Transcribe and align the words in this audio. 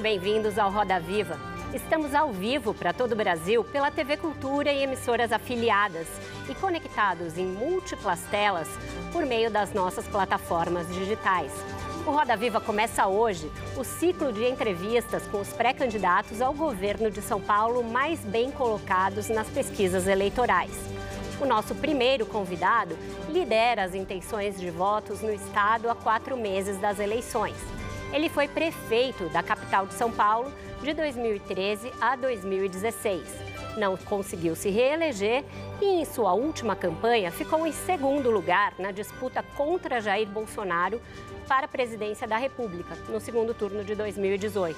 Muito 0.00 0.02
bem-vindos 0.02 0.58
ao 0.58 0.70
Roda 0.70 0.98
Viva. 0.98 1.36
Estamos 1.74 2.14
ao 2.14 2.32
vivo 2.32 2.72
para 2.72 2.90
todo 2.90 3.12
o 3.12 3.16
Brasil 3.16 3.62
pela 3.62 3.90
TV 3.90 4.16
Cultura 4.16 4.72
e 4.72 4.82
emissoras 4.82 5.30
afiliadas 5.30 6.06
e 6.48 6.54
conectados 6.54 7.36
em 7.36 7.44
múltiplas 7.44 8.18
telas 8.30 8.66
por 9.12 9.26
meio 9.26 9.50
das 9.50 9.74
nossas 9.74 10.06
plataformas 10.08 10.88
digitais. 10.94 11.52
O 12.06 12.12
Roda 12.12 12.34
Viva 12.34 12.62
começa 12.62 13.06
hoje 13.06 13.50
o 13.76 13.84
ciclo 13.84 14.32
de 14.32 14.48
entrevistas 14.48 15.26
com 15.26 15.38
os 15.38 15.52
pré-candidatos 15.52 16.40
ao 16.40 16.54
governo 16.54 17.10
de 17.10 17.20
São 17.20 17.40
Paulo 17.40 17.84
mais 17.84 18.20
bem 18.20 18.50
colocados 18.50 19.28
nas 19.28 19.48
pesquisas 19.48 20.06
eleitorais. 20.06 20.72
O 21.38 21.44
nosso 21.44 21.74
primeiro 21.74 22.24
convidado 22.24 22.96
lidera 23.28 23.84
as 23.84 23.94
intenções 23.94 24.58
de 24.58 24.70
votos 24.70 25.20
no 25.20 25.32
estado 25.32 25.90
há 25.90 25.94
quatro 25.94 26.38
meses 26.38 26.78
das 26.78 26.98
eleições. 26.98 27.56
Ele 28.12 28.28
foi 28.28 28.48
prefeito 28.48 29.28
da 29.28 29.42
capital 29.42 29.86
de 29.86 29.94
São 29.94 30.10
Paulo 30.10 30.52
de 30.82 30.92
2013 30.92 31.92
a 32.00 32.16
2016. 32.16 33.22
Não 33.76 33.96
conseguiu 33.96 34.56
se 34.56 34.68
reeleger 34.68 35.44
e, 35.80 35.84
em 35.84 36.04
sua 36.04 36.32
última 36.32 36.74
campanha, 36.74 37.30
ficou 37.30 37.64
em 37.66 37.72
segundo 37.72 38.28
lugar 38.30 38.74
na 38.78 38.90
disputa 38.90 39.44
contra 39.56 40.00
Jair 40.00 40.28
Bolsonaro 40.28 41.00
para 41.46 41.66
a 41.66 41.68
presidência 41.68 42.26
da 42.26 42.36
República, 42.36 42.96
no 43.08 43.20
segundo 43.20 43.54
turno 43.54 43.84
de 43.84 43.94
2018. 43.94 44.76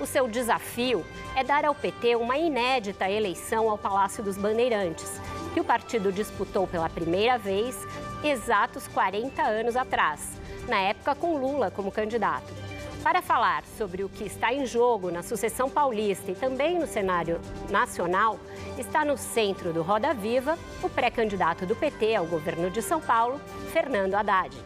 O 0.00 0.06
seu 0.06 0.26
desafio 0.26 1.04
é 1.36 1.44
dar 1.44 1.64
ao 1.64 1.74
PT 1.74 2.16
uma 2.16 2.36
inédita 2.36 3.08
eleição 3.08 3.70
ao 3.70 3.78
Palácio 3.78 4.24
dos 4.24 4.36
Bandeirantes, 4.36 5.20
que 5.52 5.60
o 5.60 5.64
partido 5.64 6.10
disputou 6.10 6.66
pela 6.66 6.88
primeira 6.88 7.38
vez 7.38 7.76
exatos 8.24 8.88
40 8.88 9.40
anos 9.42 9.76
atrás, 9.76 10.40
na 10.68 10.80
época 10.80 11.14
com 11.14 11.36
Lula 11.36 11.70
como 11.70 11.92
candidato. 11.92 12.63
Para 13.04 13.20
falar 13.20 13.64
sobre 13.76 14.02
o 14.02 14.08
que 14.08 14.24
está 14.24 14.50
em 14.50 14.64
jogo 14.64 15.10
na 15.10 15.22
sucessão 15.22 15.68
paulista 15.68 16.30
e 16.30 16.34
também 16.34 16.78
no 16.78 16.86
cenário 16.86 17.38
nacional, 17.68 18.40
está 18.78 19.04
no 19.04 19.18
centro 19.18 19.74
do 19.74 19.82
Roda 19.82 20.14
Viva 20.14 20.58
o 20.82 20.88
pré-candidato 20.88 21.66
do 21.66 21.76
PT 21.76 22.14
ao 22.14 22.24
governo 22.24 22.70
de 22.70 22.80
São 22.80 23.02
Paulo, 23.02 23.38
Fernando 23.74 24.14
Haddad. 24.14 24.56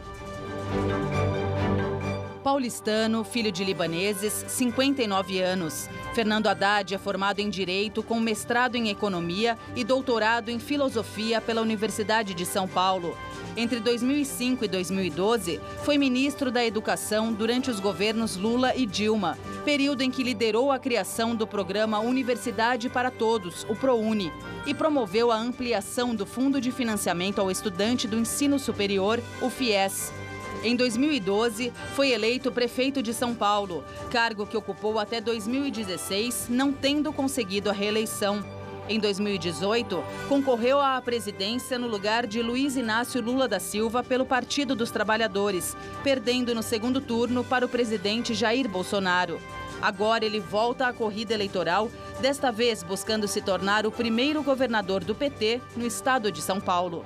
Paulistano, 2.39 3.23
filho 3.23 3.51
de 3.51 3.63
libaneses, 3.63 4.45
59 4.47 5.39
anos. 5.39 5.89
Fernando 6.13 6.47
Haddad 6.47 6.95
é 6.95 6.97
formado 6.97 7.39
em 7.39 7.49
Direito 7.49 8.01
com 8.01 8.19
mestrado 8.19 8.75
em 8.75 8.89
Economia 8.89 9.57
e 9.75 9.83
doutorado 9.83 10.49
em 10.49 10.59
Filosofia 10.59 11.39
pela 11.39 11.61
Universidade 11.61 12.33
de 12.33 12.45
São 12.45 12.67
Paulo. 12.67 13.15
Entre 13.57 13.79
2005 13.79 14.63
e 14.63 14.67
2012, 14.67 15.59
foi 15.83 15.97
ministro 15.97 16.49
da 16.49 16.65
Educação 16.65 17.33
durante 17.33 17.69
os 17.69 17.79
governos 17.79 18.37
Lula 18.37 18.75
e 18.75 18.85
Dilma, 18.85 19.37
período 19.65 20.01
em 20.01 20.09
que 20.09 20.23
liderou 20.23 20.71
a 20.71 20.79
criação 20.79 21.35
do 21.35 21.45
programa 21.45 21.99
Universidade 21.99 22.89
para 22.89 23.11
Todos, 23.11 23.65
o 23.69 23.75
ProUni, 23.75 24.31
e 24.65 24.73
promoveu 24.73 25.31
a 25.31 25.37
ampliação 25.37 26.15
do 26.15 26.25
Fundo 26.25 26.61
de 26.61 26.71
Financiamento 26.71 27.39
ao 27.39 27.51
Estudante 27.51 28.07
do 28.07 28.17
Ensino 28.17 28.57
Superior, 28.57 29.19
o 29.41 29.49
FIES. 29.49 30.13
Em 30.61 30.75
2012, 30.75 31.71
foi 31.95 32.11
eleito 32.11 32.51
prefeito 32.51 33.01
de 33.01 33.13
São 33.13 33.33
Paulo, 33.33 33.81
cargo 34.11 34.45
que 34.45 34.57
ocupou 34.57 34.99
até 34.99 35.21
2016, 35.21 36.47
não 36.49 36.73
tendo 36.73 37.13
conseguido 37.13 37.69
a 37.69 37.73
reeleição. 37.73 38.43
Em 38.89 38.99
2018, 38.99 40.03
concorreu 40.27 40.81
à 40.81 40.99
presidência 41.01 41.79
no 41.79 41.87
lugar 41.87 42.27
de 42.27 42.41
Luiz 42.41 42.75
Inácio 42.75 43.21
Lula 43.21 43.47
da 43.47 43.59
Silva 43.59 44.03
pelo 44.03 44.25
Partido 44.25 44.75
dos 44.75 44.91
Trabalhadores, 44.91 45.77
perdendo 46.03 46.53
no 46.53 46.63
segundo 46.63 46.99
turno 46.99 47.41
para 47.41 47.65
o 47.65 47.69
presidente 47.69 48.33
Jair 48.33 48.67
Bolsonaro. 48.67 49.39
Agora 49.81 50.25
ele 50.25 50.41
volta 50.41 50.87
à 50.87 50.91
corrida 50.91 51.33
eleitoral, 51.33 51.89
desta 52.19 52.51
vez 52.51 52.83
buscando 52.83 53.29
se 53.29 53.41
tornar 53.41 53.85
o 53.85 53.91
primeiro 53.91 54.43
governador 54.43 55.05
do 55.05 55.15
PT 55.15 55.61
no 55.77 55.85
estado 55.85 56.29
de 56.29 56.41
São 56.41 56.59
Paulo. 56.59 57.05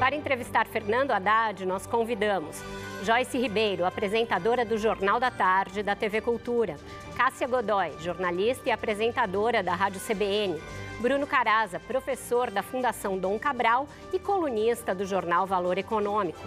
Para 0.00 0.16
entrevistar 0.16 0.66
Fernando 0.66 1.10
Haddad, 1.10 1.66
nós 1.66 1.86
convidamos 1.86 2.56
Joyce 3.02 3.36
Ribeiro, 3.36 3.84
apresentadora 3.84 4.64
do 4.64 4.78
Jornal 4.78 5.20
da 5.20 5.30
Tarde 5.30 5.82
da 5.82 5.94
TV 5.94 6.22
Cultura, 6.22 6.76
Cássia 7.14 7.46
Godoy, 7.46 7.92
jornalista 8.00 8.70
e 8.70 8.72
apresentadora 8.72 9.62
da 9.62 9.74
Rádio 9.74 10.00
CBN, 10.00 10.58
Bruno 11.00 11.26
Caraza, 11.26 11.78
professor 11.78 12.50
da 12.50 12.62
Fundação 12.62 13.18
Dom 13.18 13.38
Cabral 13.38 13.86
e 14.10 14.18
colunista 14.18 14.94
do 14.94 15.04
jornal 15.04 15.46
Valor 15.46 15.76
Econômico. 15.76 16.40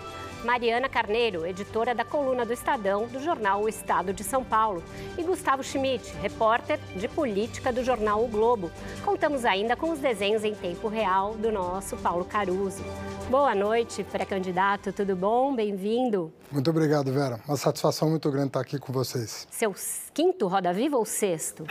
Mariana 0.44 0.90
Carneiro, 0.90 1.46
editora 1.46 1.96
da 1.96 2.04
coluna 2.04 2.46
do 2.46 2.52
Estadão 2.52 3.08
do 3.08 3.20
jornal 3.22 3.62
O 3.62 3.70
Estado 3.70 4.12
de 4.14 4.24
São 4.24 4.44
Paulo, 4.44 4.84
e 5.18 5.24
Gustavo 5.24 5.64
Schmidt, 5.64 6.14
repórter 6.22 6.80
de 6.96 7.08
política 7.08 7.72
do 7.72 7.82
jornal 7.84 8.24
O 8.24 8.28
Globo. 8.28 8.70
Contamos 9.06 9.46
ainda 9.46 9.76
com 9.78 9.90
os 9.92 10.00
desenhos 10.00 10.44
em 10.44 10.54
tempo 10.54 10.90
real 10.90 11.36
do 11.36 11.50
nosso 11.52 11.96
Paulo 11.98 12.26
Caruso. 12.26 12.84
Boa 13.30 13.56
noite, 13.56 14.04
pré-candidato, 14.04 14.92
tudo 14.92 15.16
bom? 15.16 15.56
Bem-vindo. 15.56 16.32
Muito 16.52 16.70
obrigado, 16.70 17.12
Vera. 17.12 17.40
Uma 17.48 17.56
satisfação 17.58 18.10
muito 18.10 18.30
grande 18.30 18.48
estar 18.48 18.60
aqui 18.60 18.78
com 18.78 18.92
vocês. 18.92 19.48
Seu 19.50 19.74
quinto 20.14 20.48
Roda 20.48 20.74
Viva 20.74 20.98
ou 20.98 21.06
sexto? 21.06 21.66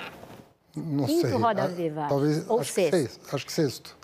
Não 0.75 1.04
quinto 1.04 1.28
sei. 1.28 1.37
Roda 1.37 1.65
Ah, 1.65 1.66
Viva. 1.66 2.06
Talvez, 2.09 2.49
ou 2.49 2.60
acho 2.60 2.72
sexto? 2.72 2.91
Que 2.91 2.97
seis, 2.97 3.21
acho 3.34 3.47
que 3.47 3.53
sexto. 3.53 4.02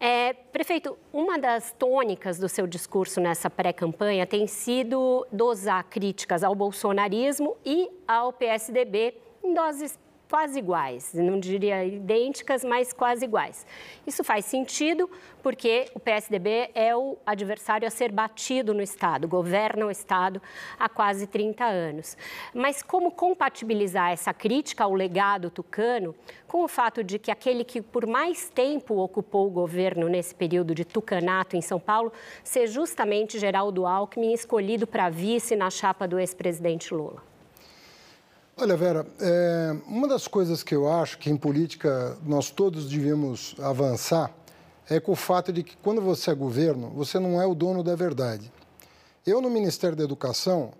É, 0.00 0.32
prefeito, 0.32 0.96
uma 1.12 1.38
das 1.38 1.72
tônicas 1.72 2.38
do 2.38 2.48
seu 2.48 2.68
discurso 2.68 3.20
nessa 3.20 3.50
pré-campanha 3.50 4.24
tem 4.26 4.46
sido 4.46 5.26
dosar 5.32 5.84
críticas 5.84 6.44
ao 6.44 6.54
bolsonarismo 6.54 7.56
e 7.64 7.90
ao 8.06 8.32
PSDB 8.32 9.14
em 9.42 9.52
doses 9.52 9.98
quase 10.28 10.58
iguais, 10.58 11.12
não 11.14 11.40
diria 11.40 11.84
idênticas, 11.84 12.62
mas 12.62 12.92
quase 12.92 13.24
iguais. 13.24 13.66
Isso 14.06 14.22
faz 14.22 14.44
sentido 14.44 15.10
porque 15.42 15.86
o 15.94 16.00
PSDB 16.00 16.70
é 16.74 16.94
o 16.94 17.16
adversário 17.24 17.88
a 17.88 17.90
ser 17.90 18.12
batido 18.12 18.74
no 18.74 18.82
Estado, 18.82 19.26
governa 19.26 19.86
o 19.86 19.90
Estado 19.90 20.40
há 20.78 20.88
quase 20.88 21.26
30 21.26 21.64
anos. 21.64 22.16
Mas 22.54 22.82
como 22.82 23.10
compatibilizar 23.10 24.12
essa 24.12 24.34
crítica 24.34 24.84
ao 24.84 24.94
legado 24.94 25.50
tucano 25.50 26.14
com 26.46 26.62
o 26.62 26.68
fato 26.68 27.02
de 27.02 27.18
que 27.18 27.30
aquele 27.30 27.64
que 27.64 27.80
por 27.80 28.06
mais 28.06 28.50
tempo 28.50 28.96
ocupou 28.96 29.46
o 29.46 29.50
governo 29.50 30.08
nesse 30.08 30.34
período 30.34 30.74
de 30.74 30.84
tucanato 30.84 31.56
em 31.56 31.62
São 31.62 31.80
Paulo 31.80 32.12
ser 32.44 32.66
justamente 32.66 33.38
Geraldo 33.38 33.86
Alckmin, 33.86 34.32
escolhido 34.32 34.86
para 34.86 35.08
vice 35.08 35.56
na 35.56 35.70
chapa 35.70 36.06
do 36.06 36.18
ex-presidente 36.18 36.92
Lula? 36.92 37.27
Olha, 38.60 38.76
Vera, 38.76 39.06
é, 39.20 39.76
uma 39.86 40.08
das 40.08 40.26
coisas 40.26 40.64
que 40.64 40.74
eu 40.74 40.90
acho 40.92 41.18
que 41.18 41.30
em 41.30 41.36
política 41.36 42.18
nós 42.26 42.50
todos 42.50 42.88
devemos 42.88 43.54
avançar 43.60 44.32
é 44.90 44.98
com 44.98 45.12
o 45.12 45.14
fato 45.14 45.52
de 45.52 45.62
que 45.62 45.76
quando 45.76 46.02
você 46.02 46.32
é 46.32 46.34
governo, 46.34 46.90
você 46.90 47.20
não 47.20 47.40
é 47.40 47.46
o 47.46 47.54
dono 47.54 47.84
da 47.84 47.94
verdade. 47.94 48.50
Eu, 49.24 49.40
no 49.40 49.48
Ministério 49.48 49.96
da 49.96 50.02
Educação, 50.02 50.72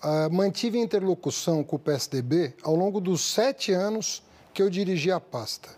ah, 0.00 0.30
mantive 0.30 0.78
interlocução 0.78 1.62
com 1.62 1.76
o 1.76 1.78
PSDB 1.78 2.54
ao 2.62 2.74
longo 2.74 2.98
dos 2.98 3.20
sete 3.20 3.72
anos 3.72 4.22
que 4.54 4.62
eu 4.62 4.70
dirigi 4.70 5.12
a 5.12 5.20
pasta. 5.20 5.68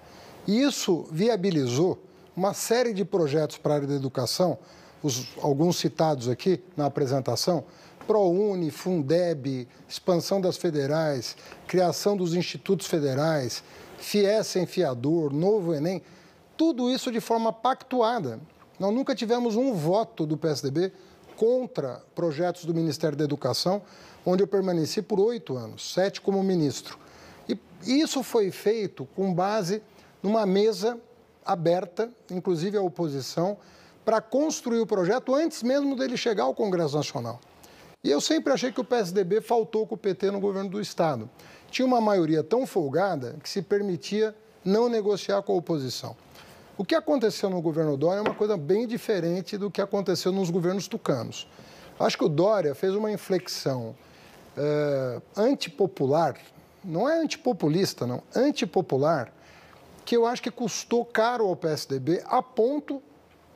E 0.46 0.62
isso 0.62 1.08
viabilizou 1.10 1.98
uma 2.36 2.54
série 2.54 2.94
de 2.94 3.04
projetos 3.04 3.58
para 3.58 3.72
a 3.72 3.76
área 3.78 3.88
da 3.88 3.94
educação, 3.94 4.56
os, 5.02 5.26
alguns 5.42 5.78
citados 5.78 6.28
aqui 6.28 6.62
na 6.76 6.86
apresentação, 6.86 7.64
ProUni, 8.10 8.72
Fundeb, 8.72 9.68
expansão 9.88 10.40
das 10.40 10.56
federais, 10.56 11.36
criação 11.68 12.16
dos 12.16 12.34
institutos 12.34 12.88
federais, 12.88 13.62
FIES 13.98 14.48
sem 14.48 14.66
fiador, 14.66 15.32
novo 15.32 15.72
Enem, 15.72 16.02
tudo 16.56 16.90
isso 16.90 17.12
de 17.12 17.20
forma 17.20 17.52
pactuada. 17.52 18.40
Nós 18.80 18.92
nunca 18.92 19.14
tivemos 19.14 19.54
um 19.54 19.74
voto 19.74 20.26
do 20.26 20.36
PSDB 20.36 20.92
contra 21.36 22.02
projetos 22.12 22.64
do 22.64 22.74
Ministério 22.74 23.16
da 23.16 23.22
Educação, 23.22 23.80
onde 24.26 24.42
eu 24.42 24.48
permaneci 24.48 25.00
por 25.00 25.20
oito 25.20 25.56
anos, 25.56 25.94
sete 25.94 26.20
como 26.20 26.42
ministro. 26.42 26.98
E 27.48 27.56
isso 27.86 28.24
foi 28.24 28.50
feito 28.50 29.06
com 29.14 29.32
base 29.32 29.80
numa 30.20 30.44
mesa 30.44 30.98
aberta, 31.46 32.10
inclusive 32.28 32.76
a 32.76 32.82
oposição, 32.82 33.56
para 34.04 34.20
construir 34.20 34.80
o 34.80 34.86
projeto 34.86 35.32
antes 35.32 35.62
mesmo 35.62 35.94
dele 35.94 36.16
chegar 36.16 36.42
ao 36.42 36.54
Congresso 36.56 36.96
Nacional. 36.96 37.38
E 38.02 38.10
eu 38.10 38.20
sempre 38.20 38.52
achei 38.52 38.72
que 38.72 38.80
o 38.80 38.84
PSDB 38.84 39.42
faltou 39.42 39.86
com 39.86 39.94
o 39.94 39.98
PT 39.98 40.30
no 40.30 40.40
governo 40.40 40.70
do 40.70 40.80
Estado. 40.80 41.28
Tinha 41.70 41.84
uma 41.84 42.00
maioria 42.00 42.42
tão 42.42 42.66
folgada 42.66 43.36
que 43.42 43.48
se 43.48 43.60
permitia 43.60 44.34
não 44.64 44.88
negociar 44.88 45.42
com 45.42 45.52
a 45.52 45.56
oposição. 45.56 46.16
O 46.78 46.84
que 46.84 46.94
aconteceu 46.94 47.50
no 47.50 47.60
governo 47.60 47.98
Dória 47.98 48.20
é 48.20 48.22
uma 48.22 48.34
coisa 48.34 48.56
bem 48.56 48.86
diferente 48.86 49.58
do 49.58 49.70
que 49.70 49.82
aconteceu 49.82 50.32
nos 50.32 50.48
governos 50.48 50.88
tucanos. 50.88 51.46
Acho 51.98 52.16
que 52.16 52.24
o 52.24 52.28
Dória 52.28 52.74
fez 52.74 52.94
uma 52.94 53.12
inflexão 53.12 53.94
é, 54.56 55.20
antipopular, 55.36 56.36
não 56.82 57.06
é 57.06 57.20
antipopulista, 57.20 58.06
não, 58.06 58.22
antipopular, 58.34 59.30
que 60.06 60.16
eu 60.16 60.24
acho 60.24 60.42
que 60.42 60.50
custou 60.50 61.04
caro 61.04 61.46
ao 61.46 61.54
PSDB, 61.54 62.22
a 62.24 62.42
ponto 62.42 63.02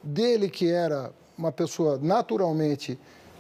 dele, 0.03 0.51
que 0.51 0.71
era 0.71 1.11
uma 1.37 1.51
pessoa 1.51 1.99
naturalmente 2.01 2.99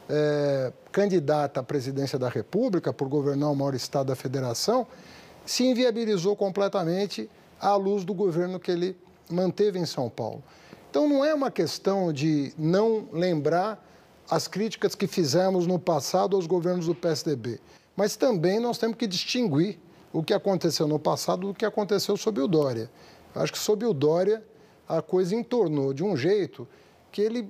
é, 0.08 0.72
candidata 0.92 1.60
à 1.60 1.62
presidência 1.62 2.18
da 2.18 2.28
República, 2.28 2.92
por 2.92 3.08
governar 3.08 3.50
o 3.50 3.56
maior 3.56 3.74
estado 3.74 4.08
da 4.08 4.16
federação, 4.16 4.86
se 5.44 5.64
inviabilizou 5.64 6.36
completamente 6.36 7.28
à 7.60 7.74
luz 7.76 8.04
do 8.04 8.14
governo 8.14 8.58
que 8.58 8.70
ele 8.70 8.96
manteve 9.30 9.78
em 9.78 9.86
São 9.86 10.08
Paulo. 10.08 10.42
Então, 10.90 11.08
não 11.08 11.24
é 11.24 11.34
uma 11.34 11.50
questão 11.50 12.12
de 12.12 12.52
não 12.56 13.08
lembrar 13.12 13.84
as 14.30 14.46
críticas 14.46 14.94
que 14.94 15.06
fizemos 15.06 15.66
no 15.66 15.78
passado 15.78 16.36
aos 16.36 16.46
governos 16.46 16.86
do 16.86 16.94
PSDB, 16.94 17.60
mas 17.96 18.16
também 18.16 18.58
nós 18.60 18.78
temos 18.78 18.96
que 18.96 19.06
distinguir 19.06 19.78
o 20.12 20.22
que 20.22 20.32
aconteceu 20.32 20.86
no 20.86 20.98
passado 20.98 21.48
do 21.48 21.54
que 21.54 21.64
aconteceu 21.64 22.16
sob 22.16 22.40
o 22.40 22.46
Dória. 22.46 22.90
Acho 23.34 23.52
que 23.52 23.58
sob 23.58 23.84
o 23.84 23.92
Dória 23.92 24.42
a 24.88 25.02
coisa 25.02 25.34
entornou 25.34 25.92
de 25.92 26.04
um 26.04 26.16
jeito 26.16 26.66
que 27.10 27.20
ele, 27.20 27.48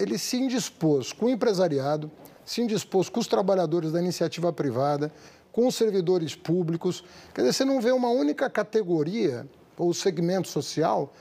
ele 0.00 0.18
se 0.18 0.36
indispôs 0.36 1.12
com 1.12 1.26
o 1.26 1.30
empresariado, 1.30 2.10
se 2.44 2.62
indispôs 2.62 3.08
com 3.08 3.20
os 3.20 3.26
trabalhadores 3.26 3.92
da 3.92 4.00
iniciativa 4.00 4.52
privada, 4.52 5.12
com 5.52 5.66
os 5.66 5.74
servidores 5.74 6.34
públicos. 6.34 7.02
Quer 7.34 7.42
dizer, 7.42 7.52
você 7.54 7.64
não 7.64 7.80
vê 7.80 7.90
uma 7.90 8.10
única 8.10 8.48
categoria 8.50 9.46
ou 9.76 9.92
segmento 9.92 10.48
social 10.48 11.12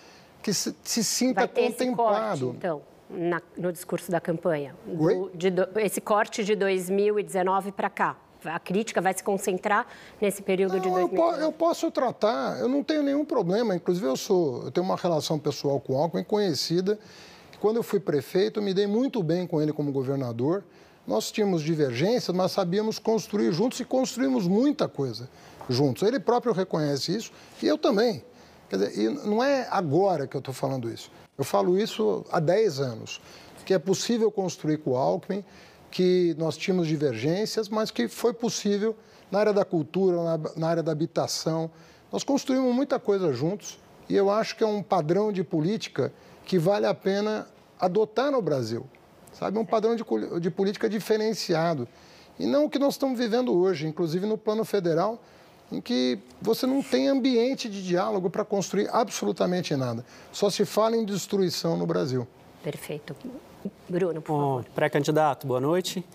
que 0.42 0.54
se, 0.54 0.75
se 0.83 1.04
sinta 1.04 1.42
Vai 1.42 1.48
ter 1.48 1.72
contemplado. 1.72 2.33
Esse 2.33 2.44
corte, 2.44 2.57
então, 2.57 2.81
na, 3.10 3.42
no 3.57 3.72
discurso 3.72 4.12
da 4.12 4.19
campanha. 4.19 4.75
Do, 4.86 5.31
de, 5.33 5.50
esse 5.77 6.01
corte 6.01 6.44
de 6.44 6.56
2019 6.56 7.72
para 7.72 7.89
cá. 7.89 8.18
A 8.44 8.60
crítica 8.60 9.01
vai 9.01 9.12
se 9.12 9.24
concentrar 9.24 9.88
nesse 10.22 10.44
período 10.44 10.74
não, 10.74 10.80
de 10.80 10.89
2019? 10.89 11.38
Eu, 11.38 11.45
eu, 11.45 11.51
posso 11.51 11.89
tratar, 11.89 12.60
eu 12.60 12.69
não 12.69 12.83
tenho 12.83 13.01
nenhum 13.01 13.25
problema. 13.25 13.75
Inclusive, 13.75 14.06
eu 14.06 14.16
sou, 14.16 14.66
eu 14.66 14.72
tenho 14.72 14.86
uma 14.86 14.95
relação 14.95 15.39
pessoal 15.39 15.80
com 15.80 15.94
o 15.94 15.98
Alckmin 15.98 16.24
conhecida. 16.24 17.00
Quando 17.66 17.78
eu 17.78 17.84
fui 17.84 18.00
prefeito, 18.00 18.60
eu 18.60 18.64
me 18.64 18.76
dei 18.76 18.86
muito 18.86 19.24
bem 19.24 19.48
com 19.48 19.60
ele 19.60 19.74
como 19.74 19.92
governador. 19.92 20.64
Nós 21.08 21.32
tínhamos 21.32 21.64
divergências, 21.64 22.30
mas 22.38 22.52
sabíamos 22.52 23.00
construir 23.00 23.52
juntos 23.52 23.80
e 23.80 23.84
construímos 23.84 24.48
muita 24.48 24.88
coisa 24.88 25.28
juntos. 25.68 26.04
Ele 26.04 26.20
próprio 26.20 26.54
reconhece 26.54 27.16
isso 27.16 27.32
e 27.64 27.66
eu 27.66 27.76
também. 27.76 28.24
Quer 28.70 28.78
dizer, 28.78 29.00
e 29.00 29.10
não 29.28 29.44
é 29.44 29.68
agora 29.72 30.28
que 30.28 30.38
eu 30.38 30.40
estou 30.42 30.54
falando 30.54 30.92
isso. 30.92 31.12
Eu 31.36 31.44
falo 31.44 31.76
isso 31.76 32.24
há 32.32 32.40
10 32.40 32.82
anos, 32.82 33.20
que 33.66 33.74
é 33.74 33.80
possível 33.80 34.30
construir 34.30 34.78
com 34.78 34.92
o 34.92 34.96
Alckmin, 34.96 35.44
que 35.90 36.36
nós 36.38 36.56
tínhamos 36.58 36.88
divergências, 36.88 37.68
mas 37.68 37.90
que 37.90 38.08
foi 38.08 38.32
possível 38.32 38.96
na 39.32 39.40
área 39.40 39.54
da 39.54 39.66
cultura, 39.66 40.24
na, 40.24 40.40
na 40.56 40.68
área 40.68 40.84
da 40.84 40.92
habitação. 40.92 41.72
Nós 42.12 42.24
construímos 42.24 42.76
muita 42.76 43.00
coisa 43.00 43.34
juntos 43.34 43.80
e 44.08 44.16
eu 44.16 44.30
acho 44.30 44.56
que 44.56 44.64
é 44.64 44.68
um 44.68 44.84
padrão 44.84 45.32
de 45.32 45.44
política 45.44 46.14
que 46.46 46.60
vale 46.60 46.86
a 46.86 46.94
pena 46.94 47.48
adotar 47.80 48.31
no 48.31 48.42
Brasil. 48.42 48.86
Sabe, 49.33 49.57
um 49.60 49.66
padrão 49.66 49.95
de, 49.95 50.04
de 50.39 50.50
política 50.50 50.89
diferenciado. 50.89 51.88
E 52.39 52.45
não 52.45 52.66
o 52.66 52.69
que 52.69 52.80
nós 52.80 52.94
estamos 52.94 53.18
vivendo 53.18 53.54
hoje, 53.54 53.86
inclusive 53.86 54.25
no 54.25 54.38
plano 54.38 54.63
federal, 54.63 55.22
em 55.72 55.81
que 55.81 56.19
você 56.42 56.66
não 56.66 56.81
tem 56.81 57.07
ambiente 57.07 57.69
de 57.69 57.83
diálogo 57.83 58.30
para 58.30 58.45
construir 58.45 58.88
absolutamente 58.92 59.75
nada. 59.75 60.06
Só 60.31 60.50
se 60.50 60.66
fala 60.66 60.95
em 60.95 61.04
destruição 61.04 61.75
no 61.75 61.86
Brasil. 61.86 62.27
Perfeito. 62.63 63.16
Bruno, 63.89 64.22
por 64.22 64.38
favor. 64.39 64.66
Pré-candidato, 64.75 65.48
boa 65.48 65.60
noite. 65.60 66.06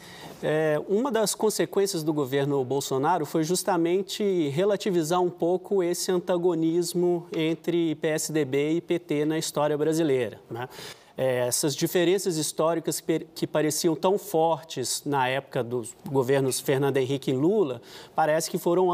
É, 0.43 0.81
uma 0.89 1.11
das 1.11 1.35
consequências 1.35 2.03
do 2.03 2.13
governo 2.13 2.65
Bolsonaro 2.65 3.27
foi 3.27 3.45
justamente 3.45 4.49
relativizar 4.49 5.21
um 5.21 5.31
pouco 5.31 5.83
esse 5.83 6.11
antagonismo 6.11 7.27
entre 7.37 7.95
PSDB 7.97 8.75
e 8.75 8.81
PT 8.81 9.25
na 9.25 9.39
história 9.39 9.77
brasileira. 9.77 10.41
Né? 10.51 10.69
É, 11.21 11.47
essas 11.47 11.77
diferenças 11.77 12.39
históricas 12.39 12.99
que, 13.35 13.47
pareciam 13.47 13.95
tão 13.95 14.17
fortes 14.17 15.03
na 15.05 15.29
época 15.29 15.63
dos 15.63 15.95
governos 16.09 16.59
Fernando 16.61 16.97
Henrique 16.97 17.31
e 17.31 17.35
Lula, 17.35 17.83
parece 18.15 18.51
que 18.51 18.57
foram 18.57 18.89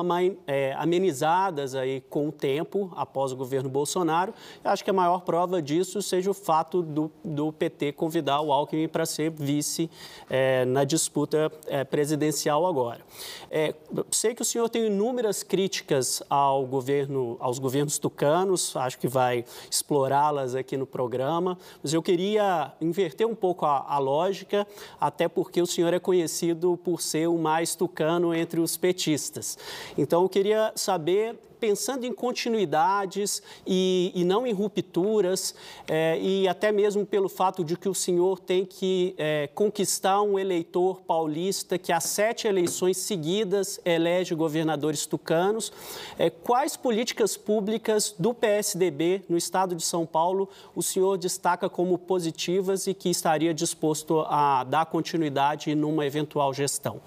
é, 0.44 0.72
amenizadas 0.76 1.76
aí 1.76 2.00
com 2.10 2.26
o 2.26 2.32
tempo, 2.32 2.92
após 2.96 3.30
o 3.30 3.36
governo 3.36 3.68
Bolsonaro. 3.68 4.34
Eu 4.64 4.72
acho 4.72 4.82
que 4.82 4.90
a 4.90 4.92
maior 4.92 5.20
prova 5.20 5.62
disso 5.62 6.02
seja 6.02 6.28
o 6.28 6.34
fato 6.34 6.82
do, 6.82 7.12
do 7.24 7.52
PT 7.52 7.92
convidar 7.92 8.40
o 8.40 8.52
Alckmin 8.52 8.88
para 8.88 9.06
ser 9.06 9.30
vice 9.30 9.88
é, 10.28 10.64
na 10.64 10.82
disputa 10.82 11.52
é, 11.68 11.84
presidencial 11.84 12.66
agora. 12.66 13.02
É, 13.48 13.72
sei 14.10 14.34
que 14.34 14.42
o 14.42 14.44
senhor 14.44 14.68
tem 14.68 14.86
inúmeras 14.86 15.44
críticas 15.44 16.24
ao 16.28 16.66
governo, 16.66 17.36
aos 17.38 17.60
governos 17.60 17.98
tucanos, 17.98 18.74
acho 18.74 18.98
que 18.98 19.06
vai 19.06 19.44
explorá-las 19.70 20.56
aqui 20.56 20.76
no 20.76 20.86
programa, 20.86 21.56
mas 21.80 21.92
eu 21.92 22.02
queria 22.02 22.15
queria 22.16 22.72
inverter 22.80 23.26
um 23.26 23.34
pouco 23.34 23.66
a, 23.66 23.84
a, 23.86 23.98
lógica, 23.98 24.66
até 24.98 25.28
porque 25.28 25.60
o 25.60 25.66
senhor 25.66 25.92
é 25.92 25.98
conhecido 25.98 26.78
por 26.82 27.02
ser 27.02 27.26
o 27.26 27.36
mais 27.36 27.74
tucano 27.74 28.32
entre 28.32 28.58
os 28.58 28.74
petistas. 28.74 29.58
Então, 29.98 30.22
eu 30.22 30.28
queria 30.30 30.72
saber 30.74 31.38
pensando 31.58 32.04
em 32.04 32.12
continuidades 32.12 33.42
e, 33.66 34.12
e 34.14 34.24
não 34.24 34.46
em 34.46 34.52
rupturas, 34.52 35.54
é, 35.88 36.18
e 36.20 36.46
até 36.48 36.70
mesmo 36.70 37.04
pelo 37.04 37.28
fato 37.28 37.64
de 37.64 37.76
que 37.76 37.88
o 37.88 37.94
senhor 37.94 38.38
tem 38.38 38.64
que 38.64 39.14
é, 39.18 39.48
conquistar 39.54 40.22
um 40.22 40.38
eleitor 40.38 41.00
paulista 41.02 41.78
que 41.78 41.92
há 41.92 42.00
sete 42.00 42.46
eleições 42.46 42.96
seguidas 42.98 43.80
elege 43.84 44.34
governadores 44.34 45.06
tucanos. 45.06 45.72
É, 46.18 46.30
quais 46.30 46.76
políticas 46.76 47.36
públicas 47.36 48.14
do 48.18 48.34
PSDB 48.34 49.22
no 49.28 49.36
estado 49.36 49.74
de 49.74 49.84
São 49.84 50.06
Paulo 50.06 50.48
o 50.74 50.82
senhor 50.82 51.16
destaca 51.18 51.68
como 51.68 51.98
positivas 51.98 52.86
e 52.86 52.94
que 52.94 53.08
estaria 53.08 53.52
disposto 53.52 54.20
a 54.28 54.64
dar 54.64 54.86
continuidade 54.86 55.74
numa 55.74 56.06
eventual 56.06 56.52
gestão? 56.52 57.00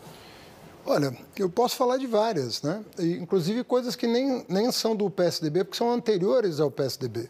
Olha, 0.92 1.16
eu 1.38 1.48
posso 1.48 1.76
falar 1.76 1.98
de 1.98 2.08
várias, 2.08 2.64
né? 2.64 2.84
Inclusive 2.98 3.64
coisas 3.64 3.96
que 3.96 4.08
nem, 4.08 4.44
nem 4.50 4.72
são 4.72 4.96
do 4.96 5.08
PSDB, 5.08 5.64
porque 5.64 5.78
são 5.78 5.92
anteriores 5.92 6.60
ao 6.60 6.72
PSDB. 6.72 7.30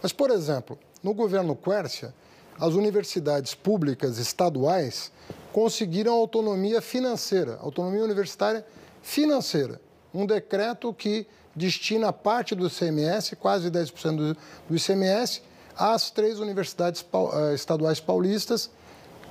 Mas, 0.00 0.12
por 0.12 0.30
exemplo, 0.30 0.78
no 1.02 1.12
governo 1.12 1.56
Quércia, 1.56 2.14
as 2.56 2.74
universidades 2.74 3.52
públicas 3.52 4.18
estaduais 4.18 5.10
conseguiram 5.52 6.12
autonomia 6.12 6.80
financeira, 6.80 7.58
autonomia 7.60 8.04
universitária 8.04 8.64
financeira. 9.02 9.80
Um 10.14 10.24
decreto 10.24 10.94
que 10.94 11.26
destina 11.52 12.12
parte 12.12 12.54
do 12.54 12.68
ICMS, 12.68 13.34
quase 13.34 13.72
10% 13.72 14.16
do, 14.16 14.36
do 14.68 14.76
ICMS, 14.76 15.42
às 15.76 16.12
três 16.12 16.38
universidades 16.38 17.04
eh, 17.12 17.54
estaduais 17.54 17.98
paulistas, 17.98 18.70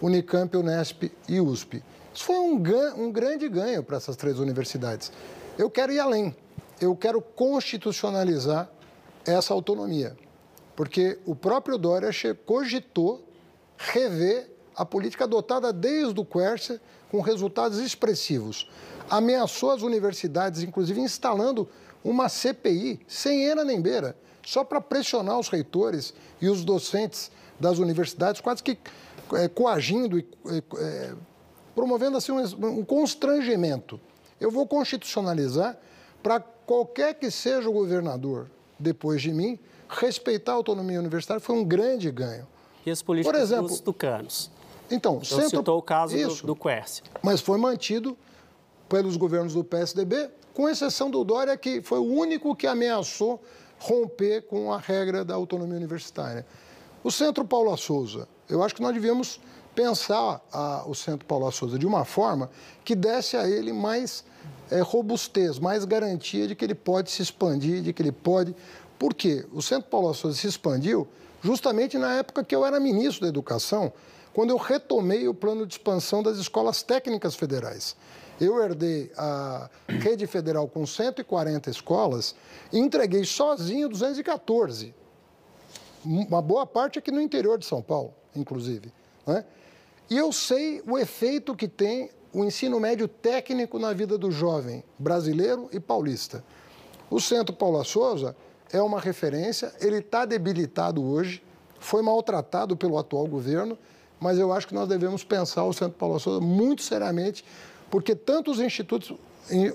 Unicamp, 0.01 0.57
Unesp 0.57 1.09
e 1.29 1.39
USP. 1.39 1.81
Isso 2.19 2.25
foi 2.25 2.35
um, 2.35 2.61
um 2.97 3.11
grande 3.13 3.47
ganho 3.47 3.81
para 3.81 3.95
essas 3.95 4.17
três 4.17 4.39
universidades. 4.39 5.09
Eu 5.57 5.69
quero 5.69 5.93
ir 5.93 6.01
além. 6.01 6.35
Eu 6.81 6.93
quero 6.93 7.21
constitucionalizar 7.21 8.69
essa 9.25 9.53
autonomia. 9.53 10.17
Porque 10.75 11.17
o 11.25 11.33
próprio 11.33 11.77
Dória 11.77 12.09
cogitou 12.45 13.25
rever 13.77 14.51
a 14.75 14.83
política 14.85 15.23
adotada 15.23 15.71
desde 15.71 16.19
o 16.19 16.25
Quercia, 16.25 16.81
com 17.09 17.21
resultados 17.21 17.79
expressivos. 17.79 18.69
Ameaçou 19.09 19.71
as 19.71 19.81
universidades, 19.81 20.61
inclusive 20.61 20.99
instalando 20.99 21.69
uma 22.03 22.27
CPI 22.27 22.99
sem 23.07 23.47
era 23.47 23.63
nem 23.63 23.79
beira, 23.79 24.13
só 24.45 24.65
para 24.65 24.81
pressionar 24.81 25.39
os 25.39 25.47
reitores 25.47 26.13
e 26.41 26.49
os 26.49 26.65
docentes 26.65 27.31
das 27.57 27.77
universidades, 27.77 28.41
quase 28.41 28.61
que 28.61 28.77
é, 29.35 29.47
coagindo 29.47 30.19
e 30.19 30.27
é, 30.77 31.13
promovendo 31.79 32.17
assim 32.17 32.33
um, 32.33 32.79
um 32.79 32.83
constrangimento. 32.83 34.01
Eu 34.39 34.51
vou 34.51 34.67
constitucionalizar 34.67 35.77
para 36.21 36.41
qualquer 36.41 37.13
que 37.13 37.31
seja 37.31 37.69
o 37.69 37.71
governador 37.71 38.51
depois 38.77 39.21
de 39.21 39.31
mim 39.31 39.57
respeitar 39.87 40.51
a 40.51 40.55
autonomia 40.55 40.99
universitária 40.99 41.39
foi 41.39 41.55
um 41.55 41.63
grande 41.63 42.11
ganho. 42.11 42.45
E 42.85 42.91
as 42.91 43.01
políticas 43.01 43.33
Por 43.33 43.41
exemplo, 43.41 43.67
dos 43.69 43.79
tucanos? 43.79 44.51
Então, 44.91 45.19
Você 45.19 45.35
centro... 45.35 45.59
citou 45.59 45.77
o 45.77 45.81
caso 45.81 46.17
Isso, 46.17 46.45
do, 46.45 46.53
do. 46.53 46.59
Mas 47.23 47.39
foi 47.39 47.57
mantido 47.57 48.17
pelos 48.89 49.15
governos 49.15 49.53
do 49.53 49.63
PSDB, 49.63 50.29
com 50.53 50.67
exceção 50.67 51.09
do 51.09 51.23
Dória, 51.23 51.55
que 51.55 51.81
foi 51.81 51.99
o 51.99 52.03
único 52.03 52.53
que 52.55 52.67
ameaçou 52.67 53.41
romper 53.79 54.41
com 54.41 54.73
a 54.73 54.77
regra 54.77 55.23
da 55.23 55.35
autonomia 55.35 55.77
universitária. 55.77 56.45
O 57.03 57.09
Centro 57.09 57.45
Paula 57.45 57.77
Souza, 57.77 58.27
eu 58.49 58.61
acho 58.61 58.75
que 58.75 58.81
nós 58.81 58.93
devíamos 58.93 59.39
pensar 59.79 60.41
a, 60.51 60.83
o 60.85 60.93
Centro 60.93 61.25
Paulo 61.25 61.49
Souza 61.53 61.79
de 61.79 61.87
uma 61.87 62.03
forma 62.03 62.49
que 62.83 62.93
desse 62.93 63.37
a 63.37 63.47
ele 63.47 63.71
mais 63.71 64.25
é, 64.69 64.81
robustez, 64.81 65.57
mais 65.57 65.85
garantia 65.85 66.49
de 66.49 66.53
que 66.53 66.65
ele 66.65 66.75
pode 66.75 67.09
se 67.09 67.21
expandir, 67.21 67.81
de 67.81 67.93
que 67.93 68.01
ele 68.01 68.11
pode. 68.11 68.53
Por 68.97 69.13
quê? 69.13 69.45
O 69.53 69.61
Centro 69.61 69.89
Paulo 69.89 70.13
Souza 70.13 70.37
se 70.37 70.47
expandiu 70.47 71.07
justamente 71.41 71.97
na 71.97 72.13
época 72.15 72.43
que 72.43 72.53
eu 72.53 72.65
era 72.65 72.77
ministro 72.77 73.21
da 73.21 73.29
Educação, 73.29 73.93
quando 74.33 74.49
eu 74.49 74.57
retomei 74.57 75.29
o 75.29 75.33
plano 75.33 75.65
de 75.65 75.75
expansão 75.75 76.21
das 76.21 76.37
escolas 76.37 76.83
técnicas 76.83 77.35
federais. 77.35 77.95
Eu 78.37 78.61
herdei 78.61 79.09
a 79.15 79.69
rede 79.87 80.27
federal 80.27 80.67
com 80.67 80.85
140 80.85 81.69
escolas 81.69 82.35
e 82.73 82.79
entreguei 82.79 83.23
sozinho 83.23 83.87
214. 83.87 84.93
Uma 86.03 86.41
boa 86.41 86.65
parte 86.65 86.99
aqui 86.99 87.11
no 87.11 87.21
interior 87.21 87.57
de 87.57 87.65
São 87.65 87.81
Paulo, 87.81 88.13
inclusive. 88.35 88.91
Né? 89.25 89.45
E 90.09 90.17
eu 90.17 90.31
sei 90.31 90.81
o 90.87 90.97
efeito 90.97 91.55
que 91.55 91.67
tem 91.67 92.09
o 92.33 92.43
ensino 92.43 92.79
médio 92.79 93.07
técnico 93.07 93.77
na 93.77 93.93
vida 93.93 94.17
do 94.17 94.31
jovem 94.31 94.83
brasileiro 94.97 95.69
e 95.71 95.79
paulista. 95.79 96.43
O 97.09 97.19
Centro 97.19 97.55
Paula 97.55 97.83
Souza 97.83 98.35
é 98.71 98.81
uma 98.81 98.99
referência, 98.99 99.73
ele 99.79 99.97
está 99.97 100.25
debilitado 100.25 101.03
hoje, 101.03 101.43
foi 101.79 102.01
maltratado 102.01 102.75
pelo 102.75 102.97
atual 102.97 103.27
governo, 103.27 103.77
mas 104.19 104.37
eu 104.37 104.51
acho 104.51 104.67
que 104.67 104.73
nós 104.73 104.87
devemos 104.87 105.23
pensar 105.23 105.63
o 105.63 105.73
Centro 105.73 105.97
Paulo 105.97 106.19
Souza 106.19 106.39
muito 106.39 106.81
seriamente, 106.81 107.43
porque 107.89 108.15
tanto 108.15 108.51
os 108.51 108.59
institutos, 108.59 109.17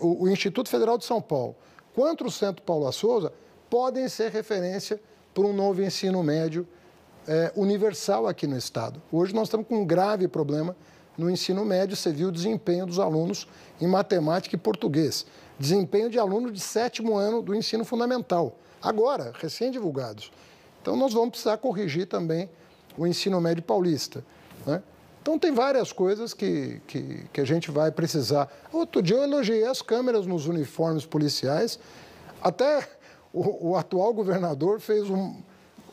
o 0.00 0.28
Instituto 0.28 0.68
Federal 0.68 0.98
de 0.98 1.04
São 1.04 1.20
Paulo 1.20 1.56
quanto 1.94 2.26
o 2.26 2.30
Centro 2.30 2.62
Paulo 2.62 2.90
Souza 2.92 3.32
podem 3.70 4.08
ser 4.08 4.30
referência 4.30 5.00
para 5.32 5.44
um 5.44 5.52
novo 5.52 5.82
ensino 5.82 6.22
médio 6.22 6.66
é, 7.26 7.52
universal 7.56 8.26
aqui 8.26 8.46
no 8.46 8.56
Estado. 8.56 9.00
Hoje 9.10 9.34
nós 9.34 9.48
estamos 9.48 9.66
com 9.66 9.78
um 9.78 9.84
grave 9.84 10.28
problema 10.28 10.76
no 11.16 11.30
ensino 11.30 11.64
médio, 11.64 11.96
você 11.96 12.12
viu 12.12 12.28
o 12.28 12.32
desempenho 12.32 12.86
dos 12.86 12.98
alunos 12.98 13.46
em 13.80 13.86
matemática 13.86 14.56
e 14.56 14.58
português. 14.58 15.24
Desempenho 15.58 16.10
de 16.10 16.18
aluno 16.18 16.50
de 16.50 16.60
sétimo 16.60 17.16
ano 17.16 17.40
do 17.40 17.54
ensino 17.54 17.84
fundamental, 17.84 18.58
agora, 18.82 19.32
recém-divulgados. 19.40 20.32
Então, 20.82 20.96
nós 20.96 21.12
vamos 21.14 21.30
precisar 21.30 21.56
corrigir 21.58 22.06
também 22.06 22.50
o 22.98 23.06
ensino 23.06 23.40
médio 23.40 23.62
paulista. 23.62 24.24
Né? 24.66 24.82
Então, 25.22 25.38
tem 25.38 25.52
várias 25.52 25.92
coisas 25.92 26.34
que, 26.34 26.82
que, 26.86 27.24
que, 27.32 27.40
a 27.40 27.44
gente 27.44 27.70
vai 27.70 27.90
precisar. 27.90 28.52
Outro 28.72 29.00
dia 29.00 29.16
eu 29.16 29.22
elogiei 29.22 29.64
as 29.64 29.80
câmeras 29.80 30.26
nos 30.26 30.46
uniformes 30.46 31.06
policiais. 31.06 31.78
Até 32.42 32.86
o, 33.32 33.70
o 33.70 33.76
atual 33.76 34.12
governador 34.12 34.80
fez 34.80 35.08
um, 35.08 35.36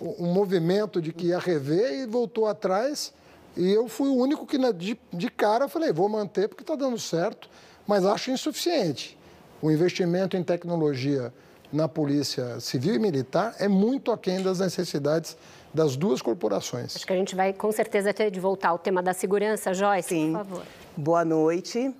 um 0.02 0.34
movimento 0.34 1.02
de 1.02 1.14
que 1.14 1.28
ia 1.28 1.40
rever 1.40 1.92
e 1.94 2.06
voltou 2.06 2.48
atrás 2.48 3.14
e 3.56 3.70
eu 3.70 3.88
fui 3.88 4.10
o 4.10 4.16
único 4.16 4.46
que, 4.46 4.58
de, 4.74 4.98
de 5.12 5.30
cara, 5.30 5.68
falei, 5.68 5.92
vou 5.92 6.08
manter 6.08 6.48
porque 6.48 6.64
está 6.64 6.76
dando 6.76 6.98
certo, 6.98 7.50
mas 7.86 8.06
acho 8.06 8.32
insuficiente. 8.32 9.18
O 9.62 9.70
investimento 9.70 10.38
em 10.38 10.44
tecnologia 10.44 11.34
na 11.72 11.88
Polícia 11.88 12.60
Civil 12.60 12.96
e 12.96 13.00
Militar 13.00 13.56
é 13.60 13.68
muito 13.68 14.12
aquém 14.12 14.42
das 14.42 14.60
necessidades 14.60 15.38
das 15.74 15.96
duas 15.96 16.22
corporações. 16.22 16.96
Acho 16.96 17.08
que 17.08 17.14
a 17.14 17.16
gente 17.16 17.34
vai 17.36 17.54
com 17.54 17.72
certeza 17.72 18.14
ter 18.14 18.30
de 18.30 18.40
voltar 18.40 18.70
ao 18.70 18.80
tema 18.80 19.02
da 19.02 19.14
segurança, 19.14 19.74
Joyce, 19.74 20.10
Sim. 20.10 20.32
por 20.34 20.46
favor. 20.46 20.64
Boa 20.98 21.24
noite. 21.24 21.94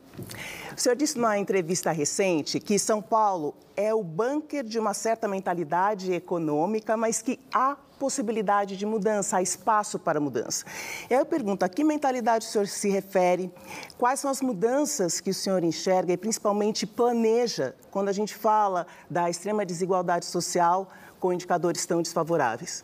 O 0.76 0.80
senhor 0.80 0.96
disse 0.96 1.18
numa 1.18 1.38
entrevista 1.38 1.92
recente 1.92 2.60
que 2.60 2.78
São 2.78 3.02
Paulo 3.02 3.56
é 3.78 3.94
o 3.94 4.04
bunker 4.04 4.64
de 4.64 4.78
uma 4.78 4.94
certa 4.94 5.26
mentalidade 5.26 6.12
econômica, 6.12 6.98
mas 6.98 7.22
que 7.22 7.40
há 7.54 7.78
possibilidade 8.02 8.76
de 8.76 8.84
mudança, 8.84 9.38
há 9.38 9.44
espaço 9.44 10.00
para 10.00 10.20
mudança. 10.20 10.66
E 11.08 11.14
aí 11.14 11.20
eu 11.22 11.26
pergunto, 11.26 11.64
a 11.64 11.70
que 11.70 11.84
mentalidade 11.84 12.48
o 12.48 12.50
senhor 12.50 12.66
se 12.66 12.90
refere? 12.90 13.52
Quais 13.96 14.20
são 14.20 14.32
as 14.32 14.42
mudanças 14.42 15.22
que 15.22 15.30
o 15.30 15.34
senhor 15.36 15.64
enxerga 15.64 16.12
e 16.12 16.18
principalmente 16.18 16.88
planeja 16.88 17.76
quando 17.92 18.10
a 18.10 18.12
gente 18.12 18.34
fala 18.34 18.88
da 19.08 19.30
extrema 19.30 19.64
desigualdade 19.64 20.26
social 20.26 20.90
com 21.20 21.32
indicadores 21.32 21.86
tão 21.86 22.02
desfavoráveis? 22.02 22.84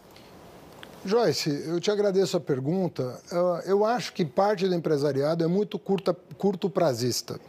Joyce, 1.03 1.63
eu 1.65 1.79
te 1.79 1.89
agradeço 1.89 2.37
a 2.37 2.39
pergunta. 2.39 3.19
Eu 3.65 3.83
acho 3.83 4.13
que 4.13 4.23
parte 4.23 4.67
do 4.67 4.75
empresariado 4.75 5.43
é 5.43 5.47
muito 5.47 5.79
curta, 5.79 6.15
curto 6.37 6.69
prazista. 6.69 7.39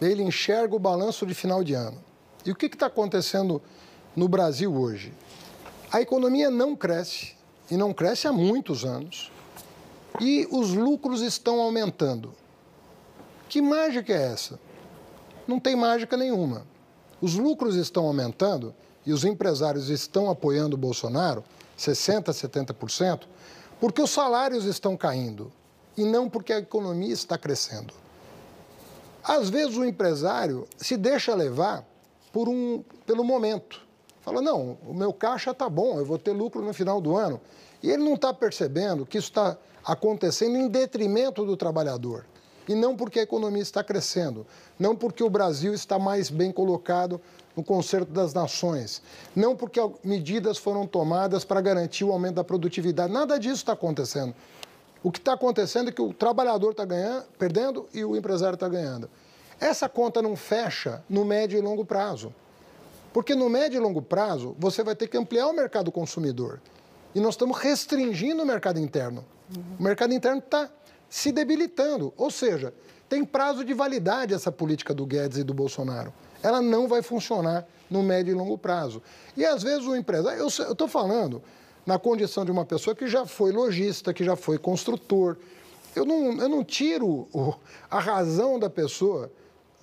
Ele 0.00 0.24
enxerga 0.24 0.74
o 0.74 0.78
balanço 0.80 1.24
de 1.24 1.34
final 1.34 1.62
de 1.62 1.74
ano. 1.74 1.98
E 2.44 2.50
o 2.50 2.56
que 2.56 2.66
está 2.66 2.86
acontecendo 2.86 3.62
no 4.16 4.26
Brasil 4.26 4.74
hoje? 4.74 5.12
A 5.92 6.00
economia 6.00 6.50
não 6.50 6.74
cresce, 6.74 7.34
e 7.70 7.76
não 7.76 7.92
cresce 7.92 8.26
há 8.26 8.32
muitos 8.32 8.82
anos, 8.82 9.30
e 10.18 10.48
os 10.50 10.72
lucros 10.72 11.20
estão 11.20 11.60
aumentando. 11.60 12.32
Que 13.46 13.60
mágica 13.60 14.10
é 14.10 14.32
essa? 14.32 14.58
Não 15.46 15.60
tem 15.60 15.76
mágica 15.76 16.16
nenhuma. 16.16 16.66
Os 17.20 17.34
lucros 17.34 17.76
estão 17.76 18.06
aumentando 18.06 18.74
e 19.04 19.12
os 19.12 19.22
empresários 19.22 19.90
estão 19.90 20.30
apoiando 20.30 20.76
o 20.76 20.78
Bolsonaro, 20.78 21.44
60%, 21.78 22.30
70%, 22.30 23.24
porque 23.78 24.00
os 24.00 24.10
salários 24.10 24.64
estão 24.64 24.96
caindo 24.96 25.52
e 25.94 26.04
não 26.04 26.26
porque 26.26 26.54
a 26.54 26.58
economia 26.58 27.12
está 27.12 27.36
crescendo. 27.36 27.92
Às 29.22 29.50
vezes 29.50 29.76
o 29.76 29.84
empresário 29.84 30.66
se 30.78 30.96
deixa 30.96 31.34
levar 31.34 31.86
por 32.32 32.48
um, 32.48 32.82
pelo 33.04 33.22
momento. 33.22 33.91
Fala, 34.22 34.40
não, 34.40 34.78
o 34.86 34.94
meu 34.94 35.12
caixa 35.12 35.50
está 35.50 35.68
bom, 35.68 35.98
eu 35.98 36.04
vou 36.04 36.18
ter 36.18 36.32
lucro 36.32 36.62
no 36.62 36.72
final 36.72 37.00
do 37.00 37.16
ano. 37.16 37.40
E 37.82 37.90
ele 37.90 38.04
não 38.04 38.14
está 38.14 38.32
percebendo 38.32 39.04
que 39.04 39.18
isso 39.18 39.28
está 39.28 39.56
acontecendo 39.84 40.56
em 40.56 40.68
detrimento 40.68 41.44
do 41.44 41.56
trabalhador. 41.56 42.24
E 42.68 42.74
não 42.74 42.96
porque 42.96 43.18
a 43.18 43.22
economia 43.22 43.62
está 43.62 43.82
crescendo, 43.82 44.46
não 44.78 44.94
porque 44.94 45.24
o 45.24 45.28
Brasil 45.28 45.74
está 45.74 45.98
mais 45.98 46.30
bem 46.30 46.52
colocado 46.52 47.20
no 47.56 47.64
concerto 47.64 48.12
das 48.12 48.32
nações, 48.32 49.02
não 49.34 49.56
porque 49.56 49.80
medidas 50.04 50.56
foram 50.58 50.86
tomadas 50.86 51.44
para 51.44 51.60
garantir 51.60 52.04
o 52.04 52.12
aumento 52.12 52.36
da 52.36 52.44
produtividade. 52.44 53.12
Nada 53.12 53.38
disso 53.38 53.56
está 53.56 53.72
acontecendo. 53.72 54.32
O 55.02 55.10
que 55.10 55.18
está 55.18 55.32
acontecendo 55.32 55.88
é 55.88 55.92
que 55.92 56.00
o 56.00 56.14
trabalhador 56.14 56.70
está 56.70 56.84
ganhando, 56.84 57.24
perdendo 57.36 57.88
e 57.92 58.04
o 58.04 58.16
empresário 58.16 58.54
está 58.54 58.68
ganhando. 58.68 59.10
Essa 59.60 59.88
conta 59.88 60.22
não 60.22 60.36
fecha 60.36 61.02
no 61.10 61.24
médio 61.24 61.58
e 61.58 61.60
longo 61.60 61.84
prazo. 61.84 62.32
Porque 63.12 63.34
no 63.34 63.48
médio 63.48 63.78
e 63.78 63.80
longo 63.80 64.00
prazo, 64.00 64.56
você 64.58 64.82
vai 64.82 64.96
ter 64.96 65.08
que 65.08 65.16
ampliar 65.16 65.46
o 65.48 65.52
mercado 65.52 65.92
consumidor. 65.92 66.60
E 67.14 67.20
nós 67.20 67.34
estamos 67.34 67.58
restringindo 67.58 68.42
o 68.42 68.46
mercado 68.46 68.78
interno. 68.78 69.24
O 69.78 69.82
mercado 69.82 70.14
interno 70.14 70.38
está 70.38 70.70
se 71.10 71.30
debilitando. 71.30 72.12
Ou 72.16 72.30
seja, 72.30 72.72
tem 73.08 73.24
prazo 73.24 73.64
de 73.64 73.74
validade 73.74 74.32
essa 74.32 74.50
política 74.50 74.94
do 74.94 75.04
Guedes 75.04 75.38
e 75.38 75.44
do 75.44 75.52
Bolsonaro. 75.52 76.12
Ela 76.42 76.62
não 76.62 76.88
vai 76.88 77.02
funcionar 77.02 77.66
no 77.90 78.02
médio 78.02 78.32
e 78.32 78.34
longo 78.34 78.56
prazo. 78.56 79.02
E 79.36 79.44
às 79.44 79.62
vezes 79.62 79.86
o 79.86 79.94
empresário. 79.94 80.40
Eu 80.40 80.46
estou 80.46 80.88
falando 80.88 81.42
na 81.84 81.98
condição 81.98 82.44
de 82.44 82.50
uma 82.50 82.64
pessoa 82.64 82.96
que 82.96 83.06
já 83.06 83.26
foi 83.26 83.52
lojista, 83.52 84.14
que 84.14 84.24
já 84.24 84.34
foi 84.34 84.56
construtor. 84.56 85.36
Eu 85.94 86.06
não, 86.06 86.40
eu 86.40 86.48
não 86.48 86.64
tiro 86.64 87.28
a 87.90 88.00
razão 88.00 88.58
da 88.58 88.70
pessoa 88.70 89.30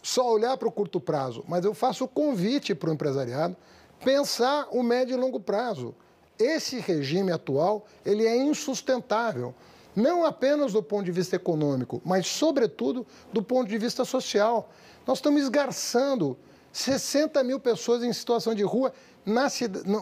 só 0.01 0.31
olhar 0.31 0.57
para 0.57 0.67
o 0.67 0.71
curto 0.71 0.99
prazo, 0.99 1.43
mas 1.47 1.65
eu 1.65 1.73
faço 1.73 2.05
o 2.05 2.07
convite 2.07 2.73
para 2.73 2.89
o 2.89 2.93
empresariado 2.93 3.55
pensar 4.03 4.67
o 4.71 4.81
médio 4.81 5.15
e 5.15 5.19
longo 5.19 5.39
prazo. 5.39 5.93
Esse 6.37 6.79
regime 6.79 7.31
atual, 7.31 7.85
ele 8.05 8.25
é 8.25 8.35
insustentável, 8.37 9.53
não 9.95 10.25
apenas 10.25 10.71
do 10.71 10.81
ponto 10.81 11.03
de 11.03 11.11
vista 11.11 11.35
econômico, 11.35 12.01
mas 12.05 12.27
sobretudo 12.27 13.05
do 13.33 13.43
ponto 13.43 13.67
de 13.67 13.77
vista 13.77 14.05
social. 14.05 14.69
Nós 15.05 15.17
estamos 15.17 15.41
esgarçando 15.41 16.37
60 16.71 17.43
mil 17.43 17.59
pessoas 17.59 18.03
em 18.03 18.13
situação 18.13 18.55
de 18.55 18.63
rua 18.63 18.93
na, 19.25 19.47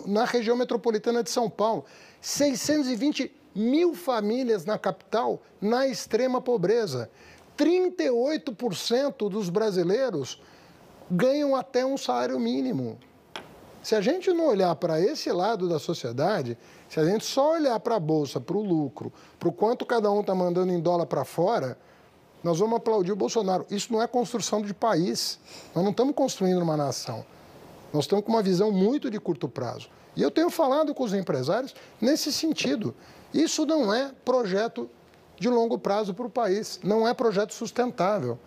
na 0.05 0.25
região 0.25 0.55
metropolitana 0.55 1.23
de 1.23 1.31
São 1.31 1.49
Paulo, 1.49 1.85
620 2.21 3.33
mil 3.55 3.95
famílias 3.95 4.65
na 4.65 4.77
capital 4.77 5.41
na 5.59 5.87
extrema 5.87 6.39
pobreza. 6.39 7.09
38% 7.57 9.29
dos 9.29 9.49
brasileiros 9.49 10.41
ganham 11.09 11.55
até 11.55 11.85
um 11.85 11.97
salário 11.97 12.39
mínimo. 12.39 12.97
Se 13.81 13.95
a 13.95 14.01
gente 14.01 14.31
não 14.33 14.47
olhar 14.47 14.75
para 14.75 14.99
esse 14.99 15.31
lado 15.31 15.67
da 15.67 15.79
sociedade, 15.79 16.57
se 16.89 16.99
a 16.99 17.05
gente 17.05 17.23
só 17.25 17.53
olhar 17.53 17.79
para 17.79 17.95
a 17.95 17.99
bolsa, 17.99 18.39
para 18.39 18.57
o 18.57 18.61
lucro, 18.61 19.11
para 19.39 19.49
o 19.49 19.51
quanto 19.51 19.85
cada 19.85 20.11
um 20.11 20.21
está 20.21 20.35
mandando 20.35 20.71
em 20.71 20.79
dólar 20.79 21.05
para 21.05 21.23
fora, 21.23 21.77
nós 22.43 22.59
vamos 22.59 22.77
aplaudir 22.77 23.11
o 23.11 23.15
Bolsonaro. 23.15 23.65
Isso 23.69 23.91
não 23.91 24.01
é 24.01 24.07
construção 24.07 24.61
de 24.61 24.73
país. 24.73 25.39
Nós 25.73 25.83
não 25.83 25.91
estamos 25.91 26.13
construindo 26.15 26.61
uma 26.61 26.77
nação. 26.77 27.25
Nós 27.93 28.03
estamos 28.03 28.25
com 28.25 28.31
uma 28.31 28.43
visão 28.43 28.71
muito 28.71 29.09
de 29.09 29.19
curto 29.19 29.47
prazo. 29.47 29.89
E 30.15 30.21
eu 30.21 30.31
tenho 30.31 30.49
falado 30.49 30.93
com 30.93 31.03
os 31.03 31.13
empresários 31.13 31.73
nesse 32.01 32.31
sentido. 32.31 32.93
Isso 33.33 33.65
não 33.65 33.93
é 33.93 34.11
projeto 34.25 34.89
de 35.39 35.49
longo 35.49 35.77
prazo 35.77 36.13
para 36.13 36.25
o 36.25 36.29
país. 36.29 36.79
Não 36.83 37.07
é 37.07 37.13
projeto 37.13 37.53
sustentável. 37.53 38.37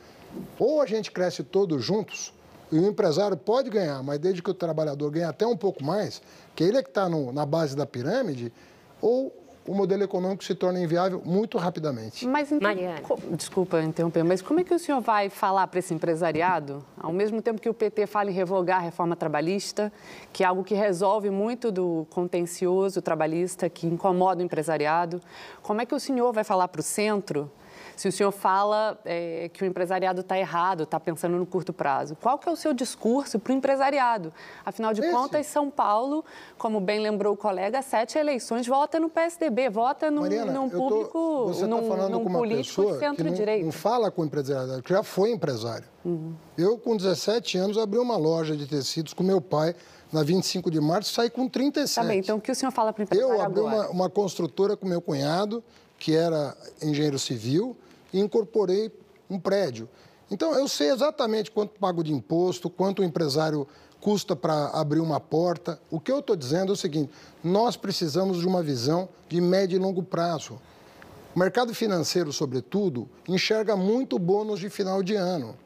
Ou 0.59 0.81
a 0.81 0.87
gente 0.87 1.11
cresce 1.11 1.43
todos 1.43 1.85
juntos, 1.85 2.33
e 2.71 2.79
o 2.79 2.87
empresário 2.87 3.37
pode 3.37 3.69
ganhar, 3.69 4.03
mas 4.03 4.19
desde 4.19 4.43
que 4.43 4.51
o 4.51 4.55
trabalhador 4.55 5.11
ganhe 5.11 5.25
até 5.25 5.47
um 5.47 5.57
pouco 5.57 5.83
mais, 5.83 6.23
que 6.55 6.63
ele 6.63 6.79
é 6.79 6.83
que 6.83 6.89
está 6.89 7.09
na 7.09 7.45
base 7.45 7.77
da 7.77 7.85
pirâmide, 7.85 8.53
ou 9.01 9.35
o 9.71 9.75
modelo 9.75 10.03
econômico 10.03 10.43
se 10.43 10.53
torna 10.53 10.81
inviável 10.81 11.23
muito 11.25 11.57
rapidamente. 11.57 12.27
Mas 12.27 12.51
então, 12.51 12.69
Mariana. 12.69 13.01
desculpa 13.31 13.81
interromper, 13.81 14.25
mas 14.25 14.43
como 14.43 14.59
é 14.59 14.65
que 14.65 14.75
o 14.75 14.79
senhor 14.81 15.01
vai 15.01 15.31
falar 15.31 15.65
para 15.69 15.79
esse 15.79 15.95
empresariado, 15.95 16.85
ao 16.99 17.13
mesmo 17.13 17.41
tempo 17.41 17.61
que 17.61 17.69
o 17.69 17.75
PT 17.75 18.09
fala 18.09 18.33
em 18.33 18.35
revogar 18.35 18.79
a 18.79 18.81
reforma 18.81 19.15
trabalhista, 19.15 19.93
que 20.33 20.43
é 20.43 20.47
algo 20.49 20.65
que 20.65 20.75
resolve 20.75 21.31
muito 21.31 21.71
do 21.71 22.05
contencioso 22.11 23.01
trabalhista, 23.01 23.69
que 23.71 23.87
incomoda 23.87 24.43
o 24.43 24.45
empresariado, 24.45 25.23
como 25.63 25.81
é 25.81 25.87
que 25.87 25.95
o 25.95 26.01
senhor 26.01 26.33
vai 26.33 26.43
falar 26.43 26.67
para 26.67 26.81
o 26.81 26.83
centro 26.83 27.49
se 28.01 28.09
o 28.09 28.13
senhor 28.13 28.33
fala 28.33 28.99
é, 29.05 29.51
que 29.53 29.63
o 29.63 29.67
empresariado 29.67 30.23
está 30.23 30.39
errado, 30.39 30.85
está 30.85 30.99
pensando 30.99 31.37
no 31.37 31.45
curto 31.45 31.71
prazo, 31.71 32.17
qual 32.17 32.39
que 32.39 32.49
é 32.49 32.51
o 32.51 32.57
seu 32.57 32.73
discurso 32.73 33.39
para 33.39 33.53
o 33.53 33.55
empresariado? 33.55 34.33
Afinal 34.65 34.95
de 34.95 35.03
Esse. 35.03 35.11
contas, 35.11 35.47
São 35.49 35.71
Paulo, 35.71 36.25
como 36.57 36.81
bem 36.81 36.99
lembrou 36.99 37.35
o 37.35 37.37
colega, 37.37 37.83
sete 37.83 38.17
eleições 38.17 38.67
vota 38.67 38.99
no 38.99 39.11
PSDB, 39.11 39.69
vota 39.69 40.11
num, 40.11 40.23
Mariana, 40.23 40.51
num 40.51 40.71
público, 40.71 41.13
tô, 41.13 41.47
você 41.49 41.61
tá 41.61 41.67
num, 41.67 41.87
falando 41.87 42.13
num 42.13 42.25
com 42.25 42.31
uma 42.31 42.39
político 42.39 42.99
centro-direita. 42.99 43.59
Não, 43.59 43.67
não 43.67 43.73
fala 43.73 44.11
com 44.11 44.23
o 44.23 44.25
empresariado, 44.25 44.83
que 44.83 44.95
já 44.95 45.03
foi 45.03 45.33
empresário. 45.33 45.85
Uhum. 46.03 46.33
Eu, 46.57 46.79
com 46.79 46.97
17 46.97 47.59
anos, 47.59 47.77
abri 47.77 47.99
uma 47.99 48.17
loja 48.17 48.57
de 48.57 48.67
tecidos 48.67 49.13
com 49.13 49.23
meu 49.23 49.43
pai 49.43 49.77
na 50.11 50.23
25 50.23 50.71
de 50.71 50.81
março, 50.81 51.13
saí 51.13 51.29
com 51.29 51.47
37. 51.47 52.03
Tá 52.03 52.09
bem, 52.09 52.21
então 52.21 52.39
o 52.39 52.41
que 52.41 52.51
o 52.51 52.55
senhor 52.55 52.73
fala 52.73 52.95
para 52.95 53.03
o 53.03 53.05
empresário 53.05 53.31
Eu 53.31 53.43
abri 53.43 53.61
uma, 53.61 53.91
uma, 53.91 54.09
construtora 54.09 54.75
com 54.75 54.89
meu 54.89 55.03
cunhado, 55.03 55.63
que 55.99 56.17
era 56.17 56.57
engenheiro 56.83 57.19
civil, 57.19 57.77
e 58.13 58.21
incorporei 58.21 58.93
um 59.29 59.39
prédio. 59.39 59.89
Então, 60.31 60.55
eu 60.55 60.69
sei 60.69 60.91
exatamente 60.91 61.51
quanto 61.51 61.79
pago 61.79 62.05
de 62.05 62.13
imposto, 62.13 62.71
quanto 62.71 63.03
o 63.03 63.05
empresário 63.05 63.67
custa 64.01 64.35
para 64.35 64.69
abrir 64.69 65.01
uma 65.01 65.21
porta. 65.21 65.81
O 65.91 66.01
que 66.01 66.11
eu 66.11 66.21
estou 66.21 66.37
dizendo 66.37 66.71
é 66.71 66.73
o 66.73 66.77
seguinte: 66.77 67.13
nós 67.43 67.77
precisamos 67.77 68.39
de 68.39 68.47
uma 68.47 68.63
visão 68.63 69.09
de 69.29 69.41
médio 69.41 69.77
e 69.77 69.79
longo 69.79 70.03
prazo. 70.03 70.61
O 71.35 71.39
mercado 71.39 71.75
financeiro, 71.75 72.33
sobretudo, 72.33 73.09
enxerga 73.29 73.77
muito 73.77 74.19
bônus 74.19 74.59
de 74.59 74.69
final 74.69 75.03
de 75.03 75.15
ano. 75.15 75.57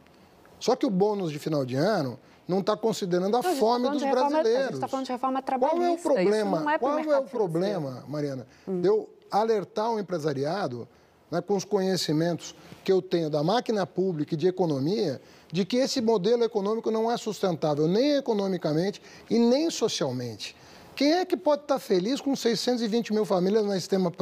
Só 0.61 0.77
que 0.77 0.85
o 0.85 0.91
bônus 0.91 1.31
de 1.31 1.39
final 1.39 1.65
de 1.65 1.75
ano 1.75 2.19
não 2.47 2.61
está 2.61 2.77
considerando 2.77 3.37
a 3.37 3.43
não, 3.43 3.57
fome 3.57 3.89
dos 3.89 4.03
reforma, 4.03 4.29
brasileiros. 4.29 4.61
A 4.61 4.65
gente 4.65 4.75
está 4.75 4.89
falando 4.89 5.07
de 5.07 5.13
reforma 5.13 5.43
trabalhista. 5.43 5.79
Qual 5.79 5.89
é 5.89 5.93
o 5.93 5.99
problema? 5.99 6.73
É 6.75 6.79
qual 6.79 6.99
é 6.99 7.19
o 7.19 7.25
problema, 7.25 8.05
Mariana? 8.07 8.47
Hum. 8.69 8.81
De 8.81 8.89
eu 8.89 9.09
alertar 9.31 9.91
o 9.91 9.99
empresariado 9.99 10.87
né, 11.31 11.41
com 11.41 11.57
os 11.57 11.65
conhecimentos 11.65 12.55
que 12.85 12.93
eu 12.93 13.01
tenho 13.01 13.31
da 13.31 13.43
máquina 13.43 13.87
pública 13.87 14.35
e 14.35 14.37
de 14.37 14.47
economia, 14.47 15.21
de 15.51 15.65
que 15.65 15.77
esse 15.77 16.01
modelo 16.01 16.45
econômico 16.45 16.91
não 16.91 17.11
é 17.11 17.17
sustentável 17.17 17.87
nem 17.87 18.17
economicamente 18.17 19.01
e 19.31 19.39
nem 19.39 19.71
socialmente. 19.71 20.55
Quem 20.95 21.13
é 21.13 21.25
que 21.25 21.37
pode 21.37 21.63
estar 21.63 21.79
feliz 21.79 22.21
com 22.21 22.37
620 22.37 23.13
mil 23.13 23.25
famílias 23.25 23.65
na 23.65 23.77
extrema 23.77 24.13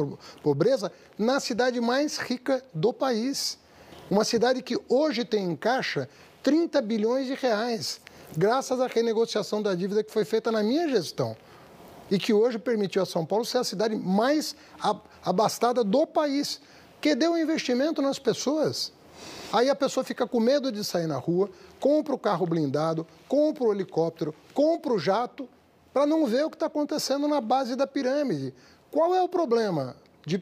pobreza 0.41 0.91
na 1.17 1.39
cidade 1.39 1.79
mais 1.79 2.17
rica 2.17 2.63
do 2.73 2.91
país? 2.91 3.59
Uma 4.09 4.23
cidade 4.23 4.61
que 4.61 4.79
hoje 4.89 5.23
tem 5.23 5.45
em 5.45 5.55
caixa 5.55 6.09
30 6.41 6.81
bilhões 6.81 7.27
de 7.27 7.35
reais, 7.35 8.01
graças 8.35 8.79
à 8.81 8.87
renegociação 8.87 9.61
da 9.61 9.75
dívida 9.75 10.03
que 10.03 10.11
foi 10.11 10.25
feita 10.25 10.51
na 10.51 10.63
minha 10.63 10.89
gestão 10.89 11.37
e 12.09 12.17
que 12.17 12.33
hoje 12.33 12.59
permitiu 12.59 13.01
a 13.01 13.05
São 13.05 13.25
Paulo 13.25 13.45
ser 13.45 13.59
a 13.59 13.63
cidade 13.63 13.95
mais 13.95 14.55
abastada 15.23 15.83
do 15.83 16.05
país 16.05 16.59
que 17.03 17.15
deu 17.15 17.37
investimento 17.37 18.01
nas 18.01 18.17
pessoas. 18.17 18.93
Aí 19.51 19.69
a 19.69 19.75
pessoa 19.75 20.05
fica 20.05 20.25
com 20.25 20.39
medo 20.39 20.71
de 20.71 20.85
sair 20.85 21.05
na 21.05 21.17
rua, 21.17 21.49
compra 21.77 22.15
o 22.15 22.17
carro 22.17 22.47
blindado, 22.47 23.05
compra 23.27 23.65
o 23.65 23.73
helicóptero, 23.73 24.33
compra 24.53 24.93
o 24.93 24.97
jato, 24.97 25.49
para 25.93 26.05
não 26.05 26.25
ver 26.25 26.45
o 26.45 26.49
que 26.49 26.55
está 26.55 26.67
acontecendo 26.67 27.27
na 27.27 27.41
base 27.41 27.75
da 27.75 27.85
pirâmide. 27.85 28.53
Qual 28.89 29.13
é 29.13 29.21
o 29.21 29.27
problema 29.27 29.97
de 30.25 30.41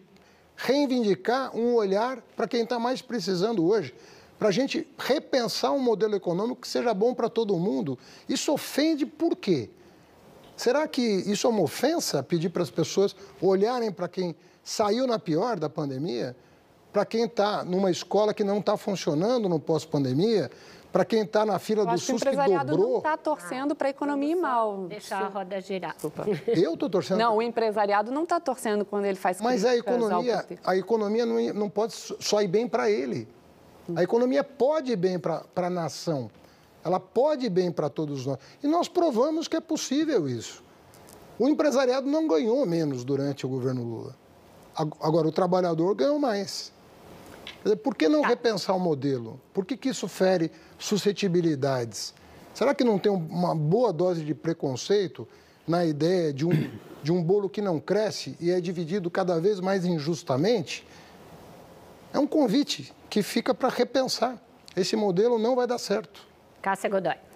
reivindicar 0.55 1.57
um 1.57 1.73
olhar 1.73 2.21
para 2.35 2.47
quem 2.47 2.61
está 2.61 2.77
mais 2.77 3.01
precisando 3.01 3.65
hoje? 3.65 3.95
Para 4.37 4.49
a 4.49 4.51
gente 4.51 4.87
repensar 4.99 5.71
um 5.71 5.79
modelo 5.79 6.15
econômico 6.15 6.61
que 6.61 6.67
seja 6.67 6.93
bom 6.93 7.15
para 7.15 7.27
todo 7.27 7.57
mundo. 7.57 7.97
Isso 8.29 8.53
ofende 8.53 9.03
por 9.03 9.35
quê? 9.35 9.71
Será 10.55 10.87
que 10.87 11.01
isso 11.01 11.47
é 11.47 11.49
uma 11.49 11.63
ofensa 11.63 12.21
pedir 12.21 12.49
para 12.49 12.61
as 12.61 12.69
pessoas 12.69 13.15
olharem 13.41 13.91
para 13.91 14.07
quem 14.07 14.35
saiu 14.63 15.07
na 15.07 15.17
pior 15.17 15.59
da 15.59 15.67
pandemia? 15.67 16.35
Para 16.91 17.05
quem 17.05 17.23
está 17.25 17.63
numa 17.63 17.89
escola 17.89 18.33
que 18.33 18.43
não 18.43 18.59
está 18.59 18.75
funcionando 18.75 19.47
no 19.47 19.59
pós-pandemia, 19.59 20.51
para 20.91 21.05
quem 21.05 21.21
está 21.21 21.45
na 21.45 21.57
fila 21.57 21.85
do 21.85 21.97
SUS 21.97 22.21
que, 22.21 22.29
que 22.29 22.35
dobrou. 22.35 22.89
não 22.89 22.97
está 22.97 23.15
torcendo 23.15 23.73
para 23.73 23.87
a 23.87 23.91
economia 23.91 24.31
ir 24.33 24.35
mal. 24.35 24.87
Deixar 24.87 25.23
a 25.23 25.27
roda 25.29 25.61
girar. 25.61 25.93
Desculpa. 25.93 26.25
Eu 26.47 26.73
estou 26.73 26.89
torcendo. 26.89 27.19
Não, 27.19 27.37
o 27.37 27.41
empresariado 27.41 28.11
não 28.11 28.23
está 28.23 28.39
torcendo 28.39 28.83
quando 28.83 29.05
ele 29.05 29.15
faz 29.15 29.39
Mas 29.39 29.63
a 29.63 29.75
economia, 29.75 30.45
a 30.65 30.75
economia 30.75 31.25
não, 31.25 31.53
não 31.53 31.69
pode 31.69 31.93
só 31.93 32.41
ir 32.41 32.47
bem 32.47 32.67
para 32.67 32.89
ele. 32.89 33.27
A 33.95 34.03
economia 34.03 34.43
pode 34.43 34.91
ir 34.91 34.97
bem 34.97 35.17
para 35.17 35.45
a 35.55 35.69
nação. 35.69 36.29
Ela 36.83 36.99
pode 36.99 37.45
ir 37.45 37.49
bem 37.49 37.71
para 37.71 37.89
todos 37.89 38.25
nós. 38.25 38.37
E 38.61 38.67
nós 38.67 38.87
provamos 38.89 39.47
que 39.47 39.55
é 39.55 39.61
possível 39.61 40.27
isso. 40.27 40.63
O 41.39 41.47
empresariado 41.47 42.07
não 42.07 42.27
ganhou 42.27 42.65
menos 42.65 43.03
durante 43.03 43.45
o 43.45 43.49
governo 43.49 43.83
Lula. 43.83 44.15
Agora, 44.75 45.27
o 45.27 45.31
trabalhador 45.31 45.95
ganhou 45.95 46.19
mais. 46.19 46.71
Por 47.83 47.95
que 47.95 48.09
não 48.09 48.21
tá. 48.21 48.27
repensar 48.27 48.75
o 48.75 48.79
modelo? 48.79 49.39
Por 49.53 49.65
que, 49.65 49.77
que 49.77 49.89
isso 49.89 50.07
fere 50.07 50.51
suscetibilidades? 50.79 52.13
Será 52.53 52.73
que 52.73 52.83
não 52.83 52.97
tem 52.97 53.11
uma 53.11 53.55
boa 53.55 53.93
dose 53.93 54.23
de 54.23 54.33
preconceito 54.33 55.27
na 55.67 55.85
ideia 55.85 56.33
de 56.33 56.45
um, 56.45 56.71
de 57.03 57.11
um 57.11 57.23
bolo 57.23 57.49
que 57.49 57.61
não 57.61 57.79
cresce 57.79 58.35
e 58.39 58.51
é 58.51 58.59
dividido 58.59 59.09
cada 59.11 59.39
vez 59.39 59.59
mais 59.59 59.85
injustamente? 59.85 60.85
É 62.13 62.19
um 62.19 62.27
convite 62.27 62.93
que 63.09 63.21
fica 63.21 63.53
para 63.53 63.69
repensar. 63.69 64.41
Esse 64.75 64.95
modelo 64.95 65.37
não 65.37 65.55
vai 65.55 65.67
dar 65.67 65.77
certo. 65.77 66.27
Cássia 66.61 66.89
Godoy. 66.89 67.30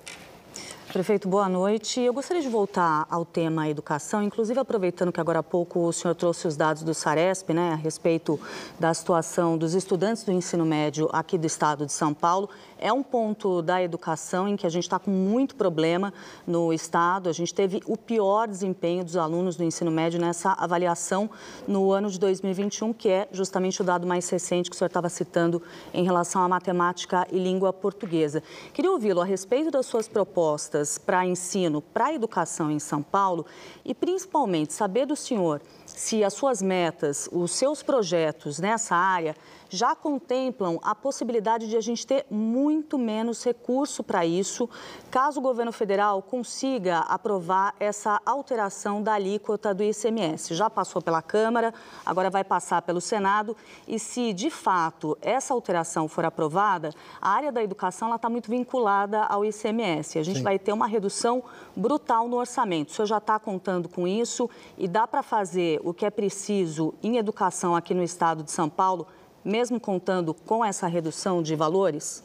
Prefeito, 0.96 1.28
boa 1.28 1.50
noite. 1.50 2.00
Eu 2.00 2.14
gostaria 2.14 2.42
de 2.42 2.48
voltar 2.48 3.06
ao 3.10 3.26
tema 3.26 3.68
educação, 3.68 4.24
inclusive 4.24 4.58
aproveitando 4.58 5.12
que 5.12 5.20
agora 5.20 5.40
há 5.40 5.44
pouco 5.44 5.82
o 5.82 5.92
senhor 5.92 6.16
trouxe 6.16 6.48
os 6.48 6.56
dados 6.56 6.84
do 6.84 6.94
Saresp, 6.94 7.50
né, 7.50 7.74
a 7.74 7.76
respeito 7.76 8.40
da 8.80 8.94
situação 8.94 9.58
dos 9.58 9.74
estudantes 9.74 10.24
do 10.24 10.32
ensino 10.32 10.66
médio 10.66 11.10
aqui 11.12 11.38
do 11.38 11.46
estado 11.46 11.86
de 11.86 11.92
São 11.92 12.14
Paulo 12.14 12.50
é 12.78 12.92
um 12.92 13.02
ponto 13.02 13.62
da 13.62 13.82
educação 13.82 14.48
em 14.48 14.56
que 14.56 14.66
a 14.66 14.70
gente 14.70 14.84
está 14.84 15.00
com 15.00 15.12
muito 15.12 15.56
problema 15.56 16.14
no 16.46 16.74
Estado. 16.74 17.30
A 17.30 17.34
gente 17.34 17.54
teve 17.54 17.82
o 17.86 17.98
pior 17.98 18.48
desempenho 18.48 19.04
dos 19.04 19.18
alunos 19.18 19.56
do 19.56 19.64
ensino 19.64 19.90
médio 19.90 20.20
nessa 20.20 20.54
avaliação 20.54 21.30
no 21.68 21.92
ano 21.92 22.10
de 22.10 22.20
2021, 22.20 22.94
que 22.94 23.10
é 23.10 23.28
justamente 23.32 23.82
o 23.82 23.84
dado 23.84 24.06
mais 24.06 24.30
recente 24.30 24.70
que 24.70 24.76
o 24.76 24.78
senhor 24.78 24.88
estava 24.88 25.10
citando 25.10 25.62
em 25.94 26.04
relação 26.04 26.42
à 26.42 26.48
matemática 26.48 27.28
e 27.32 27.40
língua 27.40 27.72
portuguesa. 27.74 28.44
Queria 28.74 28.92
ouvi-lo 28.92 29.22
a 29.22 29.26
respeito 29.26 29.72
das 29.72 29.86
suas 29.86 30.08
propostas 30.08 30.85
para 30.98 31.26
ensino, 31.26 31.82
para 31.82 32.14
educação 32.14 32.70
em 32.72 32.80
São 32.80 33.02
Paulo 33.02 33.46
e 33.84 33.94
principalmente 33.94 34.74
saber 34.74 35.06
do 35.06 35.16
senhor 35.16 35.62
se 35.86 36.24
as 36.24 36.34
suas 36.34 36.62
metas, 36.62 37.30
os 37.32 37.52
seus 37.52 37.82
projetos 37.82 38.60
nessa 38.60 38.96
área 38.96 39.36
já 39.70 39.96
contemplam 39.96 40.80
a 40.82 40.94
possibilidade 40.94 41.68
de 41.68 41.78
a 41.78 41.82
gente 41.82 42.06
ter 42.06 42.26
muito 42.30 42.98
menos 42.98 43.44
recurso 43.44 44.04
para 44.04 44.26
isso, 44.26 44.70
caso 45.12 45.40
o 45.40 45.44
governo 45.44 45.72
federal 45.72 46.22
consiga 46.22 47.00
aprovar 47.00 47.76
essa 47.80 48.22
alteração 48.26 49.02
da 49.02 49.14
alíquota 49.14 49.74
do 49.74 49.84
ICMS. 49.84 50.54
Já 50.54 50.70
passou 50.70 51.02
pela 51.02 51.22
Câmara, 51.22 51.74
agora 52.06 52.30
vai 52.30 52.44
passar 52.44 52.82
pelo 52.82 53.02
Senado 53.02 53.56
e 53.88 54.00
se 54.00 54.34
de 54.34 54.50
fato 54.50 55.18
essa 55.22 55.54
alteração 55.54 56.08
for 56.08 56.26
aprovada, 56.26 56.92
a 57.22 57.30
área 57.30 57.52
da 57.52 57.64
educação 57.64 58.14
está 58.16 58.30
muito 58.30 58.50
vinculada 58.50 59.24
ao 59.24 59.46
ICMS. 59.46 60.20
A 60.20 60.24
gente 60.24 60.38
Sim. 60.38 60.44
vai 60.44 60.58
ter 60.58 60.74
uma 60.74 60.88
redução 60.88 61.44
brutal 61.76 62.28
no 62.28 62.38
orçamento. 62.38 62.90
O 62.90 62.94
senhor 62.94 63.06
já 63.06 63.18
está 63.18 63.40
contando 63.40 63.90
com 63.90 64.08
isso 64.08 64.50
e 64.78 64.88
dá 64.88 65.06
para 65.06 65.22
fazer 65.22 65.80
o 65.84 65.94
que 65.94 66.06
é 66.06 66.10
preciso 66.10 66.94
em 67.04 67.18
educação 67.18 67.76
aqui 67.76 67.94
no 67.94 68.04
estado 68.04 68.44
de 68.44 68.52
São 68.52 68.70
Paulo 68.70 69.08
mesmo 69.46 69.80
contando 69.80 70.34
com 70.34 70.66
essa 70.66 70.88
redução 70.88 71.44
de 71.44 71.56
valores? 71.56 72.24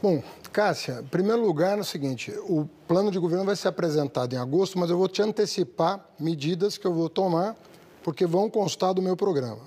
Bom, 0.00 0.22
Cássia, 0.52 1.00
em 1.00 1.06
primeiro 1.08 1.42
lugar 1.44 1.78
é 1.78 1.80
o 1.80 1.84
seguinte, 1.84 2.32
o 2.48 2.68
plano 2.86 3.10
de 3.10 3.18
governo 3.18 3.44
vai 3.44 3.56
ser 3.56 3.68
apresentado 3.68 4.32
em 4.34 4.36
agosto, 4.36 4.78
mas 4.78 4.90
eu 4.90 4.98
vou 4.98 5.08
te 5.08 5.22
antecipar 5.22 6.04
medidas 6.20 6.78
que 6.78 6.86
eu 6.86 6.92
vou 6.92 7.08
tomar, 7.08 7.56
porque 8.02 8.26
vão 8.26 8.48
constar 8.48 8.94
do 8.94 9.02
meu 9.02 9.16
programa. 9.16 9.62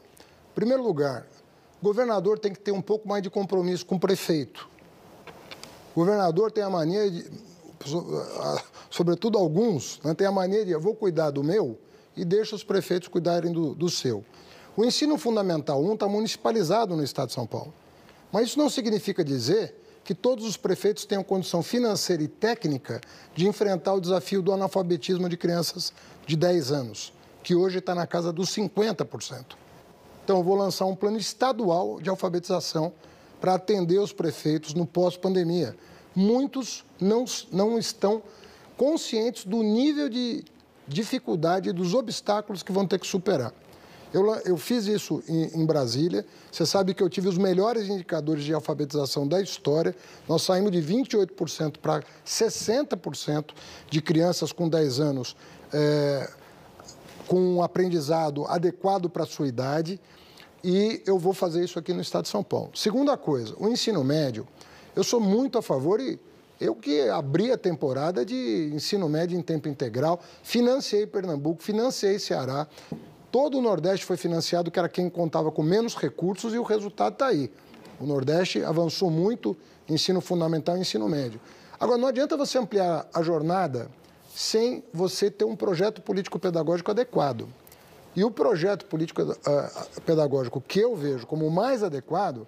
Em 0.51 0.55
primeiro 0.55 0.83
lugar, 0.83 1.25
o 1.81 1.85
governador 1.85 2.39
tem 2.39 2.53
que 2.53 2.59
ter 2.59 2.71
um 2.71 2.81
pouco 2.81 3.07
mais 3.07 3.21
de 3.21 3.29
compromisso 3.29 3.85
com 3.85 3.95
o 3.95 3.99
prefeito. 3.99 4.69
O 5.93 5.99
governador 5.99 6.51
tem 6.51 6.63
a 6.63 6.69
mania 6.69 7.09
de, 7.09 7.29
sobretudo 8.89 9.37
alguns, 9.37 9.99
né, 10.03 10.13
tem 10.13 10.27
a 10.27 10.31
mania 10.31 10.63
de 10.63 10.71
eu 10.71 10.79
vou 10.79 10.95
cuidar 10.95 11.31
do 11.31 11.43
meu 11.43 11.77
e 12.15 12.23
deixa 12.23 12.55
os 12.55 12.63
prefeitos 12.63 13.07
cuidarem 13.07 13.51
do, 13.51 13.73
do 13.75 13.89
seu. 13.89 14.23
O 14.75 14.85
ensino 14.85 15.17
fundamental 15.17 15.83
1 15.83 15.93
está 15.93 16.07
municipalizado 16.07 16.95
no 16.95 17.03
Estado 17.03 17.27
de 17.27 17.33
São 17.33 17.45
Paulo. 17.45 17.73
Mas 18.31 18.49
isso 18.49 18.59
não 18.59 18.69
significa 18.69 19.23
dizer 19.23 19.75
que 20.03 20.15
todos 20.15 20.45
os 20.45 20.57
prefeitos 20.57 21.05
tenham 21.05 21.23
condição 21.23 21.61
financeira 21.61 22.23
e 22.23 22.27
técnica 22.27 23.01
de 23.35 23.47
enfrentar 23.47 23.93
o 23.93 24.01
desafio 24.01 24.41
do 24.41 24.51
analfabetismo 24.51 25.27
de 25.29 25.37
crianças 25.37 25.93
de 26.25 26.35
10 26.35 26.71
anos. 26.71 27.13
que 27.43 27.55
hoje 27.55 27.79
está 27.79 27.95
na 27.95 28.05
casa 28.05 28.31
dos 28.31 28.49
50%. 28.51 29.55
Então, 30.23 30.37
eu 30.37 30.43
vou 30.43 30.55
lançar 30.55 30.85
um 30.85 30.95
plano 30.95 31.17
estadual 31.17 31.99
de 31.99 32.07
alfabetização 32.07 32.93
para 33.39 33.55
atender 33.55 33.97
os 33.97 34.13
prefeitos 34.13 34.75
no 34.75 34.85
pós-pandemia. 34.85 35.75
Muitos 36.15 36.85
não, 36.99 37.25
não 37.51 37.79
estão 37.79 38.21
conscientes 38.77 39.43
do 39.43 39.63
nível 39.63 40.07
de 40.07 40.45
dificuldade 40.87 41.69
e 41.69 41.73
dos 41.73 41.95
obstáculos 41.95 42.61
que 42.61 42.71
vão 42.71 42.85
ter 42.85 42.99
que 42.99 43.07
superar. 43.07 43.51
Eu, 44.13 44.35
eu 44.45 44.57
fiz 44.57 44.87
isso 44.87 45.23
em, 45.27 45.61
em, 45.61 45.65
Brasília. 45.65 46.25
Você 46.51 46.65
sabe 46.65 46.93
que 46.93 47.01
eu 47.01 47.09
tive 47.09 47.29
os 47.29 47.37
melhores 47.37 47.87
indicadores 47.87 48.43
de 48.43 48.53
alfabetização 48.53 49.25
da 49.25 49.41
história. 49.41 49.95
Nós 50.27 50.41
saímos 50.41 50.71
de 50.71 50.81
28% 50.81 51.77
para 51.77 52.03
60% 52.25 53.51
de 53.89 54.01
crianças 54.01 54.51
com 54.51 54.67
10 54.67 54.99
anos 54.99 55.35
é, 55.71 56.29
com 57.25 57.39
um 57.39 57.63
aprendizado 57.63 58.45
adequado 58.47 59.09
para 59.09 59.23
a 59.23 59.27
sua 59.27 59.47
idade. 59.47 59.99
E 60.63 61.01
eu 61.05 61.17
vou 61.17 61.33
fazer 61.33 61.63
isso 61.63 61.79
aqui 61.79 61.93
no 61.93 62.01
estado 62.01 62.23
de 62.23 62.29
São 62.29 62.43
Paulo. 62.43 62.71
Segunda 62.75 63.15
coisa, 63.15 63.55
o 63.57 63.69
ensino 63.69 64.03
médio. 64.03 64.45
Eu 64.93 65.03
sou 65.05 65.21
muito 65.21 65.57
a 65.57 65.61
favor 65.61 66.01
e 66.01 66.19
eu 66.59 66.75
que 66.75 67.09
abri 67.09 67.51
a 67.51 67.57
temporada 67.57 68.23
de 68.25 68.69
ensino 68.73 69.09
médio 69.09 69.35
em 69.35 69.41
tempo 69.41 69.67
integral, 69.67 70.19
financiei 70.43 71.07
Pernambuco, 71.07 71.63
financiei 71.63 72.19
Ceará. 72.19 72.67
Todo 73.31 73.57
o 73.57 73.61
Nordeste 73.61 74.05
foi 74.05 74.17
financiado, 74.17 74.69
que 74.69 74.77
era 74.77 74.89
quem 74.89 75.09
contava 75.09 75.51
com 75.51 75.63
menos 75.63 75.95
recursos, 75.95 76.53
e 76.53 76.57
o 76.57 76.63
resultado 76.63 77.13
está 77.13 77.27
aí. 77.27 77.49
O 77.99 78.05
Nordeste 78.05 78.63
avançou 78.63 79.09
muito 79.09 79.55
ensino 79.87 80.19
fundamental 80.19 80.77
e 80.77 80.81
ensino 80.81 81.07
médio. 81.07 81.39
Agora, 81.79 81.97
não 81.97 82.07
adianta 82.07 82.35
você 82.35 82.57
ampliar 82.57 83.07
a 83.13 83.21
jornada 83.21 83.89
sem 84.35 84.83
você 84.93 85.31
ter 85.31 85.45
um 85.45 85.55
projeto 85.55 86.01
político-pedagógico 86.01 86.91
adequado. 86.91 87.47
E 88.15 88.23
o 88.23 88.31
projeto 88.31 88.85
político-pedagógico 88.85 90.59
ah, 90.59 90.67
que 90.67 90.79
eu 90.79 90.95
vejo 90.95 91.25
como 91.25 91.47
o 91.47 91.51
mais 91.51 91.81
adequado 91.81 92.45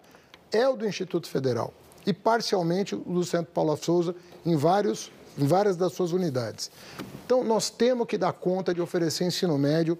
é 0.51 0.67
o 0.67 0.75
do 0.75 0.85
Instituto 0.85 1.29
Federal 1.29 1.73
e 2.05 2.11
parcialmente 2.11 2.95
o 2.95 2.99
do 2.99 3.23
Centro 3.23 3.53
Paulo 3.53 3.75
Souza 3.77 4.13
em, 4.45 4.55
vários, 4.57 5.11
em 5.37 5.47
várias 5.47 5.77
das 5.77 5.93
suas 5.93 6.11
unidades. 6.11 6.69
Então, 7.25 7.43
nós 7.43 7.69
temos 7.69 8.07
que 8.07 8.17
dar 8.17 8.33
conta 8.33 8.73
de 8.73 8.81
oferecer 8.81 9.25
ensino 9.25 9.57
médio 9.57 9.97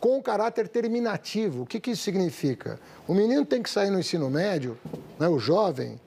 com 0.00 0.22
caráter 0.22 0.68
terminativo. 0.68 1.62
O 1.62 1.66
que, 1.66 1.80
que 1.80 1.90
isso 1.92 2.02
significa? 2.02 2.78
O 3.06 3.14
menino 3.14 3.44
tem 3.44 3.62
que 3.62 3.70
sair 3.70 3.90
no 3.90 3.98
ensino 3.98 4.30
médio, 4.30 4.78
né, 5.18 5.28
o 5.28 5.38
jovem, 5.38 6.00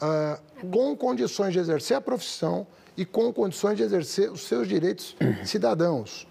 ah, 0.00 0.38
com 0.72 0.96
condições 0.96 1.52
de 1.52 1.58
exercer 1.58 1.96
a 1.96 2.00
profissão 2.00 2.66
e 2.96 3.04
com 3.04 3.32
condições 3.32 3.76
de 3.76 3.82
exercer 3.82 4.30
os 4.30 4.42
seus 4.42 4.66
direitos 4.68 5.16
cidadãos. 5.44 6.26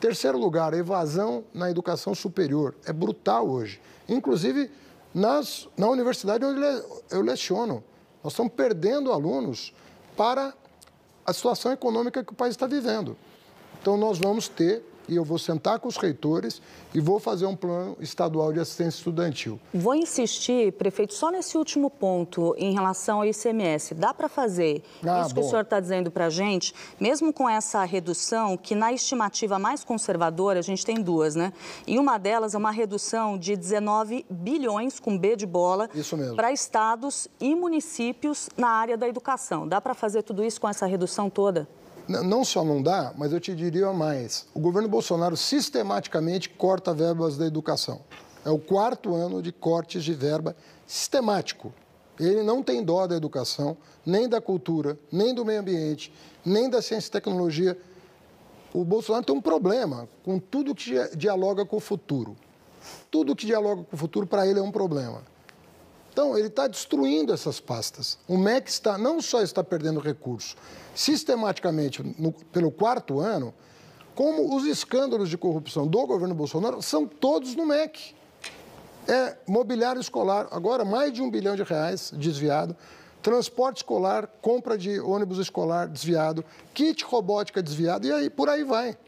Terceiro 0.00 0.36
lugar, 0.36 0.74
a 0.74 0.76
evasão 0.76 1.44
na 1.54 1.70
educação 1.70 2.14
superior. 2.14 2.74
É 2.84 2.92
brutal 2.92 3.48
hoje. 3.48 3.80
Inclusive, 4.08 4.70
nas, 5.14 5.68
na 5.76 5.88
universidade 5.88 6.44
onde 6.44 6.60
eu 7.10 7.22
leciono. 7.22 7.84
Nós 8.22 8.32
estamos 8.32 8.52
perdendo 8.52 9.12
alunos 9.12 9.72
para 10.16 10.54
a 11.24 11.32
situação 11.32 11.72
econômica 11.72 12.24
que 12.24 12.32
o 12.32 12.36
país 12.36 12.54
está 12.54 12.66
vivendo. 12.66 13.16
Então, 13.80 13.96
nós 13.96 14.18
vamos 14.18 14.48
ter 14.48 14.82
e 15.08 15.16
eu 15.16 15.24
vou 15.24 15.38
sentar 15.38 15.78
com 15.78 15.88
os 15.88 15.96
reitores 15.96 16.60
e 16.94 17.00
vou 17.00 17.18
fazer 17.18 17.46
um 17.46 17.56
plano 17.56 17.96
estadual 18.00 18.52
de 18.52 18.60
assistência 18.60 18.98
estudantil. 18.98 19.58
Vou 19.72 19.94
insistir, 19.94 20.72
prefeito, 20.72 21.14
só 21.14 21.30
nesse 21.30 21.56
último 21.56 21.90
ponto 21.90 22.54
em 22.58 22.72
relação 22.72 23.18
ao 23.18 23.26
ICMS. 23.26 23.94
Dá 23.94 24.12
para 24.12 24.28
fazer 24.28 24.82
ah, 25.02 25.20
isso 25.20 25.34
bom. 25.34 25.40
que 25.40 25.46
o 25.46 25.50
senhor 25.50 25.62
está 25.62 25.80
dizendo 25.80 26.10
para 26.10 26.26
a 26.26 26.30
gente, 26.30 26.74
mesmo 27.00 27.32
com 27.32 27.48
essa 27.48 27.84
redução, 27.84 28.56
que 28.56 28.74
na 28.74 28.92
estimativa 28.92 29.58
mais 29.58 29.84
conservadora, 29.84 30.58
a 30.58 30.62
gente 30.62 30.84
tem 30.84 31.00
duas, 31.00 31.34
né? 31.34 31.52
E 31.86 31.98
uma 31.98 32.18
delas 32.18 32.54
é 32.54 32.58
uma 32.58 32.70
redução 32.70 33.38
de 33.38 33.56
19 33.56 34.24
bilhões, 34.30 35.00
com 35.00 35.16
B 35.18 35.36
de 35.36 35.46
bola, 35.46 35.88
para 36.36 36.52
estados 36.52 37.28
e 37.40 37.54
municípios 37.54 38.48
na 38.56 38.68
área 38.68 38.96
da 38.96 39.08
educação. 39.08 39.66
Dá 39.66 39.80
para 39.80 39.94
fazer 39.94 40.22
tudo 40.22 40.44
isso 40.44 40.60
com 40.60 40.68
essa 40.68 40.86
redução 40.86 41.28
toda? 41.28 41.68
Não 42.08 42.44
só 42.44 42.64
não 42.64 42.82
dá, 42.82 43.12
mas 43.16 43.32
eu 43.32 43.40
te 43.40 43.54
diria 43.54 43.92
mais. 43.92 44.46
O 44.52 44.60
governo 44.60 44.88
Bolsonaro 44.88 45.36
sistematicamente 45.36 46.48
corta 46.48 46.92
verbas 46.92 47.36
da 47.36 47.46
educação. 47.46 48.00
É 48.44 48.50
o 48.50 48.58
quarto 48.58 49.14
ano 49.14 49.40
de 49.40 49.52
cortes 49.52 50.02
de 50.02 50.12
verba 50.12 50.56
sistemático. 50.86 51.72
Ele 52.18 52.42
não 52.42 52.62
tem 52.62 52.82
dó 52.82 53.06
da 53.06 53.16
educação, 53.16 53.76
nem 54.04 54.28
da 54.28 54.40
cultura, 54.40 54.98
nem 55.10 55.34
do 55.34 55.44
meio 55.44 55.60
ambiente, 55.60 56.12
nem 56.44 56.68
da 56.68 56.82
ciência 56.82 57.08
e 57.08 57.12
tecnologia. 57.12 57.78
O 58.74 58.84
Bolsonaro 58.84 59.24
tem 59.24 59.34
um 59.34 59.40
problema 59.40 60.08
com 60.24 60.38
tudo 60.38 60.74
que 60.74 60.94
dialoga 61.16 61.64
com 61.64 61.76
o 61.76 61.80
futuro. 61.80 62.36
Tudo 63.10 63.36
que 63.36 63.46
dialoga 63.46 63.84
com 63.84 63.94
o 63.94 63.98
futuro, 63.98 64.26
para 64.26 64.46
ele, 64.46 64.58
é 64.58 64.62
um 64.62 64.72
problema. 64.72 65.22
Então, 66.12 66.36
ele 66.36 66.48
está 66.48 66.68
destruindo 66.68 67.32
essas 67.32 67.58
pastas. 67.58 68.18
O 68.28 68.36
MEC 68.36 68.68
está, 68.68 68.98
não 68.98 69.22
só 69.22 69.40
está 69.40 69.64
perdendo 69.64 69.98
recursos, 69.98 70.54
sistematicamente, 70.94 72.02
no, 72.18 72.32
pelo 72.32 72.70
quarto 72.70 73.18
ano, 73.18 73.54
como 74.14 74.54
os 74.54 74.66
escândalos 74.66 75.30
de 75.30 75.38
corrupção 75.38 75.86
do 75.86 76.06
governo 76.06 76.34
Bolsonaro 76.34 76.82
são 76.82 77.06
todos 77.06 77.56
no 77.56 77.64
MEC. 77.64 78.14
É 79.08 79.38
mobiliário 79.46 80.00
escolar, 80.00 80.48
agora 80.50 80.84
mais 80.84 81.12
de 81.14 81.22
um 81.22 81.30
bilhão 81.30 81.56
de 81.56 81.62
reais 81.62 82.12
desviado, 82.14 82.76
transporte 83.22 83.78
escolar, 83.78 84.28
compra 84.42 84.76
de 84.76 85.00
ônibus 85.00 85.38
escolar 85.38 85.88
desviado, 85.88 86.44
kit 86.74 87.02
robótica 87.04 87.62
desviado, 87.62 88.06
e 88.06 88.12
aí 88.12 88.28
por 88.28 88.50
aí 88.50 88.64
vai. 88.64 88.98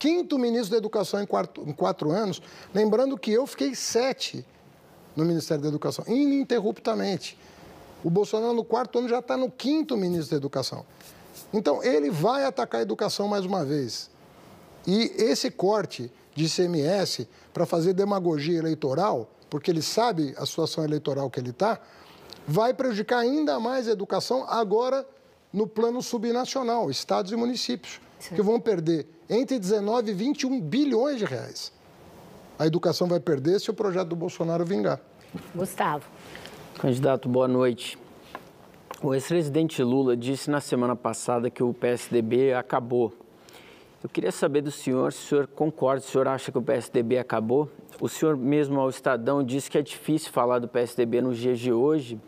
Quinto 0.00 0.36
ministro 0.36 0.72
da 0.72 0.78
Educação 0.78 1.20
em 1.20 1.28
em 1.66 1.72
quatro 1.72 2.10
anos, 2.10 2.42
lembrando 2.74 3.16
que 3.16 3.30
eu 3.32 3.46
fiquei 3.46 3.74
sete 3.74 4.44
no 5.18 5.24
Ministério 5.24 5.62
da 5.62 5.68
Educação, 5.68 6.04
ininterruptamente. 6.06 7.36
O 8.04 8.08
Bolsonaro, 8.08 8.54
no 8.54 8.64
quarto 8.64 9.00
ano, 9.00 9.08
já 9.08 9.18
está 9.18 9.36
no 9.36 9.50
quinto 9.50 9.96
ministro 9.96 10.30
da 10.30 10.36
Educação. 10.36 10.86
Então, 11.52 11.82
ele 11.82 12.08
vai 12.08 12.44
atacar 12.44 12.78
a 12.78 12.82
educação 12.82 13.26
mais 13.26 13.44
uma 13.44 13.64
vez. 13.64 14.08
E 14.86 15.12
esse 15.16 15.50
corte 15.50 16.10
de 16.36 16.44
ICMS 16.44 17.28
para 17.52 17.66
fazer 17.66 17.92
demagogia 17.94 18.58
eleitoral, 18.58 19.28
porque 19.50 19.70
ele 19.70 19.82
sabe 19.82 20.34
a 20.38 20.46
situação 20.46 20.84
eleitoral 20.84 21.28
que 21.28 21.40
ele 21.40 21.50
está, 21.50 21.80
vai 22.46 22.72
prejudicar 22.72 23.18
ainda 23.18 23.58
mais 23.58 23.88
a 23.88 23.90
educação 23.90 24.44
agora 24.48 25.04
no 25.52 25.66
plano 25.66 26.00
subnacional, 26.00 26.90
estados 26.90 27.32
e 27.32 27.36
municípios, 27.36 28.00
Sim. 28.20 28.36
que 28.36 28.42
vão 28.42 28.60
perder 28.60 29.08
entre 29.28 29.58
19 29.58 30.12
e 30.12 30.14
21 30.14 30.60
bilhões 30.60 31.18
de 31.18 31.24
reais. 31.24 31.72
A 32.58 32.66
educação 32.66 33.06
vai 33.06 33.20
perder 33.20 33.60
se 33.60 33.70
o 33.70 33.74
projeto 33.74 34.08
do 34.08 34.16
Bolsonaro 34.16 34.64
vingar. 34.64 35.00
Gustavo. 35.54 36.04
Candidato, 36.80 37.28
boa 37.28 37.46
noite. 37.46 37.96
O 39.00 39.14
ex-presidente 39.14 39.80
Lula 39.80 40.16
disse 40.16 40.50
na 40.50 40.60
semana 40.60 40.96
passada 40.96 41.48
que 41.48 41.62
o 41.62 41.72
PSDB 41.72 42.52
acabou. 42.52 43.12
Eu 44.02 44.08
queria 44.08 44.32
saber 44.32 44.60
do 44.62 44.72
senhor 44.72 45.12
se 45.12 45.20
o 45.20 45.28
senhor 45.28 45.46
concorda, 45.46 46.00
se 46.00 46.08
o 46.08 46.10
senhor 46.10 46.26
acha 46.26 46.50
que 46.50 46.58
o 46.58 46.62
PSDB 46.62 47.18
acabou. 47.18 47.70
O 48.00 48.08
senhor 48.08 48.36
mesmo 48.36 48.80
ao 48.80 48.90
Estadão 48.90 49.40
disse 49.40 49.70
que 49.70 49.78
é 49.78 49.82
difícil 49.82 50.32
falar 50.32 50.58
do 50.58 50.66
PSDB 50.66 51.20
nos 51.20 51.38
dias 51.38 51.60
de 51.60 51.72
hoje. 51.72 52.20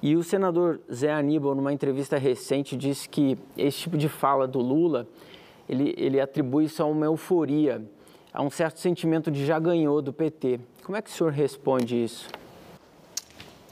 E 0.00 0.16
o 0.16 0.22
senador 0.22 0.80
Zé 0.90 1.12
Aníbal, 1.12 1.54
numa 1.54 1.74
entrevista 1.74 2.16
recente, 2.16 2.74
disse 2.74 3.06
que 3.06 3.36
esse 3.54 3.80
tipo 3.80 3.98
de 3.98 4.08
fala 4.08 4.48
do 4.48 4.60
Lula, 4.60 5.06
ele, 5.68 5.94
ele 5.98 6.18
atribui 6.18 6.64
isso 6.64 6.82
a 6.82 6.86
uma 6.86 7.04
euforia, 7.04 7.82
a 8.38 8.42
um 8.42 8.50
certo 8.50 8.78
sentimento 8.78 9.32
de 9.32 9.44
já 9.44 9.58
ganhou 9.58 10.00
do 10.00 10.12
PT. 10.12 10.60
Como 10.84 10.96
é 10.96 11.02
que 11.02 11.10
o 11.10 11.12
senhor 11.12 11.32
responde 11.32 12.04
isso? 12.04 12.28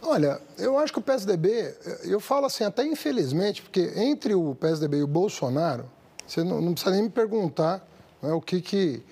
Olha, 0.03 0.41
eu 0.59 0.77
acho 0.77 0.93
que 0.93 0.99
o 0.99 1.03
PSDB, 1.03 1.73
eu 2.03 2.19
falo 2.19 2.47
assim, 2.47 2.65
até 2.65 2.85
infelizmente, 2.85 3.63
porque 3.63 3.93
entre 3.95 4.35
o 4.35 4.57
PSDB 4.57 4.97
e 4.97 5.03
o 5.05 5.07
Bolsonaro, 5.07 5.85
você 6.27 6.43
não, 6.43 6.61
não 6.61 6.73
precisa 6.73 6.93
nem 6.93 7.05
me 7.05 7.11
perguntar 7.11 7.89
né, 8.21 8.33
o 8.33 8.41
que 8.41 8.61
que. 8.61 9.05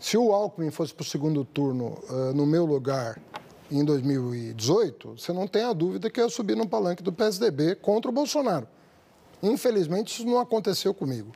Se 0.00 0.16
o 0.16 0.32
Alckmin 0.32 0.70
fosse 0.70 0.94
para 0.94 1.02
o 1.02 1.06
segundo 1.06 1.44
turno 1.44 2.02
uh, 2.08 2.32
no 2.34 2.46
meu 2.46 2.64
lugar 2.64 3.20
em 3.70 3.84
2018, 3.84 5.18
você 5.18 5.34
não 5.34 5.46
tem 5.46 5.64
a 5.64 5.74
dúvida 5.74 6.08
que 6.08 6.18
eu 6.18 6.24
ia 6.24 6.30
subir 6.30 6.56
no 6.56 6.66
palanque 6.66 7.02
do 7.02 7.12
PSDB 7.12 7.74
contra 7.74 8.10
o 8.10 8.14
Bolsonaro. 8.14 8.66
Infelizmente, 9.42 10.14
isso 10.14 10.26
não 10.26 10.40
aconteceu 10.40 10.94
comigo. 10.94 11.30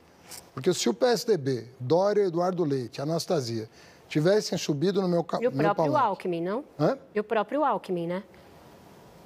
Porque 0.53 0.73
se 0.73 0.89
o 0.89 0.93
PSDB, 0.93 1.67
Dória, 1.79 2.23
Eduardo 2.23 2.63
Leite, 2.63 3.01
Anastasia, 3.01 3.69
tivessem 4.07 4.57
subido 4.57 5.01
no 5.01 5.07
meu, 5.07 5.25
e 5.39 5.47
o 5.47 5.51
próprio 5.51 5.95
Alckmin, 5.95 6.41
não? 6.41 6.63
Hã? 6.79 6.97
E 7.13 7.19
o 7.19 7.23
próprio 7.23 7.63
Alckmin, 7.63 8.07
né? 8.07 8.23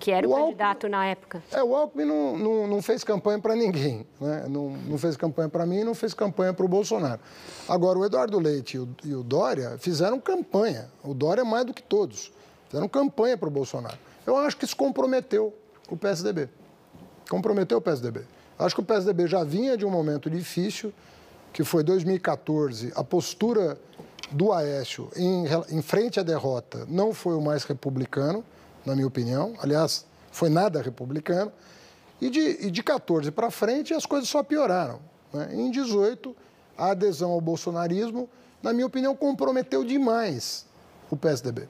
que 0.04 0.12
era 0.12 0.28
o, 0.28 0.34
o 0.34 0.36
candidato 0.36 0.90
na 0.90 1.06
época. 1.06 1.42
É, 1.50 1.64
o 1.64 1.74
Alckmin 1.74 2.04
não, 2.04 2.38
não, 2.38 2.68
não 2.68 2.82
fez 2.82 3.06
campanha 3.06 3.40
para 3.40 3.56
ninguém. 3.56 4.06
Né? 4.20 4.48
Não, 4.50 4.72
não 4.72 4.98
fez 4.98 5.16
campanha 5.16 5.48
para 5.48 5.66
mim, 5.66 5.82
não 5.86 5.96
fez 5.96 6.14
campanha 6.14 6.54
para 6.54 6.66
o 6.66 6.68
Bolsonaro. 6.68 7.22
Agora, 7.70 7.98
o 7.98 8.04
Eduardo 8.04 8.38
Leite 8.38 8.76
e 8.76 8.80
o, 8.82 8.90
e 9.06 9.16
o 9.16 9.24
Dória 9.24 9.78
fizeram 9.78 10.20
campanha. 10.20 10.90
O 11.06 11.14
Dória 11.14 11.46
mais 11.46 11.66
do 11.66 11.74
que 11.74 11.82
todos. 11.82 12.34
Fizeram 12.68 12.90
campanha 12.90 13.38
para 13.38 13.48
o 13.48 13.52
Bolsonaro. 13.52 13.98
Eu 14.28 14.36
acho 14.36 14.58
que 14.58 14.66
isso 14.66 14.76
comprometeu 14.76 15.54
o 15.90 15.96
PSDB. 15.96 16.50
Comprometeu 17.30 17.78
o 17.78 17.82
PSDB. 17.82 18.26
Acho 18.58 18.76
que 18.76 18.82
o 18.82 18.86
PSDB 18.86 19.28
já 19.28 19.44
vinha 19.44 19.76
de 19.76 19.86
um 19.86 19.90
momento 19.90 20.30
difícil 20.30 20.94
que 21.52 21.64
foi 21.64 21.84
2014, 21.84 22.92
a 22.96 23.04
postura 23.04 23.78
do 24.32 24.52
Aécio 24.52 25.10
em, 25.16 25.46
em 25.70 25.82
frente 25.84 26.20
à 26.20 26.24
derrota 26.24 26.86
não 26.90 27.14
foi 27.14 27.36
o 27.36 27.42
mais 27.42 27.64
republicano, 27.64 28.44
na 28.84 28.96
minha 28.96 29.08
opinião. 29.08 29.54
Aliás, 29.60 30.06
foi 30.32 30.50
nada 30.50 30.82
republicano. 30.82 31.52
E 32.20 32.30
de, 32.30 32.68
e 32.68 32.72
de 32.72 32.82
14 32.82 33.30
para 33.32 33.52
frente, 33.52 33.94
as 33.94 34.06
coisas 34.06 34.28
só 34.28 34.42
pioraram. 34.42 35.00
Né? 35.32 35.50
Em 35.54 35.70
18, 35.70 36.36
a 36.78 36.92
adesão 36.92 37.32
ao 37.32 37.42
bolsonarismo, 37.42 38.28
na 38.62 38.74
minha 38.74 38.88
opinião, 38.88 39.16
comprometeu 39.16 39.84
demais 39.84 40.66
o 41.12 41.18
PSDB. 41.18 41.68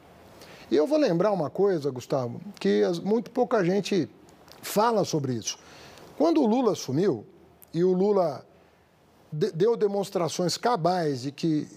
E 0.72 0.76
eu 0.76 0.88
vou 0.88 0.98
lembrar 0.98 1.32
uma 1.32 1.50
coisa, 1.50 1.92
Gustavo, 1.92 2.40
que 2.60 2.84
muito 3.04 3.32
pouca 3.32 3.64
gente 3.66 4.10
fala 4.62 5.04
sobre 5.04 5.34
isso. 5.34 5.58
Quando 6.24 6.42
o 6.42 6.48
Lula 6.48 6.72
assumiu, 6.72 7.26
e 7.74 7.84
o 7.84 7.92
Lula 7.92 8.48
deu 9.30 9.76
demonstrações 9.76 10.56
cabais 10.56 11.24
de 11.24 11.34
que 11.34 11.68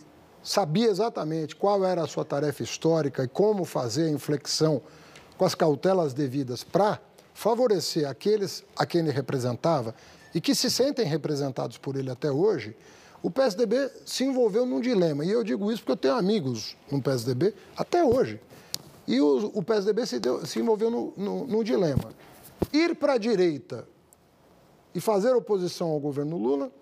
sabia 0.40 0.88
exatamente 0.88 1.56
qual 1.56 1.84
era 1.84 2.04
a 2.04 2.06
sua 2.06 2.24
tarefa 2.24 2.62
histórica 2.62 3.24
e 3.24 3.26
como 3.26 3.64
fazer 3.64 4.04
a 4.04 4.10
inflexão 4.10 4.80
com 5.36 5.44
as 5.44 5.56
cautelas 5.56 6.14
devidas 6.14 6.62
para 6.62 7.00
favorecer 7.34 8.08
aqueles 8.08 8.64
a 8.78 8.86
quem 8.86 9.00
ele 9.00 9.10
representava 9.10 9.92
e 10.32 10.40
que 10.40 10.54
se 10.54 10.70
sentem 10.70 11.04
representados 11.04 11.76
por 11.76 11.96
ele 11.96 12.12
até 12.12 12.30
hoje, 12.30 12.76
o 13.24 13.28
PSDB 13.28 13.90
se 14.04 14.22
envolveu 14.22 14.64
num 14.64 14.80
dilema. 14.80 15.24
E 15.24 15.30
eu 15.32 15.42
digo 15.42 15.72
isso 15.72 15.82
porque 15.82 15.90
eu 15.90 15.96
tenho 15.96 16.14
amigos 16.14 16.76
no 16.88 17.02
PSDB 17.02 17.52
até 17.76 18.04
hoje. 18.04 18.40
E 19.08 19.20
o, 19.20 19.50
o 19.52 19.60
PSDB 19.60 20.06
se, 20.06 20.20
deu, 20.20 20.46
se 20.46 20.60
envolveu 20.60 20.88
no, 20.88 21.12
no, 21.16 21.46
no 21.48 21.64
dilema. 21.64 22.12
Ir 22.72 22.94
para 22.94 23.14
a 23.14 23.18
direita 23.18 23.84
e 24.96 25.00
fazer 25.00 25.36
oposição 25.36 25.90
ao 25.90 26.00
governo 26.00 26.38
Lula 26.38 26.72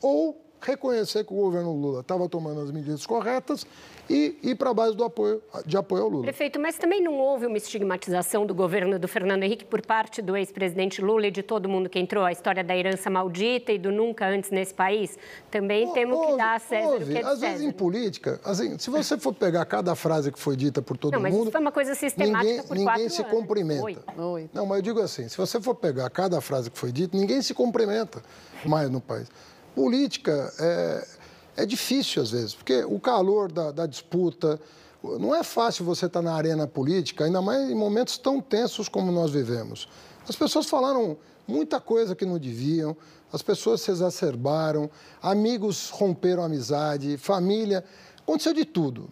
ou 0.00 0.43
reconhecer 0.64 1.24
que 1.24 1.32
o 1.32 1.36
governo 1.36 1.72
Lula 1.72 2.00
estava 2.00 2.28
tomando 2.28 2.60
as 2.60 2.70
medidas 2.70 3.06
corretas 3.06 3.66
e 4.08 4.36
ir 4.42 4.54
para 4.54 4.70
a 4.70 4.74
base 4.74 4.96
do 4.96 5.04
apoio, 5.04 5.42
de 5.64 5.76
apoio 5.76 6.02
ao 6.02 6.08
Lula. 6.08 6.22
Prefeito, 6.24 6.58
mas 6.58 6.76
também 6.76 7.02
não 7.02 7.18
houve 7.18 7.46
uma 7.46 7.56
estigmatização 7.56 8.44
do 8.44 8.54
governo 8.54 8.98
do 8.98 9.08
Fernando 9.08 9.42
Henrique 9.44 9.64
por 9.64 9.80
parte 9.80 10.20
do 10.20 10.36
ex-presidente 10.36 11.00
Lula 11.00 11.26
e 11.26 11.30
de 11.30 11.42
todo 11.42 11.68
mundo 11.68 11.88
que 11.88 11.98
entrou? 11.98 12.24
A 12.24 12.32
história 12.32 12.62
da 12.62 12.76
herança 12.76 13.08
maldita 13.08 13.72
e 13.72 13.78
do 13.78 13.90
nunca 13.90 14.26
antes 14.26 14.50
nesse 14.50 14.74
país? 14.74 15.18
Também 15.50 15.88
o, 15.88 15.92
temos 15.92 16.16
houve, 16.16 16.32
que 16.32 16.38
dar 16.38 16.54
a 16.54 16.58
César 16.58 16.86
houve. 16.88 17.04
o 17.04 17.06
que 17.06 17.18
é 17.18 17.22
de 17.22 17.26
Às 17.26 17.38
César. 17.38 17.46
vezes 17.46 17.66
em 17.66 17.72
política, 17.72 18.40
assim, 18.44 18.78
se 18.78 18.90
você 18.90 19.18
for 19.18 19.34
pegar 19.34 19.64
cada 19.64 19.94
frase 19.94 20.30
que 20.30 20.38
foi 20.38 20.56
dita 20.56 20.82
por 20.82 20.96
todo 20.96 21.12
não, 21.12 21.20
mundo... 21.20 21.30
Mas 21.30 21.40
isso 21.42 21.50
foi 21.50 21.60
uma 21.60 21.72
coisa 21.72 21.94
sistemática 21.94 22.44
ninguém, 22.44 22.62
por 22.62 22.76
ninguém 22.76 23.08
se 23.08 23.22
anos. 23.22 23.32
cumprimenta. 23.32 23.84
Oi. 23.84 23.98
Oi. 24.18 24.50
Não, 24.52 24.66
mas 24.66 24.76
eu 24.78 24.82
digo 24.82 25.00
assim, 25.00 25.28
se 25.28 25.36
você 25.36 25.60
for 25.60 25.74
pegar 25.74 26.08
cada 26.10 26.40
frase 26.40 26.70
que 26.70 26.78
foi 26.78 26.92
dita, 26.92 27.16
ninguém 27.16 27.40
se 27.40 27.54
cumprimenta 27.54 28.22
mais 28.66 28.90
no 28.90 29.00
país. 29.00 29.28
Política 29.74 30.52
é 30.58 31.06
é 31.56 31.64
difícil 31.64 32.22
às 32.22 32.30
vezes, 32.30 32.54
porque 32.54 32.84
o 32.84 32.98
calor 32.98 33.50
da, 33.50 33.70
da 33.70 33.86
disputa. 33.86 34.60
Não 35.20 35.34
é 35.34 35.42
fácil 35.42 35.84
você 35.84 36.06
estar 36.06 36.22
na 36.22 36.32
arena 36.32 36.66
política, 36.66 37.26
ainda 37.26 37.42
mais 37.42 37.68
em 37.68 37.74
momentos 37.74 38.16
tão 38.16 38.40
tensos 38.40 38.88
como 38.88 39.12
nós 39.12 39.30
vivemos. 39.30 39.86
As 40.26 40.34
pessoas 40.34 40.64
falaram 40.64 41.18
muita 41.46 41.78
coisa 41.78 42.16
que 42.16 42.24
não 42.24 42.38
deviam, 42.38 42.96
as 43.30 43.42
pessoas 43.42 43.82
se 43.82 43.90
exacerbaram, 43.90 44.90
amigos 45.22 45.90
romperam 45.90 46.42
amizade, 46.42 47.18
família, 47.18 47.84
aconteceu 48.22 48.54
de 48.54 48.64
tudo. 48.64 49.10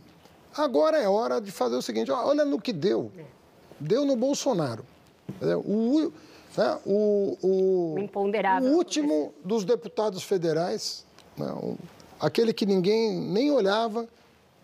Agora 0.57 0.97
é 0.97 1.07
hora 1.07 1.43
de 1.43 1.53
fazer 1.53 1.77
o 1.77 1.83
seguinte: 1.83 2.11
olha 2.11 2.47
no 2.47 2.59
que 2.59 2.73
deu. 2.73 3.13
Deu 3.79 4.07
no 4.07 4.17
Bolsonaro. 4.17 4.87
O, 5.67 6.11
né, 6.57 6.79
o, 6.85 7.39
o, 7.43 7.95
o, 7.95 8.63
o 8.63 8.77
último 8.77 9.35
dos 9.45 9.65
deputados 9.65 10.23
federais, 10.23 11.05
né, 11.37 11.47
aquele 12.21 12.53
que 12.53 12.67
ninguém 12.67 13.19
nem 13.19 13.51
olhava, 13.51 14.09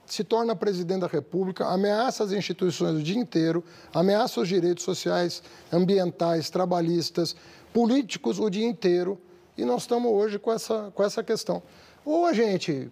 se 0.06 0.24
torna 0.24 0.56
presidente 0.56 1.00
da 1.00 1.06
República, 1.06 1.66
ameaça 1.66 2.24
as 2.24 2.32
instituições 2.32 2.98
o 2.98 3.02
dia 3.02 3.18
inteiro, 3.18 3.62
ameaça 3.92 4.40
os 4.40 4.48
direitos 4.48 4.84
sociais, 4.84 5.42
ambientais, 5.72 6.48
trabalhistas, 6.48 7.36
políticos 7.72 8.38
o 8.38 8.48
dia 8.48 8.66
inteiro. 8.66 9.20
E 9.56 9.64
nós 9.64 9.82
estamos 9.82 10.10
hoje 10.10 10.38
com 10.38 10.50
essa, 10.52 10.90
com 10.94 11.02
essa 11.02 11.22
questão. 11.22 11.62
Ou 12.04 12.26
a 12.26 12.32
gente. 12.32 12.90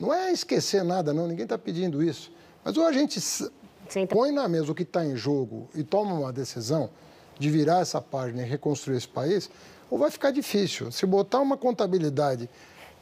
Não 0.00 0.12
é 0.12 0.32
esquecer 0.32 0.82
nada, 0.82 1.12
não, 1.12 1.28
ninguém 1.28 1.44
está 1.44 1.56
pedindo 1.56 2.02
isso. 2.02 2.32
Mas 2.64 2.76
ou 2.76 2.86
a 2.86 2.92
gente 2.92 3.20
põe 4.08 4.32
na 4.32 4.48
mesa 4.48 4.72
o 4.72 4.74
que 4.74 4.82
está 4.82 5.04
em 5.04 5.14
jogo 5.14 5.68
e 5.74 5.84
toma 5.84 6.14
uma 6.14 6.32
decisão 6.32 6.90
de 7.38 7.50
virar 7.50 7.80
essa 7.80 8.00
página 8.00 8.42
e 8.42 8.44
reconstruir 8.44 8.96
esse 8.96 9.08
país, 9.08 9.50
ou 9.90 9.98
vai 9.98 10.10
ficar 10.10 10.30
difícil. 10.30 10.90
Se 10.90 11.04
botar 11.06 11.40
uma 11.40 11.56
contabilidade 11.56 12.48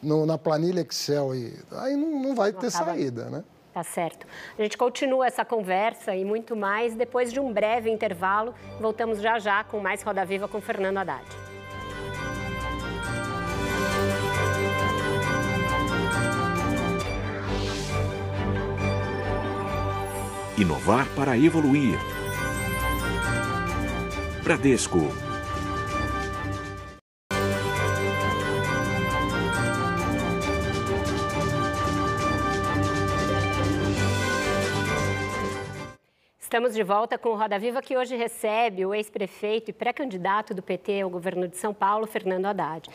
no, 0.03 0.27
na 0.27 0.39
planilha 0.39 0.81
Excel, 0.81 1.35
e, 1.35 1.55
aí 1.73 1.97
não, 1.97 2.23
não 2.23 2.35
vai 2.35 2.53
não 2.53 2.61
ter 2.61 2.71
saída, 2.71 3.31
né? 3.31 3.45
Tá 3.73 3.85
certo. 3.85 4.27
A 4.59 4.63
gente 4.63 4.77
continua 4.77 5.27
essa 5.27 5.45
conversa 5.45 6.15
e 6.15 6.25
muito 6.25 6.57
mais 6.57 6.97
depois 6.97 7.33
de 7.33 7.39
um 7.39 7.53
breve 7.53 7.89
intervalo. 7.89 8.53
Voltamos 8.81 9.21
já 9.21 9.39
já 9.39 9.63
com 9.63 9.79
mais 9.79 10.03
Roda 10.03 10.25
Viva 10.25 10.49
com 10.49 10.61
Fernando 10.61 10.99
Haddad. 10.99 11.25
Inovar 20.59 21.07
para 21.15 21.39
evoluir. 21.39 22.20
Bradesco 24.51 24.99
Estamos 36.41 36.75
de 36.75 36.83
volta 36.83 37.17
com 37.17 37.29
o 37.29 37.37
Roda 37.37 37.61
Viva, 37.61 37.81
que 37.81 37.97
hoje 37.97 38.17
recebe 38.17 38.85
o 38.85 38.93
ex-prefeito 38.93 39.71
e 39.71 39.73
pré-candidato 39.73 40.53
do 40.53 40.61
PT 40.61 41.03
ao 41.03 41.09
governo 41.09 41.47
de 41.47 41.57
São 41.57 41.73
Paulo, 41.73 42.09
Fernando 42.09 42.47
Haddad. 42.47 42.91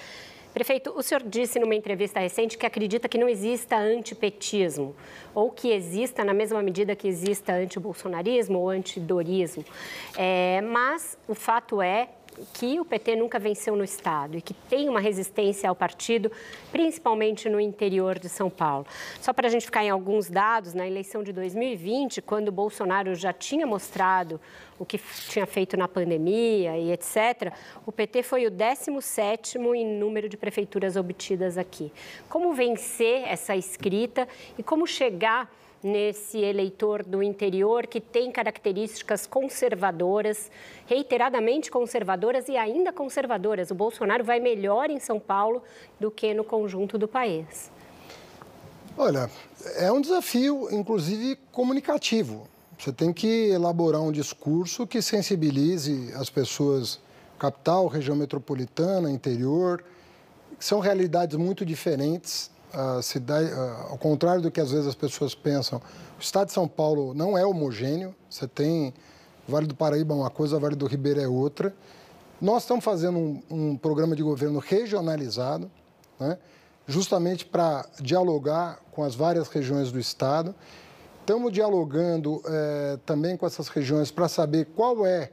Prefeito, 0.55 0.93
o 0.95 1.03
senhor 1.03 1.21
disse 1.21 1.59
numa 1.59 1.75
entrevista 1.75 2.17
recente 2.17 2.57
que 2.57 2.65
acredita 2.65 3.09
que 3.09 3.17
não 3.17 3.27
exista 3.27 3.75
antipetismo, 3.75 4.95
ou 5.33 5.51
que 5.51 5.69
exista 5.69 6.23
na 6.23 6.33
mesma 6.33 6.63
medida 6.63 6.95
que 6.95 7.09
exista 7.09 7.51
antibolsonarismo 7.51 8.59
ou 8.59 8.69
antidorismo. 8.69 9.65
É, 10.17 10.61
mas 10.61 11.17
o 11.27 11.35
fato 11.35 11.81
é 11.81 12.07
que 12.53 12.79
o 12.79 12.85
PT 12.85 13.15
nunca 13.15 13.39
venceu 13.39 13.75
no 13.75 13.83
Estado 13.83 14.37
e 14.37 14.41
que 14.41 14.53
tem 14.53 14.89
uma 14.89 14.99
resistência 14.99 15.69
ao 15.69 15.75
partido, 15.75 16.31
principalmente 16.71 17.49
no 17.49 17.59
interior 17.59 18.19
de 18.19 18.29
São 18.29 18.49
Paulo. 18.49 18.85
Só 19.21 19.33
para 19.33 19.47
a 19.47 19.51
gente 19.51 19.65
ficar 19.65 19.83
em 19.83 19.89
alguns 19.89 20.29
dados, 20.29 20.73
na 20.73 20.87
eleição 20.87 21.23
de 21.23 21.31
2020, 21.31 22.21
quando 22.21 22.49
o 22.49 22.51
Bolsonaro 22.51 23.15
já 23.15 23.33
tinha 23.33 23.65
mostrado 23.65 24.39
o 24.77 24.85
que 24.85 24.99
tinha 25.29 25.45
feito 25.45 25.77
na 25.77 25.87
pandemia 25.87 26.77
e 26.77 26.91
etc., 26.91 27.53
o 27.85 27.91
PT 27.91 28.23
foi 28.23 28.45
o 28.45 28.51
17º 28.51 29.73
em 29.75 29.85
número 29.85 30.27
de 30.27 30.37
prefeituras 30.37 30.95
obtidas 30.95 31.57
aqui. 31.57 31.91
Como 32.29 32.53
vencer 32.53 33.23
essa 33.27 33.55
escrita 33.55 34.27
e 34.57 34.63
como 34.63 34.85
chegar 34.85 35.49
nesse 35.85 36.39
eleitor 36.39 37.03
do 37.03 37.21
interior 37.21 37.85
que 37.85 38.01
tem 38.01 38.31
características 38.31 39.27
conservadoras, 39.27 40.49
reiteradamente 40.87 41.69
conservadoras 41.69 42.49
e 42.49 42.57
ainda 42.57 42.91
conservadoras. 42.91 43.69
O 43.69 43.75
Bolsonaro 43.75 44.23
vai 44.23 44.39
melhor 44.39 44.89
em 44.89 44.99
São 44.99 45.19
Paulo 45.19 45.61
do 45.99 46.09
que 46.09 46.33
no 46.33 46.43
conjunto 46.43 46.97
do 46.97 47.07
país. 47.07 47.71
Olha, 48.97 49.29
é 49.77 49.91
um 49.91 50.01
desafio, 50.01 50.67
inclusive 50.71 51.37
comunicativo. 51.51 52.47
Você 52.79 52.91
tem 52.91 53.13
que 53.13 53.49
elaborar 53.51 54.01
um 54.01 54.11
discurso 54.11 54.87
que 54.87 55.01
sensibilize 55.01 56.11
as 56.15 56.29
pessoas, 56.29 56.99
capital, 57.37 57.87
região 57.87 58.15
metropolitana, 58.15 59.11
interior, 59.11 59.83
são 60.59 60.79
realidades 60.79 61.37
muito 61.37 61.65
diferentes 61.65 62.49
a 62.75 63.01
cidade, 63.01 63.49
ao 63.89 63.97
contrário 63.97 64.41
do 64.41 64.51
que 64.51 64.59
às 64.59 64.71
vezes 64.71 64.87
as 64.87 64.95
pessoas 64.95 65.33
pensam, 65.33 65.81
o 66.17 66.21
estado 66.21 66.47
de 66.47 66.53
São 66.53 66.67
Paulo 66.67 67.13
não 67.13 67.37
é 67.37 67.45
homogêneo. 67.45 68.13
Você 68.29 68.47
tem 68.47 68.93
Vale 69.47 69.67
do 69.67 69.75
Paraíba 69.75 70.13
é 70.13 70.17
uma 70.17 70.29
coisa, 70.29 70.59
Vale 70.59 70.75
do 70.75 70.85
Ribeira 70.87 71.21
é 71.21 71.27
outra. 71.27 71.73
Nós 72.41 72.63
estamos 72.63 72.83
fazendo 72.83 73.17
um, 73.17 73.43
um 73.49 73.77
programa 73.77 74.15
de 74.15 74.23
governo 74.23 74.59
regionalizado, 74.59 75.71
né, 76.19 76.37
justamente 76.85 77.45
para 77.45 77.85
dialogar 78.01 78.79
com 78.91 79.03
as 79.03 79.15
várias 79.15 79.47
regiões 79.47 79.91
do 79.91 79.99
estado. 79.99 80.53
Estamos 81.21 81.51
dialogando 81.51 82.41
é, 82.45 82.99
também 83.05 83.37
com 83.37 83.45
essas 83.45 83.67
regiões 83.67 84.11
para 84.11 84.27
saber 84.27 84.65
qual 84.75 85.05
é 85.05 85.31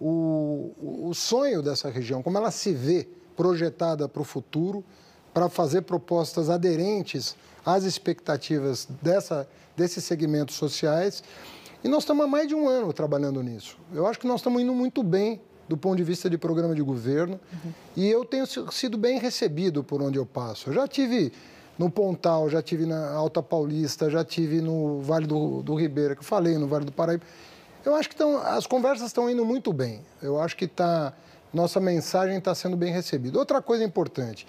o, 0.00 1.08
o 1.08 1.14
sonho 1.14 1.62
dessa 1.62 1.90
região, 1.90 2.22
como 2.22 2.38
ela 2.38 2.50
se 2.50 2.72
vê 2.72 3.08
projetada 3.36 4.08
para 4.08 4.22
o 4.22 4.24
futuro 4.24 4.84
para 5.38 5.48
fazer 5.48 5.82
propostas 5.82 6.50
aderentes 6.50 7.36
às 7.64 7.84
expectativas 7.84 8.88
dessa, 9.00 9.48
desses 9.76 10.02
segmentos 10.02 10.56
sociais. 10.56 11.22
E 11.84 11.86
nós 11.86 12.02
estamos 12.02 12.24
há 12.24 12.26
mais 12.26 12.48
de 12.48 12.56
um 12.56 12.68
ano 12.68 12.92
trabalhando 12.92 13.40
nisso. 13.40 13.78
Eu 13.94 14.04
acho 14.08 14.18
que 14.18 14.26
nós 14.26 14.40
estamos 14.40 14.60
indo 14.60 14.74
muito 14.74 15.00
bem 15.00 15.40
do 15.68 15.76
ponto 15.76 15.96
de 15.96 16.02
vista 16.02 16.28
de 16.28 16.36
programa 16.36 16.74
de 16.74 16.82
governo. 16.82 17.38
Uhum. 17.52 17.72
E 17.96 18.08
eu 18.08 18.24
tenho 18.24 18.44
sido 18.72 18.98
bem 18.98 19.20
recebido 19.20 19.84
por 19.84 20.02
onde 20.02 20.18
eu 20.18 20.26
passo. 20.26 20.70
Eu 20.70 20.74
já 20.74 20.88
tive 20.88 21.32
no 21.78 21.88
Pontal, 21.88 22.50
já 22.50 22.60
tive 22.60 22.84
na 22.84 23.12
Alta 23.12 23.40
Paulista, 23.40 24.10
já 24.10 24.24
tive 24.24 24.60
no 24.60 25.00
Vale 25.02 25.28
do, 25.28 25.62
do 25.62 25.76
Ribeira, 25.76 26.16
que 26.16 26.20
eu 26.20 26.26
falei, 26.26 26.58
no 26.58 26.66
Vale 26.66 26.84
do 26.84 26.90
Paraíba. 26.90 27.22
Eu 27.84 27.94
acho 27.94 28.08
que 28.08 28.16
tão, 28.16 28.38
as 28.38 28.66
conversas 28.66 29.06
estão 29.06 29.30
indo 29.30 29.44
muito 29.44 29.72
bem. 29.72 30.00
Eu 30.20 30.40
acho 30.40 30.56
que 30.56 30.66
tá, 30.66 31.12
nossa 31.54 31.78
mensagem 31.78 32.38
está 32.38 32.56
sendo 32.56 32.76
bem 32.76 32.92
recebida. 32.92 33.38
Outra 33.38 33.62
coisa 33.62 33.84
importante, 33.84 34.44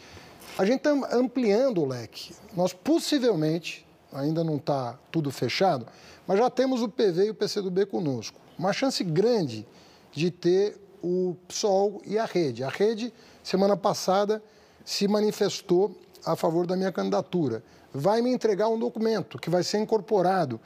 a 0.59 0.65
gente 0.65 0.79
está 0.85 0.91
ampliando 1.15 1.81
o 1.81 1.87
leque. 1.87 2.35
Nós 2.53 2.73
possivelmente, 2.73 3.87
ainda 4.11 4.43
não 4.43 4.57
está 4.57 4.99
tudo 5.09 5.31
fechado, 5.31 5.87
mas 6.27 6.37
já 6.37 6.49
temos 6.49 6.81
o 6.81 6.89
PV 6.89 7.27
e 7.27 7.29
o 7.29 7.33
PCdoB 7.33 7.85
conosco. 7.85 8.37
Uma 8.57 8.73
chance 8.73 9.01
grande 9.01 9.65
de 10.11 10.29
ter 10.29 10.77
o 11.01 11.33
PSOL 11.47 12.01
e 12.05 12.19
a 12.19 12.25
rede. 12.25 12.61
A 12.61 12.67
rede, 12.67 13.13
semana 13.41 13.77
passada, 13.77 14.43
se 14.83 15.07
manifestou 15.07 15.95
a 16.25 16.35
favor 16.35 16.67
da 16.67 16.75
minha 16.75 16.91
candidatura. 16.91 17.63
Vai 17.93 18.21
me 18.21 18.29
entregar 18.29 18.67
um 18.67 18.77
documento 18.77 19.39
que 19.39 19.49
vai 19.49 19.63
ser 19.63 19.77
incorporado 19.77 20.59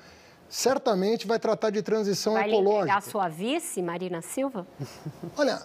certamente 0.54 1.26
vai 1.26 1.40
tratar 1.40 1.72
de 1.72 1.82
transição 1.82 2.34
vai 2.34 2.48
ecológica. 2.48 2.86
Vai 2.86 2.98
a 2.98 3.02
sua 3.02 3.28
vice, 3.28 3.82
Marina 3.82 4.22
Silva? 4.22 4.68
Olha, 5.36 5.60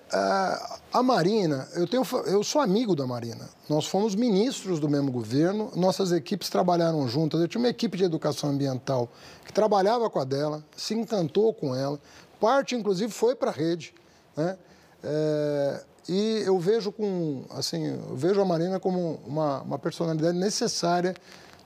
a 0.91 1.03
Marina, 1.03 1.69
eu, 1.75 1.87
tenho, 1.87 2.03
eu 2.25 2.43
sou 2.43 2.63
amigo 2.63 2.97
da 2.97 3.07
Marina. 3.07 3.51
Nós 3.69 3.87
fomos 3.87 4.15
ministros 4.15 4.81
do 4.81 4.89
mesmo 4.89 5.13
governo, 5.13 5.71
nossas 5.77 6.11
equipes 6.11 6.49
trabalharam 6.49 7.07
juntas. 7.07 7.39
Eu 7.39 7.47
tinha 7.47 7.61
uma 7.61 7.69
equipe 7.69 7.99
de 7.99 8.05
educação 8.05 8.49
ambiental 8.49 9.11
que 9.45 9.53
trabalhava 9.53 10.09
com 10.09 10.21
a 10.21 10.25
dela, 10.25 10.65
se 10.75 10.95
encantou 10.95 11.53
com 11.53 11.77
ela. 11.77 12.01
Parte, 12.41 12.75
inclusive, 12.75 13.13
foi 13.13 13.35
para 13.35 13.51
a 13.51 13.55
rede. 13.55 13.93
Né? 14.35 14.57
É, 15.05 15.85
e 16.09 16.43
eu 16.47 16.59
vejo 16.59 16.91
com, 16.91 17.45
assim, 17.51 17.89
eu 17.89 18.17
vejo 18.17 18.41
a 18.41 18.45
Marina 18.47 18.81
como 18.81 19.21
uma, 19.27 19.61
uma 19.61 19.79
personalidade 19.79 20.39
necessária 20.39 21.15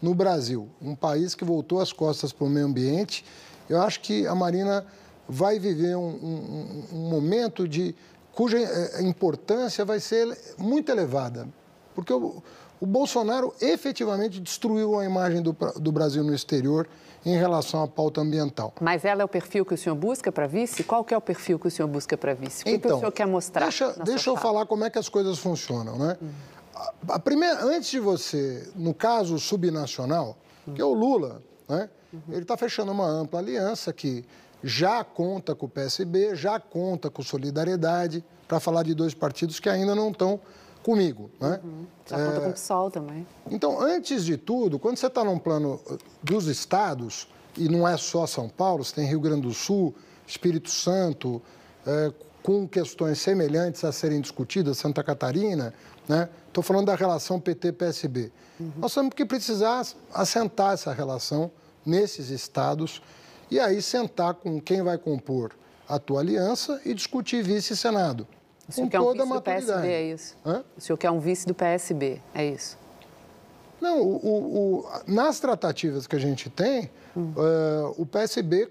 no 0.03 0.15
Brasil, 0.15 0.69
um 0.83 0.97
país 0.97 1.35
que 1.35 1.45
voltou 1.45 1.81
as 1.81 1.93
costas 1.93 2.33
para 2.33 2.45
o 2.45 2.51
meio 2.51 2.67
ambiente. 2.67 3.25
Eu 3.71 3.81
acho 3.81 4.01
que 4.01 4.27
a 4.27 4.35
Marina 4.35 4.85
vai 5.29 5.61
viver 5.61 5.97
um, 5.97 6.09
um, 6.11 6.85
um 6.93 7.09
momento 7.09 7.69
de 7.69 7.95
cuja 8.33 8.59
eh, 8.59 9.03
importância 9.03 9.85
vai 9.85 10.01
ser 10.01 10.37
muito 10.59 10.91
elevada, 10.91 11.47
porque 11.95 12.13
o, 12.13 12.43
o 12.81 12.87
Bolsonaro 12.87 13.55
efetivamente 13.61 14.41
destruiu 14.41 14.99
a 14.99 15.05
imagem 15.05 15.41
do, 15.41 15.57
do 15.77 15.93
Brasil 15.93 16.25
no 16.25 16.35
exterior 16.35 16.89
em 17.25 17.37
relação 17.37 17.83
à 17.83 17.87
pauta 17.87 18.21
ambiental. 18.21 18.75
Mas 18.81 19.05
ela 19.05 19.23
é 19.23 19.25
o 19.25 19.29
perfil 19.29 19.65
que 19.65 19.75
o 19.75 19.79
senhor 19.79 19.95
busca 19.95 20.33
para 20.33 20.49
vice? 20.49 20.83
Qual 20.83 21.05
que 21.05 21.15
é 21.15 21.17
o 21.17 21.21
perfil 21.21 21.59
que 21.59 21.69
o 21.69 21.71
senhor 21.71 21.87
busca 21.87 22.17
para 22.17 22.35
vice? 22.35 22.65
O 22.65 22.69
então, 22.69 22.91
que, 22.91 22.97
o 22.97 22.99
senhor 22.99 23.13
quer 23.13 23.27
mostrar? 23.27 23.67
Deixa, 23.67 23.93
deixa 24.05 24.31
eu 24.31 24.37
falar 24.37 24.67
como 24.67 24.85
é 24.85 24.91
que 24.91 24.99
as 24.99 25.09
coisas 25.09 25.39
funcionam, 25.39 25.97
né? 25.97 26.17
Hum. 26.21 26.31
A 27.09 27.19
primeira, 27.19 27.65
antes 27.65 27.91
de 27.91 28.01
você, 28.01 28.71
no 28.75 28.95
caso 28.95 29.39
subnacional, 29.39 30.37
que 30.75 30.81
é 30.81 30.85
o 30.85 30.93
Lula, 30.93 31.43
né? 31.69 31.89
Ele 32.29 32.43
está 32.43 32.57
fechando 32.57 32.93
uma 32.93 33.07
ampla 33.07 33.41
aliança 33.41 33.93
que 33.93 34.25
já 34.63 35.03
conta 35.03 35.55
com 35.55 35.67
o 35.67 35.69
PSB, 35.69 36.37
já 36.37 36.61
conta 36.61 37.11
com 37.11 37.23
Solidariedade, 37.23 38.25
para 38.47 38.61
falar 38.61 38.83
de 38.83 38.95
dois 38.95 39.15
partidos 39.15 39.59
que 39.59 39.69
ainda 39.69 39.95
não 39.95 40.11
estão 40.11 40.39
comigo. 40.83 41.31
Né? 41.41 41.61
Uhum. 41.65 41.87
Já 42.07 42.19
é... 42.19 42.27
conta 42.27 42.41
com 42.41 42.49
o 42.49 42.53
PSOL 42.53 42.91
também. 42.91 43.27
Então, 43.51 43.81
antes 43.81 44.25
de 44.25 44.37
tudo, 44.37 44.79
quando 44.79 44.99
você 44.99 45.07
está 45.07 45.25
num 45.25 45.39
plano 45.39 45.81
uh, 45.87 45.99
dos 46.23 46.47
estados, 46.47 47.29
e 47.57 47.69
não 47.69 47.89
é 47.89 47.97
só 47.97 48.27
São 48.27 48.49
Paulo, 48.49 48.85
você 48.85 48.95
tem 48.95 49.07
Rio 49.07 49.21
Grande 49.21 49.43
do 49.43 49.55
Sul, 49.55 49.95
Espírito 50.27 50.71
Santo, 50.71 51.41
é, 51.87 52.13
com 52.43 52.67
questões 52.67 53.19
semelhantes 53.21 53.85
a 53.85 53.93
serem 53.93 54.21
discutidas, 54.21 54.79
Santa 54.79 55.03
Catarina, 55.03 55.75
né? 56.09 56.29
Estou 56.49 56.63
falando 56.63 56.87
da 56.87 56.95
relação 56.95 57.41
PT-PSB. 57.41 58.31
Uhum. 58.61 58.73
Nós 58.77 58.93
temos 58.93 59.15
que 59.15 59.25
precisar 59.25 59.87
assentar 60.13 60.75
essa 60.75 60.93
relação 60.93 61.51
nesses 61.85 62.29
estados 62.29 63.03
e 63.51 63.59
aí 63.59 63.81
sentar 63.81 64.35
com 64.35 64.61
quem 64.61 64.83
vai 64.83 64.99
compor 64.99 65.53
a 65.89 65.99
tua 65.99 66.21
aliança 66.21 66.81
e 66.85 66.95
discutir 66.95 67.43
vice 67.43 67.73
e 67.73 67.77
Senado. 67.77 68.27
O 68.69 68.73
senhor 68.73 68.89
quer 68.89 69.01
um 69.01 69.13
vice 69.13 69.29
do 69.29 69.43
PSB, 69.43 69.89
é 69.89 70.03
isso? 70.03 70.37
Hã? 70.45 70.65
O 70.77 70.81
senhor 70.81 70.97
quer 70.97 71.11
um 71.11 71.21
vice 71.21 71.47
do 71.47 71.55
PSB, 71.55 72.23
é 72.35 72.45
isso? 72.47 72.79
Não, 73.81 74.01
o, 74.01 74.17
o, 74.17 74.79
o, 74.79 74.87
nas 75.07 75.41
tratativas 75.41 76.07
que 76.07 76.15
a 76.15 76.19
gente 76.19 76.49
tem, 76.49 76.89
hum. 77.17 77.33
uh, 77.37 77.95
o 78.01 78.07
PSB, 78.07 78.71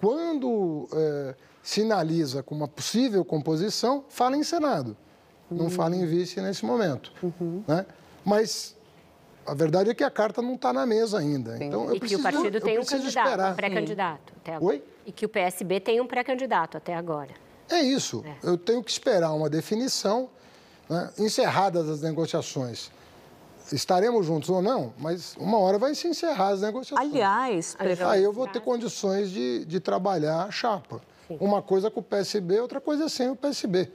quando 0.00 0.48
uh, 0.48 1.34
sinaliza 1.62 2.42
com 2.42 2.54
uma 2.54 2.68
possível 2.68 3.24
composição, 3.24 4.04
fala 4.08 4.36
em 4.36 4.42
Senado 4.42 4.96
não 5.50 5.70
fala 5.70 5.96
em 5.96 6.06
vice 6.06 6.40
nesse 6.40 6.64
momento. 6.64 7.12
Uhum. 7.22 7.62
Né? 7.66 7.86
Mas 8.24 8.74
a 9.46 9.54
verdade 9.54 9.90
é 9.90 9.94
que 9.94 10.04
a 10.04 10.10
carta 10.10 10.40
não 10.40 10.54
está 10.54 10.72
na 10.72 10.86
mesa 10.86 11.18
ainda. 11.18 11.56
Sim. 11.56 11.64
Então, 11.64 11.84
eu 11.86 11.96
e 11.96 12.00
preciso, 12.00 12.22
que 12.22 12.28
o 12.28 12.32
partido 12.32 12.60
tem 12.60 12.78
um 12.78 12.84
candidato, 12.84 13.52
um 13.52 13.54
pré-candidato 13.54 14.32
até 14.40 14.54
agora. 14.54 14.72
Oi? 14.72 14.84
E 15.06 15.12
que 15.12 15.26
o 15.26 15.28
PSB 15.28 15.80
tem 15.80 16.00
um 16.00 16.06
pré-candidato 16.06 16.76
até 16.76 16.94
agora. 16.94 17.30
É 17.68 17.80
isso. 17.80 18.24
É. 18.26 18.48
Eu 18.48 18.56
tenho 18.56 18.82
que 18.82 18.90
esperar 18.90 19.32
uma 19.32 19.48
definição, 19.50 20.28
né? 20.88 21.10
encerradas 21.18 21.88
as 21.88 22.00
negociações. 22.00 22.90
Estaremos 23.72 24.26
juntos 24.26 24.50
ou 24.50 24.60
não, 24.60 24.92
mas 24.98 25.34
uma 25.38 25.58
hora 25.58 25.78
vai 25.78 25.94
se 25.94 26.06
encerrar 26.06 26.48
as 26.48 26.60
negociações. 26.60 27.10
Aliás, 27.10 27.76
aí 28.06 28.22
eu 28.22 28.32
vou 28.32 28.46
ter 28.46 28.60
condições 28.60 29.30
de, 29.30 29.64
de 29.64 29.80
trabalhar 29.80 30.44
a 30.44 30.50
chapa. 30.50 31.00
Sim. 31.26 31.38
Uma 31.40 31.62
coisa 31.62 31.90
com 31.90 32.00
o 32.00 32.02
PSB, 32.02 32.60
outra 32.60 32.80
coisa 32.80 33.08
sem 33.08 33.30
o 33.30 33.36
PSB. 33.36 33.90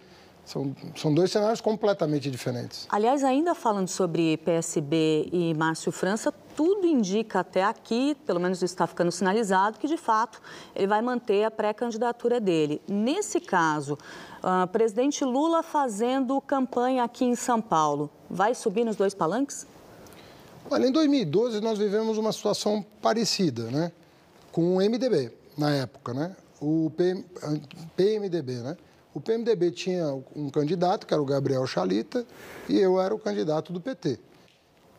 São, 0.49 0.75
são 0.95 1.13
dois 1.13 1.31
cenários 1.31 1.61
completamente 1.61 2.31
diferentes. 2.31 2.87
Aliás, 2.89 3.23
ainda 3.23 3.53
falando 3.53 3.87
sobre 3.87 4.35
PSB 4.37 5.29
e 5.31 5.53
Márcio 5.53 5.91
França, 5.91 6.33
tudo 6.55 6.87
indica 6.87 7.41
até 7.41 7.63
aqui, 7.63 8.17
pelo 8.25 8.39
menos 8.39 8.63
está 8.63 8.87
ficando 8.87 9.11
sinalizado, 9.11 9.77
que 9.77 9.87
de 9.87 9.95
fato 9.95 10.41
ele 10.75 10.87
vai 10.87 11.03
manter 11.03 11.43
a 11.43 11.51
pré-candidatura 11.51 12.39
dele. 12.39 12.81
Nesse 12.87 13.39
caso, 13.39 13.95
uh, 14.43 14.67
presidente 14.69 15.23
Lula 15.23 15.61
fazendo 15.61 16.41
campanha 16.41 17.03
aqui 17.03 17.25
em 17.25 17.35
São 17.35 17.61
Paulo, 17.61 18.09
vai 18.27 18.55
subir 18.55 18.83
nos 18.83 18.95
dois 18.95 19.13
palanques? 19.13 19.67
Olha, 20.67 20.87
em 20.87 20.91
2012 20.91 21.61
nós 21.61 21.77
vivemos 21.77 22.17
uma 22.17 22.31
situação 22.31 22.83
parecida, 22.99 23.65
né? 23.65 23.91
Com 24.51 24.77
o 24.77 24.79
MDB 24.79 25.31
na 25.55 25.69
época, 25.75 26.11
né? 26.11 26.35
O 26.59 26.91
PM, 26.97 27.23
PMDB, 27.95 28.53
né? 28.63 28.75
O 29.13 29.19
PMDB 29.19 29.71
tinha 29.71 30.13
um 30.35 30.49
candidato, 30.49 31.07
que 31.07 31.13
era 31.13 31.21
o 31.21 31.25
Gabriel 31.25 31.65
Chalita, 31.65 32.25
e 32.67 32.77
eu 32.77 33.01
era 33.01 33.13
o 33.13 33.19
candidato 33.19 33.73
do 33.73 33.81
PT. 33.81 34.19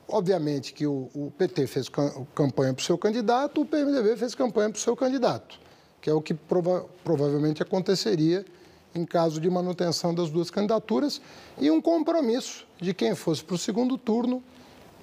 Obviamente 0.09 0.73
que 0.73 0.87
o, 0.87 1.09
o 1.14 1.33
PT 1.38 1.68
fez 1.68 1.88
campanha 2.35 2.75
para 2.75 2.83
o 2.83 2.85
seu 2.85 2.99
candidato, 2.99 3.61
o 3.61 3.66
PMDB 3.66 4.16
fez 4.16 4.35
campanha 4.35 4.70
para 4.70 4.79
o 4.79 4.81
seu 4.81 4.96
candidato, 4.96 5.59
que 6.01 6.11
é 6.11 6.12
o 6.12 6.20
que 6.20 6.35
prova 6.35 6.85
provavelmente 7.05 7.62
aconteceria 7.62 8.44
em 8.92 9.05
caso 9.05 9.40
de 9.40 9.49
manutenção 9.49 10.12
das 10.12 10.31
duas 10.31 10.51
candidaturas 10.51 11.20
e 11.61 11.70
um 11.70 11.81
compromisso 11.81 12.66
de 12.81 12.92
quem 12.92 13.14
fosse 13.14 13.44
para 13.44 13.55
o 13.55 13.59
segundo 13.59 13.96
turno 13.96 14.42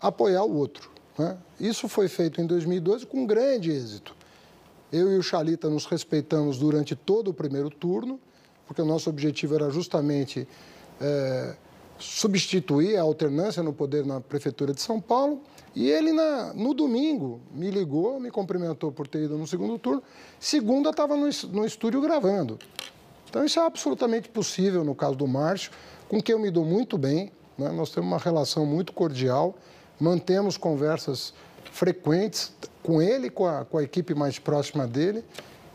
apoiar 0.02 0.44
o 0.44 0.54
outro. 0.54 0.92
Né? 1.18 1.38
Isso 1.58 1.88
foi 1.88 2.10
feito 2.10 2.42
em 2.42 2.46
2012 2.46 3.06
com 3.06 3.26
grande 3.26 3.72
êxito. 3.72 4.14
Eu 4.92 5.12
e 5.14 5.18
o 5.18 5.24
Chalita 5.24 5.70
nos 5.70 5.86
respeitamos 5.86 6.58
durante 6.58 6.96
todo 6.96 7.30
o 7.30 7.34
primeiro 7.34 7.70
turno 7.70 8.20
porque 8.68 8.82
o 8.82 8.86
nosso 8.86 9.10
objetivo 9.10 9.56
era 9.56 9.70
justamente 9.70 10.48
é, 11.00 11.56
substituir 11.98 12.98
a 12.98 13.02
alternância 13.02 13.64
no 13.64 13.74
poder 13.74 14.06
na 14.06 14.20
Prefeitura 14.20 14.74
de 14.74 14.82
São 14.82 15.00
Paulo. 15.00 15.42
E 15.74 15.90
ele, 15.90 16.12
na, 16.12 16.54
no 16.54 16.74
domingo, 16.74 17.40
me 17.54 17.72
ligou, 17.72 18.20
me 18.20 18.30
cumprimentou 18.30 18.92
por 18.92 19.08
ter 19.08 19.24
ido 19.24 19.38
no 19.38 19.48
segundo 19.48 19.78
turno. 19.80 20.04
Segunda, 20.40 20.90
estava 20.90 21.16
no, 21.16 21.30
no 21.52 21.66
estúdio 21.66 22.02
gravando. 22.02 22.60
Então, 23.30 23.46
isso 23.46 23.60
é 23.60 23.66
absolutamente 23.66 24.30
possível 24.30 24.84
no 24.84 24.96
caso 24.96 25.16
do 25.16 25.28
Márcio, 25.28 25.72
com 26.10 26.22
quem 26.22 26.34
eu 26.34 26.40
me 26.40 26.52
dou 26.52 26.66
muito 26.66 26.98
bem. 26.98 27.32
Né? 27.58 27.70
Nós 27.72 27.92
temos 27.92 28.08
uma 28.08 28.18
relação 28.18 28.66
muito 28.66 28.92
cordial, 28.92 29.56
mantemos 30.00 30.58
conversas 30.58 31.34
frequentes 31.72 32.52
com 32.82 33.02
ele, 33.02 33.30
com 33.30 33.46
a, 33.46 33.66
com 33.66 33.78
a 33.78 33.84
equipe 33.84 34.16
mais 34.16 34.40
próxima 34.40 34.88
dele 34.88 35.24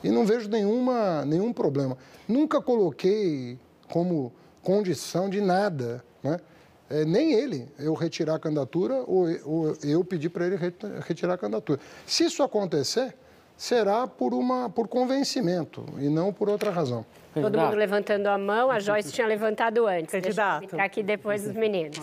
e 0.03 0.11
não 0.11 0.25
vejo 0.25 0.49
nenhuma, 0.49 1.25
nenhum 1.25 1.53
problema. 1.53 1.97
Nunca 2.29 2.61
coloquei 2.61 3.59
como 3.89 4.33
condição 4.63 5.29
de 5.29 5.41
nada, 5.41 6.05
né? 6.23 6.39
É, 6.91 7.07
nem 7.07 7.33
ele, 7.33 7.67
eu 7.79 7.95
retirar 7.95 8.35
a 8.35 8.39
candidatura 8.39 9.03
ou, 9.07 9.27
ou 9.47 9.77
eu 9.83 10.05
pedir 10.05 10.29
para 10.29 10.47
ele 10.47 10.59
retirar 11.07 11.35
a 11.35 11.39
candidatura. 11.39 11.81
Se 12.05 12.25
isso 12.25 12.43
acontecer, 12.43 13.15
será 13.57 14.07
por, 14.07 14.35
uma, 14.35 14.69
por 14.69 14.89
convencimento 14.89 15.87
e 15.99 16.09
não 16.11 16.33
por 16.35 16.51
outra 16.51 16.71
razão. 16.71 17.07
Todo 17.33 17.59
mundo 17.59 17.77
levantando 17.77 18.27
a 18.27 18.37
mão, 18.37 18.71
a 18.71 18.79
Joyce 18.79 19.11
tinha 19.11 19.27
levantado 19.27 19.87
antes. 19.87 20.13
Candidato. 20.13 20.61
Deixa 20.61 20.77
eu 20.77 20.81
aqui 20.81 21.03
depois 21.03 21.45
dos 21.45 21.55
meninos. 21.55 21.99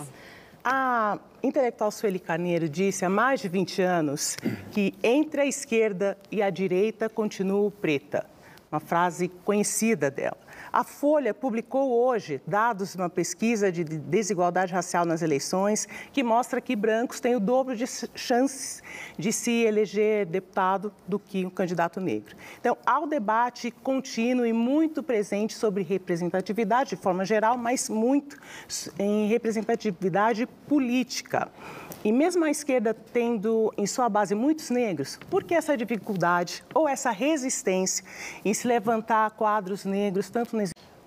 A 0.62 1.18
intelectual 1.42 1.90
Sueli 1.90 2.18
Carneiro 2.18 2.68
disse 2.68 3.04
há 3.04 3.08
mais 3.08 3.40
de 3.40 3.48
20 3.48 3.80
anos 3.80 4.36
que 4.70 4.94
entre 5.02 5.40
a 5.40 5.46
esquerda 5.46 6.18
e 6.30 6.42
a 6.42 6.50
direita 6.50 7.08
continuo 7.08 7.70
preta. 7.70 8.26
Uma 8.70 8.80
frase 8.80 9.28
conhecida 9.44 10.10
dela. 10.10 10.36
A 10.72 10.84
Folha 10.84 11.34
publicou 11.34 11.90
hoje 11.90 12.40
dados 12.46 12.92
de 12.92 12.96
uma 12.96 13.10
pesquisa 13.10 13.72
de 13.72 13.82
desigualdade 13.82 14.72
racial 14.72 15.04
nas 15.04 15.20
eleições 15.20 15.88
que 16.12 16.22
mostra 16.22 16.60
que 16.60 16.76
brancos 16.76 17.18
têm 17.18 17.34
o 17.34 17.40
dobro 17.40 17.74
de 17.74 17.86
chances 18.14 18.80
de 19.18 19.32
se 19.32 19.50
eleger 19.50 20.26
deputado 20.26 20.92
do 21.08 21.18
que 21.18 21.44
um 21.44 21.50
candidato 21.50 22.00
negro. 22.00 22.36
Então, 22.60 22.78
há 22.86 23.00
o 23.00 23.06
debate 23.06 23.72
contínuo 23.72 24.46
e 24.46 24.52
muito 24.52 25.02
presente 25.02 25.54
sobre 25.54 25.82
representatividade 25.82 26.90
de 26.90 26.96
forma 26.96 27.24
geral, 27.24 27.58
mas 27.58 27.88
muito 27.88 28.38
em 28.96 29.26
representatividade 29.26 30.46
política. 30.68 31.50
E 32.02 32.12
mesmo 32.12 32.44
a 32.44 32.50
esquerda 32.50 32.94
tendo 32.94 33.74
em 33.76 33.86
sua 33.86 34.08
base 34.08 34.34
muitos 34.34 34.70
negros, 34.70 35.18
por 35.28 35.44
que 35.44 35.54
essa 35.54 35.76
dificuldade 35.76 36.64
ou 36.72 36.88
essa 36.88 37.10
resistência 37.10 38.02
em 38.42 38.54
se 38.54 38.66
levantar 38.66 39.32
quadros 39.32 39.84
negros 39.84 40.30
tanto. 40.30 40.59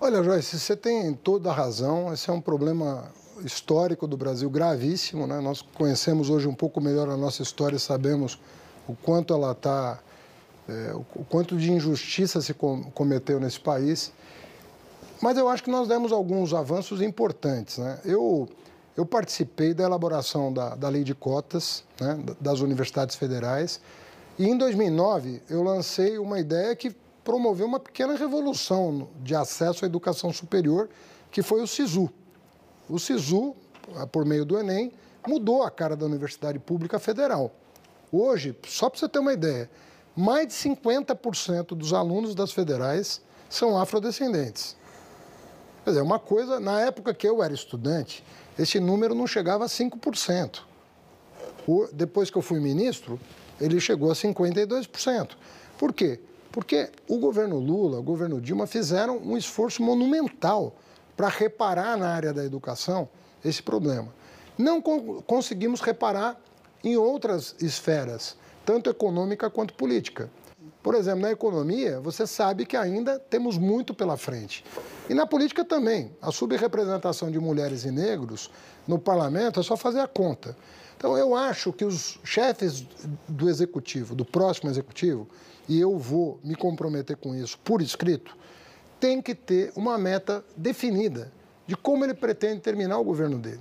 Olha, 0.06 0.22
Joyce, 0.22 0.60
você 0.60 0.76
tem 0.76 1.14
toda 1.14 1.48
a 1.48 1.52
razão. 1.54 2.12
Esse 2.12 2.28
é 2.28 2.32
um 2.34 2.38
problema 2.38 3.10
histórico 3.42 4.06
do 4.06 4.18
Brasil 4.18 4.50
gravíssimo. 4.50 5.26
Né? 5.26 5.40
Nós 5.40 5.62
conhecemos 5.62 6.28
hoje 6.28 6.46
um 6.46 6.54
pouco 6.54 6.78
melhor 6.78 7.08
a 7.08 7.16
nossa 7.16 7.42
história 7.42 7.76
e 7.76 7.80
sabemos 7.80 8.38
o 8.86 8.94
quanto 8.94 9.32
ela 9.32 9.52
está, 9.52 9.98
é, 10.68 10.92
o 10.94 11.24
quanto 11.24 11.56
de 11.56 11.72
injustiça 11.72 12.42
se 12.42 12.52
cometeu 12.52 13.40
nesse 13.40 13.58
país. 13.58 14.12
Mas 15.22 15.38
eu 15.38 15.48
acho 15.48 15.62
que 15.62 15.70
nós 15.70 15.88
demos 15.88 16.12
alguns 16.12 16.52
avanços 16.52 17.00
importantes. 17.00 17.78
Né? 17.78 17.98
Eu 18.04 18.46
eu 18.94 19.06
participei 19.06 19.72
da 19.72 19.84
elaboração 19.84 20.52
da, 20.52 20.74
da 20.74 20.88
lei 20.90 21.02
de 21.02 21.14
cotas 21.14 21.82
né, 21.98 22.22
das 22.38 22.60
universidades 22.60 23.16
federais 23.16 23.80
e 24.38 24.46
em 24.46 24.56
2009 24.56 25.42
eu 25.48 25.62
lancei 25.62 26.18
uma 26.18 26.38
ideia 26.38 26.76
que 26.76 26.94
promoveu 27.24 27.66
uma 27.66 27.80
pequena 27.80 28.14
revolução 28.14 29.08
de 29.22 29.34
acesso 29.34 29.84
à 29.84 29.88
educação 29.88 30.32
superior, 30.32 30.88
que 31.30 31.42
foi 31.42 31.62
o 31.62 31.66
SISU. 31.66 32.10
O 32.88 32.98
SISU, 32.98 33.56
por 34.12 34.24
meio 34.24 34.44
do 34.44 34.58
Enem, 34.58 34.92
mudou 35.26 35.62
a 35.62 35.70
cara 35.70 35.96
da 35.96 36.04
Universidade 36.04 36.58
Pública 36.58 36.98
Federal. 36.98 37.50
Hoje, 38.12 38.54
só 38.68 38.90
para 38.90 39.00
você 39.00 39.08
ter 39.08 39.18
uma 39.18 39.32
ideia, 39.32 39.70
mais 40.14 40.48
de 40.48 40.54
50% 40.54 41.68
dos 41.68 41.92
alunos 41.92 42.34
das 42.34 42.52
federais 42.52 43.20
são 43.48 43.78
afrodescendentes. 43.78 44.76
Quer 45.82 45.90
dizer, 45.90 46.02
uma 46.02 46.18
coisa, 46.18 46.60
na 46.60 46.80
época 46.80 47.12
que 47.12 47.26
eu 47.26 47.42
era 47.42 47.52
estudante, 47.52 48.22
esse 48.58 48.78
número 48.78 49.14
não 49.14 49.26
chegava 49.26 49.64
a 49.64 49.68
5%. 49.68 50.60
O, 51.66 51.88
depois 51.92 52.30
que 52.30 52.38
eu 52.38 52.42
fui 52.42 52.60
ministro, 52.60 53.18
ele 53.60 53.80
chegou 53.80 54.10
a 54.10 54.14
52%. 54.14 55.30
Por 55.78 55.92
quê? 55.92 56.20
Porque 56.54 56.88
o 57.08 57.18
governo 57.18 57.58
Lula, 57.58 57.98
o 57.98 58.02
governo 58.02 58.40
Dilma 58.40 58.64
fizeram 58.64 59.18
um 59.18 59.36
esforço 59.36 59.82
monumental 59.82 60.76
para 61.16 61.26
reparar 61.26 61.96
na 61.96 62.08
área 62.08 62.32
da 62.32 62.44
educação 62.44 63.08
esse 63.44 63.60
problema. 63.60 64.14
Não 64.56 64.80
co 64.80 65.20
conseguimos 65.26 65.80
reparar 65.80 66.40
em 66.84 66.96
outras 66.96 67.56
esferas, 67.60 68.36
tanto 68.64 68.88
econômica 68.88 69.50
quanto 69.50 69.74
política. 69.74 70.30
Por 70.80 70.94
exemplo, 70.94 71.22
na 71.22 71.32
economia, 71.32 71.98
você 71.98 72.24
sabe 72.24 72.64
que 72.64 72.76
ainda 72.76 73.18
temos 73.18 73.58
muito 73.58 73.92
pela 73.92 74.16
frente. 74.16 74.64
E 75.10 75.14
na 75.14 75.26
política 75.26 75.64
também. 75.64 76.12
A 76.22 76.30
subrepresentação 76.30 77.32
de 77.32 77.40
mulheres 77.40 77.84
e 77.84 77.90
negros 77.90 78.48
no 78.86 78.96
parlamento 78.96 79.58
é 79.58 79.62
só 79.64 79.76
fazer 79.76 79.98
a 79.98 80.06
conta. 80.06 80.56
Então, 80.96 81.16
eu 81.16 81.34
acho 81.34 81.72
que 81.72 81.84
os 81.84 82.18
chefes 82.24 82.86
do 83.28 83.48
executivo, 83.48 84.14
do 84.14 84.24
próximo 84.24 84.70
executivo, 84.70 85.28
e 85.68 85.78
eu 85.80 85.98
vou 85.98 86.38
me 86.42 86.54
comprometer 86.54 87.16
com 87.16 87.34
isso 87.34 87.58
por 87.58 87.82
escrito, 87.82 88.36
tem 89.00 89.20
que 89.20 89.34
ter 89.34 89.72
uma 89.76 89.98
meta 89.98 90.44
definida 90.56 91.32
de 91.66 91.76
como 91.76 92.04
ele 92.04 92.14
pretende 92.14 92.60
terminar 92.60 92.98
o 92.98 93.04
governo 93.04 93.38
dele. 93.38 93.60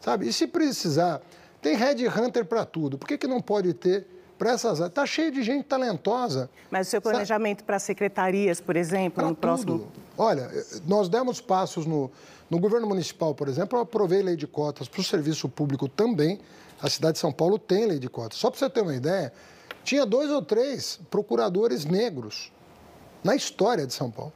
Sabe? 0.00 0.28
E 0.28 0.32
se 0.32 0.46
precisar, 0.46 1.22
tem 1.60 1.76
Red 1.76 2.06
Hunter 2.08 2.44
para 2.44 2.64
tudo. 2.64 2.98
Por 2.98 3.08
que, 3.08 3.18
que 3.18 3.26
não 3.26 3.40
pode 3.40 3.72
ter 3.74 4.06
para 4.38 4.52
essas 4.52 4.80
áreas. 4.80 4.90
Está 4.90 5.06
cheio 5.06 5.30
de 5.32 5.42
gente 5.42 5.64
talentosa. 5.64 6.50
Mas 6.70 6.88
o 6.88 6.90
seu 6.90 7.00
planejamento 7.00 7.64
para 7.64 7.78
secretarias, 7.78 8.60
por 8.60 8.76
exemplo, 8.76 9.12
pra 9.12 9.24
no 9.24 9.34
tudo. 9.34 9.40
próximo. 9.40 9.92
Olha, 10.16 10.50
nós 10.86 11.08
demos 11.08 11.40
passos 11.40 11.86
no, 11.86 12.10
no 12.50 12.58
governo 12.58 12.86
municipal, 12.86 13.34
por 13.34 13.48
exemplo, 13.48 13.78
eu 13.78 13.82
aprovei 13.82 14.22
lei 14.22 14.36
de 14.36 14.46
cotas 14.46 14.88
para 14.88 15.00
o 15.00 15.04
serviço 15.04 15.48
público 15.48 15.88
também. 15.88 16.38
A 16.80 16.88
cidade 16.88 17.14
de 17.14 17.18
São 17.18 17.32
Paulo 17.32 17.58
tem 17.58 17.86
lei 17.86 17.98
de 17.98 18.08
cotas. 18.08 18.38
Só 18.38 18.50
para 18.50 18.58
você 18.58 18.70
ter 18.70 18.82
uma 18.82 18.94
ideia, 18.94 19.32
tinha 19.82 20.04
dois 20.04 20.30
ou 20.30 20.42
três 20.42 21.00
procuradores 21.10 21.84
negros 21.84 22.52
na 23.24 23.34
história 23.34 23.86
de 23.86 23.94
São 23.94 24.10
Paulo. 24.10 24.32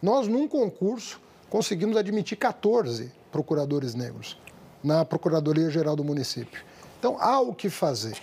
Nós, 0.00 0.28
num 0.28 0.46
concurso, 0.46 1.20
conseguimos 1.50 1.96
admitir 1.96 2.36
14 2.36 3.10
procuradores 3.32 3.94
negros 3.94 4.38
na 4.82 5.04
Procuradoria 5.04 5.70
Geral 5.70 5.96
do 5.96 6.04
município. 6.04 6.62
Então, 6.98 7.16
há 7.20 7.40
o 7.40 7.54
que 7.54 7.68
fazer. 7.68 8.16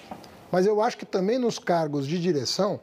Mas 0.56 0.66
eu 0.66 0.82
acho 0.82 0.98
que 0.98 1.06
também 1.06 1.38
nos 1.38 1.60
cargos 1.60 2.08
de 2.08 2.18
direção, 2.18 2.80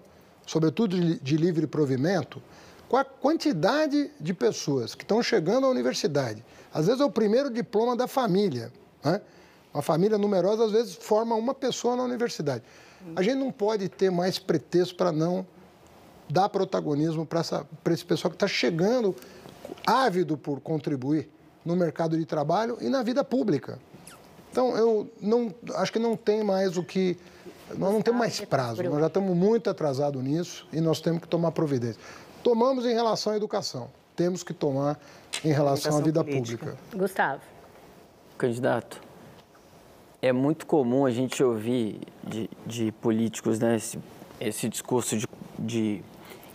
sobretudo 0.46 0.94
de 1.00 1.36
livre 1.38 1.66
provimento, 1.66 2.42
com 2.86 2.98
a 2.98 3.02
quantidade 3.02 4.10
de 4.20 4.34
pessoas 4.34 4.94
que 4.94 5.04
estão 5.04 5.22
chegando 5.22 5.66
à 5.66 5.70
universidade, 5.70 6.44
às 6.70 6.84
vezes 6.84 7.00
é 7.00 7.04
o 7.06 7.10
primeiro 7.10 7.48
diploma 7.48 7.96
da 7.96 8.06
família, 8.06 8.70
né? 9.02 9.22
Uma 9.72 9.82
família 9.82 10.18
numerosa, 10.18 10.66
às 10.66 10.70
vezes, 10.70 10.96
forma 10.96 11.34
uma 11.34 11.54
pessoa 11.54 11.96
na 11.96 12.02
universidade. 12.02 12.62
A 13.16 13.22
gente 13.22 13.36
não 13.36 13.50
pode 13.50 13.88
ter 13.88 14.10
mais 14.10 14.38
pretexto 14.38 14.94
para 14.94 15.10
não 15.10 15.46
dar 16.28 16.50
protagonismo 16.50 17.24
para 17.24 17.40
esse 17.90 18.04
pessoal 18.04 18.30
que 18.30 18.36
está 18.36 18.46
chegando 18.46 19.16
ávido 19.86 20.36
por 20.36 20.60
contribuir 20.60 21.30
no 21.64 21.74
mercado 21.74 22.18
de 22.18 22.26
trabalho 22.26 22.76
e 22.82 22.90
na 22.90 23.02
vida 23.02 23.24
pública. 23.24 23.78
Então, 24.50 24.76
eu 24.76 25.10
não, 25.18 25.54
acho 25.76 25.90
que 25.90 25.98
não 25.98 26.14
tem 26.14 26.44
mais 26.44 26.76
o 26.76 26.82
que 26.82 27.16
nós 27.70 27.92
não 27.92 28.02
temos 28.02 28.18
mais 28.18 28.40
prazo, 28.40 28.82
nós 28.82 29.00
já 29.00 29.06
estamos 29.06 29.36
muito 29.36 29.70
atrasados 29.70 30.22
nisso 30.22 30.66
e 30.72 30.80
nós 30.80 31.00
temos 31.00 31.22
que 31.22 31.28
tomar 31.28 31.52
providência. 31.52 32.00
Tomamos 32.42 32.84
em 32.84 32.92
relação 32.92 33.32
à 33.32 33.36
educação, 33.36 33.88
temos 34.16 34.42
que 34.42 34.52
tomar 34.52 34.98
em 35.44 35.52
relação 35.52 35.96
à 35.98 36.00
vida 36.00 36.22
política. 36.22 36.66
pública. 36.66 36.96
Gustavo. 36.96 37.40
Candidato, 38.36 39.00
é 40.20 40.32
muito 40.32 40.66
comum 40.66 41.06
a 41.06 41.10
gente 41.10 41.42
ouvir 41.42 42.00
de, 42.22 42.50
de 42.66 42.92
políticos 42.92 43.58
né, 43.58 43.76
esse, 43.76 43.98
esse 44.40 44.68
discurso 44.68 45.16
de, 45.16 45.26
de 45.58 46.02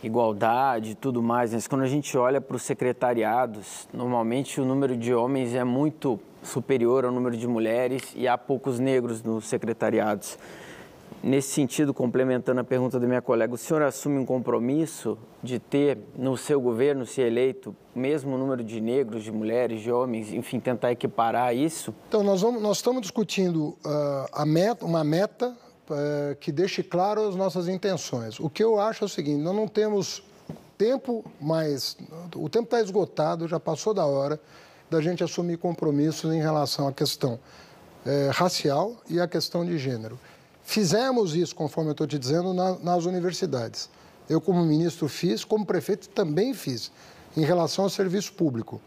igualdade 0.03 0.91
e 0.91 0.95
tudo 0.95 1.22
mais, 1.24 1.53
mas 1.53 1.68
quando 1.68 1.82
a 1.82 1.88
gente 1.88 2.18
olha 2.18 2.39
para 2.39 2.55
os 2.55 2.64
secretariados, 2.64 3.88
normalmente 3.93 4.62
o 4.62 4.66
número 4.66 4.95
de 4.95 5.14
homens 5.14 5.53
é 5.53 5.64
muito 5.64 6.20
superior 6.43 7.05
ao 7.05 7.12
número 7.12 7.36
de 7.36 7.47
mulheres 7.47 8.14
e 8.16 8.28
há 8.28 8.38
poucos 8.38 8.80
negros 8.80 9.22
nos 9.24 9.45
secretariados. 9.45 10.38
Nesse 11.24 11.49
sentido, 11.49 11.93
complementando 11.93 12.61
a 12.61 12.63
pergunta 12.63 12.99
da 12.99 13.07
minha 13.07 13.22
colega, 13.22 13.53
o 13.53 13.57
senhor 13.57 13.82
assume 13.82 14.20
um 14.20 14.26
compromisso 14.26 15.18
de 15.41 15.57
ter 15.57 15.97
no 16.15 16.38
seu 16.38 16.61
governo, 16.61 17.05
se 17.05 17.22
eleito, 17.22 17.76
o 17.95 17.99
mesmo 17.99 18.38
número 18.38 18.63
de 18.63 18.80
negros, 18.80 19.24
de 19.24 19.32
mulheres, 19.32 19.82
de 19.82 19.91
homens, 19.91 20.32
enfim, 20.32 20.59
tentar 20.59 20.91
equiparar 20.91 21.55
isso? 21.55 21.93
Então, 22.07 22.24
nós, 22.24 22.41
vamos, 22.41 22.61
nós 22.61 22.78
estamos 22.78 23.01
discutindo 23.01 23.70
uh, 23.84 24.28
a 24.32 24.45
meta, 24.45 24.86
uma 24.86 25.03
meta 25.03 25.49
uh, 25.89 26.36
que 26.39 26.51
deixe 26.51 26.84
claro 26.84 27.28
as 27.28 27.36
nossas 27.36 27.68
intenções. 27.68 28.39
O 28.39 28.49
que 28.49 28.63
eu 28.63 28.80
acho 28.80 29.03
é 29.03 29.05
o 29.05 29.09
seguinte: 29.09 29.41
nós 29.41 29.55
não 29.55 29.68
temos 29.68 30.24
tempo 30.78 31.26
mais. 31.41 31.97
O 32.36 32.47
tempo 32.47 32.65
está 32.65 32.80
esgotado, 32.80 33.47
já 33.47 33.59
passou 33.59 33.93
da 33.93 34.05
hora 34.05 34.39
da 34.89 35.01
gente 35.01 35.24
assumir 35.24 35.57
compromissos 35.57 36.32
em 36.32 36.39
relação 36.39 36.88
à 36.88 36.93
questão 36.93 37.34
uh, 37.34 38.32
racial 38.32 38.95
e 39.09 39.20
à 39.20 39.28
questão 39.28 39.65
de 39.65 39.78
gênero. 39.78 40.18
Fizemos 40.68 41.34
isso, 41.34 41.55
conforme 41.55 41.91
eu 41.91 41.93
estou 41.93 42.05
te 42.05 42.20
dizendo, 42.20 42.53
na, 42.53 42.78
nas 42.80 43.05
universidades. 43.05 43.89
Eu, 44.30 44.41
como 44.41 44.65
ministro, 44.65 45.07
fiz, 45.07 45.45
como 45.45 45.65
prefeito, 45.65 46.09
também 46.09 46.53
fiz, 46.53 46.91
em 47.38 47.45
relação 47.45 47.86
ao 47.86 47.89
serviço 47.89 48.34
público. 48.34 48.82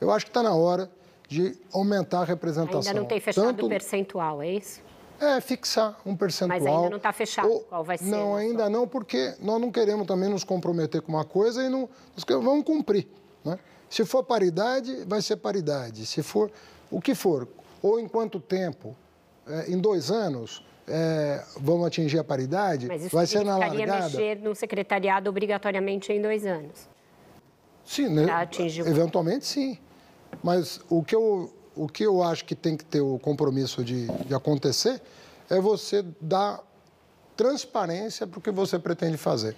Eu 0.00 0.12
acho 0.12 0.26
que 0.26 0.30
está 0.30 0.44
na 0.44 0.54
hora 0.54 0.88
de 1.28 1.58
aumentar 1.72 2.20
a 2.20 2.24
representação. 2.24 2.82
Ainda 2.82 2.94
não 2.94 3.04
tem 3.04 3.18
fechado 3.18 3.46
Tanto... 3.46 3.66
o 3.66 3.68
percentual, 3.68 4.40
é 4.42 4.52
isso? 4.52 4.80
É, 5.18 5.40
fixar 5.40 6.00
um 6.06 6.16
percentual. 6.16 6.60
Mas 6.60 6.66
ainda 6.68 6.90
não 6.90 6.98
está 6.98 7.12
fechado 7.12 7.50
ou... 7.50 7.60
qual 7.62 7.82
vai 7.82 7.98
ser? 7.98 8.04
Não, 8.04 8.36
ainda 8.36 8.70
não, 8.70 8.86
porque 8.86 9.34
nós 9.40 9.60
não 9.60 9.72
queremos 9.72 10.06
também 10.06 10.28
nos 10.28 10.44
comprometer 10.44 11.02
com 11.02 11.10
uma 11.10 11.24
coisa 11.24 11.64
e 11.64 11.68
não 11.68 11.88
vamos 12.28 12.64
cumprir. 12.64 13.08
Né? 13.44 13.58
Se 13.90 14.04
for 14.04 14.22
paridade, 14.22 15.04
vai 15.04 15.20
ser 15.20 15.38
paridade. 15.38 16.06
Se 16.06 16.22
for 16.22 16.48
o 16.92 17.00
que 17.00 17.12
for, 17.12 17.48
ou 17.82 17.98
em 17.98 18.06
quanto 18.06 18.38
tempo, 18.38 18.94
é, 19.48 19.72
em 19.72 19.80
dois 19.80 20.12
anos, 20.12 20.62
é, 20.86 21.42
vamos 21.60 21.86
atingir 21.86 22.18
a 22.18 22.24
paridade? 22.24 22.86
Mas 22.86 23.04
isso 23.04 23.14
vai 23.14 23.26
ser 23.26 23.44
na 23.44 23.56
largada? 23.56 24.04
mexer 24.04 24.38
no 24.38 24.54
secretariado 24.54 25.28
obrigatoriamente 25.30 26.12
em 26.12 26.20
dois 26.20 26.44
anos? 26.44 26.88
Sim, 27.84 28.08
né? 28.08 28.26
eventualmente 28.86 29.46
sim. 29.46 29.78
Mas 30.42 30.80
o 30.88 31.02
que, 31.02 31.14
eu, 31.14 31.52
o 31.76 31.88
que 31.88 32.04
eu 32.04 32.22
acho 32.22 32.44
que 32.44 32.54
tem 32.54 32.76
que 32.76 32.84
ter 32.84 33.00
o 33.00 33.18
compromisso 33.18 33.84
de, 33.84 34.06
de 34.06 34.34
acontecer 34.34 35.00
é 35.50 35.60
você 35.60 36.04
dar 36.20 36.60
transparência 37.36 38.26
para 38.26 38.38
o 38.38 38.42
que 38.42 38.50
você 38.50 38.78
pretende 38.78 39.16
fazer. 39.16 39.56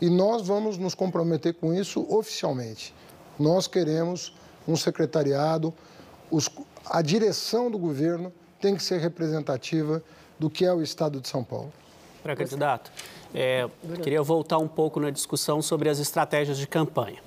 E 0.00 0.08
nós 0.08 0.46
vamos 0.46 0.78
nos 0.78 0.94
comprometer 0.94 1.54
com 1.54 1.74
isso 1.74 2.06
oficialmente. 2.08 2.94
Nós 3.38 3.66
queremos 3.66 4.34
um 4.66 4.76
secretariado, 4.76 5.72
os, 6.30 6.50
a 6.86 7.02
direção 7.02 7.70
do 7.70 7.78
governo 7.78 8.32
tem 8.60 8.74
que 8.74 8.82
ser 8.82 8.98
representativa 8.98 10.02
do 10.38 10.50
que 10.50 10.64
é 10.64 10.72
o 10.72 10.82
Estado 10.82 11.20
de 11.20 11.28
São 11.28 11.42
Paulo. 11.42 11.72
Pré-candidato, 12.22 12.90
é, 13.32 13.68
queria 14.02 14.22
voltar 14.22 14.58
um 14.58 14.66
pouco 14.66 14.98
na 14.98 15.10
discussão 15.10 15.62
sobre 15.62 15.88
as 15.88 15.98
estratégias 15.98 16.58
de 16.58 16.66
campanha. 16.66 17.24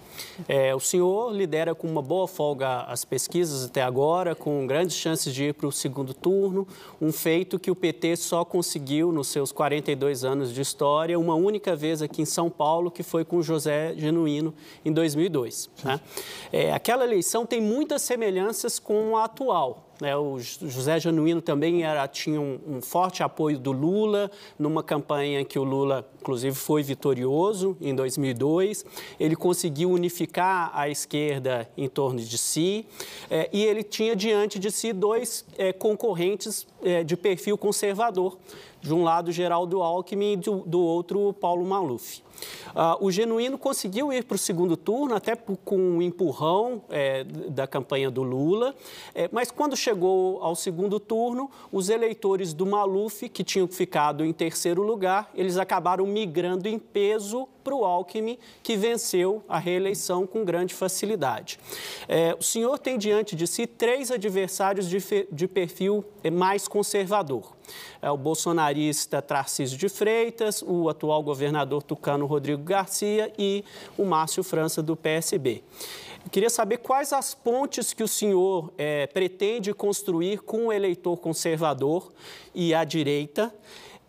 É, 0.47 0.75
o 0.75 0.79
senhor 0.79 1.31
lidera 1.31 1.73
com 1.73 1.87
uma 1.87 2.01
boa 2.01 2.27
folga 2.27 2.81
as 2.83 3.05
pesquisas 3.05 3.65
até 3.65 3.81
agora, 3.81 4.35
com 4.35 4.65
grandes 4.67 4.95
chances 4.95 5.33
de 5.33 5.45
ir 5.45 5.53
para 5.53 5.67
o 5.67 5.71
segundo 5.71 6.13
turno, 6.13 6.67
um 7.01 7.11
feito 7.11 7.59
que 7.59 7.71
o 7.71 7.75
PT 7.75 8.15
só 8.17 8.43
conseguiu 8.43 9.11
nos 9.11 9.27
seus 9.27 9.51
42 9.51 10.23
anos 10.23 10.53
de 10.53 10.61
história, 10.61 11.19
uma 11.19 11.35
única 11.35 11.75
vez 11.75 12.01
aqui 12.01 12.21
em 12.21 12.25
São 12.25 12.49
Paulo, 12.49 12.91
que 12.91 13.03
foi 13.03 13.23
com 13.23 13.41
José 13.41 13.93
Genuíno 13.95 14.53
em 14.83 14.91
2002. 14.91 15.69
Né? 15.83 15.99
É, 16.51 16.73
aquela 16.73 17.03
eleição 17.03 17.45
tem 17.45 17.61
muitas 17.61 18.01
semelhanças 18.01 18.79
com 18.79 19.17
a 19.17 19.25
atual. 19.25 19.88
Né, 20.01 20.15
o 20.15 20.39
José 20.39 20.97
Genuíno 20.97 21.41
também 21.41 21.83
era, 21.83 22.07
tinha 22.07 22.39
um, 22.39 22.59
um, 22.65 22.81
forte 22.81 23.21
apoio 23.21 23.59
do 23.59 23.73
Lula, 23.73 24.31
numa 24.57 24.81
campanha 24.81 25.43
que 25.43 25.59
o 25.59 25.63
Lula, 25.63 26.09
inclusive, 26.21 26.55
foi 26.55 26.81
vitorioso 26.81 27.75
em 27.81 27.93
2002. 27.93 28.85
Ele 29.19 29.35
conseguiu 29.35 29.91
unificar 29.91 30.71
a 30.73 30.87
esquerda 30.87 31.69
em 31.75 31.89
torno 31.89 32.19
de 32.19 32.37
si 32.37 32.85
é, 33.29 33.49
e 33.51 33.65
ele 33.65 33.83
tinha 33.83 34.15
diante 34.15 34.57
de 34.57 34.71
si 34.71 34.93
dois 34.93 35.45
é, 35.57 35.73
concorrentes 35.73 36.65
é, 36.81 37.03
de 37.03 37.17
perfil 37.17 37.57
conservador. 37.57 38.37
De 38.81 38.93
um 38.93 39.03
lado, 39.03 39.31
Geraldo 39.31 39.81
Alckmin 39.81 40.33
e 40.33 40.37
do, 40.37 40.57
do 40.65 40.79
outro, 40.79 41.33
Paulo 41.33 41.65
Maluf. 41.65 42.21
Uh, 42.69 43.05
o 43.05 43.11
Genuíno 43.11 43.57
conseguiu 43.57 44.13
ir 44.13 44.23
para 44.23 44.35
o 44.35 44.37
segundo 44.37 44.77
turno, 44.77 45.15
até 45.15 45.35
com 45.35 45.77
um 45.77 46.01
empurrão 46.01 46.81
é, 46.89 47.23
da 47.23 47.67
campanha 47.67 48.09
do 48.09 48.23
Lula, 48.23 48.75
é, 49.13 49.29
mas 49.31 49.51
quando 49.51 49.75
chegou 49.75 50.41
ao 50.41 50.55
segundo 50.55 50.99
turno, 50.99 51.49
os 51.71 51.89
eleitores 51.89 52.53
do 52.53 52.65
Maluf, 52.65 53.27
que 53.29 53.43
tinham 53.43 53.67
ficado 53.67 54.23
em 54.23 54.31
terceiro 54.31 54.81
lugar, 54.81 55.29
eles 55.35 55.57
acabaram 55.57 56.05
migrando 56.05 56.67
em 56.67 56.79
peso 56.79 57.47
para 57.63 57.75
o 57.75 57.83
Alckmin, 57.83 58.37
que 58.63 58.75
venceu 58.75 59.43
a 59.47 59.59
reeleição 59.59 60.25
com 60.25 60.45
grande 60.45 60.73
facilidade. 60.73 61.59
É, 62.07 62.35
o 62.39 62.43
senhor 62.43 62.79
tem 62.79 62.97
diante 62.97 63.35
de 63.35 63.45
si 63.45 63.67
três 63.67 64.11
adversários 64.11 64.89
de, 64.89 64.99
de 65.31 65.47
perfil 65.47 66.03
é, 66.23 66.29
mais 66.29 66.67
conservador. 66.67 67.58
É 68.01 68.09
o 68.09 68.17
bolsonarista 68.17 69.21
Tarcísio 69.21 69.77
de 69.77 69.89
Freitas, 69.89 70.63
o 70.65 70.89
atual 70.89 71.21
governador 71.23 71.83
tucano 71.83 72.25
Rodrigo 72.25 72.63
Garcia 72.63 73.31
e 73.37 73.63
o 73.97 74.05
Márcio 74.05 74.43
França 74.43 74.81
do 74.81 74.95
PSB. 74.95 75.63
Eu 76.23 76.29
queria 76.29 76.49
saber 76.49 76.77
quais 76.77 77.13
as 77.13 77.33
pontes 77.33 77.93
que 77.93 78.03
o 78.03 78.07
senhor 78.07 78.71
é, 78.77 79.07
pretende 79.07 79.73
construir 79.73 80.39
com 80.39 80.67
o 80.67 80.73
eleitor 80.73 81.17
conservador 81.17 82.11
e 82.53 82.73
a 82.73 82.83
direita 82.83 83.53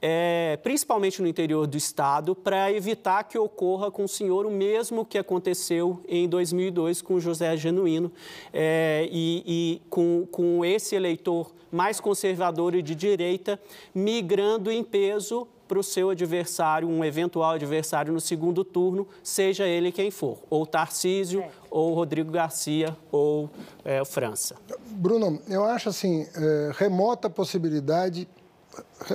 é, 0.02 0.58
principalmente 0.62 1.20
no 1.20 1.28
interior 1.28 1.66
do 1.66 1.76
estado, 1.76 2.34
para 2.34 2.72
evitar 2.72 3.24
que 3.24 3.38
ocorra 3.38 3.90
com 3.90 4.04
o 4.04 4.08
senhor 4.08 4.46
o 4.46 4.50
mesmo 4.50 5.04
que 5.04 5.18
aconteceu 5.18 6.00
em 6.08 6.28
2002 6.28 7.02
com 7.02 7.20
José 7.20 7.56
Genuíno 7.56 8.10
é, 8.52 9.08
e, 9.10 9.42
e 9.46 9.82
com, 9.90 10.26
com 10.30 10.64
esse 10.64 10.94
eleitor 10.94 11.52
mais 11.70 12.00
conservador 12.00 12.74
e 12.74 12.82
de 12.82 12.94
direita 12.94 13.60
migrando 13.94 14.70
em 14.70 14.82
peso 14.82 15.46
para 15.68 15.78
o 15.78 15.84
seu 15.84 16.10
adversário, 16.10 16.88
um 16.88 17.04
eventual 17.04 17.52
adversário 17.52 18.12
no 18.12 18.20
segundo 18.20 18.64
turno, 18.64 19.06
seja 19.22 19.68
ele 19.68 19.92
quem 19.92 20.10
for, 20.10 20.38
ou 20.50 20.66
Tarcísio, 20.66 21.42
é. 21.42 21.50
ou 21.70 21.94
Rodrigo 21.94 22.32
Garcia, 22.32 22.96
ou 23.12 23.48
é, 23.84 24.04
França. 24.04 24.56
Bruno, 24.88 25.40
eu 25.48 25.62
acho 25.62 25.88
assim, 25.88 26.26
é, 26.34 26.72
remota 26.74 27.30
possibilidade 27.30 28.26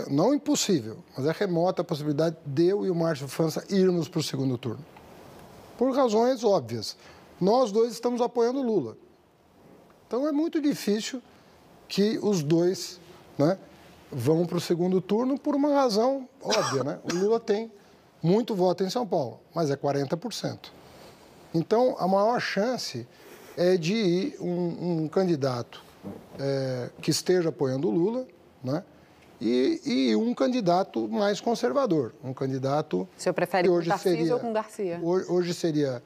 não 0.09 0.33
impossível, 0.33 0.97
mas 1.15 1.25
é 1.25 1.31
remota 1.31 1.81
a 1.81 1.85
possibilidade 1.85 2.35
de 2.45 2.65
eu 2.65 2.85
e 2.85 2.89
o 2.89 2.95
Márcio 2.95 3.27
França 3.27 3.63
irmos 3.69 4.07
para 4.07 4.19
o 4.19 4.23
segundo 4.23 4.57
turno. 4.57 4.83
Por 5.77 5.95
razões 5.95 6.43
óbvias. 6.43 6.97
Nós 7.39 7.71
dois 7.71 7.93
estamos 7.93 8.21
apoiando 8.21 8.61
Lula. 8.61 8.97
Então 10.07 10.27
é 10.27 10.31
muito 10.31 10.61
difícil 10.61 11.21
que 11.87 12.17
os 12.21 12.43
dois 12.43 12.99
né, 13.37 13.57
vão 14.11 14.45
para 14.45 14.57
o 14.57 14.61
segundo 14.61 15.01
turno 15.01 15.37
por 15.37 15.55
uma 15.55 15.73
razão 15.73 16.27
óbvia. 16.41 16.83
Né? 16.83 16.99
O 17.03 17.15
Lula 17.15 17.39
tem 17.39 17.71
muito 18.21 18.55
voto 18.55 18.83
em 18.83 18.89
São 18.89 19.05
Paulo, 19.05 19.39
mas 19.53 19.69
é 19.69 19.75
40%. 19.75 20.69
Então 21.53 21.95
a 21.99 22.07
maior 22.07 22.39
chance 22.39 23.07
é 23.57 23.77
de 23.77 23.93
ir 23.93 24.37
um, 24.39 25.03
um 25.03 25.07
candidato 25.07 25.83
é, 26.39 26.89
que 27.01 27.11
esteja 27.11 27.49
apoiando 27.49 27.87
o 27.87 27.91
Lula, 27.91 28.27
né? 28.63 28.83
E, 29.39 29.81
e, 29.85 30.15
um 30.15 30.33
candidato 30.33 31.07
mais 31.07 31.41
conservador, 31.41 32.13
um 32.23 32.33
candidato... 32.33 33.07
O 33.17 33.21
senhor 33.21 33.33
prefere 33.33 33.67
com 33.67 33.81
Tarcísio 33.81 34.17
seria, 34.17 34.33
ou 34.33 34.39
com 34.39 34.53
Garcia? 34.53 34.99
Hoje 35.03 35.53
seria 35.53 36.01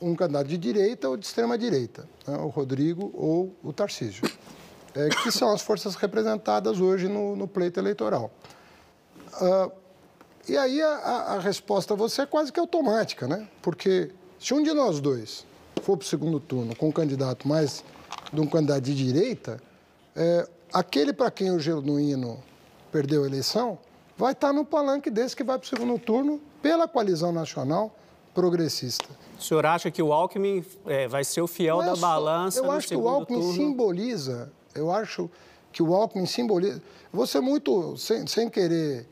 um 0.00 0.14
candidato 0.14 0.46
de 0.46 0.56
direita 0.56 1.08
ou 1.08 1.16
de 1.16 1.26
extrema-direita, 1.26 2.08
né? 2.26 2.36
o 2.36 2.48
Rodrigo 2.48 3.10
ou 3.14 3.54
o 3.62 3.72
Tarcísio, 3.72 4.30
é, 4.94 5.08
que 5.08 5.30
são 5.30 5.52
as 5.52 5.60
forças 5.60 5.94
representadas 5.96 6.80
hoje 6.80 7.08
no, 7.08 7.34
no 7.34 7.48
pleito 7.48 7.80
eleitoral. 7.80 8.30
Uh, 9.40 9.72
e 10.48 10.56
aí 10.56 10.80
a, 10.80 10.88
a, 10.88 11.40
resposta 11.40 11.94
a 11.94 11.96
você 11.96 12.22
é 12.22 12.26
quase 12.26 12.50
que 12.50 12.58
automática, 12.58 13.28
né? 13.28 13.46
Porque 13.60 14.10
se 14.38 14.54
um 14.54 14.62
de 14.62 14.72
nós 14.72 15.00
dois 15.00 15.44
for 15.82 15.96
para 15.96 16.04
o 16.04 16.08
segundo 16.08 16.40
turno 16.40 16.74
com 16.74 16.88
um 16.88 16.92
candidato 16.92 17.46
mais 17.46 17.84
de 18.32 18.40
um 18.40 18.46
candidato 18.46 18.80
de 18.80 18.94
direita, 18.94 19.60
é, 20.16 20.48
aquele 20.72 21.12
para 21.12 21.30
quem 21.30 21.50
o 21.50 21.58
genuíno 21.60 22.42
perdeu 22.90 23.24
a 23.24 23.26
eleição, 23.26 23.78
vai 24.16 24.32
estar 24.32 24.52
no 24.52 24.64
palanque 24.64 25.10
desse 25.10 25.36
que 25.36 25.44
vai 25.44 25.58
para 25.58 25.64
o 25.64 25.68
segundo 25.68 25.98
turno 25.98 26.40
pela 26.60 26.88
coalizão 26.88 27.32
nacional 27.32 27.94
progressista. 28.34 29.06
O 29.38 29.42
senhor 29.42 29.64
acha 29.66 29.90
que 29.90 30.02
o 30.02 30.12
Alckmin 30.12 30.64
é, 30.86 31.08
vai 31.08 31.24
ser 31.24 31.40
o 31.40 31.46
fiel 31.46 31.78
da 31.78 31.96
balança 31.96 32.60
Eu 32.60 32.70
acho 32.70 32.88
que 32.88 32.96
o 32.96 33.08
Alckmin 33.08 33.40
turno? 33.40 33.54
simboliza, 33.54 34.52
eu 34.74 34.90
acho 34.90 35.30
que 35.72 35.82
o 35.82 35.94
Alckmin 35.94 36.26
simboliza... 36.26 36.82
Vou 37.12 37.26
ser 37.26 37.40
muito, 37.40 37.96
sem, 37.96 38.26
sem 38.26 38.48
querer 38.50 39.06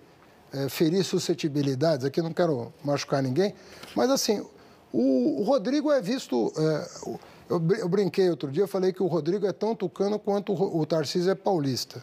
é, 0.52 0.68
ferir 0.68 1.04
suscetibilidades, 1.04 2.04
aqui 2.04 2.20
não 2.20 2.32
quero 2.32 2.72
machucar 2.84 3.22
ninguém, 3.22 3.54
mas 3.94 4.10
assim, 4.10 4.44
o, 4.92 5.40
o 5.40 5.44
Rodrigo 5.44 5.90
é 5.90 6.00
visto... 6.00 6.52
É, 6.56 7.16
eu, 7.48 7.62
eu, 7.78 7.88
brinquei 7.88 8.28
outro 8.28 8.50
dia, 8.50 8.64
eu 8.64 8.68
falei 8.68 8.92
que 8.92 9.02
o 9.02 9.06
Rodrigo 9.06 9.46
é 9.46 9.52
tão 9.52 9.74
tucano 9.74 10.18
quanto 10.18 10.52
o, 10.52 10.80
o 10.80 10.86
Tarcísio 10.86 11.30
é 11.30 11.34
paulista. 11.34 12.02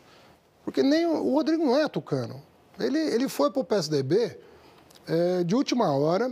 Porque 0.64 0.82
nem 0.82 1.06
o 1.06 1.34
Rodrigo 1.34 1.66
não 1.66 1.78
é 1.78 1.88
tucano. 1.88 2.42
Ele, 2.80 3.00
ele 3.00 3.28
foi 3.28 3.52
para 3.52 3.62
o 3.62 3.64
PSDB 3.64 4.38
é, 5.08 5.44
de 5.44 5.56
última 5.56 5.96
hora 5.96 6.32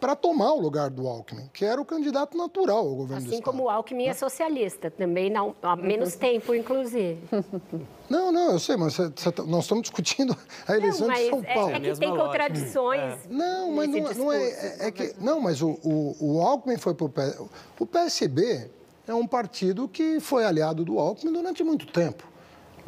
para 0.00 0.14
tomar 0.14 0.52
o 0.52 0.60
lugar 0.60 0.90
do 0.90 1.08
Alckmin, 1.08 1.50
que 1.52 1.64
era 1.64 1.80
o 1.80 1.84
candidato 1.84 2.36
natural 2.36 2.78
ao 2.78 2.94
governo 2.94 3.16
assim 3.16 3.26
do 3.26 3.34
Estado. 3.34 3.34
Assim 3.34 3.42
como 3.42 3.64
o 3.64 3.68
Alckmin 3.68 4.06
é 4.06 4.14
socialista, 4.14 4.90
também 4.90 5.28
não, 5.28 5.54
há 5.60 5.74
menos 5.74 6.14
tempo, 6.14 6.54
inclusive. 6.54 7.18
Não, 8.08 8.32
não, 8.32 8.52
eu 8.52 8.58
sei, 8.58 8.74
mas 8.74 8.94
cê, 8.94 9.12
cê, 9.16 9.30
tá, 9.30 9.42
nós 9.42 9.64
estamos 9.64 9.82
discutindo 9.82 10.34
a 10.66 10.74
eleição 10.74 11.08
não, 11.08 11.14
de 11.14 11.28
São 11.28 11.42
Paulo. 11.42 11.70
É, 11.72 11.76
é 11.76 11.80
que 11.80 11.98
tem 11.98 12.16
contradições. 12.16 13.02
É. 13.02 13.18
Não, 13.28 13.70
mas 13.72 13.90
não, 13.90 14.14
não, 14.14 14.32
é, 14.32 14.48
é, 14.48 14.76
é, 14.86 14.90
que 14.90 15.14
não, 15.20 15.42
mas 15.42 15.60
o, 15.60 15.78
o, 15.84 16.16
o 16.18 16.40
Alckmin 16.40 16.78
foi 16.78 16.94
para 16.94 17.04
o 17.04 17.10
PSB. 17.10 17.44
O 17.78 17.84
PSB 17.84 18.70
é 19.06 19.14
um 19.14 19.26
partido 19.26 19.86
que 19.88 20.20
foi 20.20 20.46
aliado 20.46 20.86
do 20.86 20.98
Alckmin 20.98 21.34
durante 21.34 21.62
muito 21.62 21.86
tempo. 21.86 22.24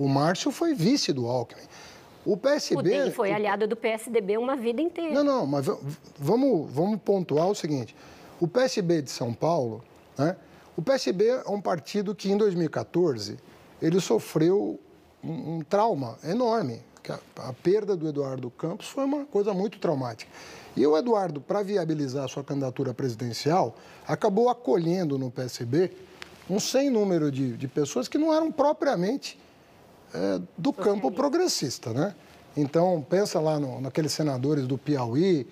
O 0.01 0.09
Márcio 0.09 0.51
foi 0.51 0.73
vice 0.73 1.13
do 1.13 1.27
Alckmin. 1.27 1.63
O 2.25 2.35
PSB. 2.35 3.09
O 3.09 3.13
foi 3.13 3.33
aliado 3.33 3.69
do 3.69 3.77
PSDB 3.77 4.39
uma 4.39 4.57
vida 4.57 4.81
inteira. 4.81 5.13
Não, 5.13 5.23
não, 5.23 5.47
mas 5.47 5.67
vamos, 6.19 6.71
vamos 6.73 6.99
pontuar 7.03 7.47
o 7.49 7.55
seguinte: 7.55 7.95
o 8.41 8.49
PSB 8.49 9.03
de 9.03 9.11
São 9.11 9.35
Paulo, 9.35 9.85
né? 10.17 10.37
O 10.75 10.81
PSB 10.81 11.27
é 11.27 11.51
um 11.51 11.61
partido 11.61 12.15
que 12.15 12.33
em 12.33 12.37
2014 12.39 13.37
ele 13.83 14.01
sofreu 14.01 14.81
um, 15.23 15.57
um 15.57 15.61
trauma 15.61 16.17
enorme. 16.25 16.81
A, 17.07 17.49
a, 17.49 17.53
perda 17.53 17.95
do 17.95 18.09
Eduardo 18.09 18.51
Campos 18.51 18.87
foi 18.87 19.05
uma 19.05 19.27
coisa 19.27 19.53
muito 19.53 19.79
traumática. 19.79 20.31
E 20.77 20.87
o 20.87 20.97
Eduardo, 20.97 21.43
para 21.43 21.63
viabilizar 21.63 22.27
sua 22.29 22.45
candidatura 22.45 22.95
presidencial, 22.95 23.77
acabou 24.07 24.49
acolhendo 24.49 25.19
no 25.19 25.31
PSB 25.31 25.91
um 26.49 26.59
sem 26.59 26.89
número 26.89 27.31
de, 27.31 27.57
de 27.57 27.69
pessoas 27.69 28.09
que 28.09 28.17
não 28.17 28.33
eram 28.33 28.51
propriamente 28.51 29.39
é, 30.15 30.41
do 30.57 30.73
campo 30.73 31.11
progressista, 31.11 31.93
né? 31.93 32.15
Então, 32.57 33.05
pensa 33.09 33.39
lá 33.41 33.59
no, 33.59 33.81
naqueles 33.81 34.13
senadores 34.13 34.67
do 34.67 34.77
Piauí, 34.77 35.47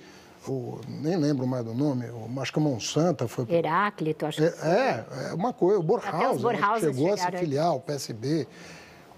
o, 0.46 0.80
nem 0.88 1.16
lembro 1.16 1.46
mais 1.46 1.64
do 1.64 1.74
nome, 1.74 2.06
o, 2.06 2.40
acho 2.40 2.52
que 2.52 2.58
o 2.58 2.62
Monsanto 2.62 3.28
foi... 3.28 3.46
Heráclito, 3.48 4.26
acho 4.26 4.38
que 4.38 4.44
é, 4.44 5.04
é, 5.26 5.30
é 5.30 5.34
uma 5.34 5.52
coisa, 5.52 5.78
o 5.78 5.82
Borhaus, 5.82 6.42
né, 6.42 6.58
chegou 6.80 7.12
a 7.12 7.16
se 7.16 7.30
filiar 7.32 7.66
ao 7.66 7.80
PSB. 7.80 8.46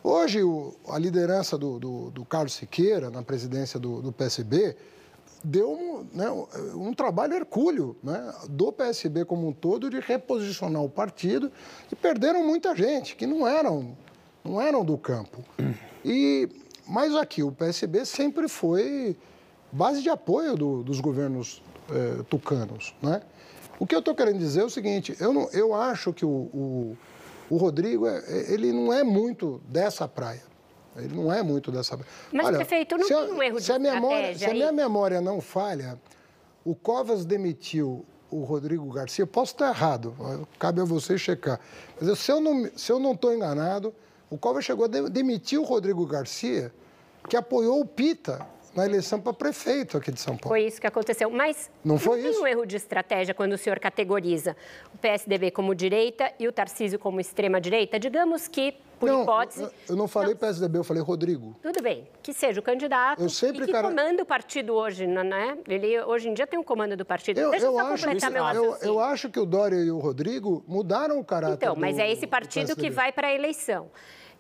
Hoje, 0.03 0.43
o, 0.43 0.74
a 0.88 0.99
liderança 0.99 1.59
do, 1.59 1.78
do, 1.78 2.11
do, 2.11 2.24
Carlos 2.24 2.55
Siqueira, 2.55 3.11
na 3.11 3.22
presidência 3.22 3.78
do, 3.78 4.01
do 4.01 4.12
PSB, 4.12 4.74
deu 5.45 5.70
um, 5.70 6.07
né, 6.12 6.30
um 6.74 6.93
trabalho 6.95 7.34
hercúleo 7.34 7.97
né, 8.03 8.32
do 8.49 8.72
PSB 8.72 9.24
como 9.24 9.49
um 9.49 9.53
todo 9.53 9.88
de 9.91 10.01
reposicionar 10.01 10.82
o 10.82 10.88
partido 10.88 11.51
e 11.91 11.97
perderam 11.97 12.47
muita 12.47 12.74
gente 12.74 13.14
que 13.14 13.26
não 13.26 13.47
eram, 13.47 13.97
não 14.45 14.61
eram 14.61 14.84
do 14.84 14.97
campo. 14.97 15.45
E, 16.05 16.49
mas 16.86 17.14
aqui, 17.14 17.43
o 17.43 17.53
PSB 17.53 18.05
sempre 18.05 18.49
foi 18.49 19.16
base 19.70 20.03
de 20.03 20.09
apoio 20.09 20.57
do, 20.57 20.82
dos 20.82 21.01
governos 21.01 21.62
eh, 21.91 22.22
tucanos. 22.28 22.95
Né? 23.03 23.20
O 23.78 23.86
que 23.86 23.95
eu 23.95 24.01
estou 24.01 24.14
querendo 24.14 24.38
dizer 24.38 24.61
é 24.61 24.64
o 24.64 24.70
seguinte, 24.70 25.16
eu, 25.20 25.32
não, 25.32 25.49
eu 25.51 25.74
acho 25.74 26.12
que 26.12 26.24
o, 26.24 26.28
o, 26.28 26.97
o 27.49 27.57
Rodrigo, 27.57 28.07
é, 28.07 28.53
ele 28.53 28.72
não 28.72 28.93
é 28.93 29.03
muito 29.03 29.61
dessa 29.68 30.07
praia. 30.07 30.43
Ele 30.97 31.14
não 31.14 31.32
é 31.32 31.43
muito 31.43 31.70
dessa. 31.70 31.99
Mas, 32.32 32.47
Olha, 32.47 32.57
prefeito, 32.57 32.99
não 32.99 33.07
tem 33.07 33.16
um 33.16 33.43
erro 33.43 33.59
de 33.59 33.64
se 33.64 33.72
a 33.72 33.78
memória, 33.78 34.36
Se 34.36 34.45
a 34.45 34.53
minha 34.53 34.72
memória 34.72 35.20
não 35.20 35.41
falha, 35.41 35.99
o 36.64 36.74
Covas 36.74 37.24
demitiu 37.24 38.05
o 38.30 38.43
Rodrigo 38.43 38.84
Garcia. 38.93 39.26
Posso 39.26 39.53
estar 39.53 39.68
errado, 39.68 40.14
cabe 40.59 40.80
a 40.80 40.84
você 40.84 41.16
checar. 41.16 41.61
Mas 42.01 42.18
se 42.18 42.30
eu 42.30 42.41
não 42.41 42.70
se 42.76 42.93
eu 42.93 42.99
não 42.99 43.12
estou 43.12 43.32
enganado, 43.32 43.95
o 44.31 44.39
Covas 44.39 44.64
chegou 44.64 44.85
a 44.85 44.89
demitir 44.89 45.59
o 45.59 45.64
Rodrigo 45.64 46.07
Garcia, 46.07 46.72
que 47.28 47.37
apoiou 47.37 47.81
o 47.81 47.85
Pita 47.85 48.47
na 48.74 48.87
eleição 48.87 49.20
para 49.20 49.33
prefeito 49.33 49.97
aqui 49.97 50.12
de 50.12 50.20
São 50.20 50.37
Paulo. 50.37 50.55
Foi 50.55 50.66
isso 50.66 50.81
que 50.81 50.87
aconteceu. 50.87 51.28
Mas 51.31 51.70
não, 51.85 51.99
foi 51.99 52.18
não 52.18 52.22
tem 52.22 52.33
isso? 52.33 52.43
um 52.43 52.47
erro 52.47 52.64
de 52.64 52.76
estratégia 52.76 53.35
quando 53.35 53.53
o 53.53 53.59
senhor 53.59 53.78
categoriza 53.81 54.57
o 54.95 54.99
PSDB 54.99 55.51
como 55.51 55.74
direita 55.74 56.33
e 56.39 56.47
o 56.47 56.53
Tarcísio 56.53 56.99
como 56.99 57.20
extrema-direita? 57.20 57.99
Digamos 57.99 58.47
que, 58.47 58.76
por 58.99 59.09
não, 59.09 59.22
hipótese... 59.22 59.68
Eu, 59.89 59.97
não 59.97 60.07
falei 60.07 60.35
não. 60.35 60.37
PSDB, 60.37 60.78
eu 60.78 60.85
falei 60.85 61.03
Rodrigo. 61.03 61.57
Tudo 61.61 61.83
bem, 61.83 62.07
que 62.22 62.33
seja 62.33 62.61
o 62.61 62.62
candidato 62.62 63.20
eu 63.20 63.28
sempre, 63.28 63.64
e 63.64 63.66
que 63.66 63.72
cara... 63.72 63.89
comanda 63.89 64.22
o 64.22 64.26
partido 64.26 64.74
hoje, 64.74 65.07
né? 65.07 65.59
Ele 65.66 66.01
hoje 66.03 66.28
em 66.28 66.35
dia 66.35 66.47
tem 66.47 66.59
um 66.59 66.64
comando 66.64 66.97
do 66.97 67.05
partido. 67.05 67.41
Eu, 67.41 67.51
Deixa 67.51 67.66
eu 67.66 67.72
só 67.72 67.81
acho, 67.81 68.05
completar 68.05 68.31
meu 68.31 68.45
eu, 68.47 68.76
eu 68.83 69.01
acho 69.01 69.28
que 69.28 69.41
o 69.41 69.47
Dória 69.47 69.76
e 69.76 69.91
o 69.91 69.99
Rodrigo 69.99 70.62
mudaram 70.68 71.18
o 71.18 71.24
caráter 71.24 71.55
Então, 71.55 71.74
mas 71.74 71.97
do, 71.97 72.03
é 72.03 72.12
esse 72.12 72.26
partido 72.26 72.76
que 72.76 72.89
vai 72.89 73.11
para 73.11 73.28
a 73.28 73.35
eleição. 73.35 73.91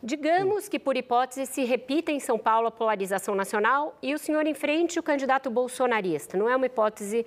Digamos 0.02 0.66
que, 0.66 0.78
por 0.78 0.96
hipótese, 0.96 1.44
se 1.44 1.62
repita 1.62 2.10
em 2.10 2.18
São 2.18 2.38
Paulo 2.38 2.68
a 2.68 2.70
polarização 2.70 3.34
nacional 3.34 3.98
e 4.02 4.14
o 4.14 4.18
senhor 4.18 4.46
enfrente 4.46 4.98
o 4.98 5.02
candidato 5.02 5.50
bolsonarista. 5.50 6.38
Não 6.38 6.48
é 6.48 6.56
uma 6.56 6.64
hipótese 6.64 7.26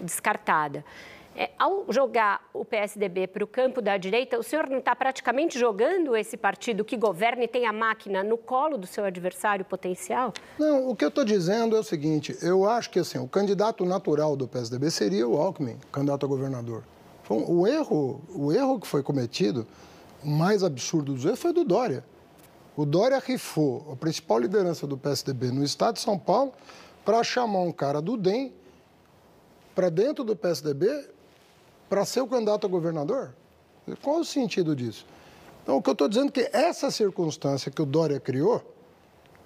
descartada. 0.00 0.82
É, 1.36 1.50
ao 1.58 1.84
jogar 1.90 2.48
o 2.54 2.64
PSDB 2.64 3.26
para 3.26 3.42
o 3.42 3.46
campo 3.46 3.82
da 3.82 3.96
direita, 3.98 4.38
o 4.38 4.42
senhor 4.42 4.70
não 4.70 4.78
está 4.78 4.94
praticamente 4.94 5.58
jogando 5.58 6.16
esse 6.16 6.36
partido 6.36 6.84
que 6.84 6.96
governa 6.96 7.44
e 7.44 7.48
tem 7.48 7.66
a 7.66 7.72
máquina 7.72 8.22
no 8.22 8.38
colo 8.38 8.78
do 8.78 8.86
seu 8.86 9.04
adversário 9.04 9.64
potencial? 9.64 10.32
Não, 10.58 10.88
o 10.88 10.94
que 10.94 11.04
eu 11.04 11.08
estou 11.08 11.24
dizendo 11.24 11.76
é 11.76 11.80
o 11.80 11.82
seguinte: 11.82 12.38
eu 12.40 12.66
acho 12.66 12.88
que 12.88 13.00
assim, 13.00 13.18
o 13.18 13.26
candidato 13.26 13.84
natural 13.84 14.36
do 14.36 14.46
PSDB 14.46 14.90
seria 14.90 15.28
o 15.28 15.36
Alckmin, 15.36 15.76
candidato 15.90 16.24
a 16.24 16.28
governador. 16.28 16.84
O 17.28 17.66
erro, 17.66 18.22
o 18.34 18.52
erro 18.52 18.78
que 18.78 18.86
foi 18.86 19.02
cometido, 19.02 19.66
o 20.22 20.28
mais 20.28 20.62
absurdo 20.62 21.12
dos 21.12 21.24
erros, 21.24 21.40
foi 21.40 21.52
do 21.52 21.64
Dória. 21.64 22.04
O 22.76 22.84
Dória 22.84 23.18
rifou 23.18 23.86
a 23.92 23.96
principal 23.96 24.38
liderança 24.38 24.86
do 24.86 24.98
PSDB 24.98 25.52
no 25.52 25.62
estado 25.62 25.94
de 25.94 26.00
São 26.00 26.18
Paulo 26.18 26.52
para 27.04 27.22
chamar 27.22 27.60
um 27.60 27.70
cara 27.70 28.02
do 28.02 28.16
DEM 28.16 28.52
para 29.74 29.88
dentro 29.88 30.24
do 30.24 30.34
PSDB 30.34 31.08
para 31.88 32.04
ser 32.04 32.20
o 32.20 32.26
candidato 32.26 32.66
a 32.66 32.70
governador? 32.70 33.34
Qual 34.02 34.20
o 34.20 34.24
sentido 34.24 34.74
disso? 34.74 35.06
Então, 35.62 35.76
o 35.76 35.82
que 35.82 35.88
eu 35.88 35.92
estou 35.92 36.08
dizendo 36.08 36.28
é 36.28 36.32
que 36.32 36.50
essa 36.52 36.90
circunstância 36.90 37.70
que 37.70 37.80
o 37.80 37.86
Dória 37.86 38.18
criou 38.18 38.62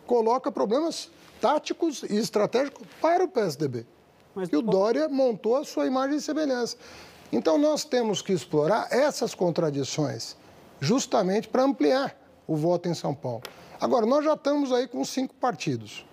coloca 0.07 0.51
problemas 0.51 1.11
táticos 1.41 2.03
e 2.03 2.17
estratégicos 2.17 2.87
para 3.01 3.25
o 3.25 3.29
PSDB. 3.29 3.87
Mas, 4.35 4.49
e 4.49 4.57
o 4.57 4.63
Dória 4.63 5.09
montou 5.09 5.57
a 5.57 5.65
sua 5.65 5.87
imagem 5.87 6.17
e 6.17 6.21
semelhança. 6.21 6.77
Então, 7.31 7.59
nós 7.59 7.85
temos 7.85 8.23
que 8.23 8.33
explorar 8.33 8.89
essas 8.91 9.35
contradições 9.35 10.37
justamente 10.81 11.47
para 11.47 11.63
ampliar 11.63 12.18
o 12.49 12.57
voto 12.57 12.89
em 12.89 12.95
São 12.95 13.15
Paulo. 13.15 13.43
Agora, 13.81 14.05
nós 14.07 14.25
já 14.25 14.33
estamos 14.33 14.73
aí 14.73 14.89
com 14.89 15.05
cinco 15.05 15.35
partidos. 15.35 16.05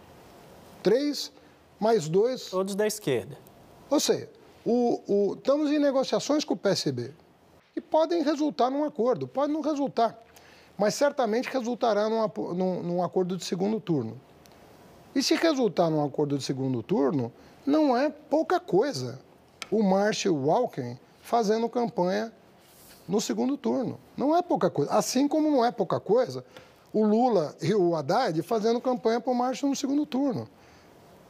Três 0.84 1.32
mais 1.80 2.08
dois. 2.08 2.50
Todos 2.50 2.76
da 2.76 2.86
esquerda. 2.86 3.38
Ou 3.90 4.00
seja, 4.00 4.30
o, 4.64 5.02
o, 5.08 5.34
estamos 5.34 5.72
em 5.72 5.80
negociações 5.80 6.44
com 6.44 6.54
o 6.54 6.58
PSB, 6.58 7.14
que 7.74 7.82
podem 7.82 8.22
resultar 8.22 8.70
num 8.70 8.84
acordo, 8.84 9.28
pode 9.28 9.52
não 9.52 9.62
resultar, 9.62 10.20
mas 10.78 10.94
certamente 10.94 11.50
resultará 11.50 12.10
num, 12.10 12.54
num, 12.54 12.84
num 12.84 13.04
acordo 13.04 13.38
de 13.38 13.46
segundo 13.46 13.80
turno. 13.80 14.20
E 15.16 15.24
se 15.24 15.36
resultar 15.36 15.90
num 15.90 16.04
acordo 16.04 16.38
de 16.38 16.44
segundo 16.44 16.84
turno, 16.84 17.32
não 17.66 17.96
é 17.96 18.10
pouca 18.10 18.60
coisa 18.60 19.20
o 19.72 19.82
Marshall 19.82 20.36
Walken 20.36 21.00
fazendo 21.22 21.70
campanha 21.70 22.32
no 23.08 23.22
segundo 23.22 23.58
turno. 23.58 24.00
Não 24.18 24.36
é 24.36 24.42
pouca 24.42 24.70
coisa. 24.70 24.92
Assim 24.92 25.28
como 25.28 25.52
não 25.52 25.64
é 25.64 25.72
pouca 25.72 26.00
coisa 26.00 26.44
o 26.96 27.06
Lula 27.06 27.54
e 27.62 27.76
o 27.76 27.94
Haddad 27.94 28.42
fazendo 28.42 28.80
campanha 28.80 29.20
para 29.20 29.30
o 29.30 29.36
Márcio 29.36 29.68
no 29.68 29.76
segundo 29.76 30.06
turno. 30.06 30.48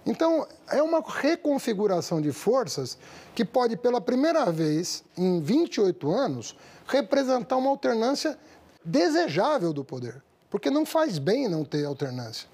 Então, 0.05 0.47
é 0.69 0.79
uma 0.83 1.03
reconfiguração 1.03 2.21
de 2.21 2.31
forças 2.31 2.95
que 3.33 3.43
pode, 3.43 3.75
pela 3.75 3.99
primeira 3.99 4.51
vez 4.51 5.03
em 5.17 5.41
28 5.41 6.11
anos, 6.11 6.55
representar 6.85 7.57
uma 7.57 7.71
alternância 7.71 8.37
desejável 8.83 9.73
do 9.73 9.83
poder. 9.83 10.21
Porque 10.51 10.69
não 10.69 10.85
faz 10.85 11.17
bem 11.17 11.49
não 11.49 11.65
ter 11.65 11.83
alternância. 11.83 12.47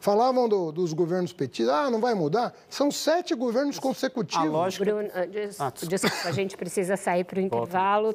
Falavam 0.00 0.48
do, 0.48 0.72
dos 0.72 0.94
governos 0.94 1.34
petistas, 1.34 1.74
ah, 1.74 1.90
não 1.90 2.00
vai 2.00 2.14
mudar. 2.14 2.54
São 2.70 2.90
sete 2.90 3.34
governos 3.34 3.78
consecutivos. 3.78 4.46
A 4.46 4.50
lógica... 4.50 4.84
Bruno, 4.86 5.10
ah, 5.14 5.26
des... 5.26 5.60
ah, 5.60 5.70
desculpa, 5.86 6.28
a 6.28 6.32
gente 6.32 6.56
precisa 6.56 6.96
sair 6.96 7.24
para 7.24 7.38
o 7.38 7.42
intervalo. 7.42 8.14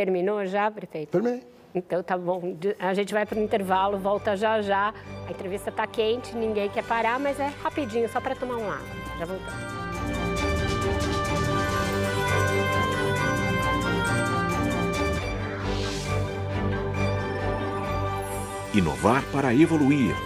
Terminou 0.00 0.46
já, 0.46 0.70
prefeito? 0.70 1.10
Terminei. 1.10 1.42
Então 1.74 2.02
tá 2.02 2.16
bom. 2.16 2.56
A 2.78 2.94
gente 2.94 3.12
vai 3.12 3.26
para 3.26 3.38
o 3.38 3.42
intervalo, 3.42 3.98
volta 3.98 4.34
já 4.34 4.62
já. 4.62 4.94
A 5.28 5.30
entrevista 5.30 5.68
está 5.68 5.86
quente, 5.86 6.34
ninguém 6.34 6.70
quer 6.70 6.82
parar, 6.84 7.20
mas 7.20 7.38
é 7.38 7.48
rapidinho, 7.62 8.08
só 8.08 8.18
para 8.18 8.34
tomar 8.34 8.56
um 8.56 8.70
água. 8.70 8.86
Já 9.18 9.26
voltamos. 9.26 9.52
Inovar 18.72 19.22
para 19.30 19.54
evoluir. 19.54 20.16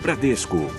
Bradesco 0.00 0.70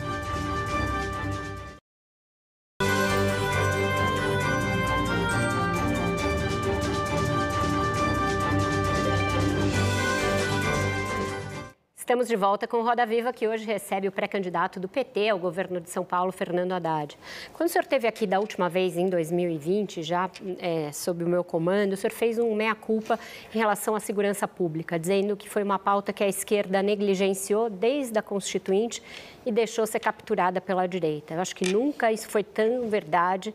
Estamos 12.14 12.28
de 12.28 12.36
volta 12.36 12.68
com 12.68 12.84
Roda 12.84 13.07
Viva, 13.07 13.34
que 13.34 13.47
hoje 13.47 13.66
recebe 13.66 14.07
o 14.07 14.11
pré-candidato 14.11 14.80
do 14.80 14.88
PT 14.88 15.30
ao 15.30 15.39
governo 15.39 15.82
de 15.82 15.89
São 15.89 16.05
Paulo, 16.05 16.32
Fernando 16.32 16.72
Haddad. 16.72 17.18
Quando 17.53 17.68
o 17.68 17.72
senhor 17.72 17.82
esteve 17.82 18.07
aqui 18.07 18.28
da 18.28 18.39
última 18.39 18.70
vez, 18.70 18.95
em 18.97 19.09
2020, 19.09 20.03
já 20.03 20.30
é, 20.59 20.91
sob 20.91 21.24
o 21.24 21.28
meu 21.28 21.43
comando, 21.43 21.93
o 21.93 21.97
senhor 21.97 22.14
fez 22.14 22.38
um 22.38 22.53
meia-culpa 22.53 23.20
em 23.51 23.57
relação 23.57 23.95
à 23.95 23.99
segurança 23.99 24.47
pública, 24.47 24.99
dizendo 24.99 25.36
que 25.36 25.49
foi 25.49 25.64
uma 25.64 25.80
pauta 25.80 26.14
que 26.14 26.24
a 26.24 26.28
esquerda 26.28 26.84
negligenciou 26.84 27.68
desde 27.68 28.20
a 28.20 28.22
Constituinte 28.22 29.01
e 29.45 29.51
deixou 29.51 29.85
ser 29.85 29.99
capturada 29.99 30.59
pela 30.61 30.87
direita. 30.87 31.33
Eu 31.33 31.41
acho 31.41 31.55
que 31.55 31.71
nunca 31.71 32.11
isso 32.11 32.27
foi 32.29 32.43
tão 32.43 32.87
verdade 32.89 33.53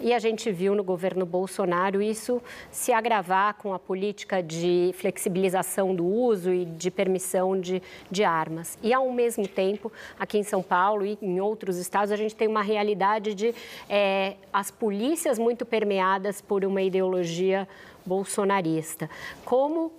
e 0.00 0.12
a 0.12 0.18
gente 0.18 0.50
viu 0.50 0.74
no 0.74 0.82
governo 0.82 1.26
Bolsonaro 1.26 2.00
isso 2.00 2.42
se 2.70 2.92
agravar 2.92 3.54
com 3.54 3.74
a 3.74 3.78
política 3.78 4.42
de 4.42 4.92
flexibilização 4.94 5.94
do 5.94 6.04
uso 6.06 6.52
e 6.52 6.64
de 6.64 6.90
permissão 6.90 7.58
de, 7.58 7.82
de 8.10 8.24
armas. 8.24 8.78
E, 8.82 8.92
ao 8.92 9.10
mesmo 9.12 9.46
tempo, 9.46 9.92
aqui 10.18 10.38
em 10.38 10.42
São 10.42 10.62
Paulo 10.62 11.04
e 11.04 11.18
em 11.20 11.40
outros 11.40 11.76
estados, 11.76 12.12
a 12.12 12.16
gente 12.16 12.34
tem 12.34 12.48
uma 12.48 12.62
realidade 12.62 13.34
de 13.34 13.54
é, 13.88 14.36
as 14.52 14.70
polícias 14.70 15.38
muito 15.38 15.66
permeadas 15.66 16.40
por 16.40 16.64
uma 16.64 16.82
ideologia 16.82 17.68
bolsonarista. 18.04 19.08
Como 19.44 19.92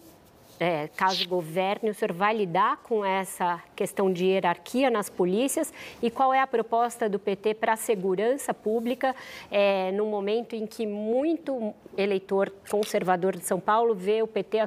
é, 0.62 0.88
caso 0.90 1.28
governe, 1.28 1.90
o 1.90 1.94
senhor 1.94 2.14
vai 2.14 2.38
lidar 2.38 2.78
com 2.84 3.04
essa 3.04 3.60
questão 3.76 4.14
de 4.14 4.26
hierarquia 4.26 4.92
nas 4.92 5.10
polícias 5.10 5.74
e 6.04 6.12
qual 6.12 6.32
é 6.32 6.40
a 6.40 6.46
proposta 6.46 7.10
do 7.10 7.18
PT 7.18 7.56
para 7.56 7.74
a 7.74 7.76
segurança 7.76 8.54
pública 8.54 9.16
é, 9.50 9.92
no 9.92 10.06
momento 10.06 10.56
em 10.56 10.68
que 10.68 10.86
muito 10.86 11.74
eleitor 11.98 12.54
conservador 12.70 13.36
de 13.36 13.44
São 13.44 13.60
Paulo 13.60 13.96
vê 13.96 14.22
o 14.22 14.28
PT 14.28 14.60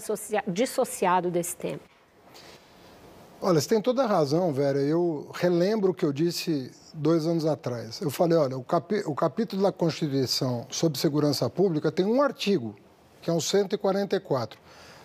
dissociado 0.48 1.30
desse 1.30 1.56
tema? 1.56 1.80
Olha, 3.40 3.60
você 3.60 3.68
tem 3.68 3.80
toda 3.80 4.02
a 4.02 4.06
razão, 4.06 4.52
Vera. 4.52 4.80
Eu 4.80 5.30
relembro 5.32 5.92
o 5.92 5.94
que 5.94 6.04
eu 6.04 6.12
disse 6.12 6.72
dois 6.92 7.24
anos 7.24 7.46
atrás. 7.46 8.00
Eu 8.00 8.10
falei, 8.10 8.36
olha, 8.36 8.56
o, 8.56 8.64
capi 8.64 9.04
o 9.06 9.14
capítulo 9.14 9.62
da 9.62 9.70
Constituição 9.70 10.66
sobre 10.70 10.98
segurança 10.98 11.48
pública 11.48 11.92
tem 11.92 12.04
um 12.04 12.20
artigo, 12.20 12.74
que 13.22 13.30
é 13.30 13.32
o 13.32 13.40
144 13.40 14.58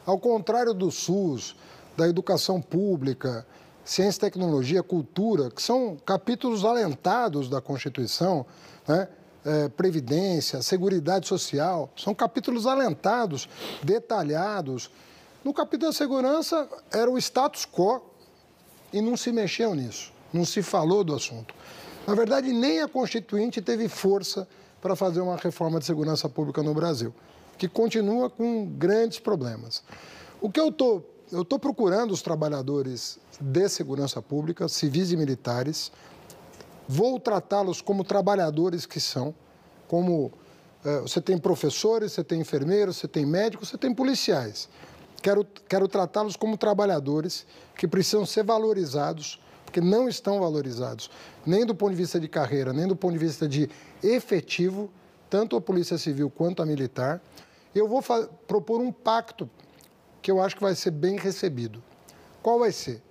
ao 0.10 0.18
contrário 0.18 0.74
do 0.74 0.90
SUS, 0.90 1.56
da 1.96 2.08
educação 2.08 2.60
pública, 2.60 3.46
ciência, 3.86 4.22
tecnologia, 4.22 4.82
cultura, 4.82 5.52
que 5.52 5.62
são 5.62 5.98
capítulos 6.04 6.66
alentados 6.66 7.48
da 7.48 7.62
Constituição, 7.62 8.46
né? 8.88 9.08
É, 9.46 9.70
previdência, 9.70 10.62
seguridade 10.62 11.26
social, 11.26 11.90
são 11.96 12.14
capítulos 12.14 12.68
alentados, 12.68 13.48
detalhados. 13.82 14.92
No 15.46 15.54
capítulo 15.54 15.92
da 15.92 15.98
segurança 15.98 16.68
era 16.92 17.10
o 17.10 17.18
status 17.18 17.66
quo 17.66 18.02
e 18.92 19.00
não 19.02 19.16
se 19.16 19.32
mexeu 19.32 19.74
nisso, 19.74 20.12
não 20.34 20.44
se 20.44 20.62
falou 20.62 21.06
do 21.06 21.16
assunto. 21.16 21.56
Na 22.06 22.14
verdade, 22.16 22.52
nem 22.52 22.82
a 22.82 22.88
Constituinte 22.88 23.62
teve 23.62 23.88
força 23.88 24.46
para 24.82 24.94
fazer 24.94 25.22
uma 25.22 25.38
reforma 25.38 25.80
de 25.80 25.86
segurança 25.86 26.28
pública 26.28 26.62
no 26.62 26.74
Brasil, 26.74 27.14
que 27.60 27.68
continua 27.68 28.30
com 28.30 28.66
grandes 28.66 29.20
problemas. 29.20 29.84
O 30.42 30.50
que 30.50 30.60
eu 30.60 30.70
estou 30.70 31.06
eu 31.32 31.44
estou 31.44 31.60
procurando 31.60 32.12
os 32.12 32.24
trabalhadores 32.24 33.20
de 33.40 33.70
segurança 33.70 34.20
pública, 34.20 34.68
civis 34.68 35.12
e 35.12 35.18
militares, 35.18 35.92
vou 36.88 37.20
tratá-los 37.20 37.82
como 37.82 38.04
trabalhadores 38.04 38.88
que 38.88 39.00
são, 39.00 39.36
como 39.88 40.32
eh, 40.84 41.02
você 41.02 41.22
tem 41.22 41.38
professores, 41.38 42.14
você 42.14 42.24
tem 42.24 42.42
enfermeiros, 42.42 42.98
você 42.98 43.08
tem 43.08 43.28
médicos, 43.28 43.70
você 43.70 43.78
tem 43.78 43.94
policiais. 43.94 44.68
Quero, 45.22 45.46
quero 45.68 45.88
tratá-los 45.88 46.36
como 46.36 46.58
trabalhadores 46.58 47.46
que 47.76 47.88
precisam 47.88 48.26
ser 48.26 48.44
valorizados, 48.44 49.40
porque 49.64 49.82
não 49.82 50.10
estão 50.10 50.40
valorizados, 50.40 51.12
nem 51.46 51.64
do 51.64 51.76
ponto 51.76 51.92
de 51.92 51.98
vista 51.98 52.20
de 52.20 52.28
carreira, 52.28 52.74
nem 52.74 52.88
do 52.88 52.96
ponto 52.96 53.14
de 53.14 53.20
vista 53.20 53.48
de 53.48 53.70
efetivo, 54.02 54.90
tanto 55.30 55.56
a 55.56 55.62
Polícia 55.62 55.98
Civil 55.98 56.28
quanto 56.30 56.64
a 56.64 56.66
militar. 56.66 57.22
Eu 57.80 57.88
vou 57.88 58.04
propor 58.48 58.82
um 58.82 58.92
pacto 58.92 59.50
que 60.22 60.30
eu 60.30 60.42
acho 60.42 60.56
que 60.56 60.62
vai 60.62 60.76
ser 60.76 60.92
bem 60.92 61.18
recebido. 61.18 61.82
Qual 62.42 62.60
vai 62.60 62.72
ser? 62.72 63.02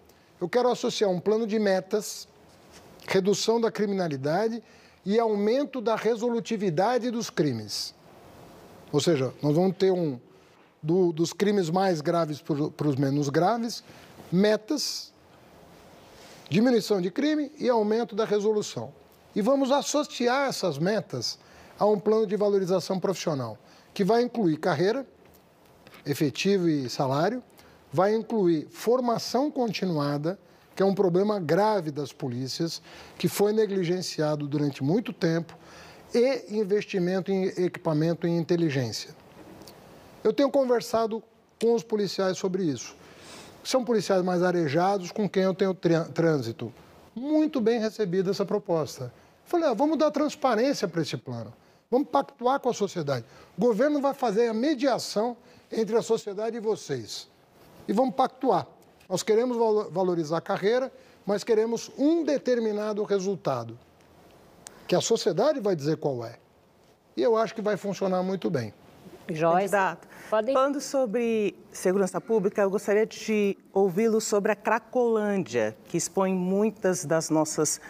Eu 0.41 0.49
quero 0.49 0.71
associar 0.71 1.11
um 1.11 1.19
plano 1.19 1.47
de 1.47 1.59
metas, 1.59 2.29
redução 3.07 3.61
da 3.61 3.71
criminalidade 3.71 4.63
e 5.05 5.19
aumento 5.19 5.81
da 5.81 5.97
resolutividade 5.97 7.11
dos 7.11 7.31
crimes. 7.31 7.95
Ou 8.93 9.01
seja, 9.01 9.33
nós 9.43 9.55
vamos 9.55 9.77
ter 9.77 9.91
um 9.91 10.21
do, 10.83 11.13
dos 11.13 11.33
crimes 11.33 11.71
mais 11.71 12.01
graves 12.01 12.41
para 12.41 12.87
os 12.87 12.97
menos 12.97 13.29
graves, 13.29 13.83
metas, 14.31 15.13
diminuição 16.49 17.01
de 17.01 17.11
crime 17.11 17.51
e 17.59 17.69
aumento 17.69 18.15
da 18.15 18.25
resolução. 18.25 18.93
E 19.35 19.43
vamos 19.43 19.71
associar 19.71 20.49
essas 20.49 20.79
metas 20.79 21.39
a 21.79 21.87
um 21.87 21.99
plano 21.99 22.27
de 22.27 22.37
valorização 22.37 22.99
profissional, 22.99 23.59
que 23.99 24.05
vai 24.05 24.23
incluir 24.23 24.59
carreira, 24.59 25.05
efetivo 26.07 26.69
e 26.69 26.89
salário, 26.89 27.43
vai 27.93 28.15
incluir 28.15 28.69
formação 28.71 29.51
continuada, 29.51 30.39
que 30.77 30.85
é 30.85 30.87
um 30.87 30.95
problema 30.95 31.41
grave 31.41 31.91
das 31.91 32.13
polícias, 32.13 32.81
que 33.19 33.27
foi 33.27 33.53
negligenciado 33.53 34.47
durante 34.47 34.85
muito 34.85 35.13
tempo, 35.13 35.59
e 36.15 36.57
investimento 36.57 37.33
em 37.33 37.47
equipamento 37.47 38.25
e 38.25 38.31
inteligência. 38.31 39.11
Eu 40.23 40.33
tenho 40.33 40.49
conversado 40.49 41.21
com 41.61 41.75
os 41.75 41.83
policiais 41.83 42.39
sobre 42.39 42.63
isso. 42.63 42.95
São 43.65 43.85
policiais 43.85 44.23
mais 44.23 44.45
arejados 44.45 45.11
com 45.11 45.29
quem 45.29 45.43
eu 45.43 45.55
tenho 45.55 45.75
trânsito. 45.75 46.73
Muito 47.17 47.61
bem 47.61 47.81
recebida 47.81 48.31
essa 48.31 48.47
proposta. 48.47 49.13
Falei, 49.45 49.69
ah, 49.69 49.75
vamos 49.75 49.99
dar 49.99 50.13
transparência 50.13 50.87
para 50.87 51.03
esse 51.03 51.17
plano. 51.17 51.53
Vamos 51.91 52.09
pactuar 52.09 52.61
com 52.61 52.69
a 52.69 52.75
sociedade. 52.75 53.25
O 53.57 53.61
governo 53.61 54.01
vai 54.01 54.13
fazer 54.13 54.49
a 54.49 54.55
mediação 54.55 55.37
entre 55.73 55.97
a 55.97 56.03
sociedade 56.03 56.57
e 56.57 56.61
vocês. 56.61 57.29
E 57.87 57.93
vamos 57.95 58.15
pactuar. 58.15 58.67
Nós 59.09 59.23
queremos 59.23 59.57
valorizar 59.91 60.37
a 60.37 60.41
carreira, 60.41 60.93
mas 61.25 61.43
queremos 61.43 61.91
um 61.97 62.25
determinado 62.25 63.03
resultado, 63.05 63.79
que 64.87 64.95
a 64.95 65.01
sociedade 65.01 65.61
vai 65.61 65.75
dizer 65.75 65.97
qual 65.97 66.25
é. 66.25 66.39
E 67.17 67.23
eu 67.23 67.37
acho 67.37 67.55
que 67.55 67.63
vai 67.63 67.79
funcionar 67.79 68.23
muito 68.23 68.51
bem. 68.51 68.75
Joyce, 69.31 69.75
Pode... 70.29 70.53
falando 70.53 70.81
sobre 70.81 71.55
segurança 71.73 72.21
pública, 72.21 72.63
eu 72.63 72.71
gostaria 72.71 73.07
de 73.07 73.57
ouvi-lo 73.73 74.21
sobre 74.21 74.53
a 74.53 74.57
Cracolândia, 74.57 75.77
que 75.87 75.97
expõe 75.97 76.35
muitas 76.35 77.05
das 77.05 77.29
nossas 77.31 77.81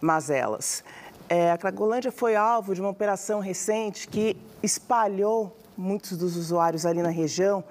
mazelas. 0.00 0.84
É, 1.28 1.50
a 1.50 1.58
Cracolândia 1.58 2.12
foi 2.12 2.36
alvo 2.36 2.74
de 2.74 2.80
uma 2.80 2.90
operação 2.90 3.40
recente 3.40 4.06
que 4.08 4.36
espalhou 4.62 5.56
muitos 5.76 6.16
dos 6.16 6.36
usuários 6.36 6.84
ali 6.84 7.02
na 7.02 7.08
região. 7.08 7.64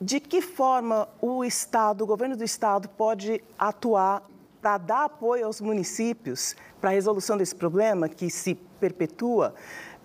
De 0.00 0.20
que 0.20 0.42
forma 0.42 1.08
o 1.20 1.44
Estado, 1.44 2.02
o 2.02 2.06
governo 2.06 2.36
do 2.36 2.44
Estado, 2.44 2.88
pode 2.88 3.42
atuar 3.58 4.22
para 4.60 4.78
dar 4.78 5.04
apoio 5.04 5.46
aos 5.46 5.60
municípios 5.60 6.56
para 6.80 6.90
a 6.90 6.92
resolução 6.92 7.36
desse 7.36 7.54
problema 7.54 8.08
que 8.08 8.30
se 8.30 8.54
perpetua, 8.80 9.54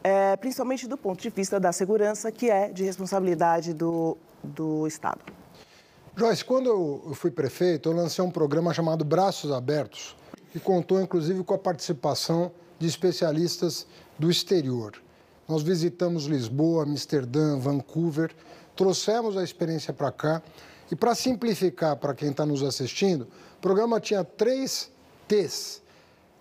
é, 0.03 0.35
principalmente 0.37 0.87
do 0.87 0.97
ponto 0.97 1.21
de 1.21 1.29
vista 1.29 1.59
da 1.59 1.71
segurança, 1.71 2.31
que 2.31 2.49
é 2.49 2.69
de 2.69 2.83
responsabilidade 2.83 3.73
do, 3.73 4.17
do 4.43 4.85
Estado? 4.85 5.19
Joyce, 6.15 6.43
quando 6.43 6.69
eu 6.69 7.13
fui 7.15 7.31
prefeito, 7.31 7.89
eu 7.89 7.93
lancei 7.93 8.23
um 8.23 8.31
programa 8.31 8.73
chamado 8.73 9.05
Braços 9.05 9.51
Abertos, 9.51 10.15
que 10.51 10.59
contou 10.59 11.01
inclusive 11.01 11.43
com 11.43 11.53
a 11.53 11.57
participação 11.57 12.51
de 12.77 12.87
especialistas 12.87 13.85
do 14.17 14.29
exterior. 14.29 14.93
Nós 15.47 15.63
visitamos 15.63 16.25
Lisboa, 16.25 16.83
Amsterdã, 16.83 17.57
Vancouver, 17.57 18.31
trouxemos 18.75 19.35
a 19.35 19.43
experiência 19.43 19.91
para 19.91 20.11
cá. 20.11 20.41
E 20.91 20.95
para 20.95 21.13
simplificar 21.13 21.95
para 21.97 22.15
quem 22.15 22.31
está 22.31 22.45
nos 22.45 22.63
assistindo, 22.63 23.27
o 23.57 23.61
programa 23.61 23.99
tinha 23.99 24.23
três 24.23 24.91
T's 25.27 25.81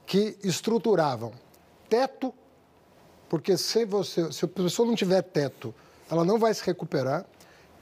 que 0.06 0.38
estruturavam: 0.42 1.32
teto, 1.88 2.32
porque 3.28 3.56
se, 3.58 3.84
você, 3.84 4.32
se 4.32 4.44
a 4.44 4.48
pessoa 4.48 4.88
não 4.88 4.94
tiver 4.94 5.22
teto, 5.22 5.74
ela 6.10 6.24
não 6.24 6.38
vai 6.38 6.54
se 6.54 6.64
recuperar. 6.64 7.26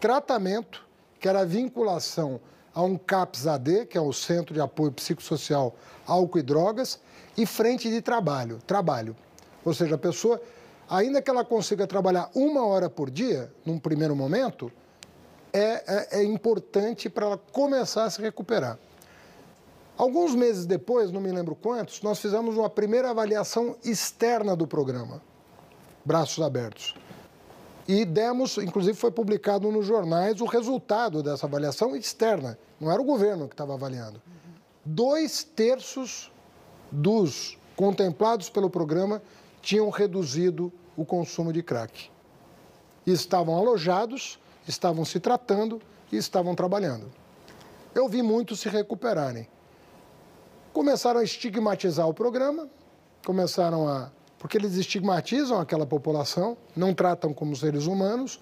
Tratamento, 0.01 0.85
que 1.21 1.29
era 1.29 1.41
a 1.41 1.45
vinculação 1.45 2.41
a 2.77 2.83
um 2.83 2.99
CAPS-AD, 2.99 3.87
que 3.87 3.97
é 3.97 4.01
o 4.01 4.13
Centro 4.13 4.53
de 4.53 4.61
Apoio 4.61 4.93
Psicossocial 4.93 5.75
Álcool 6.07 6.41
e 6.41 6.43
Drogas, 6.43 7.01
e 7.35 7.47
frente 7.47 7.89
de 7.89 8.03
trabalho, 8.03 8.59
trabalho. 8.67 9.17
Ou 9.65 9.73
seja, 9.73 9.95
a 9.95 9.99
pessoa 9.99 10.39
ainda 10.87 11.23
que 11.23 11.31
ela 11.31 11.43
consiga 11.43 11.87
trabalhar 11.87 12.31
uma 12.35 12.67
hora 12.67 12.91
por 12.91 13.11
dia, 13.11 13.51
num 13.65 13.79
primeiro 13.79 14.15
momento, 14.15 14.71
é, 15.55 16.19
é, 16.19 16.21
é 16.21 16.25
importante 16.25 17.09
para 17.09 17.25
ela 17.25 17.39
começar 17.51 18.05
a 18.05 18.11
se 18.11 18.21
recuperar. 18.21 18.79
Alguns 19.97 20.35
meses 20.35 20.67
depois, 20.67 21.11
não 21.11 21.23
me 21.23 21.33
lembro 21.33 21.55
quantos, 21.55 22.03
nós 22.03 22.19
fizemos 22.19 22.59
uma 22.59 22.69
primeira 22.69 23.09
avaliação 23.09 23.75
externa 23.83 24.55
do 24.55 24.67
programa, 24.67 25.23
Braços 26.05 26.45
Abertos. 26.45 26.95
E 27.89 28.05
demos, 28.05 28.59
inclusive 28.59 28.99
foi 28.99 29.11
publicado 29.11 29.71
nos 29.71 29.87
jornais, 29.87 30.41
o 30.41 30.45
resultado 30.45 31.23
dessa 31.23 31.47
avaliação 31.47 31.95
externa. 31.95 32.59
Não 32.81 32.91
era 32.91 33.01
o 33.01 33.05
governo 33.05 33.47
que 33.47 33.55
estava 33.55 33.75
avaliando. 33.75 34.21
Dois 34.85 35.45
terços 35.45 36.33
dos 36.91 37.57
contemplados 37.77 38.49
pelo 38.49 38.71
programa 38.71 39.23
tinham 39.61 39.89
reduzido 39.91 40.73
o 40.97 41.05
consumo 41.05 41.53
de 41.53 41.63
crack. 41.63 42.11
Estavam 43.07 43.57
alojados, 43.57 44.39
estavam 44.67 45.05
se 45.05 45.21
tratando 45.21 45.81
e 46.11 46.17
estavam 46.17 46.55
trabalhando. 46.55 47.11
Eu 47.95 48.09
vi 48.09 48.23
muitos 48.23 48.61
se 48.61 48.69
recuperarem. 48.69 49.49
Começaram 50.73 51.21
a 51.21 51.25
estigmatizar 51.25 52.09
o 52.09 52.15
programa, 52.15 52.69
começaram 53.25 53.89
a. 53.89 54.11
porque 54.47 54.57
eles 54.57 54.77
estigmatizam 54.77 55.59
aquela 55.59 55.85
população, 55.85 56.57
não 56.77 56.95
tratam 56.95 57.35
como 57.35 57.57
seres 57.57 57.87
humanos. 57.87 58.37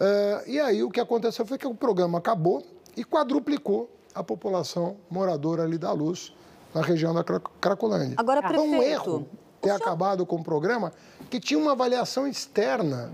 Uh, 0.00 0.48
e 0.48 0.58
aí 0.58 0.82
o 0.82 0.90
que 0.90 0.98
aconteceu 0.98 1.44
foi 1.44 1.58
que 1.58 1.66
o 1.66 1.74
programa 1.74 2.16
acabou 2.16 2.64
e 2.96 3.04
quadruplicou 3.04 3.94
a 4.14 4.24
população 4.24 4.96
moradora 5.10 5.62
ali 5.62 5.76
da 5.76 5.92
Luz, 5.92 6.34
na 6.74 6.80
região 6.80 7.12
da 7.12 7.22
Cracolândia. 7.22 8.14
Agora, 8.16 8.40
prefeito, 8.40 8.62
um 8.62 8.82
erro 8.82 9.28
ter 9.60 9.68
senhor... 9.68 9.82
acabado 9.82 10.24
com 10.24 10.36
o 10.36 10.42
programa 10.42 10.90
que 11.28 11.38
tinha 11.38 11.60
uma 11.60 11.72
avaliação 11.72 12.26
externa. 12.26 13.12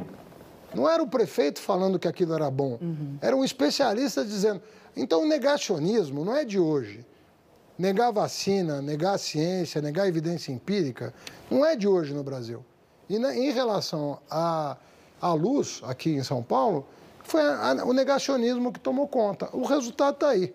Não 0.73 0.89
era 0.89 1.03
o 1.03 1.09
prefeito 1.09 1.61
falando 1.61 1.99
que 1.99 2.07
aquilo 2.07 2.35
era 2.35 2.49
bom, 2.49 2.79
uhum. 2.81 3.19
era 3.21 3.35
um 3.35 3.45
especialista 3.45 4.25
dizendo. 4.25 4.63
Então, 4.97 5.25
o 5.25 5.27
negacionismo 5.27 6.25
não 6.25 6.37
é 6.37 6.45
de 6.45 6.61
hoje. 6.61 7.05
Negar 7.79 8.09
a 8.09 8.11
vacina, 8.11 8.81
negar 8.81 9.15
a 9.15 9.19
ciência, 9.19 9.83
negar 9.83 10.05
a 10.05 10.09
evidência 10.09 10.51
empírica, 10.53 11.13
não 11.51 11.65
é 11.65 11.77
de 11.77 11.87
hoje 11.87 12.15
no 12.15 12.23
Brasil. 12.23 12.65
E 13.09 13.17
em 13.17 13.53
relação 13.53 14.19
à, 14.31 14.77
à 15.21 15.33
luz, 15.33 15.81
aqui 15.85 16.11
em 16.11 16.23
São 16.23 16.43
Paulo, 16.43 16.87
foi 17.23 17.43
a, 17.43 17.73
a, 17.73 17.85
o 17.85 17.93
negacionismo 17.93 18.73
que 18.73 18.81
tomou 18.81 19.07
conta. 19.07 19.49
O 19.53 19.65
resultado 19.65 20.15
está 20.15 20.29
aí. 20.31 20.55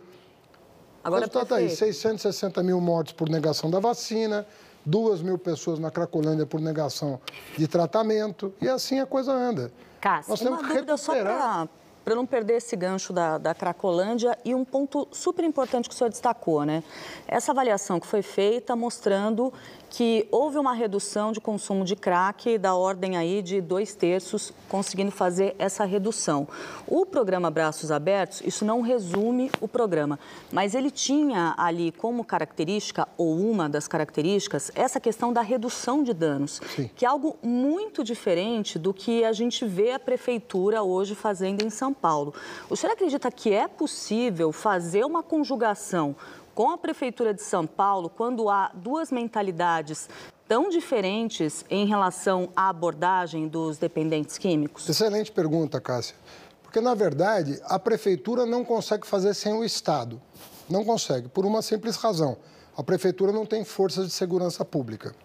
Agora, 1.03 1.21
o 1.21 1.25
resultado 1.25 1.43
está 1.43 1.55
aí: 1.57 1.69
660 1.69 2.63
mil 2.63 2.81
mortes 2.81 3.13
por 3.13 3.29
negação 3.29 3.69
da 3.69 3.79
vacina, 3.79 4.45
duas 4.85 5.21
mil 5.21 5.37
pessoas 5.37 5.79
na 5.79 5.91
Cracolândia 5.91 6.45
por 6.45 6.59
negação 6.59 7.19
de 7.57 7.67
tratamento, 7.67 8.53
e 8.61 8.67
assim 8.67 8.99
a 8.99 9.05
coisa 9.05 9.31
anda. 9.31 9.71
Cássio, 9.99 10.31
Nós 10.31 10.39
temos 10.39 10.59
uma 10.59 10.67
que 10.67 10.73
recuperar... 10.73 10.97
só 10.97 11.13
para 11.13 11.69
não 12.15 12.25
perder 12.25 12.55
esse 12.55 12.75
gancho 12.75 13.13
da, 13.13 13.37
da 13.37 13.53
Cracolândia 13.53 14.37
e 14.43 14.55
um 14.55 14.65
ponto 14.65 15.07
super 15.11 15.45
importante 15.45 15.87
que 15.87 15.95
o 15.95 15.97
senhor 15.97 16.09
destacou, 16.09 16.65
né? 16.65 16.83
Essa 17.27 17.51
avaliação 17.51 17.99
que 17.99 18.07
foi 18.07 18.21
feita 18.21 18.75
mostrando 18.75 19.53
que 19.91 20.25
houve 20.31 20.57
uma 20.57 20.73
redução 20.73 21.33
de 21.33 21.41
consumo 21.41 21.83
de 21.83 21.97
crack 21.97 22.57
da 22.57 22.73
ordem 22.73 23.17
aí 23.17 23.41
de 23.41 23.59
dois 23.59 23.93
terços, 23.93 24.53
conseguindo 24.69 25.11
fazer 25.11 25.53
essa 25.59 25.83
redução. 25.83 26.47
O 26.87 27.05
programa 27.05 27.51
Braços 27.51 27.91
Abertos, 27.91 28.41
isso 28.45 28.63
não 28.63 28.79
resume 28.79 29.51
o 29.59 29.67
programa, 29.67 30.17
mas 30.49 30.73
ele 30.73 30.89
tinha 30.89 31.53
ali 31.57 31.91
como 31.91 32.23
característica, 32.23 33.05
ou 33.17 33.37
uma 33.37 33.67
das 33.67 33.85
características, 33.85 34.71
essa 34.75 34.97
questão 34.97 35.33
da 35.33 35.41
redução 35.41 36.03
de 36.03 36.13
danos, 36.13 36.61
Sim. 36.73 36.89
que 36.95 37.05
é 37.05 37.09
algo 37.09 37.37
muito 37.43 38.01
diferente 38.01 38.79
do 38.79 38.93
que 38.93 39.25
a 39.25 39.33
gente 39.33 39.65
vê 39.65 39.91
a 39.91 39.99
prefeitura 39.99 40.81
hoje 40.81 41.15
fazendo 41.15 41.65
em 41.65 41.69
São 41.69 41.93
Paulo. 41.93 42.33
O 42.69 42.77
senhor 42.77 42.93
acredita 42.93 43.29
que 43.29 43.51
é 43.51 43.67
possível 43.67 44.53
fazer 44.53 45.03
uma 45.03 45.21
conjugação 45.21 46.15
com 46.61 46.69
a 46.69 46.77
Prefeitura 46.77 47.33
de 47.33 47.41
São 47.41 47.65
Paulo, 47.65 48.07
quando 48.07 48.47
há 48.47 48.69
duas 48.75 49.11
mentalidades 49.11 50.07
tão 50.47 50.69
diferentes 50.69 51.65
em 51.71 51.87
relação 51.87 52.49
à 52.55 52.69
abordagem 52.69 53.47
dos 53.47 53.79
dependentes 53.79 54.37
químicos? 54.37 54.87
Excelente 54.87 55.31
pergunta, 55.31 55.81
Cássia. 55.81 56.15
Porque, 56.61 56.79
na 56.79 56.93
verdade, 56.93 57.59
a 57.65 57.79
Prefeitura 57.79 58.45
não 58.45 58.63
consegue 58.63 59.07
fazer 59.07 59.33
sem 59.33 59.53
o 59.53 59.63
Estado. 59.63 60.21
Não 60.69 60.85
consegue, 60.85 61.27
por 61.29 61.47
uma 61.47 61.63
simples 61.63 61.95
razão. 61.95 62.37
A 62.77 62.83
Prefeitura 62.83 63.31
não 63.31 63.43
tem 63.43 63.65
forças 63.65 64.05
de 64.05 64.13
segurança 64.13 64.63
pública. 64.63 65.15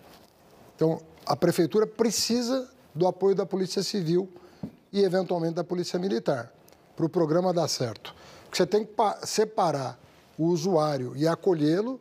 Então, 0.74 1.02
a 1.26 1.36
Prefeitura 1.36 1.86
precisa 1.86 2.66
do 2.94 3.06
apoio 3.06 3.34
da 3.34 3.44
Polícia 3.44 3.82
Civil 3.82 4.26
e, 4.90 5.04
eventualmente, 5.04 5.56
da 5.56 5.64
Polícia 5.64 5.98
Militar, 5.98 6.50
para 6.96 7.04
o 7.04 7.10
programa 7.10 7.52
dar 7.52 7.68
certo. 7.68 8.14
Você 8.50 8.64
tem 8.64 8.86
que 8.86 8.92
separar 9.26 9.98
o 10.38 10.46
usuário 10.46 11.12
e 11.16 11.26
acolhê-lo 11.26 12.00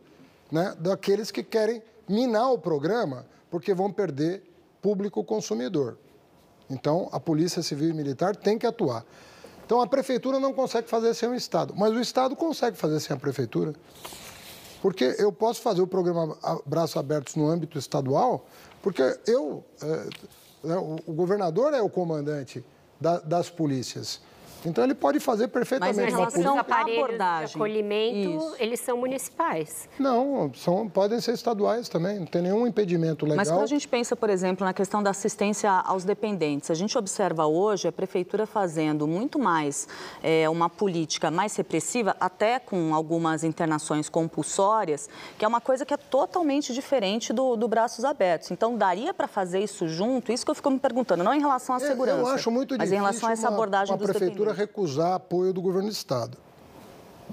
né, 0.51 0.75
daqueles 0.79 1.31
que 1.31 1.43
querem 1.43 1.81
minar 2.07 2.51
o 2.51 2.59
programa 2.59 3.25
porque 3.49 3.73
vão 3.73 3.91
perder 3.91 4.43
público 4.81 5.23
consumidor. 5.23 5.97
Então, 6.69 7.09
a 7.11 7.19
Polícia 7.19 7.61
Civil 7.61 7.89
e 7.89 7.93
Militar 7.93 8.36
tem 8.36 8.57
que 8.57 8.65
atuar. 8.65 9.05
Então, 9.65 9.81
a 9.81 9.88
Prefeitura 9.88 10.39
não 10.39 10.53
consegue 10.53 10.88
fazer 10.88 11.13
sem 11.13 11.29
o 11.29 11.36
Estado, 11.36 11.73
mas 11.75 11.91
o 11.93 11.99
Estado 11.99 12.36
consegue 12.36 12.77
fazer 12.77 12.99
sem 12.99 13.15
a 13.15 13.19
Prefeitura. 13.19 13.73
Porque 14.81 15.15
eu 15.17 15.31
posso 15.31 15.61
fazer 15.61 15.81
o 15.81 15.88
programa 15.88 16.38
Braços 16.65 16.97
Abertos 16.97 17.36
no 17.36 17.49
âmbito 17.49 17.79
estadual, 17.79 18.45
porque 18.83 19.01
eu, 19.25 19.63
é, 19.81 20.67
né, 20.67 20.99
o 21.07 21.13
governador 21.13 21.73
é 21.73 21.81
o 21.81 21.89
comandante 21.89 22.63
da, 23.01 23.19
das 23.19 23.49
polícias. 23.49 24.21
Então 24.66 24.84
ele 24.84 24.95
pode 24.95 25.20
fazer 25.20 25.47
perfeitamente. 25.47 25.99
Mas 25.99 26.13
em 26.13 26.16
relação 26.16 26.59
aparelhos 26.59 27.18
de 27.18 27.55
acolhimento, 27.55 28.38
Isso. 28.38 28.55
eles 28.59 28.80
são 28.80 28.97
municipais. 28.97 29.88
Não, 29.99 30.51
são, 30.53 30.89
podem 30.89 31.20
ser 31.22 31.34
estaduais 31.34 31.88
também, 31.88 32.20
não 32.20 32.26
tem 32.26 32.41
nenhum 32.41 32.66
impedimento 32.66 33.26
legal. 33.26 33.38
Mas 33.38 33.49
quando 33.49 33.63
a 33.63 33.68
gente 33.68 33.88
pensa, 33.88 34.16
por 34.16 34.30
exemplo, 34.30 34.66
na 34.66 34.74
questão 34.74 35.01
da 35.03 35.11
assistência 35.11 35.72
aos 35.72 36.03
dependentes, 36.03 36.72
a 36.72 36.74
gente 36.74 36.97
observa 36.97 37.45
hoje 37.45 37.88
a 37.88 37.91
prefeitura 37.91 38.45
fazendo 38.45 39.07
muito 39.07 39.38
mais 39.38 39.88
é, 40.24 40.49
uma 40.49 40.70
política 40.70 41.30
mais 41.30 41.55
repressiva, 41.55 42.16
até 42.20 42.59
com 42.59 42.93
algumas 42.93 43.43
internações 43.43 44.09
compulsórias, 44.09 45.09
que 45.38 45.45
é 45.45 45.47
uma 45.47 45.61
coisa 45.61 45.86
que 45.86 45.93
é 45.93 45.97
totalmente 45.97 46.74
diferente 46.74 47.32
do, 47.32 47.55
do 47.55 47.68
braços 47.68 48.03
abertos. 48.03 48.51
Então 48.51 48.78
daria 48.78 49.13
para 49.13 49.28
fazer 49.28 49.59
isso 49.59 49.88
junto? 49.88 50.32
Isso 50.32 50.43
que 50.43 50.51
eu 50.51 50.55
fico 50.55 50.70
me 50.72 50.80
perguntando, 50.80 51.24
não 51.24 51.34
em 51.34 51.39
relação 51.39 51.76
à 51.76 51.80
segurança, 51.80 52.20
eu 52.20 52.28
acho 52.28 52.51
muito 52.51 52.76
mas 52.78 52.91
em 52.91 52.95
relação 52.95 53.30
a 53.30 53.32
essa 53.32 53.47
abordagem 53.47 53.93
uma, 53.93 54.01
uma 54.01 54.07
dos 54.07 54.16
prefeitura 54.16 54.55
recusar 54.56 55.14
apoio 55.14 55.53
do 55.53 55.62
governo 55.62 55.89
do 55.89 55.93
Estado. 55.93 56.38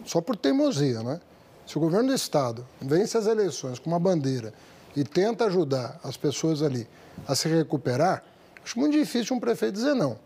Só 0.04 0.20
por 0.20 0.36
teimosia, 0.36 1.02
né? 1.02 1.20
Se 1.66 1.76
o 1.76 1.80
governo 1.80 2.08
do 2.08 2.14
Estado 2.14 2.66
vence 2.80 3.16
as 3.16 3.26
eleições 3.26 3.78
com 3.78 3.88
uma 3.88 4.00
bandeira 4.00 4.52
e 4.96 5.04
tenta 5.04 5.46
ajudar 5.46 6.00
as 6.02 6.16
pessoas 6.16 6.62
ali 6.62 6.86
a 7.26 7.34
se 7.34 7.48
recuperar, 7.48 8.24
acho 8.62 8.78
muito 8.78 8.92
difícil 8.92 9.36
um 9.36 9.40
prefeito 9.40 9.74
dizer 9.74 9.94
não. 9.94 10.18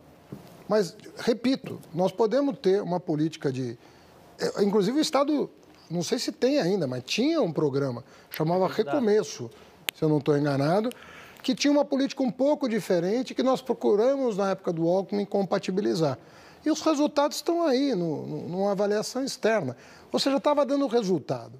Mas, 0.68 0.97
repito, 1.18 1.80
nós 1.94 2.11
podemos 2.11 2.59
ter 2.59 2.82
uma 2.82 2.99
política 2.99 3.53
de. 3.53 3.78
É, 4.38 4.62
inclusive, 4.62 4.99
o 4.99 5.01
Estado, 5.01 5.49
não 5.90 6.03
sei 6.03 6.18
se 6.18 6.32
tem 6.32 6.59
ainda, 6.59 6.86
mas 6.86 7.05
tinha 7.05 7.40
um 7.40 7.53
programa, 7.53 8.05
chamava 8.30 8.66
Recomeço, 8.66 9.51
se 9.94 10.03
eu 10.03 10.09
não 10.09 10.18
estou 10.18 10.36
enganado, 10.36 10.90
que 11.42 11.55
tinha 11.55 11.70
uma 11.70 11.84
política 11.84 12.22
um 12.22 12.30
pouco 12.30 12.68
diferente 12.68 13.34
que 13.34 13.42
nós 13.42 13.62
procuramos, 13.62 14.36
na 14.36 14.51
época 14.51 14.72
do 14.72 14.88
Alckmin, 14.88 15.24
compatibilizar. 15.24 16.18
E 16.66 16.70
os 16.70 16.80
resultados 16.80 17.36
estão 17.36 17.62
aí, 17.62 17.94
no, 17.94 18.26
no, 18.26 18.48
numa 18.48 18.72
avaliação 18.72 19.22
externa. 19.22 19.76
Ou 20.10 20.18
seja, 20.18 20.38
estava 20.38 20.66
dando 20.66 20.88
resultado. 20.88 21.52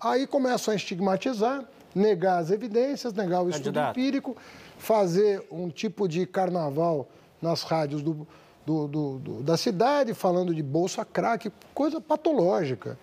Aí 0.00 0.24
começam 0.24 0.70
a 0.70 0.76
estigmatizar, 0.76 1.64
negar 1.92 2.38
as 2.38 2.52
evidências, 2.52 3.12
negar 3.12 3.42
o 3.42 3.50
estudo 3.50 3.64
Candidato. 3.64 3.98
empírico, 3.98 4.36
fazer 4.78 5.44
um 5.50 5.68
tipo 5.68 6.06
de 6.06 6.24
carnaval 6.26 7.08
nas 7.42 7.64
rádios 7.64 8.02
do, 8.02 8.24
do, 8.64 8.86
do, 8.86 9.42
da 9.42 9.56
cidade, 9.56 10.14
falando 10.14 10.54
de 10.54 10.62
bolsa 10.62 11.04
crack, 11.04 11.50
coisa 11.74 12.00
patológica. 12.00 12.96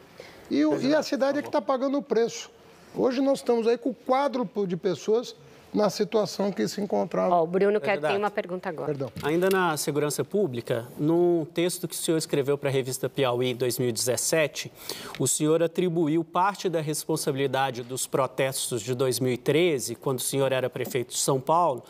E, 0.49 0.61
e 0.61 0.95
a 0.95 1.03
cidade 1.03 1.39
é 1.39 1.41
que 1.41 1.49
está 1.49 1.61
pagando 1.61 1.97
o 1.97 2.01
preço. 2.01 2.49
Hoje 2.95 3.19
nós 3.19 3.39
estamos 3.39 3.67
aí 3.67 3.77
com 3.77 3.89
o 3.89 3.95
quádruplo 3.95 4.65
de 4.65 4.77
pessoas 4.77 5.35
na 5.74 5.89
situação 5.89 6.51
que 6.51 6.67
se 6.67 6.80
encontrava. 6.82 7.36
Oh, 7.36 7.43
o 7.43 7.47
Bruno 7.47 7.80
quer, 7.82 7.99
tem 7.99 8.17
uma 8.17 8.32
pergunta 8.32 8.69
agora. 8.69 8.88
Perdão. 8.88 9.11
Ainda 9.24 9.49
na 9.49 9.76
segurança 9.78 10.24
pública, 10.24 10.88
num 10.97 11.45
texto 11.45 11.88
que 11.88 11.95
o 11.95 11.97
senhor 11.97 12.17
escreveu 12.17 12.57
para 12.57 12.69
a 12.69 12.71
revista 12.71 13.09
Piauí 13.09 13.51
em 13.51 13.55
2017, 13.55 14.71
o 15.19 15.28
senhor 15.28 15.63
atribuiu 15.63 16.24
parte 16.24 16.69
da 16.69 16.82
responsabilidade 16.82 17.84
dos 17.84 18.05
protestos 18.05 18.82
de 18.82 18.93
2013, 18.93 19.95
quando 19.95 20.19
o 20.19 20.21
senhor 20.21 20.51
era 20.51 20.69
prefeito 20.69 21.13
de 21.13 21.19
São 21.19 21.39
Paulo, 21.39 21.84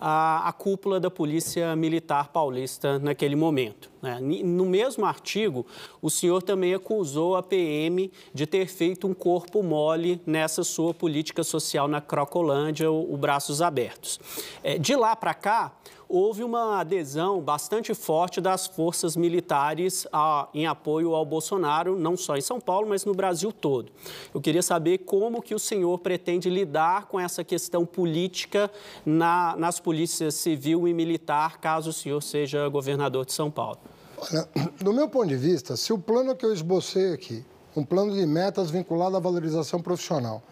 a, 0.00 0.48
a 0.48 0.52
cúpula 0.52 0.98
da 0.98 1.10
Polícia 1.10 1.76
Militar 1.76 2.28
Paulista 2.28 2.98
naquele 2.98 3.36
momento. 3.36 3.90
Né? 4.00 4.18
No 4.20 4.64
mesmo 4.64 5.04
artigo, 5.04 5.66
o 6.00 6.08
senhor 6.08 6.42
também 6.42 6.72
acusou 6.72 7.36
a 7.36 7.42
PM 7.42 8.10
de 8.32 8.46
ter 8.46 8.66
feito 8.66 9.06
um 9.06 9.12
corpo 9.12 9.62
mole 9.62 10.20
nessa 10.24 10.64
sua 10.64 10.94
política 10.94 11.44
social 11.44 11.86
na 11.86 12.00
Crocolândia, 12.00 12.90
o, 12.90 13.12
o 13.12 13.16
Braços 13.16 13.60
Abertos. 13.60 14.18
É, 14.62 14.78
de 14.78 14.96
lá 14.96 15.14
para 15.14 15.34
cá, 15.34 15.72
houve 16.10 16.42
uma 16.42 16.80
adesão 16.80 17.40
bastante 17.40 17.94
forte 17.94 18.40
das 18.40 18.66
forças 18.66 19.14
militares 19.14 20.08
a, 20.12 20.48
em 20.52 20.66
apoio 20.66 21.14
ao 21.14 21.24
Bolsonaro, 21.24 21.96
não 21.96 22.16
só 22.16 22.36
em 22.36 22.40
São 22.40 22.60
Paulo, 22.60 22.88
mas 22.88 23.04
no 23.04 23.14
Brasil 23.14 23.52
todo. 23.52 23.92
Eu 24.34 24.40
queria 24.40 24.60
saber 24.60 24.98
como 24.98 25.40
que 25.40 25.54
o 25.54 25.58
senhor 25.58 25.96
pretende 26.00 26.50
lidar 26.50 27.06
com 27.06 27.20
essa 27.20 27.44
questão 27.44 27.86
política 27.86 28.68
na, 29.06 29.54
nas 29.56 29.78
polícias 29.78 30.34
civil 30.34 30.88
e 30.88 30.92
militar, 30.92 31.58
caso 31.60 31.90
o 31.90 31.92
senhor 31.92 32.20
seja 32.20 32.68
governador 32.68 33.24
de 33.24 33.32
São 33.32 33.48
Paulo. 33.48 33.78
Olha, 34.18 34.48
do 34.82 34.92
meu 34.92 35.08
ponto 35.08 35.28
de 35.28 35.36
vista, 35.36 35.76
se 35.76 35.92
o 35.92 35.98
plano 35.98 36.34
que 36.34 36.44
eu 36.44 36.52
esbocei 36.52 37.12
aqui, 37.12 37.44
um 37.76 37.84
plano 37.84 38.12
de 38.12 38.26
metas 38.26 38.68
vinculado 38.68 39.16
à 39.16 39.20
valorização 39.20 39.80
profissional, 39.80 40.42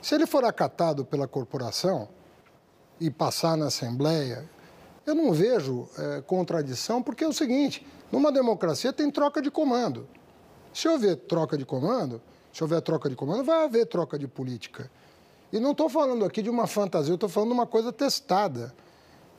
se 0.00 0.14
ele 0.14 0.28
for 0.28 0.44
acatado 0.44 1.04
pela 1.04 1.26
corporação 1.26 2.08
e 3.00 3.10
passar 3.10 3.56
na 3.56 3.66
Assembleia 3.66 4.48
eu 5.08 5.14
não 5.14 5.32
vejo 5.32 5.88
é, 5.96 6.20
contradição, 6.20 7.02
porque 7.02 7.24
é 7.24 7.28
o 7.28 7.32
seguinte: 7.32 7.84
numa 8.12 8.30
democracia 8.30 8.92
tem 8.92 9.10
troca 9.10 9.40
de 9.40 9.50
comando. 9.50 10.06
Se 10.72 10.86
houver 10.86 11.16
troca 11.16 11.56
de 11.56 11.64
comando, 11.64 12.20
se 12.52 12.62
houver 12.62 12.82
troca 12.82 13.08
de 13.08 13.16
comando, 13.16 13.42
vai 13.42 13.64
haver 13.64 13.86
troca 13.86 14.18
de 14.18 14.28
política. 14.28 14.90
E 15.50 15.58
não 15.58 15.72
estou 15.72 15.88
falando 15.88 16.24
aqui 16.26 16.42
de 16.42 16.50
uma 16.50 16.66
fantasia, 16.66 17.14
estou 17.14 17.28
falando 17.28 17.48
de 17.48 17.54
uma 17.54 17.66
coisa 17.66 17.90
testada. 17.90 18.74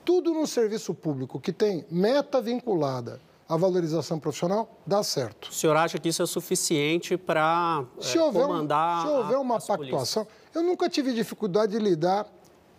Tudo 0.03 0.33
no 0.33 0.47
serviço 0.47 0.93
público 0.95 1.39
que 1.39 1.53
tem 1.53 1.85
meta 1.91 2.41
vinculada 2.41 3.21
à 3.47 3.55
valorização 3.55 4.19
profissional, 4.19 4.79
dá 4.87 5.03
certo. 5.03 5.49
O 5.49 5.53
senhor 5.53 5.75
acha 5.75 5.99
que 5.99 6.09
isso 6.09 6.23
é 6.23 6.25
suficiente 6.25 7.15
para 7.15 7.83
é, 7.99 8.31
comandar 8.31 9.05
Se 9.05 9.07
houver 9.07 9.37
uma 9.37 9.59
pactuação, 9.59 10.27
eu 10.53 10.63
nunca 10.63 10.89
tive 10.89 11.13
dificuldade 11.13 11.73
de 11.73 11.79
lidar 11.79 12.25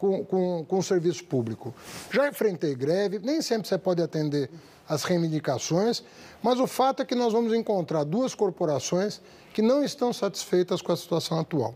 com, 0.00 0.24
com, 0.24 0.64
com 0.64 0.78
o 0.78 0.82
serviço 0.82 1.22
público. 1.24 1.74
Já 2.10 2.26
enfrentei 2.26 2.74
greve, 2.74 3.18
nem 3.18 3.42
sempre 3.42 3.68
você 3.68 3.76
pode 3.76 4.02
atender 4.02 4.50
as 4.88 5.04
reivindicações, 5.04 6.02
mas 6.42 6.58
o 6.58 6.66
fato 6.66 7.02
é 7.02 7.04
que 7.04 7.14
nós 7.14 7.34
vamos 7.34 7.52
encontrar 7.52 8.02
duas 8.02 8.34
corporações 8.34 9.20
que 9.52 9.60
não 9.60 9.84
estão 9.84 10.12
satisfeitas 10.12 10.80
com 10.80 10.90
a 10.90 10.96
situação 10.96 11.38
atual. 11.38 11.74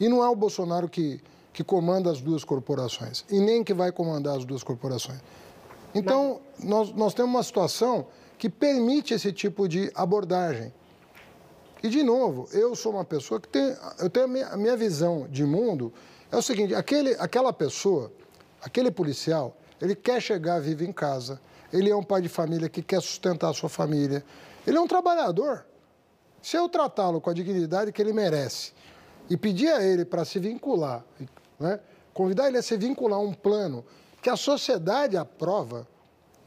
E 0.00 0.08
não 0.08 0.24
é 0.24 0.28
o 0.28 0.34
Bolsonaro 0.34 0.88
que, 0.88 1.20
que 1.52 1.62
comanda 1.62 2.10
as 2.10 2.20
duas 2.20 2.42
corporações, 2.42 3.24
e 3.30 3.38
nem 3.38 3.62
que 3.62 3.72
vai 3.72 3.92
comandar 3.92 4.36
as 4.36 4.44
duas 4.44 4.64
corporações. 4.64 5.20
Então, 5.94 6.40
nós, 6.58 6.92
nós 6.92 7.14
temos 7.14 7.30
uma 7.30 7.42
situação 7.42 8.06
que 8.36 8.48
permite 8.48 9.14
esse 9.14 9.32
tipo 9.32 9.68
de 9.68 9.90
abordagem. 9.94 10.74
E, 11.82 11.88
de 11.88 12.02
novo, 12.02 12.48
eu 12.52 12.74
sou 12.74 12.92
uma 12.92 13.04
pessoa 13.04 13.40
que 13.40 13.48
tem, 13.48 13.76
eu 14.00 14.10
tenho 14.10 14.26
a 14.26 14.28
minha, 14.28 14.46
a 14.48 14.56
minha 14.56 14.76
visão 14.76 15.28
de 15.30 15.44
mundo 15.44 15.92
é 16.32 16.36
o 16.36 16.42
seguinte: 16.42 16.74
aquele, 16.74 17.14
aquela 17.18 17.52
pessoa, 17.52 18.10
aquele 18.62 18.90
policial, 18.90 19.54
ele 19.80 19.94
quer 19.94 20.20
chegar 20.20 20.58
vivo 20.60 20.82
em 20.82 20.92
casa, 20.92 21.38
ele 21.70 21.90
é 21.90 21.94
um 21.94 22.02
pai 22.02 22.22
de 22.22 22.28
família 22.28 22.68
que 22.68 22.82
quer 22.82 23.00
sustentar 23.02 23.50
a 23.50 23.52
sua 23.52 23.68
família, 23.68 24.24
ele 24.66 24.78
é 24.78 24.80
um 24.80 24.88
trabalhador. 24.88 25.66
Se 26.40 26.56
eu 26.56 26.68
tratá-lo 26.68 27.20
com 27.20 27.30
a 27.30 27.34
dignidade 27.34 27.92
que 27.92 28.02
ele 28.02 28.12
merece 28.12 28.72
e 29.30 29.36
pedir 29.36 29.68
a 29.68 29.84
ele 29.84 30.04
para 30.04 30.24
se 30.24 30.40
vincular, 30.40 31.04
né, 31.60 31.78
convidar 32.12 32.48
ele 32.48 32.58
a 32.58 32.62
se 32.62 32.76
vincular 32.76 33.18
a 33.18 33.22
um 33.22 33.32
plano 33.32 33.84
que 34.20 34.28
a 34.28 34.36
sociedade 34.36 35.16
aprova 35.16 35.86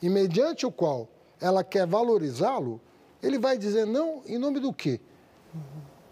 e 0.02 0.10
mediante 0.10 0.66
o 0.66 0.72
qual 0.72 1.08
ela 1.40 1.64
quer 1.64 1.86
valorizá-lo, 1.86 2.82
ele 3.22 3.38
vai 3.38 3.58
dizer 3.58 3.86
não 3.86 4.22
em 4.26 4.38
nome 4.38 4.60
do 4.60 4.74
quê? 4.74 5.00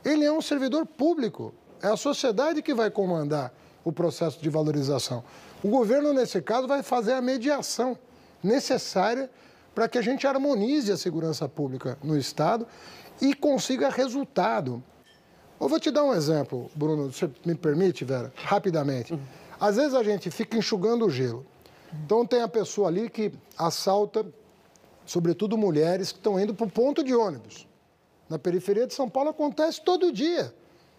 Ele 0.05 0.23
é 0.23 0.31
um 0.31 0.41
servidor 0.41 0.85
público, 0.85 1.53
é 1.81 1.87
a 1.87 1.97
sociedade 1.97 2.61
que 2.61 2.73
vai 2.73 2.89
comandar 2.89 3.53
o 3.83 3.91
processo 3.91 4.41
de 4.41 4.49
valorização. 4.49 5.23
O 5.63 5.69
governo, 5.69 6.13
nesse 6.13 6.41
caso, 6.41 6.67
vai 6.67 6.83
fazer 6.83 7.13
a 7.13 7.21
mediação 7.21 7.97
necessária 8.43 9.29
para 9.73 9.87
que 9.87 9.97
a 9.97 10.01
gente 10.01 10.27
harmonize 10.27 10.91
a 10.91 10.97
segurança 10.97 11.47
pública 11.47 11.97
no 12.03 12.17
Estado 12.17 12.67
e 13.21 13.33
consiga 13.33 13.89
resultado. 13.89 14.83
Eu 15.59 15.67
vou 15.67 15.79
te 15.79 15.89
dar 15.89 16.03
um 16.03 16.13
exemplo, 16.13 16.69
Bruno, 16.75 17.11
você 17.11 17.29
me 17.45 17.55
permite, 17.55 18.03
Vera, 18.03 18.31
rapidamente. 18.35 19.17
Às 19.59 19.77
vezes 19.77 19.93
a 19.93 20.03
gente 20.03 20.29
fica 20.29 20.57
enxugando 20.57 21.05
o 21.05 21.09
gelo. 21.09 21.45
Então 22.05 22.25
tem 22.25 22.41
a 22.41 22.47
pessoa 22.47 22.87
ali 22.87 23.09
que 23.09 23.31
assalta, 23.57 24.25
sobretudo 25.05 25.57
mulheres 25.57 26.11
que 26.11 26.17
estão 26.17 26.39
indo 26.39 26.53
para 26.53 26.65
o 26.65 26.69
ponto 26.69 27.03
de 27.03 27.15
ônibus. 27.15 27.67
Na 28.29 28.39
periferia 28.39 28.87
de 28.87 28.93
São 28.93 29.09
Paulo 29.09 29.29
acontece 29.29 29.81
todo 29.81 30.11
dia. 30.11 30.53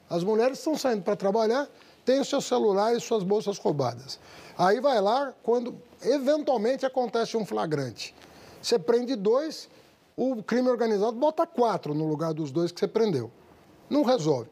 As 0.08 0.22
mulheres 0.22 0.58
estão 0.58 0.76
saindo 0.76 1.02
para 1.02 1.16
trabalhar, 1.16 1.68
têm 2.04 2.20
o 2.20 2.24
seu 2.24 2.40
celular 2.40 2.94
e 2.94 3.00
suas 3.00 3.22
bolsas 3.22 3.58
roubadas. 3.58 4.18
Aí 4.56 4.80
vai 4.80 5.00
lá, 5.00 5.32
quando 5.42 5.74
eventualmente 6.02 6.86
acontece 6.86 7.36
um 7.36 7.44
flagrante. 7.44 8.14
Você 8.62 8.78
prende 8.78 9.16
dois, 9.16 9.68
o 10.16 10.42
crime 10.42 10.68
organizado 10.68 11.12
bota 11.12 11.46
quatro 11.46 11.94
no 11.94 12.06
lugar 12.06 12.32
dos 12.32 12.50
dois 12.50 12.70
que 12.70 12.78
você 12.78 12.88
prendeu. 12.88 13.30
Não 13.90 14.02
resolve. 14.02 14.48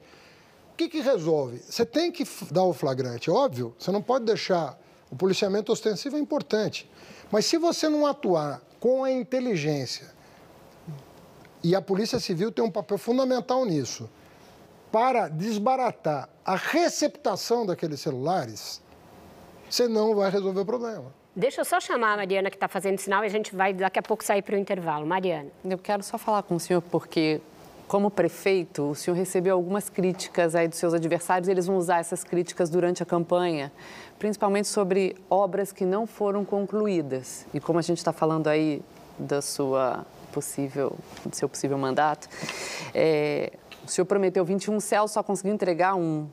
O 0.73 0.77
que, 0.77 0.89
que 0.89 1.01
resolve? 1.01 1.59
Você 1.59 1.85
tem 1.85 2.11
que 2.11 2.27
dar 2.51 2.65
o 2.65 2.73
flagrante, 2.73 3.31
óbvio, 3.31 3.75
você 3.79 3.91
não 3.91 4.03
pode 4.03 4.25
deixar. 4.25 4.79
O 5.11 5.17
policiamento 5.17 5.71
ostensivo 5.71 6.17
é 6.17 6.19
importante. 6.19 6.91
Mas 7.31 7.45
se 7.45 7.59
você 7.59 7.89
não 7.89 8.07
atuar 8.07 8.63
com 8.81 9.05
a 9.05 9.11
inteligência, 9.11 10.11
e 11.63 11.77
a 11.77 11.81
Polícia 11.81 12.19
Civil 12.19 12.51
tem 12.51 12.65
um 12.65 12.71
papel 12.71 12.99
fundamental 12.99 13.65
nisso, 13.65 14.09
para 14.91 15.29
desbaratar 15.29 16.29
a 16.45 16.57
receptação 16.57 17.65
daqueles 17.65 18.01
celulares, 18.01 18.81
você 19.69 19.89
não 19.89 20.15
vai 20.15 20.31
resolver 20.31 20.61
o 20.61 20.67
problema. 20.67 21.13
Deixa 21.35 21.63
eu 21.63 21.65
só 21.65 21.81
chamar 21.81 22.13
a 22.13 22.17
Mariana 22.19 22.51
que 22.51 22.57
está 22.57 22.69
fazendo 22.69 22.99
sinal 22.99 23.23
e 23.25 23.27
a 23.27 23.31
gente 23.31 23.57
vai 23.57 23.73
daqui 23.73 23.99
a 23.99 24.03
pouco 24.03 24.23
sair 24.23 24.43
para 24.43 24.55
o 24.55 24.59
intervalo. 24.59 25.07
Mariana. 25.07 25.49
Eu 25.65 25.79
quero 25.79 26.03
só 26.03 26.19
falar 26.19 26.43
com 26.43 26.57
o 26.57 26.61
senhor 26.61 26.83
porque, 26.83 27.41
como 27.89 28.11
prefeito, 28.11 28.91
o 28.91 28.95
senhor 28.95 29.17
recebeu 29.17 29.55
algumas 29.55 29.89
críticas 29.89 30.55
aí 30.55 30.69
dos 30.69 30.79
seus 30.79 30.93
adversários. 30.93 31.49
Eles 31.49 31.67
vão 31.67 31.79
usar 31.79 32.01
essas 32.01 32.23
críticas 32.23 32.69
durante 32.69 33.03
a 33.03 33.07
campanha, 33.07 33.73
principalmente 34.19 34.69
sobre 34.69 35.17
obras 35.31 35.73
que 35.73 35.87
não 35.87 36.07
foram 36.07 36.45
concluídas. 36.45 37.47
E 37.55 37.61
como 37.61 37.79
a 37.79 37.83
gente 37.83 37.99
está 37.99 38.13
falando 38.13 38.49
aí 38.49 38.83
da 39.19 39.41
sua 39.41 40.05
possível, 40.33 40.99
do 41.25 41.35
seu 41.35 41.49
possível 41.49 41.79
mandato, 41.79 42.29
é, 42.95 43.53
o 43.85 43.89
senhor 43.89 44.07
prometeu 44.07 44.45
21 44.45 44.81
céus, 44.81 45.11
só 45.11 45.23
conseguiu 45.23 45.55
entregar 45.55 45.95
um. 45.95 46.29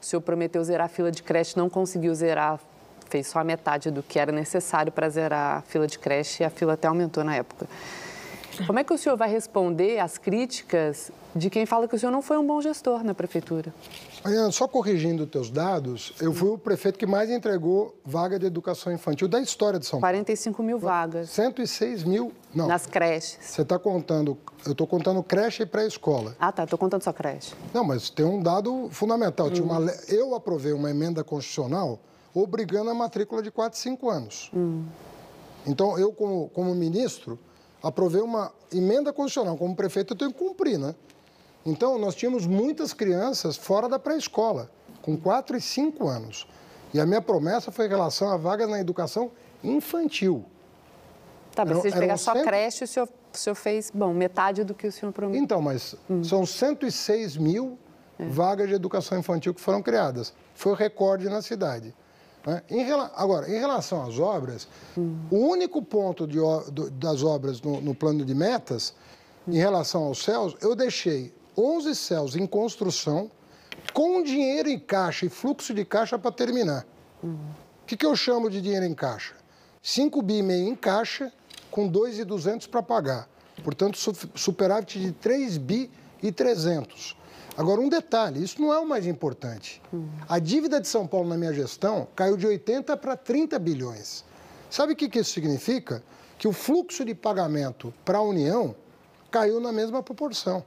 O 0.00 0.04
senhor 0.04 0.20
prometeu 0.20 0.62
zerar 0.62 0.86
a 0.86 0.88
fila 0.88 1.10
de 1.10 1.22
creche, 1.22 1.56
não 1.56 1.68
conseguiu 1.68 2.14
zerar 2.14 2.60
fez 3.08 3.28
só 3.28 3.38
a 3.38 3.44
metade 3.44 3.90
do 3.90 4.02
que 4.02 4.18
era 4.18 4.32
necessário 4.32 4.90
para 4.90 5.08
zerar 5.08 5.58
a 5.58 5.60
fila 5.62 5.86
de 5.86 5.98
creche 5.98 6.42
e 6.42 6.46
a 6.46 6.50
fila 6.50 6.72
até 6.72 6.88
aumentou 6.88 7.22
na 7.22 7.36
época. 7.36 7.68
Como 8.66 8.78
é 8.78 8.82
que 8.82 8.92
o 8.92 8.98
senhor 8.98 9.16
vai 9.16 9.28
responder 9.28 10.00
às 10.00 10.18
críticas 10.18 11.12
de 11.34 11.50
quem 11.50 11.66
fala 11.66 11.88
que 11.88 11.96
o 11.96 11.98
senhor 11.98 12.12
não 12.12 12.22
foi 12.22 12.38
um 12.38 12.46
bom 12.46 12.60
gestor 12.60 13.02
na 13.02 13.14
prefeitura? 13.14 13.74
Mariana, 14.22 14.52
só 14.52 14.68
corrigindo 14.68 15.24
os 15.24 15.28
teus 15.28 15.50
dados, 15.50 16.12
eu 16.20 16.32
fui 16.32 16.50
o 16.50 16.58
prefeito 16.58 16.98
que 16.98 17.06
mais 17.06 17.28
entregou 17.28 17.94
vaga 18.04 18.38
de 18.38 18.46
educação 18.46 18.92
infantil 18.92 19.26
da 19.28 19.40
história 19.40 19.78
de 19.78 19.86
São 19.86 20.00
Paulo. 20.00 20.14
45 20.14 20.62
mil 20.62 20.78
vagas. 20.78 21.30
106 21.30 22.04
mil, 22.04 22.32
não. 22.54 22.68
Nas 22.68 22.86
creches. 22.86 23.38
Você 23.40 23.62
está 23.62 23.78
contando, 23.78 24.38
eu 24.64 24.72
estou 24.72 24.86
contando 24.86 25.22
creche 25.22 25.64
e 25.64 25.66
pré-escola. 25.66 26.36
Ah, 26.38 26.52
tá, 26.52 26.64
estou 26.64 26.78
contando 26.78 27.02
só 27.02 27.12
creche. 27.12 27.54
Não, 27.72 27.84
mas 27.84 28.10
tem 28.10 28.24
um 28.24 28.42
dado 28.42 28.88
fundamental. 28.90 29.50
Tinha 29.50 29.64
uma, 29.64 29.90
eu 30.08 30.34
aprovei 30.34 30.72
uma 30.72 30.90
emenda 30.90 31.24
constitucional 31.24 31.98
obrigando 32.34 32.90
a 32.90 32.94
matrícula 32.94 33.42
de 33.42 33.50
4 33.50 33.78
e 33.78 33.82
5 33.82 34.10
anos. 34.10 34.50
Hum. 34.54 34.84
Então, 35.66 35.98
eu, 35.98 36.12
como, 36.12 36.48
como 36.50 36.74
ministro, 36.74 37.38
aprovei 37.82 38.20
uma 38.20 38.52
emenda 38.72 39.12
constitucional. 39.12 39.56
Como 39.56 39.74
prefeito, 39.76 40.14
eu 40.14 40.18
tenho 40.18 40.32
que 40.32 40.38
cumprir, 40.38 40.78
né? 40.78 40.94
Então, 41.64 41.98
nós 41.98 42.14
tínhamos 42.14 42.46
muitas 42.46 42.92
crianças 42.92 43.56
fora 43.56 43.88
da 43.88 43.98
pré-escola, 43.98 44.70
com 45.00 45.16
4 45.16 45.56
e 45.56 45.60
5 45.60 46.06
anos. 46.06 46.46
E 46.92 47.00
a 47.00 47.06
minha 47.06 47.22
promessa 47.22 47.72
foi 47.72 47.86
em 47.86 47.88
relação 47.88 48.30
a 48.30 48.36
vagas 48.36 48.68
na 48.68 48.78
educação 48.78 49.32
infantil. 49.62 50.44
Tá, 51.54 51.64
mas 51.64 51.82
se 51.82 51.92
pegar 51.92 52.16
só 52.16 52.32
cento... 52.32 52.44
creche, 52.44 52.84
o 52.84 52.86
senhor, 52.86 53.08
o 53.32 53.36
senhor 53.36 53.54
fez, 53.54 53.90
bom, 53.92 54.12
metade 54.12 54.64
do 54.64 54.74
que 54.74 54.86
o 54.86 54.92
senhor 54.92 55.12
prometeu. 55.12 55.42
Então, 55.42 55.62
mas 55.62 55.94
hum. 56.10 56.22
são 56.22 56.44
106 56.44 57.36
mil 57.36 57.78
é. 58.18 58.26
vagas 58.26 58.68
de 58.68 58.74
educação 58.74 59.18
infantil 59.18 59.54
que 59.54 59.60
foram 59.60 59.82
criadas. 59.82 60.32
Foi 60.54 60.72
o 60.72 60.74
recorde 60.74 61.28
na 61.28 61.42
cidade. 61.42 61.94
Né? 62.46 62.62
Em, 62.68 62.90
agora, 63.14 63.48
em 63.48 63.58
relação 63.58 64.02
às 64.02 64.18
obras, 64.18 64.68
hum. 64.96 65.16
o 65.30 65.36
único 65.36 65.82
ponto 65.82 66.26
de, 66.26 66.38
do, 66.72 66.90
das 66.90 67.22
obras 67.22 67.60
no, 67.62 67.80
no, 67.80 67.94
plano 67.94 68.24
de 68.24 68.34
metas, 68.34 68.94
em 69.46 69.56
relação 69.56 70.04
aos 70.04 70.22
céus, 70.22 70.56
eu 70.60 70.74
deixei 70.74 71.32
11 71.56 71.94
céus 71.94 72.36
em 72.36 72.46
construção, 72.46 73.30
com 73.92 74.22
dinheiro 74.22 74.68
em 74.68 74.78
caixa 74.78 75.26
e 75.26 75.28
fluxo 75.28 75.72
de 75.74 75.84
caixa 75.84 76.18
para 76.18 76.32
terminar. 76.32 76.86
O 77.22 77.26
hum. 77.26 77.38
que, 77.86 77.96
que 77.96 78.06
eu 78.06 78.16
chamo 78.16 78.50
de 78.50 78.60
dinheiro 78.60 78.84
em 78.84 78.94
caixa? 78.94 79.34
5 79.82 80.22
bi 80.22 80.42
meio 80.42 80.68
em 80.68 80.74
caixa, 80.74 81.32
com 81.70 81.86
2,200 81.86 82.66
para 82.66 82.82
pagar. 82.82 83.28
Portanto, 83.62 83.98
superávit 84.34 84.98
de 84.98 85.12
3 85.12 85.58
bi 85.58 85.90
e 86.22 86.32
300. 86.32 87.16
Agora, 87.56 87.80
um 87.80 87.88
detalhe: 87.88 88.42
isso 88.42 88.60
não 88.60 88.72
é 88.72 88.78
o 88.78 88.86
mais 88.86 89.06
importante. 89.06 89.80
A 90.28 90.38
dívida 90.38 90.80
de 90.80 90.88
São 90.88 91.06
Paulo 91.06 91.28
na 91.28 91.36
minha 91.36 91.52
gestão 91.52 92.08
caiu 92.16 92.36
de 92.36 92.46
80 92.46 92.96
para 92.96 93.16
30 93.16 93.58
bilhões. 93.58 94.24
Sabe 94.70 94.94
o 94.94 94.96
que, 94.96 95.08
que 95.08 95.20
isso 95.20 95.32
significa? 95.32 96.02
Que 96.36 96.48
o 96.48 96.52
fluxo 96.52 97.04
de 97.04 97.14
pagamento 97.14 97.94
para 98.04 98.18
a 98.18 98.22
União 98.22 98.74
caiu 99.30 99.60
na 99.60 99.70
mesma 99.70 100.02
proporção. 100.02 100.64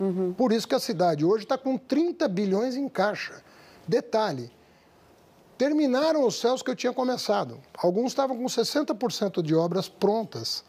Uhum. 0.00 0.32
Por 0.32 0.52
isso 0.52 0.66
que 0.66 0.74
a 0.74 0.80
cidade 0.80 1.24
hoje 1.24 1.44
está 1.44 1.58
com 1.58 1.76
30 1.76 2.28
bilhões 2.28 2.76
em 2.76 2.88
caixa. 2.88 3.42
Detalhe: 3.86 4.50
terminaram 5.56 6.26
os 6.26 6.38
céus 6.38 6.62
que 6.62 6.70
eu 6.70 6.76
tinha 6.76 6.92
começado. 6.92 7.58
Alguns 7.76 8.12
estavam 8.12 8.36
com 8.36 8.44
60% 8.44 9.42
de 9.42 9.54
obras 9.54 9.88
prontas. 9.88 10.64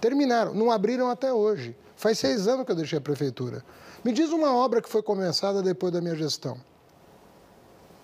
Terminaram, 0.00 0.52
não 0.52 0.70
abriram 0.70 1.08
até 1.08 1.32
hoje. 1.32 1.76
Faz 1.96 2.18
seis 2.18 2.48
anos 2.48 2.66
que 2.66 2.72
eu 2.72 2.76
deixei 2.76 2.98
a 2.98 3.00
prefeitura. 3.00 3.64
Me 4.04 4.12
diz 4.12 4.30
uma 4.30 4.52
obra 4.52 4.82
que 4.82 4.88
foi 4.88 5.02
começada 5.02 5.62
depois 5.62 5.92
da 5.92 6.00
minha 6.00 6.16
gestão. 6.16 6.58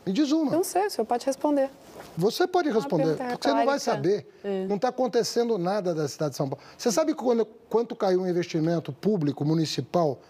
Me 0.06 0.12
diz 0.12 0.30
uma. 0.30 0.52
Não 0.52 0.62
sei, 0.62 0.86
o 0.86 0.90
senhor 0.90 1.04
pode 1.04 1.26
responder. 1.26 1.68
Você 2.16 2.46
pode 2.46 2.70
responder, 2.70 3.16
porque 3.16 3.48
você 3.48 3.54
não 3.54 3.66
vai 3.66 3.78
saber. 3.78 4.26
É. 4.42 4.66
Não 4.66 4.76
está 4.76 4.88
acontecendo 4.88 5.58
nada 5.58 5.94
da 5.94 6.08
cidade 6.08 6.30
de 6.30 6.36
São 6.36 6.48
Paulo. 6.48 6.64
Você 6.76 6.90
sabe 6.90 7.14
quando, 7.14 7.44
quanto 7.44 7.94
caiu 7.94 8.22
o 8.22 8.28
investimento 8.28 8.92
público, 8.92 9.44
municipal, 9.44 10.20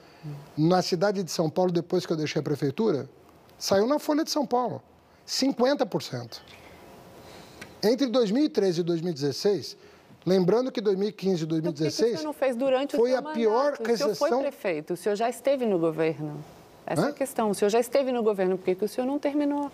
na 0.56 0.82
cidade 0.82 1.22
de 1.22 1.30
São 1.30 1.48
Paulo 1.48 1.70
depois 1.70 2.04
que 2.04 2.12
eu 2.12 2.16
deixei 2.16 2.40
a 2.40 2.42
prefeitura? 2.42 3.08
Saiu 3.58 3.86
na 3.86 3.98
Folha 3.98 4.24
de 4.24 4.30
São 4.30 4.46
Paulo. 4.46 4.82
50%. 5.26 6.40
Entre 7.82 8.06
2013 8.06 8.80
e 8.80 8.82
2016, 8.82 9.76
Lembrando 10.28 10.70
que 10.70 10.80
2015 10.80 11.42
e 11.42 11.46
2016 11.46 12.12
então, 12.12 12.24
não 12.24 12.32
fez 12.34 12.54
durante 12.54 12.96
foi 12.96 13.12
a 13.12 13.16
mandato? 13.16 13.34
pior 13.34 13.72
recessão. 13.72 14.10
O 14.10 14.14
senhor 14.14 14.28
foi 14.28 14.40
prefeito, 14.42 14.92
o 14.92 14.96
senhor 14.96 15.14
já 15.14 15.30
esteve 15.30 15.64
no 15.64 15.78
governo. 15.78 16.44
Essa 16.86 17.02
Hã? 17.02 17.06
é 17.06 17.10
a 17.10 17.12
questão. 17.14 17.50
O 17.50 17.54
senhor 17.54 17.70
já 17.70 17.80
esteve 17.80 18.12
no 18.12 18.22
governo, 18.22 18.58
por 18.58 18.64
que, 18.64 18.74
que 18.74 18.84
o 18.84 18.88
senhor 18.88 19.06
não 19.06 19.18
terminou? 19.18 19.70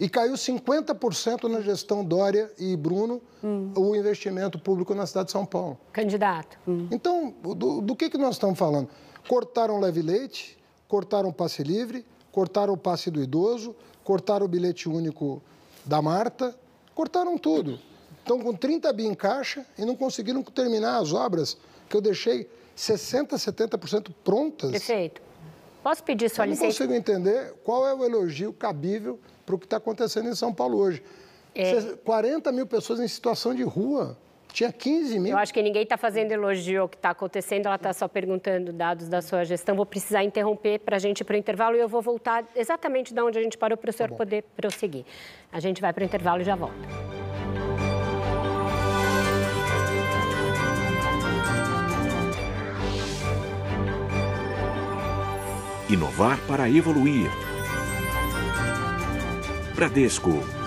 E 0.00 0.08
caiu 0.08 0.34
50% 0.34 1.48
na 1.48 1.60
gestão 1.60 2.04
Dória 2.04 2.50
e 2.58 2.76
Bruno 2.76 3.20
hum. 3.42 3.72
o 3.76 3.96
investimento 3.96 4.58
público 4.58 4.94
na 4.94 5.06
cidade 5.06 5.26
de 5.26 5.32
São 5.32 5.44
Paulo. 5.44 5.78
Candidato. 5.92 6.58
Hum. 6.66 6.88
Então, 6.90 7.34
do, 7.42 7.80
do, 7.80 7.96
que, 7.96 8.08
que 8.10 8.18
nós 8.18 8.34
estamos 8.34 8.58
falando? 8.58 8.88
Cortaram 9.28 9.78
leve 9.80 10.02
leite, 10.02 10.58
cortaram 10.88 11.28
o 11.28 11.32
passe 11.32 11.62
livre, 11.62 12.04
cortaram 12.30 12.74
o 12.74 12.76
passe 12.76 13.10
do 13.10 13.22
idoso, 13.22 13.74
cortaram 14.04 14.46
o 14.46 14.48
bilhete 14.48 14.88
único 14.88 15.42
da 15.84 16.02
Marta, 16.02 16.56
cortaram 16.94 17.38
tudo 17.38 17.78
estão 18.22 18.38
com 18.38 18.54
30 18.54 18.92
bi 18.92 19.04
em 19.04 19.14
caixa 19.14 19.66
e 19.76 19.84
não 19.84 19.94
conseguiram 19.94 20.42
terminar 20.42 20.98
as 20.98 21.12
obras 21.12 21.56
que 21.88 21.96
eu 21.96 22.00
deixei 22.00 22.48
60%, 22.76 23.34
70% 23.34 24.12
prontas. 24.24 24.70
Perfeito. 24.70 25.20
Posso 25.82 26.02
pedir 26.04 26.30
sua 26.30 26.46
eu 26.46 26.50
licença? 26.50 26.66
Não 26.66 26.72
consigo 26.72 26.94
entender 26.94 27.54
qual 27.64 27.86
é 27.86 27.92
o 27.92 28.04
elogio 28.04 28.52
cabível 28.52 29.18
para 29.44 29.54
o 29.54 29.58
que 29.58 29.66
está 29.66 29.76
acontecendo 29.76 30.28
em 30.28 30.34
São 30.34 30.54
Paulo 30.54 30.78
hoje. 30.78 31.02
É... 31.54 31.80
40 32.04 32.50
mil 32.52 32.66
pessoas 32.66 33.00
em 33.00 33.08
situação 33.08 33.54
de 33.54 33.62
rua. 33.62 34.16
Tinha 34.52 34.70
15 34.70 35.18
mil. 35.18 35.32
Eu 35.32 35.38
acho 35.38 35.52
que 35.52 35.62
ninguém 35.62 35.82
está 35.82 35.96
fazendo 35.96 36.30
elogio 36.30 36.82
ao 36.82 36.88
que 36.88 36.96
está 36.96 37.10
acontecendo, 37.10 37.66
ela 37.66 37.76
está 37.76 37.92
só 37.92 38.06
perguntando 38.06 38.70
dados 38.72 39.08
da 39.08 39.22
sua 39.22 39.44
gestão. 39.44 39.74
Vou 39.74 39.86
precisar 39.86 40.22
interromper 40.22 40.78
para 40.80 40.96
a 40.96 40.98
gente 40.98 41.20
ir 41.20 41.24
para 41.24 41.34
o 41.34 41.38
intervalo 41.38 41.74
e 41.74 41.80
eu 41.80 41.88
vou 41.88 42.02
voltar 42.02 42.44
exatamente 42.54 43.14
de 43.14 43.20
onde 43.22 43.38
a 43.38 43.42
gente 43.42 43.56
parou 43.56 43.78
para 43.78 43.88
o 43.88 43.92
senhor 43.92 44.10
tá 44.10 44.16
poder 44.16 44.44
prosseguir. 44.54 45.04
A 45.50 45.58
gente 45.58 45.80
vai 45.80 45.92
para 45.92 46.02
o 46.02 46.04
intervalo 46.04 46.42
e 46.42 46.44
já 46.44 46.54
volta. 46.54 46.76
Inovar 55.88 56.38
para 56.46 56.68
evoluir. 56.68 57.30
Bradesco 59.74 60.61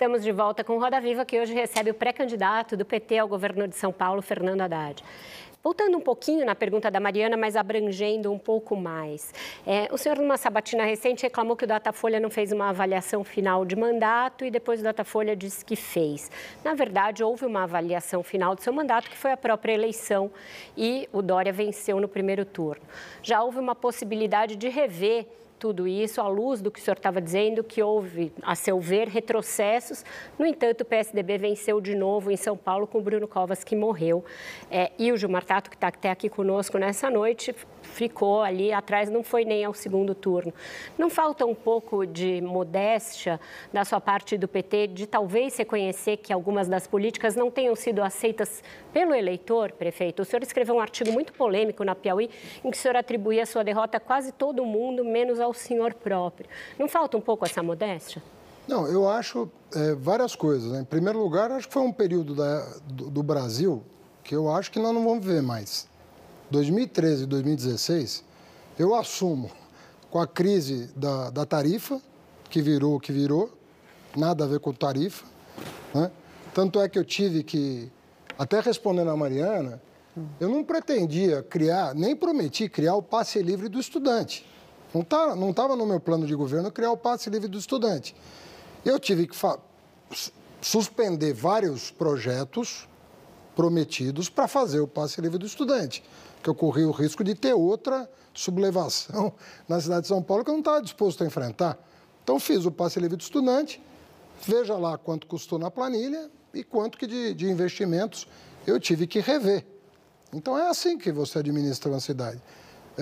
Estamos 0.00 0.22
de 0.22 0.32
volta 0.32 0.64
com 0.64 0.78
Roda 0.78 0.98
Viva, 0.98 1.26
que 1.26 1.38
hoje 1.38 1.52
recebe 1.52 1.90
o 1.90 1.94
pré-candidato 1.94 2.74
do 2.74 2.86
PT 2.86 3.18
ao 3.18 3.28
governo 3.28 3.68
de 3.68 3.76
São 3.76 3.92
Paulo, 3.92 4.22
Fernando 4.22 4.62
Haddad. 4.62 5.04
Voltando 5.62 5.98
um 5.98 6.00
pouquinho 6.00 6.46
na 6.46 6.54
pergunta 6.54 6.90
da 6.90 6.98
Mariana, 6.98 7.36
mas 7.36 7.54
abrangendo 7.54 8.32
um 8.32 8.38
pouco 8.38 8.74
mais. 8.74 9.34
É, 9.66 9.90
o 9.92 9.98
senhor, 9.98 10.16
numa 10.16 10.38
sabatina 10.38 10.84
recente, 10.84 11.24
reclamou 11.24 11.54
que 11.54 11.64
o 11.64 11.66
Datafolha 11.66 12.18
não 12.18 12.30
fez 12.30 12.50
uma 12.50 12.70
avaliação 12.70 13.22
final 13.22 13.62
de 13.66 13.76
mandato 13.76 14.42
e 14.42 14.50
depois 14.50 14.80
o 14.80 14.84
Datafolha 14.84 15.36
disse 15.36 15.62
que 15.62 15.76
fez. 15.76 16.30
Na 16.64 16.72
verdade, 16.72 17.22
houve 17.22 17.44
uma 17.44 17.64
avaliação 17.64 18.22
final 18.22 18.54
do 18.54 18.62
seu 18.62 18.72
mandato, 18.72 19.10
que 19.10 19.18
foi 19.18 19.32
a 19.32 19.36
própria 19.36 19.74
eleição, 19.74 20.30
e 20.78 21.10
o 21.12 21.20
Dória 21.20 21.52
venceu 21.52 22.00
no 22.00 22.08
primeiro 22.08 22.46
turno. 22.46 22.80
Já 23.22 23.42
houve 23.42 23.58
uma 23.58 23.74
possibilidade 23.74 24.56
de 24.56 24.70
rever 24.70 25.26
tudo 25.60 25.86
isso 25.86 26.22
à 26.22 26.26
luz 26.26 26.62
do 26.62 26.70
que 26.70 26.80
o 26.80 26.82
senhor 26.82 26.96
estava 26.96 27.20
dizendo, 27.20 27.62
que 27.62 27.82
houve, 27.82 28.32
a 28.40 28.54
seu 28.54 28.80
ver, 28.80 29.08
retrocessos. 29.08 30.02
No 30.38 30.46
entanto, 30.46 30.80
o 30.80 30.84
PSDB 30.86 31.36
venceu 31.36 31.82
de 31.82 31.94
novo 31.94 32.30
em 32.30 32.36
São 32.36 32.56
Paulo 32.56 32.86
com 32.86 32.96
o 32.96 33.02
Bruno 33.02 33.28
Covas, 33.28 33.62
que 33.62 33.76
morreu. 33.76 34.24
É, 34.70 34.90
e 34.98 35.12
o 35.12 35.18
Gilmar 35.18 35.44
Tato, 35.44 35.68
que 35.68 35.76
está 35.76 35.88
até 35.88 36.10
aqui 36.10 36.30
conosco 36.30 36.78
nessa 36.78 37.10
noite, 37.10 37.54
ficou 37.82 38.40
ali 38.40 38.72
atrás, 38.72 39.10
não 39.10 39.22
foi 39.22 39.44
nem 39.44 39.62
ao 39.62 39.74
segundo 39.74 40.14
turno. 40.14 40.52
Não 40.96 41.10
falta 41.10 41.44
um 41.44 41.54
pouco 41.54 42.06
de 42.06 42.40
modéstia 42.40 43.38
da 43.70 43.84
sua 43.84 44.00
parte 44.00 44.38
do 44.38 44.48
PT, 44.48 44.86
de 44.86 45.06
talvez 45.06 45.58
reconhecer 45.58 46.16
que 46.16 46.32
algumas 46.32 46.68
das 46.68 46.86
políticas 46.86 47.36
não 47.36 47.50
tenham 47.50 47.76
sido 47.76 48.02
aceitas 48.02 48.62
pelo 48.94 49.14
eleitor, 49.14 49.72
prefeito? 49.72 50.22
O 50.22 50.24
senhor 50.24 50.42
escreveu 50.42 50.76
um 50.76 50.80
artigo 50.80 51.12
muito 51.12 51.34
polêmico 51.34 51.84
na 51.84 51.94
Piauí, 51.94 52.30
em 52.64 52.70
que 52.70 52.76
o 52.78 52.80
senhor 52.80 52.96
atribuía 52.96 53.42
a 53.42 53.46
sua 53.46 53.62
derrota 53.62 53.98
a 53.98 54.00
quase 54.00 54.32
todo 54.32 54.64
mundo, 54.64 55.04
menos 55.04 55.38
ao 55.38 55.49
senhor 55.54 55.94
próprio. 55.94 56.48
Não 56.78 56.88
falta 56.88 57.16
um 57.16 57.20
pouco 57.20 57.44
essa 57.44 57.62
modéstia? 57.62 58.22
Não, 58.66 58.86
eu 58.86 59.08
acho 59.08 59.50
é, 59.74 59.94
várias 59.94 60.36
coisas. 60.36 60.70
Né? 60.70 60.80
Em 60.80 60.84
primeiro 60.84 61.18
lugar, 61.18 61.50
acho 61.50 61.66
que 61.66 61.74
foi 61.74 61.82
um 61.82 61.92
período 61.92 62.34
da, 62.34 62.60
do, 62.84 63.10
do 63.10 63.22
Brasil 63.22 63.82
que 64.22 64.34
eu 64.34 64.50
acho 64.50 64.70
que 64.70 64.78
nós 64.78 64.94
não 64.94 65.04
vamos 65.04 65.24
ver 65.24 65.42
mais. 65.42 65.88
2013 66.50 67.24
e 67.24 67.26
2016, 67.26 68.24
eu 68.78 68.94
assumo 68.94 69.50
com 70.10 70.20
a 70.20 70.26
crise 70.26 70.90
da, 70.96 71.30
da 71.30 71.46
tarifa, 71.46 72.00
que 72.48 72.60
virou 72.60 72.96
o 72.96 73.00
que 73.00 73.12
virou, 73.12 73.50
nada 74.16 74.44
a 74.44 74.46
ver 74.46 74.60
com 74.60 74.72
tarifa. 74.72 75.24
Né? 75.94 76.10
Tanto 76.52 76.80
é 76.80 76.88
que 76.88 76.98
eu 76.98 77.04
tive 77.04 77.42
que, 77.42 77.90
até 78.38 78.60
respondendo 78.60 79.10
a 79.10 79.16
Mariana, 79.16 79.80
eu 80.40 80.48
não 80.48 80.64
pretendia 80.64 81.42
criar, 81.42 81.94
nem 81.94 82.16
prometi 82.16 82.68
criar 82.68 82.96
o 82.96 83.02
passe 83.02 83.40
livre 83.40 83.68
do 83.68 83.78
estudante. 83.78 84.46
Não 84.94 85.02
estava 85.02 85.32
tá, 85.54 85.68
não 85.68 85.76
no 85.76 85.86
meu 85.86 86.00
plano 86.00 86.26
de 86.26 86.34
governo 86.34 86.70
criar 86.70 86.90
o 86.90 86.96
passe 86.96 87.30
livre 87.30 87.48
do 87.48 87.58
estudante. 87.58 88.14
Eu 88.84 88.98
tive 88.98 89.26
que 89.26 89.36
suspender 90.60 91.32
vários 91.32 91.90
projetos 91.90 92.88
prometidos 93.54 94.28
para 94.28 94.48
fazer 94.48 94.80
o 94.80 94.88
passe 94.88 95.20
livre 95.20 95.38
do 95.38 95.46
estudante 95.46 96.02
que 96.42 96.48
eu 96.48 96.54
corri 96.54 96.84
o 96.84 96.90
risco 96.90 97.22
de 97.22 97.34
ter 97.34 97.54
outra 97.54 98.10
sublevação 98.32 99.32
na 99.68 99.80
cidade 99.80 100.02
de 100.02 100.08
São 100.08 100.22
Paulo 100.22 100.44
que 100.44 100.50
eu 100.50 100.54
não 100.54 100.60
estava 100.60 100.82
disposto 100.82 101.22
a 101.22 101.26
enfrentar. 101.26 101.78
Então, 102.22 102.38
fiz 102.38 102.64
o 102.64 102.70
passe 102.70 103.00
livre 103.00 103.16
do 103.16 103.22
estudante, 103.22 103.82
veja 104.42 104.76
lá 104.76 104.96
quanto 104.96 105.26
custou 105.26 105.58
na 105.58 105.70
planilha 105.70 106.30
e 106.52 106.62
quanto 106.62 106.98
que 106.98 107.06
de, 107.06 107.34
de 107.34 107.46
investimentos 107.46 108.26
eu 108.66 108.78
tive 108.78 109.06
que 109.06 109.20
rever. 109.20 109.66
Então, 110.32 110.56
é 110.56 110.68
assim 110.68 110.96
que 110.96 111.10
você 111.10 111.38
administra 111.38 111.90
uma 111.90 112.00
cidade. 112.00 112.40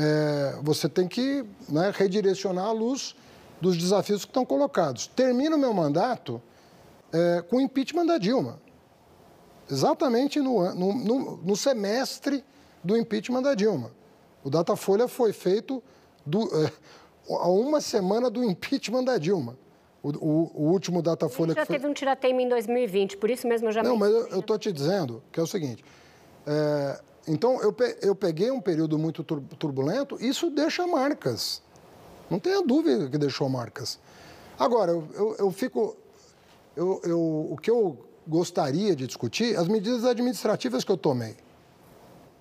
É, 0.01 0.57
você 0.63 0.89
tem 0.89 1.09
que 1.09 1.45
né, 1.69 1.93
redirecionar 1.93 2.67
a 2.67 2.73
luz 2.73 3.17
dos 3.61 3.77
desafios 3.77 4.25
que 4.25 4.31
estão 4.31 4.47
colocados. 4.47 5.09
Termino 5.09 5.57
o 5.57 5.59
meu 5.59 5.75
mandato 5.75 6.41
é, 7.13 7.43
com 7.43 7.57
o 7.57 7.61
impeachment 7.61 8.07
da 8.07 8.17
Dilma. 8.17 8.61
Exatamente 9.69 10.41
no, 10.41 10.73
no, 10.73 10.95
no, 10.95 11.37
no 11.39 11.57
semestre 11.57 12.45
do 12.85 12.97
impeachment 12.97 13.43
da 13.43 13.55
Dilma. 13.55 13.91
O 14.45 14.49
Datafolha 14.49 15.09
foi 15.09 15.33
feito 15.33 15.83
do, 16.25 16.43
é, 16.65 16.73
a 17.31 17.49
uma 17.49 17.81
semana 17.81 18.31
do 18.31 18.45
impeachment 18.45 19.03
da 19.03 19.19
Dilma. 19.19 19.59
O, 20.01 20.11
o, 20.11 20.51
o 20.55 20.71
último 20.71 21.03
Datafolha... 21.03 21.55
Já 21.55 21.67
foi... 21.67 21.75
teve 21.75 21.89
um 21.89 21.93
tirateima 21.93 22.41
em 22.41 22.49
2020, 22.49 23.17
por 23.17 23.29
isso 23.29 23.49
mesmo 23.49 23.67
eu 23.67 23.73
já... 23.73 23.83
Não, 23.83 23.97
mas 23.97 24.13
eu 24.13 24.39
estou 24.39 24.57
te 24.57 24.71
dizendo 24.71 25.25
que 25.33 25.41
é 25.41 25.43
o 25.43 25.47
seguinte... 25.47 25.85
É, 26.47 27.01
então, 27.29 27.61
eu, 27.61 27.75
eu 28.01 28.15
peguei 28.15 28.51
um 28.51 28.61
período 28.61 28.99
muito 28.99 29.23
turbulento, 29.23 30.17
isso 30.21 30.51
deixa 30.51 30.87
marcas. 30.87 31.63
Não 32.31 32.39
tenha 32.39 32.63
dúvida 32.63 33.09
que 33.09 33.19
deixou 33.19 33.49
marcas. 33.49 33.99
Agora, 34.59 34.93
eu, 34.93 35.09
eu, 35.15 35.37
eu 35.39 35.51
fico... 35.51 35.97
Eu, 36.75 37.01
eu, 37.05 37.49
o 37.51 37.57
que 37.61 37.71
eu 37.71 37.99
gostaria 38.27 38.95
de 38.95 39.07
discutir, 39.07 39.57
as 39.57 39.67
medidas 39.69 40.05
administrativas 40.05 40.85
que 40.85 40.93
eu 40.93 40.97
tomei. 40.97 41.35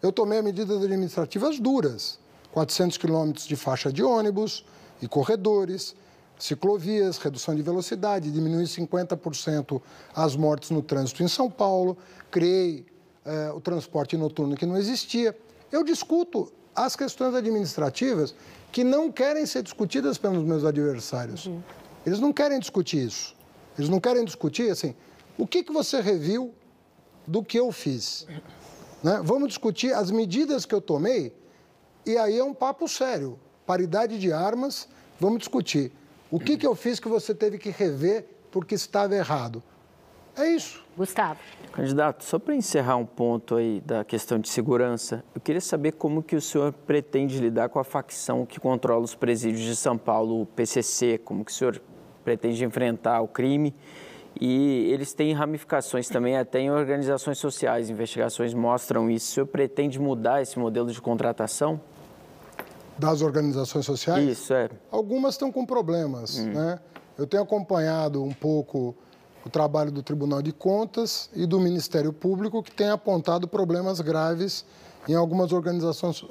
Eu 0.02 0.12
tomei 0.12 0.42
medidas 0.42 0.84
administrativas 0.84 1.60
duras, 1.60 2.20
400 2.52 2.98
quilômetros 2.98 3.48
de 3.48 3.56
faixa 3.56 3.92
de 3.92 4.04
ônibus 4.04 4.66
e 5.02 5.08
corredores, 5.08 5.96
ciclovias, 6.38 7.18
redução 7.18 7.56
de 7.56 7.62
velocidade, 7.62 8.32
diminuir 8.32 8.66
50% 8.66 9.82
as 10.14 10.36
mortes 10.36 10.70
no 10.70 10.82
trânsito 10.82 11.24
em 11.24 11.28
São 11.28 11.50
Paulo, 11.50 11.98
criei 12.30 12.86
eh, 13.28 13.52
o 13.52 13.60
transporte 13.60 14.16
noturno 14.16 14.56
que 14.56 14.66
não 14.66 14.78
existia. 14.78 15.38
Eu 15.72 15.84
discuto 15.84 16.52
as 16.74 16.96
questões 16.96 17.36
administrativas 17.36 18.34
que 18.72 18.84
não 18.84 19.12
querem 19.12 19.46
ser 19.46 19.64
discutidas 19.64 20.18
pelos 20.18 20.44
meus 20.44 20.64
adversários. 20.64 21.46
Uhum. 21.46 21.62
Eles 22.06 22.20
não 22.20 22.32
querem 22.32 22.58
discutir 22.58 23.06
isso. 23.06 23.36
Eles 23.78 23.90
não 23.90 24.00
querem 24.00 24.24
discutir, 24.24 24.72
assim, 24.72 24.96
o 25.38 25.46
que, 25.46 25.62
que 25.62 25.74
você 25.74 26.00
reviu 26.02 26.54
do 27.28 27.44
que 27.44 27.60
eu 27.60 27.72
fiz? 27.72 28.26
Né? 29.04 29.22
Vamos 29.24 29.50
discutir 29.50 29.94
as 29.94 30.10
medidas 30.10 30.66
que 30.66 30.74
eu 30.74 30.82
tomei, 30.82 31.36
e 32.06 32.18
aí 32.18 32.40
é 32.40 32.44
um 32.44 32.54
papo 32.54 32.88
sério. 32.88 33.38
Paridade 33.66 34.18
de 34.18 34.32
armas, 34.32 34.88
vamos 35.20 35.40
discutir. 35.40 35.92
O 36.32 36.40
que, 36.40 36.58
que 36.58 36.66
eu 36.66 36.76
fiz 36.76 36.99
que 36.99 37.08
você 37.08 37.36
teve 37.36 37.58
que 37.58 37.70
rever 37.70 38.26
porque 38.52 38.76
estava 38.76 39.16
errado? 39.16 39.62
É 40.36 40.48
isso. 40.49 40.86
Gustavo. 40.98 41.40
Candidato, 41.72 42.24
só 42.24 42.40
para 42.40 42.56
encerrar 42.56 42.98
um 42.98 43.06
ponto 43.06 43.56
aí 43.56 43.80
da 43.86 44.03
questão 44.03 44.40
de 44.40 44.49
segurança, 44.49 45.24
eu 45.36 45.40
queria 45.40 45.61
saber 45.61 45.91
como 45.94 46.24
que 46.24 46.36
o 46.36 46.41
senhor 46.41 46.74
pretende 46.74 47.40
lidar 47.40 47.69
com 47.69 47.80
a 47.80 47.84
facção 47.84 48.45
que 48.45 48.60
controla 48.60 49.03
os 49.03 49.14
presídios 49.14 49.61
de 49.61 49.76
São 49.76 49.98
Paulo, 49.98 50.41
o 50.41 50.45
PCC, 50.45 51.19
como 51.24 51.45
que 51.45 51.52
o 51.52 51.53
senhor 51.53 51.80
pretende 52.26 52.65
enfrentar 52.65 53.22
o 53.22 53.28
crime 53.28 53.74
e 54.40 54.91
eles 54.91 55.14
têm 55.14 55.34
ramificações 55.34 56.07
também 56.07 56.38
até 56.38 56.60
em 56.60 56.69
organizações 56.69 57.38
sociais. 57.38 57.90
Investigações 57.90 58.53
mostram 58.53 59.10
isso. 59.10 59.32
O 59.32 59.34
senhor 59.34 59.48
pretende 59.48 59.99
mudar 59.99 60.41
esse 60.41 60.57
modelo 60.60 60.91
de 60.91 61.02
contratação? 61.02 61.80
Das 62.98 63.22
organizações 63.22 63.86
sociais? 63.86 64.28
Isso, 64.28 64.53
é. 64.53 64.69
Algumas 64.91 65.36
estão 65.36 65.52
com 65.52 65.65
problemas, 65.65 66.40
hum. 66.40 66.52
né? 66.52 66.80
Eu 67.18 67.26
tenho 67.26 67.41
acompanhado 67.41 68.24
um 68.24 68.32
pouco 68.32 68.95
o 69.48 69.49
trabalho 69.49 69.91
do 69.91 70.03
Tribunal 70.03 70.41
de 70.41 70.52
Contas 70.52 71.30
e 71.34 71.45
do 71.45 71.60
Ministério 71.60 72.14
Público, 72.14 72.61
que 72.61 72.72
tem 72.72 72.90
apontado 72.90 73.48
problemas 73.48 73.99
graves 74.02 74.65
em 75.07 75.15
algumas 75.15 75.53
organizações, 75.53 76.24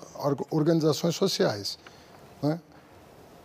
organizações 0.50 1.16
sociais. 1.16 1.78
Né? 2.42 2.60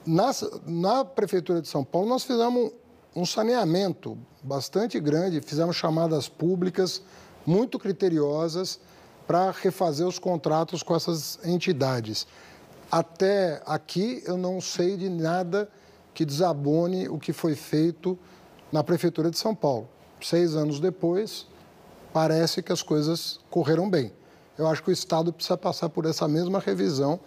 Na, 0.05 0.31
na 0.65 1.05
Prefeitura 1.05 1.61
de 1.61 1.67
São 1.67 1.83
Paulo, 1.83 2.09
nós 2.09 2.23
fizemos 2.23 2.71
um 3.15 3.25
saneamento 3.25 4.17
bastante 4.43 4.99
grande, 4.99 5.41
fizemos 5.41 5.75
chamadas 5.75 6.27
públicas 6.27 7.01
muito 7.45 7.79
criteriosas 7.79 8.79
para 9.25 9.51
refazer 9.51 10.05
os 10.05 10.19
contratos 10.19 10.83
com 10.83 10.95
essas 10.95 11.39
entidades. 11.45 12.27
Até 12.91 13.61
aqui 13.65 14.21
eu 14.25 14.35
não 14.35 14.59
sei 14.59 14.97
de 14.97 15.09
nada 15.09 15.69
que 16.13 16.25
desabone 16.25 17.07
o 17.07 17.17
que 17.17 17.31
foi 17.31 17.55
feito 17.55 18.19
na 18.71 18.83
Prefeitura 18.83 19.29
de 19.29 19.37
São 19.37 19.53
Paulo. 19.53 19.87
Seis 20.21 20.55
anos 20.55 20.79
depois, 20.79 21.47
parece 22.13 22.61
que 22.61 22.71
as 22.71 22.81
coisas 22.81 23.39
correram 23.49 23.89
bem. 23.89 24.11
Eu 24.57 24.67
acho 24.67 24.83
que 24.83 24.89
o 24.89 24.93
Estado 24.93 25.33
precisa 25.33 25.57
passar 25.57 25.89
por 25.89 26.05
essa 26.05 26.27
mesma 26.27 26.59
revisão. 26.59 27.19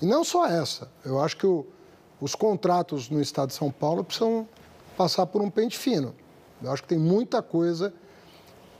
E 0.00 0.06
não 0.06 0.22
só 0.22 0.46
essa. 0.46 0.90
Eu 1.04 1.20
acho 1.20 1.36
que 1.36 1.46
o, 1.46 1.66
os 2.20 2.34
contratos 2.34 3.08
no 3.08 3.20
Estado 3.20 3.48
de 3.48 3.54
São 3.54 3.70
Paulo 3.70 4.04
precisam 4.04 4.46
passar 4.96 5.26
por 5.26 5.40
um 5.40 5.50
pente 5.50 5.78
fino. 5.78 6.14
Eu 6.62 6.72
acho 6.72 6.82
que 6.82 6.88
tem 6.88 6.98
muita 6.98 7.42
coisa. 7.42 7.92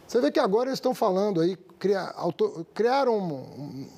Você 0.07 0.21
vê 0.21 0.31
que 0.31 0.39
agora 0.39 0.69
eles 0.69 0.79
estão 0.79 0.95
falando 0.95 1.41
aí, 1.41 1.57
criar, 1.79 2.13
auto, 2.17 2.67
criaram. 2.75 3.19
Um, 3.19 3.89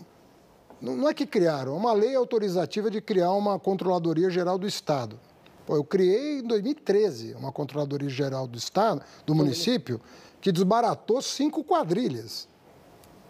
não 0.81 1.09
é 1.09 1.15
que 1.15 1.27
criaram, 1.27 1.75
é 1.75 1.77
uma 1.77 1.93
lei 1.93 2.15
autorizativa 2.15 2.91
de 2.91 3.01
criar 3.01 3.33
uma 3.33 3.59
Controladoria 3.59 4.29
Geral 4.31 4.59
do 4.59 4.67
Estado. 4.67 5.19
Pô, 5.67 5.75
eu 5.75 5.83
criei 5.83 6.39
em 6.39 6.43
2013 6.45 7.35
uma 7.35 7.51
Controladoria 7.51 8.09
Geral 8.09 8.47
do 8.47 8.57
Estado, 8.57 9.03
do 9.27 9.35
município, 9.35 10.01
que 10.41 10.53
desbaratou 10.53 11.21
cinco 11.21 11.65
quadrilhas. 11.65 12.47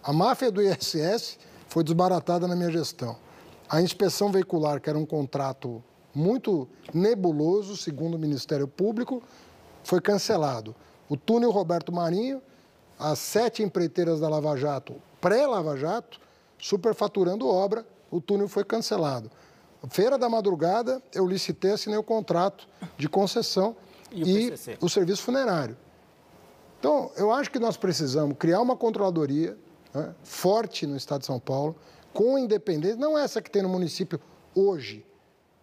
A 0.02 0.12
máfia 0.12 0.50
do 0.50 0.60
ISS 0.60 1.38
foi 1.66 1.82
desbaratada 1.82 2.46
na 2.46 2.54
minha 2.54 2.70
gestão. 2.70 3.16
A 3.68 3.80
inspeção 3.80 4.30
veicular, 4.30 4.80
que 4.80 4.90
era 4.90 4.98
um 4.98 5.06
contrato 5.06 5.82
muito 6.14 6.68
nebuloso, 6.92 7.74
segundo 7.74 8.14
o 8.14 8.18
Ministério 8.18 8.68
Público, 8.68 9.22
foi 9.82 10.00
cancelado. 10.00 10.74
O 11.08 11.16
túnel 11.16 11.50
Roberto 11.50 11.90
Marinho, 11.90 12.42
as 12.98 13.18
sete 13.18 13.62
empreiteiras 13.62 14.20
da 14.20 14.28
Lava 14.28 14.56
Jato, 14.56 14.94
pré-Lava 15.20 15.76
Jato, 15.76 16.20
superfaturando 16.58 17.48
obra, 17.48 17.86
o 18.10 18.20
túnel 18.20 18.48
foi 18.48 18.64
cancelado. 18.64 19.30
Feira 19.90 20.18
da 20.18 20.28
madrugada, 20.28 21.02
eu 21.14 21.26
licitei, 21.26 21.72
assinei 21.72 21.98
o 21.98 22.02
contrato 22.02 22.66
de 22.96 23.08
concessão 23.08 23.76
e, 24.10 24.22
o, 24.22 24.26
e 24.26 24.54
o 24.80 24.88
serviço 24.88 25.22
funerário. 25.22 25.76
Então, 26.78 27.10
eu 27.16 27.32
acho 27.32 27.50
que 27.50 27.58
nós 27.58 27.76
precisamos 27.76 28.36
criar 28.38 28.60
uma 28.60 28.76
controladoria 28.76 29.56
né, 29.94 30.14
forte 30.22 30.86
no 30.86 30.96
Estado 30.96 31.20
de 31.20 31.26
São 31.26 31.38
Paulo, 31.38 31.76
com 32.12 32.38
independência, 32.38 32.96
não 32.96 33.18
essa 33.18 33.42
que 33.42 33.50
tem 33.50 33.62
no 33.62 33.68
município 33.68 34.20
hoje, 34.54 35.04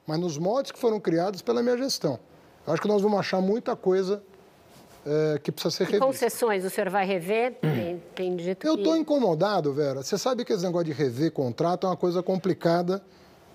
mas 0.06 0.20
nos 0.20 0.38
moldes 0.38 0.72
que 0.72 0.80
foram 0.80 1.00
criados 1.00 1.41
pela 1.41 1.62
minha 1.62 1.78
gestão. 1.78 2.20
Eu 2.66 2.74
acho 2.74 2.82
que 2.82 2.88
nós 2.88 3.02
vamos 3.02 3.20
achar 3.20 3.41
muita 3.41 3.76
coisa 3.76 4.24
é, 5.06 5.40
que 5.41 5.52
precisa 5.52 5.76
ser 5.76 5.84
revista. 5.86 6.06
concessões, 6.06 6.64
o 6.64 6.70
senhor 6.70 6.90
vai 6.90 7.06
rever? 7.06 7.58
Tem, 7.62 8.04
tem 8.16 8.36
dito 8.36 8.66
Eu 8.66 8.76
estou 8.76 8.94
que... 8.94 9.00
incomodado, 9.00 9.74
Vera. 9.74 10.02
Você 10.02 10.18
sabe 10.18 10.45
que 10.45 10.54
esse 10.54 10.64
negócio 10.64 10.86
de 10.86 10.94
rever 10.94 11.32
contrato 11.32 11.86
é 11.86 11.90
uma 11.90 11.98
coisa 11.98 12.24
complicada, 12.24 13.04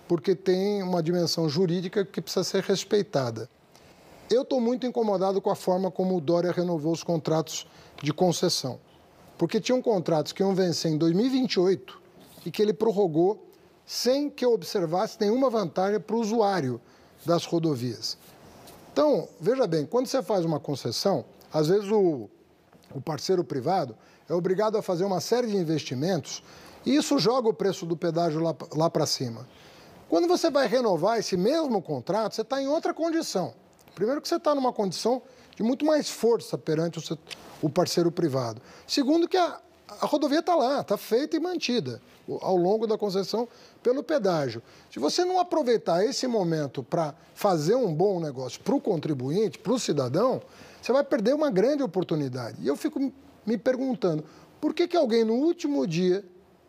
porque 0.08 0.34
tem 0.34 0.82
uma 0.82 1.02
dimensão 1.02 1.48
jurídica 1.48 2.04
que 2.04 2.20
precisa 2.20 2.42
ser 2.42 2.62
respeitada. 2.64 3.48
Eu 4.30 4.42
estou 4.42 4.60
muito 4.60 4.86
incomodado 4.86 5.40
com 5.40 5.50
a 5.50 5.54
forma 5.54 5.90
como 5.90 6.16
o 6.16 6.20
Dória 6.20 6.50
renovou 6.50 6.92
os 6.92 7.04
contratos 7.04 7.66
de 8.02 8.12
concessão. 8.12 8.80
Porque 9.36 9.60
tinham 9.60 9.80
contratos 9.80 10.32
que 10.32 10.42
iam 10.42 10.54
vencer 10.54 10.90
em 10.90 10.98
2028 10.98 12.00
e 12.44 12.50
que 12.50 12.60
ele 12.60 12.72
prorrogou 12.72 13.46
sem 13.86 14.28
que 14.28 14.44
eu 14.44 14.52
observasse 14.52 15.18
nenhuma 15.20 15.48
vantagem 15.48 16.00
para 16.00 16.16
o 16.16 16.20
usuário 16.20 16.80
das 17.24 17.44
rodovias. 17.44 18.18
Então, 18.92 19.28
veja 19.40 19.66
bem, 19.66 19.86
quando 19.86 20.06
você 20.06 20.22
faz 20.22 20.44
uma 20.44 20.58
concessão, 20.58 21.24
às 21.52 21.68
vezes 21.68 21.90
o, 21.90 22.28
o 22.94 23.00
parceiro 23.00 23.44
privado 23.44 23.94
é 24.28 24.34
obrigado 24.34 24.76
a 24.76 24.82
fazer 24.82 25.04
uma 25.04 25.20
série 25.20 25.46
de 25.46 25.56
investimentos 25.56 26.42
e 26.84 26.96
isso 26.96 27.18
joga 27.18 27.48
o 27.48 27.54
preço 27.54 27.86
do 27.86 27.96
pedágio 27.96 28.40
lá, 28.42 28.54
lá 28.74 28.90
para 28.90 29.06
cima. 29.06 29.46
Quando 30.08 30.26
você 30.26 30.50
vai 30.50 30.66
renovar 30.66 31.18
esse 31.18 31.36
mesmo 31.36 31.82
contrato, 31.82 32.34
você 32.34 32.40
está 32.40 32.62
em 32.62 32.66
outra 32.66 32.94
condição. 32.94 33.52
Primeiro 33.94 34.22
que 34.22 34.28
você 34.28 34.36
está 34.36 34.54
numa 34.54 34.72
condição 34.72 35.20
de 35.54 35.62
muito 35.62 35.84
mais 35.84 36.08
força 36.08 36.56
perante 36.56 36.98
o, 36.98 37.18
o 37.60 37.68
parceiro 37.68 38.10
privado. 38.10 38.62
Segundo 38.86 39.28
que 39.28 39.36
a, 39.36 39.60
a 40.00 40.06
rodovia 40.06 40.38
está 40.38 40.54
lá, 40.54 40.80
está 40.80 40.96
feita 40.96 41.36
e 41.36 41.40
mantida 41.40 42.00
ao 42.40 42.56
longo 42.56 42.86
da 42.86 42.96
concessão 42.96 43.46
pelo 43.82 44.02
pedágio. 44.02 44.62
Se 44.90 44.98
você 44.98 45.24
não 45.24 45.38
aproveitar 45.38 46.04
esse 46.04 46.26
momento 46.26 46.82
para 46.82 47.14
fazer 47.34 47.74
um 47.74 47.92
bom 47.92 48.20
negócio 48.20 48.60
para 48.62 48.74
o 48.74 48.80
contribuinte, 48.80 49.58
para 49.58 49.72
o 49.72 49.78
cidadão, 49.78 50.40
você 50.80 50.92
vai 50.92 51.04
perder 51.04 51.34
uma 51.34 51.50
grande 51.50 51.82
oportunidade. 51.82 52.56
E 52.62 52.68
eu 52.68 52.76
fico 52.76 53.12
me 53.44 53.58
perguntando, 53.58 54.24
por 54.60 54.72
que, 54.72 54.88
que 54.88 54.96
alguém 54.96 55.24
no 55.24 55.34
último 55.34 55.86
dia 55.86 56.24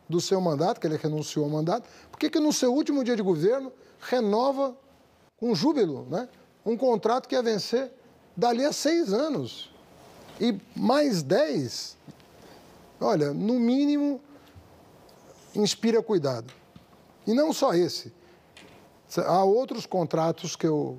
do 0.10 0.20
seu 0.20 0.42
mandato, 0.42 0.82
que 0.82 0.88
ele 0.88 0.98
renunciou 0.98 1.46
ao 1.46 1.52
mandato, 1.52 1.88
por 2.12 2.20
que, 2.20 2.30
que 2.30 2.40
no 2.40 2.52
seu 2.52 2.74
último 2.74 3.04
dia 3.04 3.16
de 3.16 3.22
governo 3.22 3.72
renova 4.02 4.76
com 5.38 5.54
júbilo 5.54 6.08
né, 6.10 6.28
um 6.66 6.76
contrato 6.76 7.28
que 7.28 7.36
ia 7.36 7.44
vencer 7.44 7.92
dali 8.36 8.66
a 8.66 8.74
seis 8.74 9.14
anos. 9.14 9.72
E 10.42 10.58
mais 10.76 11.22
dez, 11.22 11.98
olha, 13.00 13.34
no 13.34 13.60
mínimo, 13.60 14.20
inspira 15.54 16.02
cuidado. 16.02 16.52
E 17.28 17.34
não 17.34 17.54
só 17.54 17.74
esse. 17.74 18.12
Há 19.18 19.44
outros 19.44 19.86
contratos 19.86 20.56
que 20.56 20.66
eu, 20.66 20.98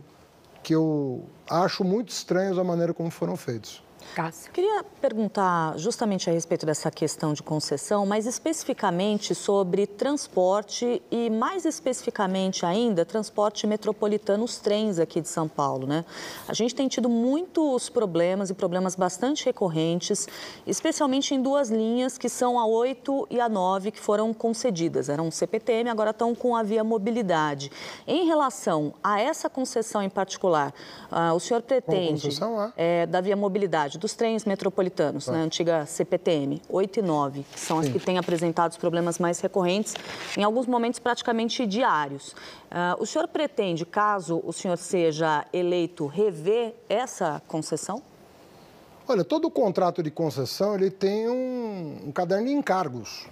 que 0.62 0.74
eu 0.74 1.24
acho 1.48 1.82
muito 1.82 2.10
estranhos 2.10 2.58
a 2.58 2.64
maneira 2.64 2.92
como 2.92 3.10
foram 3.10 3.36
feitos. 3.36 3.82
Cássio. 4.14 4.52
Queria 4.52 4.84
perguntar 5.00 5.78
justamente 5.78 6.28
a 6.28 6.32
respeito 6.32 6.66
dessa 6.66 6.90
questão 6.90 7.32
de 7.32 7.42
concessão, 7.42 8.04
mas 8.04 8.26
especificamente 8.26 9.34
sobre 9.34 9.86
transporte 9.86 11.02
e 11.10 11.30
mais 11.30 11.64
especificamente 11.64 12.64
ainda 12.66 13.04
transporte 13.04 13.66
metropolitano, 13.66 14.44
os 14.44 14.58
trens 14.58 14.98
aqui 14.98 15.20
de 15.20 15.28
São 15.28 15.48
Paulo, 15.48 15.86
né? 15.86 16.04
A 16.48 16.54
gente 16.54 16.74
tem 16.74 16.88
tido 16.88 17.08
muitos 17.08 17.88
problemas 17.88 18.50
e 18.50 18.54
problemas 18.54 18.94
bastante 18.96 19.44
recorrentes, 19.44 20.26
especialmente 20.66 21.34
em 21.34 21.42
duas 21.42 21.70
linhas 21.70 22.18
que 22.18 22.28
são 22.28 22.58
a 22.58 22.66
8 22.66 23.28
e 23.30 23.40
a 23.40 23.48
9 23.48 23.90
que 23.90 24.00
foram 24.00 24.32
concedidas. 24.32 25.08
Eram 25.08 25.30
CPTM, 25.30 25.90
agora 25.90 26.10
estão 26.10 26.34
com 26.34 26.56
a 26.56 26.62
Via 26.62 26.84
Mobilidade. 26.84 27.70
Em 28.06 28.26
relação 28.26 28.94
a 29.02 29.20
essa 29.20 29.48
concessão 29.48 30.02
em 30.02 30.10
particular, 30.10 30.72
uh, 31.10 31.34
o 31.34 31.40
senhor 31.40 31.62
pretende 31.62 32.22
concessão, 32.22 32.72
é? 32.76 33.02
É, 33.02 33.06
da 33.06 33.20
Via 33.20 33.36
Mobilidade 33.36 33.89
dos 33.98 34.14
trens 34.14 34.44
metropolitanos, 34.44 35.26
tá. 35.26 35.32
na 35.32 35.38
né, 35.38 35.44
antiga 35.44 35.86
CPTM, 35.86 36.60
8 36.68 37.00
e 37.00 37.02
9, 37.02 37.44
que 37.50 37.60
são 37.60 37.80
Sim. 37.80 37.88
as 37.88 37.92
que 37.92 37.98
têm 37.98 38.18
apresentado 38.18 38.72
os 38.72 38.76
problemas 38.76 39.18
mais 39.18 39.40
recorrentes, 39.40 39.94
em 40.36 40.42
alguns 40.42 40.66
momentos 40.66 40.98
praticamente 41.00 41.66
diários. 41.66 42.30
Uh, 42.70 43.00
o 43.00 43.06
senhor 43.06 43.26
pretende, 43.28 43.84
caso 43.84 44.40
o 44.44 44.52
senhor 44.52 44.76
seja 44.76 45.44
eleito, 45.52 46.06
rever 46.06 46.74
essa 46.88 47.42
concessão? 47.46 48.02
Olha, 49.08 49.24
todo 49.24 49.50
contrato 49.50 50.02
de 50.02 50.10
concessão 50.10 50.76
ele 50.76 50.90
tem 50.90 51.28
um, 51.28 52.06
um 52.06 52.12
caderno 52.12 52.46
de 52.46 52.52
encargos. 52.52 53.26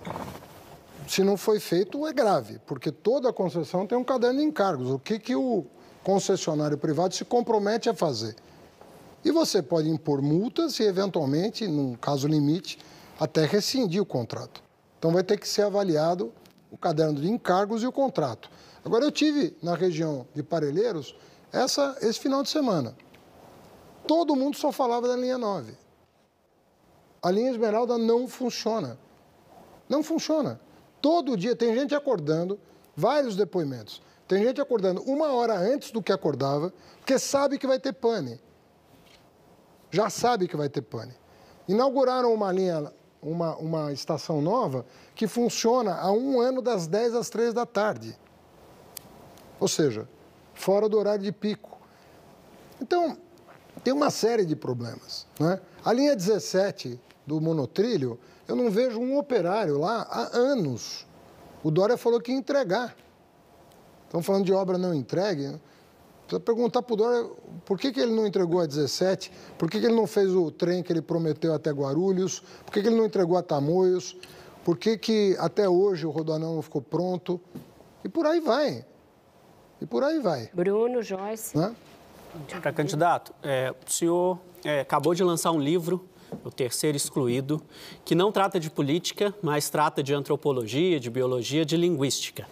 Se 1.07 1.23
não 1.23 1.37
foi 1.37 1.61
feito, 1.61 2.07
é 2.07 2.13
grave, 2.13 2.59
porque 2.67 2.91
toda 2.91 3.33
concessão 3.33 3.87
tem 3.87 3.97
um 3.97 4.05
caderno 4.05 4.41
de 4.41 4.45
encargos. 4.45 4.91
O 4.91 4.99
que, 4.99 5.19
que 5.19 5.37
o 5.37 5.65
concessionário 6.03 6.77
privado 6.77 7.15
se 7.15 7.25
compromete 7.25 7.89
a 7.89 7.95
fazer? 7.95 8.35
E 9.25 9.31
você 9.31 9.63
pode 9.63 9.89
impor 9.89 10.23
multas 10.23 10.79
e, 10.79 10.85
eventualmente, 10.85 11.67
num 11.67 11.95
caso 11.95 12.29
limite, 12.29 12.79
até 13.19 13.45
rescindir 13.45 14.01
o 14.01 14.07
contrato. 14.07 14.63
Então, 14.99 15.13
vai 15.13 15.23
ter 15.23 15.39
que 15.39 15.49
ser 15.49 15.63
avaliado 15.63 16.33
o 16.71 16.79
caderno 16.79 17.21
de 17.21 17.29
encargos 17.29 17.83
e 17.83 17.87
o 17.87 17.93
contrato. 17.93 18.51
Agora, 18.85 19.05
eu 19.05 19.11
tive 19.11 19.57
na 19.63 19.75
região 19.75 20.27
de 20.35 20.43
Parelheiros 20.43 21.17
essa, 21.53 21.97
esse 22.01 22.19
final 22.21 22.43
de 22.43 22.51
semana. 22.51 22.97
Todo 24.07 24.37
mundo 24.37 24.57
só 24.57 24.71
falava 24.71 25.09
da 25.09 25.17
linha 25.17 25.37
9. 25.37 25.77
A 27.23 27.31
linha 27.31 27.51
Esmeralda 27.51 27.99
não 27.99 28.29
funciona. 28.29 28.99
Não 29.89 30.03
funciona. 30.03 30.61
Todo 31.03 31.37
dia 31.37 31.57
tem 31.57 31.75
gente 31.75 31.95
acordando, 31.95 32.59
vários 32.95 33.35
depoimentos. 33.35 34.01
Tem 34.27 34.45
gente 34.45 34.61
acordando 34.61 35.03
uma 35.03 35.33
hora 35.33 35.55
antes 35.55 35.91
do 35.91 36.03
que 36.03 36.13
acordava, 36.13 36.73
porque 36.99 37.19
sabe 37.19 37.59
que 37.59 37.67
vai 37.67 37.79
ter 37.79 37.93
pane 37.93 38.41
já 39.91 40.11
sabe 40.11 40.49
que 40.49 40.57
vai 40.57 40.69
ter 40.69 40.83
pane. 40.83 41.15
Inauguraram 41.67 42.33
uma 42.33 42.51
linha, 42.53 42.93
uma, 43.23 43.57
uma 43.57 43.93
estação 43.93 44.41
nova 44.41 44.87
que 45.15 45.27
funciona 45.27 45.97
há 45.97 46.11
um 46.13 46.41
ano 46.41 46.63
das 46.63 46.87
10 46.87 47.15
às 47.15 47.29
3 47.29 47.53
da 47.55 47.67
tarde. 47.67 48.19
Ou 49.61 49.69
seja, 49.69 50.09
fora 50.55 50.89
do 50.89 50.99
horário 50.99 51.23
de 51.23 51.33
pico. 51.33 51.79
Então, 52.81 53.17
tem 53.83 53.93
uma 53.93 54.11
série 54.11 54.45
de 54.45 54.55
problemas. 54.55 55.27
Né? 55.39 55.61
A 55.85 55.93
linha 55.93 56.15
17 56.15 57.01
do 57.27 57.41
monotrilho, 57.41 58.19
eu 58.47 58.57
não 58.57 58.71
vejo 58.71 58.99
um 58.99 59.19
operário 59.19 59.79
lá 59.79 60.07
há 60.11 60.37
anos. 60.37 61.07
O 61.63 61.71
Dória 61.71 61.97
falou 61.97 62.21
que 62.21 62.33
ia 62.33 62.39
entregar. 62.39 62.97
Estão 64.05 64.23
falando 64.23 64.45
de 64.45 64.53
obra 64.53 64.79
não 64.79 64.95
entregue. 64.95 65.49
Né? 65.49 65.61
Precisa 66.29 66.41
perguntar 66.41 66.83
para 66.83 66.93
o 66.93 66.97
Dória 66.97 67.31
por 67.65 67.79
que, 67.79 67.91
que 67.91 67.99
ele 67.99 68.13
não 68.13 68.27
entregou 68.27 68.61
a 68.61 68.67
17, 68.67 69.33
por 69.57 69.71
que, 69.71 69.81
que 69.81 69.87
ele 69.87 69.95
não 69.95 70.07
fez 70.07 70.31
o 70.35 70.51
trem 70.51 70.83
que 70.83 70.93
ele 70.93 71.01
prometeu 71.01 71.55
até 71.55 71.71
Guarulhos, 71.71 72.41
por 72.67 72.73
que, 72.73 72.83
que 72.83 72.89
ele 72.89 72.97
não 72.97 73.07
entregou 73.07 73.39
a 73.39 73.43
Tamoios, 73.43 74.15
por 74.63 74.77
que, 74.77 74.99
que 74.99 75.35
até 75.39 75.67
hoje 75.67 76.05
o 76.05 76.11
Rodoanel 76.11 76.53
não 76.53 76.61
ficou 76.61 76.83
pronto. 76.83 77.41
E 78.05 78.11
por 78.11 78.27
aí 78.27 78.41
vai. 78.41 78.85
E 79.81 79.87
por 79.87 80.05
aí 80.05 80.19
vai. 80.21 80.51
Bruno, 80.53 81.03
Joyce. 81.03 81.57
Né? 81.57 81.75
Para 82.61 82.75
candidato, 82.75 83.33
é, 83.43 83.75
o 83.87 83.91
senhor 83.91 84.39
é, 84.63 84.81
acabou 84.81 85.15
de 85.15 85.25
lançar 85.25 85.51
um 85.51 85.59
livro 85.59 86.07
o 86.45 86.51
terceiro 86.51 86.97
excluído, 86.97 87.61
que 88.05 88.15
não 88.15 88.31
trata 88.31 88.61
de 88.61 88.71
política, 88.71 89.35
mas 89.43 89.71
trata 89.71 90.03
de 90.03 90.13
antropologia, 90.13 91.01
de 91.01 91.11
biologia, 91.11 91.65
de 91.65 91.77
linguística. 91.77 92.47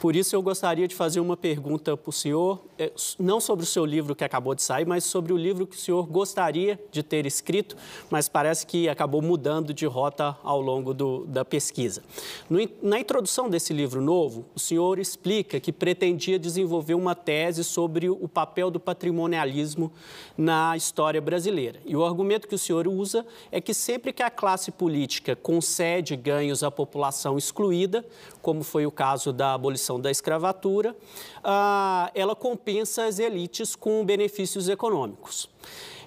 Por 0.00 0.14
isso, 0.14 0.36
eu 0.36 0.42
gostaria 0.42 0.86
de 0.86 0.94
fazer 0.94 1.20
uma 1.20 1.38
pergunta 1.38 1.96
para 1.96 2.10
o 2.10 2.12
senhor, 2.12 2.62
é, 2.78 2.92
não 3.18 3.40
sobre 3.40 3.64
o 3.64 3.66
seu 3.66 3.86
livro 3.86 4.14
que 4.14 4.22
acabou 4.24 4.54
de 4.54 4.62
sair, 4.62 4.84
mas 4.84 5.04
sobre 5.04 5.32
o 5.32 5.36
livro 5.38 5.66
que 5.66 5.74
o 5.74 5.78
senhor 5.78 6.06
gostaria 6.06 6.78
de 6.92 7.02
ter 7.02 7.24
escrito, 7.24 7.74
mas 8.10 8.28
parece 8.28 8.66
que 8.66 8.90
acabou 8.90 9.22
mudando 9.22 9.72
de 9.72 9.86
rota 9.86 10.36
ao 10.42 10.60
longo 10.60 10.92
do, 10.92 11.24
da 11.24 11.46
pesquisa. 11.46 12.02
No, 12.50 12.58
na 12.82 13.00
introdução 13.00 13.48
desse 13.48 13.72
livro 13.72 14.02
novo, 14.02 14.44
o 14.54 14.60
senhor 14.60 14.98
explica 14.98 15.58
que 15.58 15.72
pretendia 15.72 16.38
desenvolver 16.38 16.94
uma 16.94 17.14
tese 17.14 17.64
sobre 17.64 18.10
o 18.10 18.28
papel 18.28 18.70
do 18.70 18.78
patrimonialismo 18.78 19.90
na 20.36 20.76
história 20.76 21.22
brasileira. 21.22 21.80
E 21.86 21.96
o 21.96 22.04
argumento 22.04 22.46
que 22.46 22.54
o 22.54 22.58
senhor 22.58 22.86
usa 22.86 23.24
é 23.50 23.62
que 23.62 23.72
sempre 23.72 24.12
que 24.12 24.22
a 24.22 24.30
classe 24.30 24.70
política 24.70 25.34
concede 25.34 26.16
ganhos 26.16 26.62
à 26.62 26.70
população 26.70 27.38
excluída, 27.38 28.04
como 28.42 28.62
foi 28.62 28.84
o 28.84 28.90
caso 28.90 29.32
da 29.32 29.54
abolição 29.54 29.85
abolição 29.86 30.00
da 30.00 30.10
escravatura, 30.10 30.96
ah, 31.42 32.10
ela 32.14 32.34
compensa 32.34 33.04
as 33.04 33.18
elites 33.18 33.76
com 33.76 34.04
benefícios 34.04 34.68
econômicos. 34.68 35.48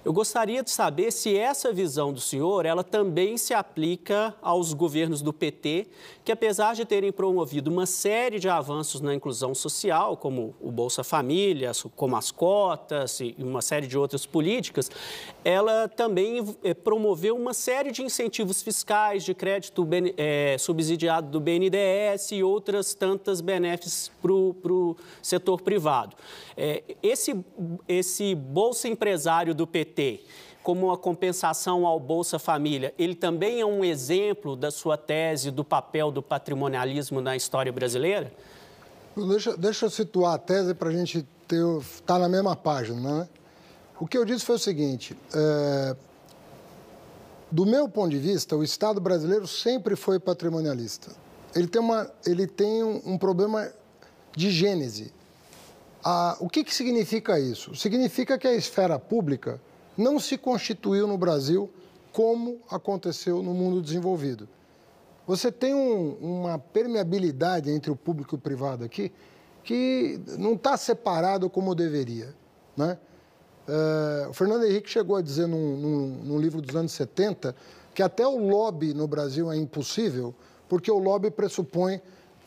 Eu 0.02 0.14
gostaria 0.14 0.62
de 0.62 0.70
saber 0.70 1.10
se 1.12 1.36
essa 1.36 1.70
visão 1.74 2.10
do 2.10 2.20
senhor, 2.20 2.64
ela 2.64 2.82
também 2.82 3.36
se 3.36 3.52
aplica 3.52 4.34
aos 4.40 4.72
governos 4.72 5.20
do 5.20 5.30
PT, 5.30 5.88
que 6.24 6.32
apesar 6.32 6.74
de 6.74 6.86
terem 6.86 7.12
promovido 7.12 7.70
uma 7.70 7.84
série 7.84 8.38
de 8.38 8.48
avanços 8.48 9.02
na 9.02 9.14
inclusão 9.14 9.54
social, 9.54 10.16
como 10.16 10.54
o 10.58 10.70
Bolsa 10.70 11.04
Família, 11.04 11.72
como 11.96 12.16
as 12.16 12.30
cotas 12.30 13.20
e 13.20 13.36
uma 13.38 13.60
série 13.60 13.86
de 13.86 13.98
outras 13.98 14.24
políticas, 14.24 14.90
ela 15.44 15.86
também 15.86 16.56
eh, 16.64 16.72
promoveu 16.72 17.36
uma 17.36 17.52
série 17.52 17.92
de 17.92 18.02
incentivos 18.02 18.62
fiscais, 18.62 19.22
de 19.22 19.34
crédito 19.34 19.86
é, 20.16 20.56
subsidiado 20.58 21.28
do 21.28 21.40
BNDES 21.40 22.32
e 22.32 22.42
outras 22.42 22.94
tantas 22.94 23.42
benéficos 23.42 24.10
para 24.22 24.32
o 24.32 24.96
setor 25.20 25.60
privado. 25.60 26.16
É, 26.62 26.82
esse, 27.02 27.42
esse 27.88 28.34
Bolsa 28.34 28.86
Empresário 28.86 29.54
do 29.54 29.66
PT 29.66 30.20
como 30.62 30.88
uma 30.88 30.96
compensação 30.98 31.86
ao 31.86 31.98
Bolsa 31.98 32.38
Família, 32.38 32.92
ele 32.98 33.14
também 33.14 33.62
é 33.62 33.64
um 33.64 33.82
exemplo 33.82 34.54
da 34.54 34.70
sua 34.70 34.98
tese 34.98 35.50
do 35.50 35.64
papel 35.64 36.10
do 36.10 36.22
patrimonialismo 36.22 37.22
na 37.22 37.34
história 37.34 37.72
brasileira? 37.72 38.30
Deixa, 39.16 39.56
deixa 39.56 39.86
eu 39.86 39.90
situar 39.90 40.34
a 40.34 40.38
tese 40.38 40.74
para 40.74 40.90
a 40.90 40.92
gente 40.92 41.26
estar 41.50 42.04
tá 42.04 42.18
na 42.18 42.28
mesma 42.28 42.54
página. 42.54 43.20
Né? 43.20 43.28
O 43.98 44.06
que 44.06 44.18
eu 44.18 44.24
disse 44.26 44.44
foi 44.44 44.56
o 44.56 44.58
seguinte: 44.58 45.16
é, 45.34 45.96
do 47.50 47.64
meu 47.64 47.88
ponto 47.88 48.10
de 48.10 48.18
vista, 48.18 48.54
o 48.54 48.62
Estado 48.62 49.00
brasileiro 49.00 49.46
sempre 49.46 49.96
foi 49.96 50.20
patrimonialista. 50.20 51.10
Ele 51.54 51.66
tem, 51.66 51.80
uma, 51.80 52.10
ele 52.26 52.46
tem 52.46 52.84
um, 52.84 53.00
um 53.14 53.18
problema 53.18 53.72
de 54.36 54.50
gênese. 54.50 55.10
Ah, 56.02 56.36
o 56.40 56.48
que, 56.48 56.64
que 56.64 56.74
significa 56.74 57.38
isso? 57.38 57.74
Significa 57.74 58.38
que 58.38 58.48
a 58.48 58.54
esfera 58.54 58.98
pública 58.98 59.60
não 59.96 60.18
se 60.18 60.38
constituiu 60.38 61.06
no 61.06 61.18
Brasil 61.18 61.70
como 62.12 62.58
aconteceu 62.70 63.42
no 63.42 63.52
mundo 63.52 63.82
desenvolvido. 63.82 64.48
Você 65.26 65.52
tem 65.52 65.74
um, 65.74 66.16
uma 66.20 66.58
permeabilidade 66.58 67.70
entre 67.70 67.90
o 67.90 67.96
público 67.96 68.34
e 68.34 68.36
o 68.36 68.40
privado 68.40 68.84
aqui 68.84 69.12
que 69.62 70.18
não 70.38 70.54
está 70.54 70.76
separado 70.76 71.48
como 71.50 71.74
deveria. 71.74 72.34
Né? 72.76 72.98
É, 73.68 74.26
o 74.28 74.32
Fernando 74.32 74.64
Henrique 74.64 74.88
chegou 74.88 75.16
a 75.16 75.22
dizer 75.22 75.46
num, 75.46 75.76
num, 75.76 76.06
num 76.24 76.38
livro 76.40 76.60
dos 76.60 76.74
anos 76.74 76.92
70 76.92 77.54
que 77.94 78.02
até 78.02 78.26
o 78.26 78.38
lobby 78.38 78.94
no 78.94 79.06
Brasil 79.06 79.52
é 79.52 79.56
impossível, 79.56 80.34
porque 80.68 80.90
o 80.90 80.98
lobby 80.98 81.30
pressupõe 81.30 82.00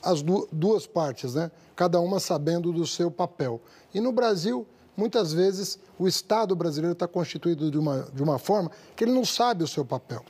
as 0.03 0.21
duas 0.21 0.85
partes, 0.85 1.35
né? 1.35 1.49
cada 1.75 1.99
uma 1.99 2.19
sabendo 2.19 2.71
do 2.71 2.85
seu 2.85 3.09
papel. 3.09 3.61
E 3.93 3.99
no 3.99 4.11
Brasil, 4.11 4.67
muitas 4.95 5.33
vezes 5.33 5.79
o 5.97 6.07
Estado 6.07 6.55
brasileiro 6.55 6.93
está 6.93 7.07
constituído 7.07 7.71
de 7.71 7.77
uma, 7.77 8.07
de 8.13 8.21
uma 8.21 8.37
forma 8.37 8.69
que 8.95 9.03
ele 9.03 9.11
não 9.11 9.25
sabe 9.25 9.63
o 9.63 9.67
seu 9.67 9.85
papel. 9.85 10.23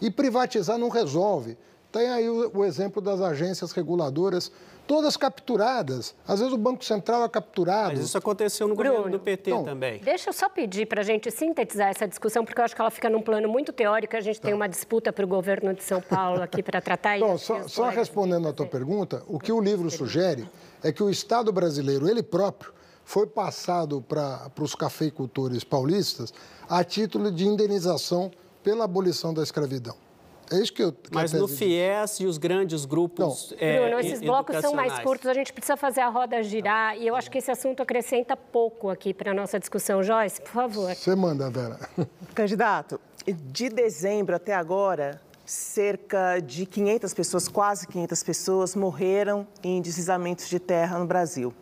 E 0.00 0.10
privatizar 0.10 0.78
não 0.78 0.88
resolve. 0.88 1.58
Tem 1.96 2.10
aí 2.10 2.28
o, 2.28 2.58
o 2.58 2.62
exemplo 2.62 3.00
das 3.00 3.22
agências 3.22 3.72
reguladoras, 3.72 4.52
todas 4.86 5.16
capturadas. 5.16 6.14
Às 6.28 6.40
vezes 6.40 6.52
o 6.52 6.58
Banco 6.58 6.84
Central 6.84 7.24
é 7.24 7.28
capturado. 7.30 7.94
Mas 7.94 8.04
isso 8.04 8.18
aconteceu 8.18 8.68
no 8.68 8.74
Bruno, 8.74 8.96
governo 8.96 9.18
do 9.18 9.24
PT 9.24 9.50
então, 9.50 9.64
também. 9.64 9.98
Deixa 10.00 10.28
eu 10.28 10.32
só 10.34 10.46
pedir 10.46 10.84
para 10.84 11.00
a 11.00 11.04
gente 11.04 11.30
sintetizar 11.30 11.88
essa 11.88 12.06
discussão, 12.06 12.44
porque 12.44 12.60
eu 12.60 12.66
acho 12.66 12.74
que 12.74 12.80
ela 12.82 12.90
fica 12.90 13.08
num 13.08 13.22
plano 13.22 13.48
muito 13.48 13.72
teórico. 13.72 14.14
A 14.14 14.20
gente 14.20 14.38
tá. 14.38 14.48
tem 14.48 14.54
uma 14.54 14.68
disputa 14.68 15.10
para 15.10 15.24
o 15.24 15.28
governo 15.28 15.72
de 15.72 15.82
São 15.82 16.02
Paulo 16.02 16.42
aqui 16.42 16.62
para 16.62 16.82
tratar 16.82 17.16
isso. 17.16 17.38
Só, 17.38 17.66
só 17.66 17.88
respondendo 17.88 18.46
à 18.46 18.52
tua 18.52 18.66
pergunta, 18.66 19.22
o 19.26 19.38
que 19.38 19.50
o 19.50 19.58
livro 19.58 19.90
sugere 19.90 20.46
é 20.82 20.92
que 20.92 21.02
o 21.02 21.08
Estado 21.08 21.50
brasileiro, 21.50 22.10
ele 22.10 22.22
próprio, 22.22 22.74
foi 23.06 23.26
passado 23.26 24.02
para 24.02 24.50
os 24.60 24.74
cafeicultores 24.74 25.64
paulistas 25.64 26.34
a 26.68 26.84
título 26.84 27.32
de 27.32 27.46
indenização 27.46 28.30
pela 28.62 28.84
abolição 28.84 29.32
da 29.32 29.42
escravidão. 29.42 30.05
É 30.50 30.56
isso 30.56 30.72
que 30.72 30.82
eu. 30.82 30.92
Que 30.92 31.12
Mas 31.12 31.32
no 31.32 31.48
FIES 31.48 32.20
e 32.20 32.26
os 32.26 32.38
grandes 32.38 32.84
grupos. 32.84 33.50
Não. 33.50 33.58
É, 33.58 33.80
Bruno, 33.80 34.00
esses 34.00 34.20
blocos 34.20 34.56
são 34.56 34.74
mais 34.74 34.98
curtos, 35.00 35.28
a 35.28 35.34
gente 35.34 35.52
precisa 35.52 35.76
fazer 35.76 36.00
a 36.00 36.08
roda 36.08 36.42
girar 36.42 36.96
e 36.96 37.06
eu 37.06 37.16
acho 37.16 37.30
que 37.30 37.38
esse 37.38 37.50
assunto 37.50 37.82
acrescenta 37.82 38.36
pouco 38.36 38.88
aqui 38.88 39.12
para 39.12 39.30
a 39.30 39.34
nossa 39.34 39.58
discussão. 39.58 40.02
Joyce, 40.02 40.40
por 40.40 40.50
favor. 40.50 40.94
Você 40.94 41.14
manda, 41.14 41.50
Vera. 41.50 41.78
Candidato, 42.34 43.00
de 43.26 43.68
dezembro 43.68 44.36
até 44.36 44.54
agora, 44.54 45.20
cerca 45.44 46.40
de 46.40 46.66
500 46.66 47.14
pessoas, 47.14 47.48
quase 47.48 47.86
500 47.86 48.22
pessoas, 48.22 48.74
morreram 48.74 49.46
em 49.62 49.80
deslizamentos 49.80 50.48
de 50.48 50.58
terra 50.58 50.98
no 50.98 51.06
Brasil. 51.06 51.54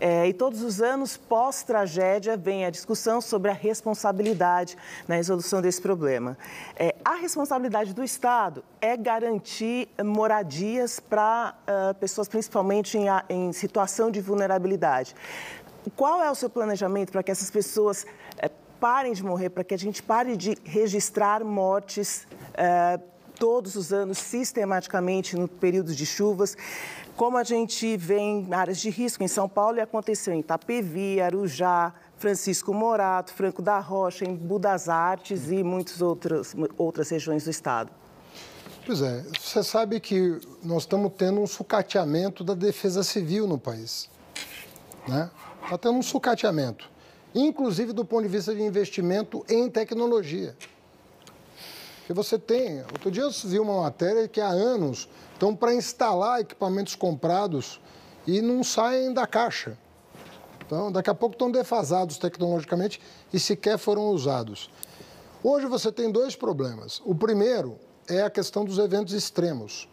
É, 0.00 0.28
e 0.28 0.32
todos 0.32 0.62
os 0.62 0.80
anos, 0.80 1.16
pós-tragédia, 1.16 2.36
vem 2.36 2.64
a 2.64 2.70
discussão 2.70 3.20
sobre 3.20 3.50
a 3.50 3.54
responsabilidade 3.54 4.76
na 5.06 5.16
resolução 5.16 5.60
desse 5.60 5.80
problema. 5.80 6.36
É, 6.76 6.94
a 7.04 7.14
responsabilidade 7.14 7.92
do 7.92 8.04
Estado 8.04 8.64
é 8.80 8.96
garantir 8.96 9.88
moradias 10.04 11.00
para 11.00 11.54
uh, 11.62 11.94
pessoas, 11.94 12.28
principalmente 12.28 12.96
em, 12.96 13.06
em, 13.28 13.52
situação 13.52 14.10
de 14.10 14.20
vulnerabilidade. 14.20 15.14
Qual 15.96 16.22
é 16.22 16.30
o 16.30 16.34
seu 16.34 16.50
planejamento 16.50 17.10
para 17.10 17.22
que 17.22 17.30
essas 17.30 17.50
pessoas 17.50 18.04
uh, 18.04 18.50
parem 18.78 19.12
de 19.12 19.24
morrer, 19.24 19.50
para 19.50 19.64
que 19.64 19.74
a 19.74 19.78
gente 19.78 20.02
pare 20.02 20.36
de 20.36 20.56
registrar 20.64 21.42
mortes? 21.42 22.26
Uh, 22.54 23.18
todos 23.38 23.76
os 23.76 23.92
anos, 23.92 24.18
sistematicamente, 24.18 25.36
no 25.36 25.46
período 25.46 25.94
de 25.94 26.04
chuvas 26.04 26.56
como 27.18 27.36
a 27.36 27.42
gente 27.42 27.96
vê 27.96 28.16
em 28.16 28.54
áreas 28.54 28.78
de 28.78 28.90
risco 28.90 29.24
em 29.24 29.28
São 29.28 29.48
Paulo 29.48 29.82
aconteceu 29.82 30.32
em 30.32 30.38
Itapevi, 30.38 31.20
Arujá, 31.20 31.92
Francisco 32.16 32.72
Morato, 32.72 33.34
Franco 33.34 33.60
da 33.60 33.80
Rocha, 33.80 34.24
em 34.24 34.36
Budas 34.36 34.88
Artes 34.88 35.50
e 35.50 35.64
muitas 35.64 36.00
outras, 36.00 36.54
outras 36.76 37.10
regiões 37.10 37.42
do 37.42 37.50
estado. 37.50 37.90
Pois 38.86 39.02
é, 39.02 39.24
você 39.36 39.64
sabe 39.64 39.98
que 39.98 40.38
nós 40.62 40.84
estamos 40.84 41.12
tendo 41.18 41.40
um 41.40 41.46
sucateamento 41.46 42.44
da 42.44 42.54
defesa 42.54 43.02
civil 43.02 43.48
no 43.48 43.58
país. 43.58 44.08
Né? 45.08 45.28
Está 45.64 45.76
tendo 45.76 45.98
um 45.98 46.02
sucateamento, 46.02 46.88
inclusive 47.34 47.92
do 47.92 48.04
ponto 48.04 48.22
de 48.22 48.28
vista 48.28 48.54
de 48.54 48.62
investimento 48.62 49.44
em 49.48 49.68
tecnologia. 49.68 50.56
Porque 52.08 52.14
você 52.14 52.38
tem. 52.38 52.80
Outro 52.84 53.10
dia 53.10 53.22
eu 53.24 53.30
vi 53.30 53.60
uma 53.60 53.82
matéria 53.82 54.26
que 54.26 54.40
há 54.40 54.48
anos 54.48 55.06
então, 55.36 55.54
para 55.54 55.74
instalar 55.74 56.40
equipamentos 56.40 56.94
comprados 56.94 57.78
e 58.26 58.40
não 58.40 58.64
saem 58.64 59.12
da 59.12 59.26
caixa. 59.26 59.76
Então, 60.64 60.90
daqui 60.90 61.10
a 61.10 61.14
pouco 61.14 61.34
estão 61.34 61.50
defasados 61.50 62.16
tecnologicamente 62.16 62.98
e 63.30 63.38
sequer 63.38 63.76
foram 63.76 64.08
usados. 64.08 64.70
Hoje 65.44 65.66
você 65.66 65.92
tem 65.92 66.10
dois 66.10 66.34
problemas. 66.34 67.02
O 67.04 67.14
primeiro 67.14 67.76
é 68.08 68.22
a 68.22 68.30
questão 68.30 68.64
dos 68.64 68.78
eventos 68.78 69.12
extremos. 69.12 69.86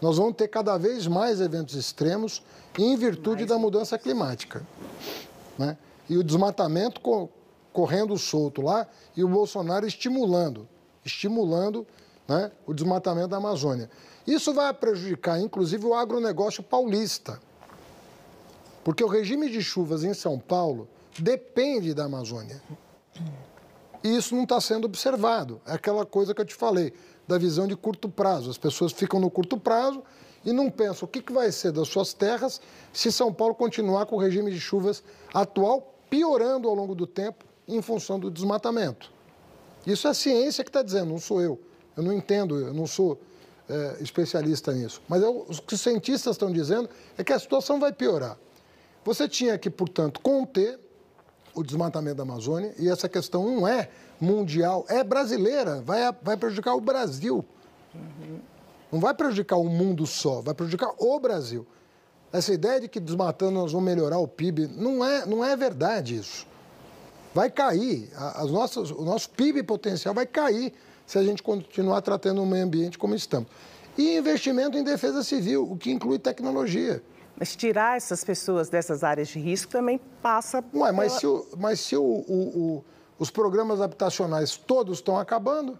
Nós 0.00 0.16
vamos 0.16 0.36
ter 0.36 0.46
cada 0.46 0.78
vez 0.78 1.08
mais 1.08 1.40
eventos 1.40 1.74
extremos 1.74 2.40
em 2.78 2.94
virtude 2.94 3.38
mais 3.38 3.50
da 3.50 3.58
mudança 3.58 3.98
climática. 3.98 4.64
Né? 5.58 5.76
E 6.08 6.16
o 6.16 6.22
desmatamento 6.22 7.00
correndo 7.72 8.16
solto 8.16 8.62
lá 8.62 8.86
e 9.16 9.24
o 9.24 9.28
Bolsonaro 9.28 9.84
estimulando, 9.84 10.68
estimulando 11.08 11.86
né, 12.28 12.52
o 12.66 12.72
desmatamento 12.72 13.28
da 13.28 13.38
Amazônia. 13.38 13.90
Isso 14.26 14.52
vai 14.52 14.72
prejudicar, 14.72 15.40
inclusive, 15.40 15.84
o 15.86 15.94
agronegócio 15.94 16.62
paulista. 16.62 17.40
Porque 18.84 19.02
o 19.02 19.08
regime 19.08 19.50
de 19.50 19.62
chuvas 19.62 20.04
em 20.04 20.14
São 20.14 20.38
Paulo 20.38 20.86
depende 21.18 21.94
da 21.94 22.04
Amazônia. 22.04 22.62
E 24.04 24.16
isso 24.16 24.36
não 24.36 24.44
está 24.44 24.60
sendo 24.60 24.84
observado. 24.84 25.60
É 25.66 25.72
aquela 25.72 26.06
coisa 26.06 26.34
que 26.34 26.40
eu 26.40 26.44
te 26.44 26.54
falei, 26.54 26.92
da 27.26 27.36
visão 27.36 27.66
de 27.66 27.74
curto 27.74 28.08
prazo. 28.08 28.50
As 28.50 28.58
pessoas 28.58 28.92
ficam 28.92 29.18
no 29.18 29.30
curto 29.30 29.58
prazo 29.58 30.02
e 30.44 30.52
não 30.52 30.70
pensam 30.70 31.06
o 31.06 31.10
que, 31.10 31.20
que 31.20 31.32
vai 31.32 31.50
ser 31.50 31.72
das 31.72 31.88
suas 31.88 32.12
terras 32.12 32.60
se 32.92 33.10
São 33.10 33.32
Paulo 33.32 33.54
continuar 33.54 34.06
com 34.06 34.16
o 34.16 34.18
regime 34.18 34.50
de 34.50 34.60
chuvas 34.60 35.02
atual, 35.34 35.94
piorando 36.08 36.68
ao 36.68 36.74
longo 36.74 36.94
do 36.94 37.06
tempo 37.06 37.44
em 37.66 37.82
função 37.82 38.18
do 38.18 38.30
desmatamento. 38.30 39.12
Isso 39.86 40.06
é 40.06 40.10
a 40.10 40.14
ciência 40.14 40.64
que 40.64 40.70
está 40.70 40.82
dizendo, 40.82 41.06
não 41.10 41.18
sou 41.18 41.40
eu. 41.40 41.60
Eu 41.96 42.02
não 42.02 42.12
entendo, 42.12 42.56
eu 42.58 42.74
não 42.74 42.86
sou 42.86 43.20
é, 43.68 43.96
especialista 44.00 44.72
nisso. 44.72 45.02
Mas 45.08 45.22
é, 45.22 45.28
o 45.28 45.44
que 45.44 45.74
os 45.74 45.80
cientistas 45.80 46.34
estão 46.34 46.52
dizendo 46.52 46.88
é 47.16 47.24
que 47.24 47.32
a 47.32 47.38
situação 47.38 47.80
vai 47.80 47.92
piorar. 47.92 48.38
Você 49.04 49.28
tinha 49.28 49.56
que, 49.58 49.70
portanto, 49.70 50.20
conter 50.20 50.78
o 51.54 51.62
desmatamento 51.62 52.16
da 52.16 52.22
Amazônia, 52.22 52.72
e 52.78 52.88
essa 52.88 53.08
questão 53.08 53.44
não 53.44 53.66
é 53.66 53.88
mundial, 54.20 54.84
é 54.88 55.02
brasileira, 55.02 55.80
vai, 55.80 56.00
vai 56.22 56.36
prejudicar 56.36 56.74
o 56.74 56.80
Brasil. 56.80 57.44
Uhum. 57.94 58.38
Não 58.92 59.00
vai 59.00 59.12
prejudicar 59.12 59.56
o 59.56 59.64
mundo 59.64 60.06
só, 60.06 60.40
vai 60.40 60.54
prejudicar 60.54 60.92
o 60.98 61.18
Brasil. 61.18 61.66
Essa 62.32 62.52
ideia 62.52 62.80
de 62.80 62.88
que 62.88 63.00
desmatando 63.00 63.52
nós 63.52 63.72
vamos 63.72 63.86
melhorar 63.86 64.18
o 64.18 64.28
PIB, 64.28 64.68
não 64.68 65.04
é, 65.04 65.26
não 65.26 65.44
é 65.44 65.56
verdade 65.56 66.16
isso. 66.16 66.46
Vai 67.38 67.50
cair, 67.50 68.10
as 68.16 68.50
nossas, 68.50 68.90
o 68.90 69.04
nosso 69.04 69.30
PIB 69.30 69.62
potencial 69.62 70.12
vai 70.12 70.26
cair 70.26 70.74
se 71.06 71.16
a 71.16 71.22
gente 71.22 71.40
continuar 71.40 72.02
tratando 72.02 72.42
o 72.42 72.44
meio 72.44 72.64
ambiente 72.64 72.98
como 72.98 73.14
estamos. 73.14 73.48
E 73.96 74.16
investimento 74.16 74.76
em 74.76 74.82
defesa 74.82 75.22
civil, 75.22 75.70
o 75.70 75.76
que 75.76 75.92
inclui 75.92 76.18
tecnologia. 76.18 77.00
Mas 77.38 77.54
tirar 77.54 77.96
essas 77.96 78.24
pessoas 78.24 78.68
dessas 78.68 79.04
áreas 79.04 79.28
de 79.28 79.38
risco 79.38 79.70
também 79.70 80.00
passa. 80.20 80.64
Ué, 80.74 80.90
mas 80.90 81.12
pela... 81.12 81.20
se, 81.20 81.26
o, 81.28 81.48
mas 81.56 81.78
se 81.78 81.96
o, 81.96 82.02
o, 82.02 82.84
os 83.20 83.30
programas 83.30 83.80
habitacionais 83.80 84.56
todos 84.56 84.98
estão 84.98 85.16
acabando, 85.16 85.78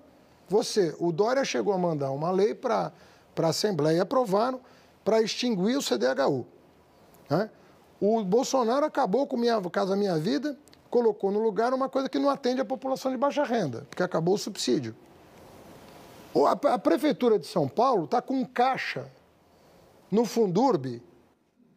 você, 0.48 0.94
o 1.01 1.10
Dória 1.10 1.44
chegou 1.44 1.74
a 1.74 1.78
mandar 1.78 2.12
uma 2.12 2.30
lei 2.30 2.55
para 2.55 2.93
a 3.36 3.47
Assembleia 3.48 3.97
e 3.97 4.01
aprovaram 4.01 4.60
para 5.05 5.20
extinguir 5.20 5.76
o 5.76 5.82
CDHU. 5.82 6.47
Né? 7.28 7.51
O 8.01 8.22
Bolsonaro 8.22 8.86
acabou 8.86 9.26
com 9.26 9.36
minha 9.36 9.60
Casa 9.62 9.97
Minha 9.97 10.16
Vida, 10.18 10.56
colocou 10.90 11.31
no 11.31 11.40
lugar 11.40 11.73
uma 11.73 11.89
coisa 11.89 12.09
que 12.09 12.19
não 12.19 12.31
atende 12.31 12.60
a 12.60 12.65
população 12.65 13.10
de 13.10 13.16
baixa 13.16 13.44
renda, 13.44 13.86
porque 13.89 14.02
acabou 14.02 14.35
o 14.35 14.39
subsídio. 14.39 14.94
A, 16.47 16.78
Prefeitura 16.78 17.39
de 17.39 17.47
São 17.47 17.69
Paulo 17.69 18.05
está 18.05 18.23
com 18.23 18.44
caixa 18.44 19.10
no 20.10 20.24
Fundurb, 20.24 21.02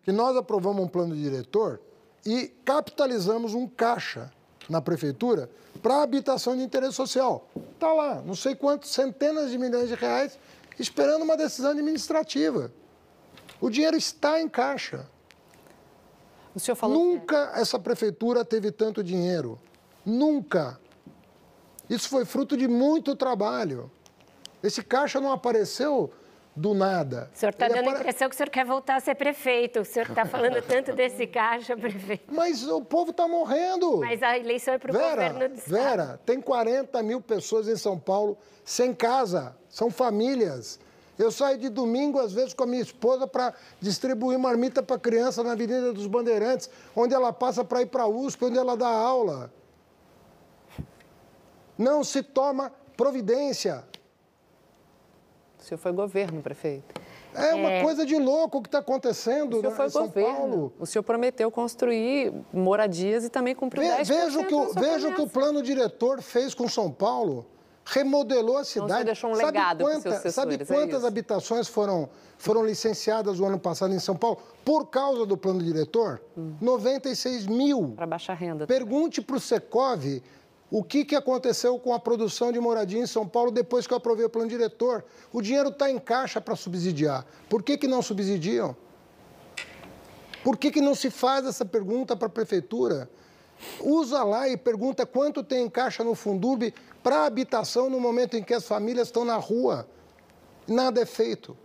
que 0.04 0.12
nós 0.12 0.36
aprovamos 0.36 0.84
um 0.84 0.88
plano 0.88 1.16
de 1.16 1.22
diretor 1.22 1.82
e 2.26 2.48
capitalizamos 2.64 3.54
um 3.54 3.68
caixa 3.68 4.32
na 4.70 4.82
Prefeitura 4.82 5.50
para 5.82 6.02
habitação 6.02 6.56
de 6.56 6.64
interesse 6.64 6.94
social. 6.94 7.48
Está 7.74 7.92
lá, 7.92 8.22
não 8.22 8.36
sei 8.36 8.56
quantos, 8.56 8.92
centenas 8.92 9.52
de 9.52 9.58
milhões 9.58 9.90
de 9.90 9.96
reais, 9.96 10.38
esperando 10.80 11.24
uma 11.24 11.36
decisão 11.36 11.72
administrativa. 11.72 12.72
O 13.60 13.70
dinheiro 13.70 13.98
está 13.98 14.40
em 14.42 14.48
caixa. 14.48 15.08
O 16.53 16.60
senhor 16.60 16.76
falou 16.76 16.98
Nunca 16.98 17.48
que... 17.48 17.60
essa 17.60 17.80
prefeitura 17.80 18.44
teve 18.44 18.72
tanto 18.72 19.03
dinheiro. 19.03 19.60
Nunca. 20.06 20.80
Isso 21.90 22.10
foi 22.10 22.26
fruto 22.26 22.56
de 22.57 22.68
muito 22.68 23.15
trabalho. 23.15 23.91
Esse 24.64 24.84
caixa 24.84 25.19
não 25.19 25.32
apareceu 25.32 26.11
do 26.56 26.73
nada. 26.73 27.30
O 27.34 27.38
senhor 27.38 27.52
está 27.52 27.68
dando 27.68 27.80
apare... 27.80 27.98
a 27.98 27.99
impressão 27.99 28.30
que 28.30 28.36
o 28.36 28.38
senhor 28.38 28.49
quer 28.49 28.65
voltar 28.65 28.95
a 28.95 28.99
ser 28.99 29.15
prefeito. 29.15 29.80
O 29.80 29.86
senhor 29.86 30.10
está 30.10 30.26
falando 30.26 30.61
tanto 30.68 30.94
desse 30.94 31.26
caixa, 31.28 31.76
prefeito. 31.76 32.34
Mas 32.34 32.68
o 32.68 32.82
povo 32.82 33.11
está 33.11 33.28
morrendo. 33.28 33.98
Mas 33.98 34.22
a 34.22 34.38
eleição 34.38 34.73
é 34.73 34.78
para 34.78 34.91
o 34.91 34.94
governo 34.94 35.49
do 35.49 35.56
Estado. 35.56 35.69
Vera, 35.72 36.19
tem 36.26 36.41
40 36.41 37.02
mil 37.03 37.22
pessoas 37.22 37.68
em 37.68 37.76
São 37.76 37.98
Paulo 37.98 38.38
sem 38.64 38.94
casa. 38.94 39.56
São 39.69 39.90
famílias. 39.90 40.80
Eu 41.22 41.31
saio 41.31 41.57
de 41.57 41.69
domingo, 41.69 42.19
às 42.19 42.34
vezes, 42.34 42.53
com 42.53 42.64
a 42.64 42.68
minha 42.68 42.81
esposa 42.81 43.27
para 43.27 43.53
distribuir 43.80 44.39
marmita 44.39 44.81
para 44.81 44.98
criança 44.98 45.43
na 45.43 45.52
Avenida 45.52 45.93
dos 45.93 46.07
Bandeirantes, 46.07 46.69
onde 46.95 47.14
ela 47.14 47.31
passa 47.31 47.64
para 47.64 47.84
ir 47.84 47.85
para 47.85 48.03
a 48.03 48.07
USP, 48.07 48.45
onde 48.45 48.57
ela 48.57 48.76
dá 48.76 48.88
aula. 48.88 49.53
Não 51.77 52.03
se 52.03 52.23
toma 52.23 52.72
providência. 52.98 53.84
O 55.60 55.64
senhor 55.64 55.77
foi 55.77 55.91
governo, 55.91 56.41
prefeito. 56.41 56.99
É 57.35 57.53
uma 57.53 57.69
é... 57.69 57.84
coisa 57.84 58.06
de 58.06 58.18
louco 58.18 58.57
o 58.57 58.61
que 58.61 58.68
está 58.68 58.80
acontecendo 58.80 59.57
o 59.57 59.61
senhor 59.61 59.76
foi 59.76 59.85
em 59.85 59.89
São 59.89 60.07
governo. 60.07 60.35
Paulo. 60.35 60.73
O 60.80 60.85
senhor 60.85 61.03
prometeu 61.03 61.49
construir 61.52 62.34
moradias 62.52 63.23
e 63.23 63.30
também 63.30 63.56
cumpriu 63.56 63.84
Ve 63.84 63.89
10% 63.89 64.06
Veja 64.06 64.39
o 64.39 64.45
que 64.45 64.53
o, 64.53 64.73
veja 64.73 65.07
o 65.07 65.15
que 65.15 65.22
o 65.22 65.27
plano 65.27 65.61
diretor 65.61 66.22
fez 66.22 66.53
com 66.53 66.68
São 66.68 66.91
Paulo. 66.91 67.45
Remodelou 67.93 68.57
a 68.57 68.63
cidade. 68.63 68.85
Então, 68.85 68.97
você 68.99 69.03
deixou 69.03 69.31
um 69.31 69.34
legado 69.34 69.85
seus 69.85 70.05
assessores, 70.05 70.34
Sabe 70.34 70.55
é 70.55 70.65
quantas 70.65 71.03
é 71.03 71.07
habitações 71.07 71.68
foram, 71.68 72.09
foram 72.38 72.65
licenciadas 72.65 73.39
o 73.41 73.45
ano 73.45 73.59
passado 73.59 73.93
em 73.93 73.99
São 73.99 74.15
Paulo 74.15 74.41
por 74.63 74.85
causa 74.85 75.26
do 75.26 75.35
plano 75.35 75.61
diretor? 75.61 76.22
Hum. 76.38 76.55
96 76.61 77.47
mil. 77.47 77.93
Para 77.97 78.07
baixa 78.07 78.34
renda. 78.34 78.65
Pergunte 78.65 79.22
para 79.22 79.35
o 79.35 79.39
Secov 79.41 80.22
o 80.69 80.81
que, 80.81 81.03
que 81.03 81.18
aconteceu 81.18 81.77
com 81.77 81.93
a 81.93 81.99
produção 81.99 82.49
de 82.49 82.61
moradia 82.61 83.01
em 83.01 83.05
São 83.05 83.27
Paulo 83.27 83.51
depois 83.51 83.85
que 83.85 83.93
eu 83.93 83.97
aprovei 83.97 84.26
o 84.26 84.30
plano 84.30 84.47
diretor? 84.47 85.03
O 85.34 85.41
dinheiro 85.41 85.68
está 85.68 85.91
em 85.91 85.99
caixa 85.99 86.39
para 86.39 86.55
subsidiar. 86.55 87.26
Por 87.49 87.61
que, 87.61 87.77
que 87.77 87.89
não 87.89 88.01
subsidiam? 88.01 88.73
Por 90.45 90.55
que, 90.55 90.72
que 90.72 90.80
não 90.80 90.95
se 90.95 91.11
faz 91.11 91.45
essa 91.45 91.65
pergunta 91.65 92.15
para 92.15 92.27
a 92.27 92.31
prefeitura? 92.31 93.09
Usa 93.80 94.24
lá 94.24 94.48
e 94.48 94.58
pergunta 94.58 95.06
quanto 95.06 95.44
tem 95.44 95.66
em 95.66 95.70
caixa 95.70 96.04
no 96.04 96.16
Fundurb 96.16 96.74
para 97.04 97.26
habitação 97.26 97.90
no 97.90 98.00
momento 98.00 98.36
em 98.36 98.44
que 98.44 98.54
as 98.54 98.66
famílias 98.66 99.08
estão 99.08 99.26
na 99.26 99.38
rua. 99.38 99.88
Nada 100.68 101.02
é 101.02 101.06
feito. 101.06 101.58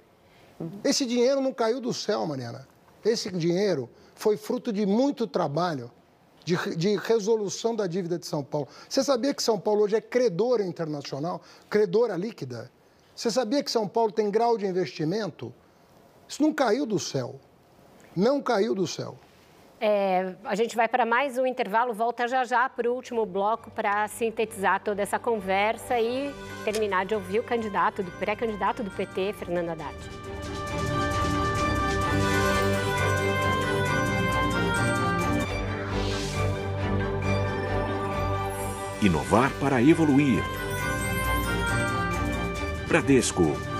Esse 0.82 1.04
dinheiro 1.04 1.40
não 1.40 1.52
caiu 1.52 1.80
do 1.80 1.92
céu, 1.92 2.26
Mariana. 2.26 2.66
Esse 3.04 3.30
dinheiro 3.30 3.88
foi 4.14 4.36
fruto 4.36 4.72
de 4.72 4.86
muito 4.86 5.26
trabalho 5.26 5.90
de, 6.44 6.56
de 6.76 6.96
resolução 6.96 7.74
da 7.74 7.86
dívida 7.86 8.18
de 8.18 8.26
São 8.26 8.42
Paulo. 8.42 8.68
Você 8.88 9.02
sabia 9.02 9.34
que 9.34 9.42
São 9.42 9.58
Paulo 9.58 9.82
hoje 9.82 9.96
é 9.96 10.00
credora 10.00 10.64
internacional, 10.64 11.42
credora 11.68 12.16
líquida? 12.16 12.70
Você 13.14 13.30
sabia 13.30 13.62
que 13.62 13.70
São 13.70 13.88
Paulo 13.88 14.12
tem 14.12 14.30
grau 14.30 14.56
de 14.56 14.66
investimento? 14.66 15.52
Isso 16.28 16.42
não 16.42 16.52
caiu 16.52 16.86
do 16.86 16.98
céu. 16.98 17.40
Não 18.14 18.40
caiu 18.40 18.74
do 18.74 18.86
céu. 18.86 19.18
É, 19.78 20.34
a 20.44 20.54
gente 20.54 20.74
vai 20.74 20.88
para 20.88 21.04
mais 21.04 21.36
um 21.36 21.46
intervalo, 21.46 21.92
volta 21.92 22.26
já 22.26 22.44
já 22.44 22.66
para 22.66 22.90
o 22.90 22.94
último 22.94 23.26
bloco 23.26 23.70
para 23.70 24.08
sintetizar 24.08 24.82
toda 24.82 25.02
essa 25.02 25.18
conversa 25.18 26.00
e 26.00 26.34
terminar 26.64 27.04
de 27.04 27.14
ouvir 27.14 27.40
o 27.40 27.42
candidato, 27.42 28.02
do 28.02 28.10
pré-candidato 28.12 28.82
do 28.82 28.90
PT, 28.90 29.34
Fernando 29.34 29.70
Haddad. 29.70 29.94
Inovar 39.02 39.52
para 39.60 39.82
evoluir. 39.82 40.42
Bradesco 42.88 43.75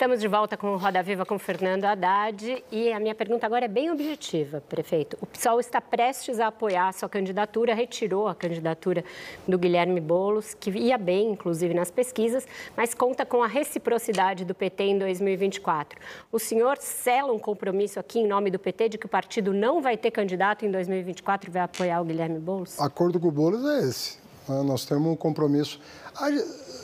Estamos 0.00 0.18
de 0.18 0.28
volta 0.28 0.56
com 0.56 0.72
o 0.72 0.78
Roda 0.78 1.02
Viva 1.02 1.26
com 1.26 1.38
Fernando 1.38 1.84
Haddad 1.84 2.64
e 2.72 2.90
a 2.90 2.98
minha 2.98 3.14
pergunta 3.14 3.44
agora 3.44 3.66
é 3.66 3.68
bem 3.68 3.90
objetiva, 3.90 4.62
prefeito. 4.66 5.18
O 5.20 5.26
PSOL 5.26 5.60
está 5.60 5.78
prestes 5.78 6.40
a 6.40 6.46
apoiar 6.46 6.88
a 6.88 6.92
sua 6.92 7.06
candidatura, 7.06 7.74
retirou 7.74 8.26
a 8.26 8.34
candidatura 8.34 9.04
do 9.46 9.58
Guilherme 9.58 10.00
Boulos, 10.00 10.54
que 10.54 10.70
ia 10.70 10.96
bem, 10.96 11.32
inclusive, 11.32 11.74
nas 11.74 11.90
pesquisas, 11.90 12.48
mas 12.74 12.94
conta 12.94 13.26
com 13.26 13.42
a 13.42 13.46
reciprocidade 13.46 14.42
do 14.42 14.54
PT 14.54 14.84
em 14.84 14.98
2024. 14.98 16.00
O 16.32 16.38
senhor 16.38 16.78
sela 16.78 17.30
um 17.30 17.38
compromisso 17.38 18.00
aqui 18.00 18.20
em 18.20 18.26
nome 18.26 18.50
do 18.50 18.58
PT 18.58 18.88
de 18.88 18.96
que 18.96 19.04
o 19.04 19.08
partido 19.10 19.52
não 19.52 19.82
vai 19.82 19.98
ter 19.98 20.12
candidato 20.12 20.64
em 20.64 20.70
2024 20.70 21.50
e 21.50 21.52
vai 21.52 21.60
apoiar 21.60 22.00
o 22.00 22.06
Guilherme 22.06 22.38
Boulos? 22.38 22.80
Acordo 22.80 23.20
com 23.20 23.28
o 23.28 23.30
Boulos 23.30 23.62
é 23.66 23.86
esse. 23.86 24.18
Nós 24.48 24.86
temos 24.86 25.12
um 25.12 25.14
compromisso. 25.14 25.78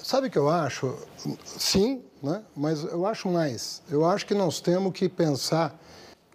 Sabe 0.02 0.28
o 0.28 0.30
que 0.30 0.38
eu 0.38 0.48
acho? 0.48 0.94
Sim, 1.44 2.04
né? 2.26 2.42
mas 2.54 2.82
eu 2.84 3.06
acho 3.06 3.28
mais. 3.28 3.82
Eu 3.88 4.04
acho 4.04 4.26
que 4.26 4.34
nós 4.34 4.60
temos 4.60 4.92
que 4.92 5.08
pensar 5.08 5.78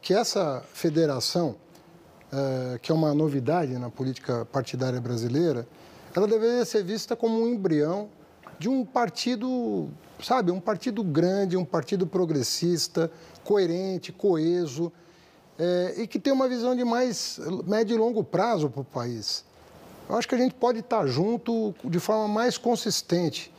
que 0.02 0.14
essa 0.14 0.64
federação, 0.74 1.56
é, 2.32 2.80
que 2.80 2.92
é 2.92 2.96
uma 2.96 3.14
novidade 3.14 3.78
na 3.78 3.90
política 3.90 4.46
partidária 4.46 5.00
brasileira, 5.00 5.68
ela 6.16 6.28
deveria 6.28 6.66
ser 6.66 6.84
vista 6.84 7.16
como 7.16 7.42
um 7.42 7.48
embrião 7.48 8.10
de 8.58 8.70
um 8.70 8.86
partido, 8.86 9.90
sabe, 10.24 10.52
um 10.52 10.60
partido 10.60 11.04
grande, 11.04 11.58
um 11.58 11.66
partido 11.66 12.08
progressista, 12.08 13.12
coerente, 13.44 14.12
coeso, 14.12 14.92
é, 15.60 15.96
e 15.98 16.08
que 16.08 16.20
tem 16.20 16.32
uma 16.32 16.48
visão 16.48 16.76
de 16.76 16.84
mais 16.84 17.40
médio 17.68 17.96
e 17.96 17.98
longo 17.98 18.24
prazo 18.24 18.70
para 18.70 18.82
o 18.82 18.86
país. 18.86 19.44
Eu 20.08 20.16
acho 20.18 20.28
que 20.28 20.36
a 20.36 20.38
gente 20.38 20.56
pode 20.56 20.80
estar 20.80 21.06
junto 21.08 21.74
de 21.84 22.00
forma 22.00 22.28
mais 22.28 22.58
consistente. 22.58 23.54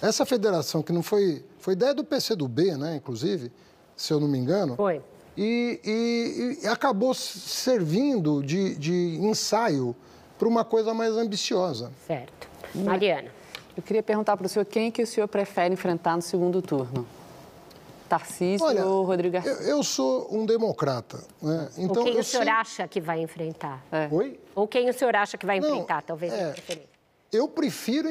Essa 0.00 0.26
federação, 0.26 0.82
que 0.82 0.92
não 0.92 1.02
foi. 1.02 1.44
Foi 1.62 1.74
ideia 1.74 1.94
do 1.94 2.02
PCdoB, 2.02 2.76
né, 2.76 2.96
inclusive, 2.96 3.52
se 3.94 4.12
eu 4.12 4.18
não 4.18 4.26
me 4.26 4.36
engano. 4.36 4.74
Foi. 4.74 5.00
E, 5.36 5.80
e, 5.84 6.64
e 6.64 6.66
acabou 6.66 7.14
servindo 7.14 8.42
de, 8.42 8.74
de 8.74 9.16
ensaio 9.20 9.94
para 10.36 10.48
uma 10.48 10.64
coisa 10.64 10.92
mais 10.92 11.12
ambiciosa. 11.12 11.92
Certo. 12.04 12.48
Mariana. 12.74 13.30
Eu 13.76 13.82
queria 13.82 14.02
perguntar 14.02 14.36
para 14.36 14.44
o 14.44 14.48
senhor 14.48 14.64
quem 14.64 14.90
que 14.90 15.04
o 15.04 15.06
senhor 15.06 15.28
prefere 15.28 15.72
enfrentar 15.72 16.16
no 16.16 16.22
segundo 16.22 16.60
turno? 16.60 17.06
Tarcísio 18.08 18.66
Olha, 18.66 18.84
ou 18.84 19.04
Rodrigo 19.04 19.34
Garcia? 19.34 19.52
Eu, 19.52 19.76
eu, 19.76 19.82
sou 19.84 20.26
um 20.32 20.44
democrata. 20.44 21.24
Né? 21.40 21.70
Então, 21.78 22.02
ou 22.02 22.10
quem 22.10 22.18
o 22.18 22.24
senhor 22.24 22.42
sei... 22.42 22.52
acha 22.52 22.88
que 22.88 23.00
vai 23.00 23.20
enfrentar? 23.20 23.82
É. 23.92 24.08
Oi? 24.10 24.40
Ou 24.56 24.66
quem 24.66 24.90
o 24.90 24.92
senhor 24.92 25.14
acha 25.14 25.38
que 25.38 25.46
vai 25.46 25.58
enfrentar, 25.58 25.94
Não, 25.94 26.02
talvez. 26.02 26.32
É, 26.32 26.54
eu 27.32 27.48
prefiro 27.48 28.08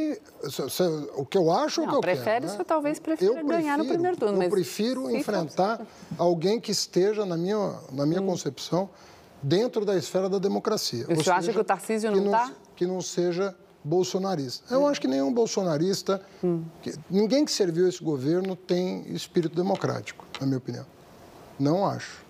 o 1.16 1.26
que 1.26 1.38
eu 1.38 1.52
acho 1.52 1.82
ou 1.82 1.88
o 1.88 1.90
que 1.90 1.96
eu 1.96 2.02
prefere, 2.02 2.48
quero. 2.48 2.58
Né? 2.58 2.64
talvez 2.66 3.00
prefira 3.00 3.34
prefiro, 3.34 3.48
ganhar 3.48 3.78
no 3.78 3.86
primeiro 3.86 4.18
turno. 4.18 4.36
Eu 4.36 4.40
mas... 4.40 4.50
prefiro 4.50 5.12
enfrentar 5.12 5.86
alguém 6.18 6.60
que 6.60 6.72
esteja, 6.72 7.24
na 7.24 7.38
minha, 7.38 7.80
na 7.92 8.06
minha 8.06 8.22
hum. 8.22 8.26
concepção, 8.26 8.90
dentro 9.42 9.86
da 9.86 9.96
esfera 9.96 10.28
da 10.28 10.40
democracia. 10.40 11.06
O 11.08 11.24
senhor 11.24 11.36
acha 11.36 11.54
que 11.54 11.60
o 11.60 11.64
Tarcísio 11.64 12.10
não 12.10 12.26
está? 12.26 12.52
Que 12.76 12.88
não 12.88 13.00
seja 13.00 13.56
bolsonarista. 13.84 14.74
Eu 14.74 14.82
hum. 14.82 14.88
acho 14.88 15.00
que 15.00 15.08
nenhum 15.08 15.32
bolsonarista, 15.32 16.20
hum. 16.44 16.64
que, 16.82 16.94
ninguém 17.08 17.46
que 17.46 17.52
serviu 17.52 17.88
esse 17.88 18.04
governo 18.04 18.56
tem 18.56 19.08
espírito 19.14 19.56
democrático, 19.56 20.26
na 20.40 20.48
minha 20.48 20.58
opinião. 20.58 20.86
Não 21.60 21.86
acho. 21.86 22.26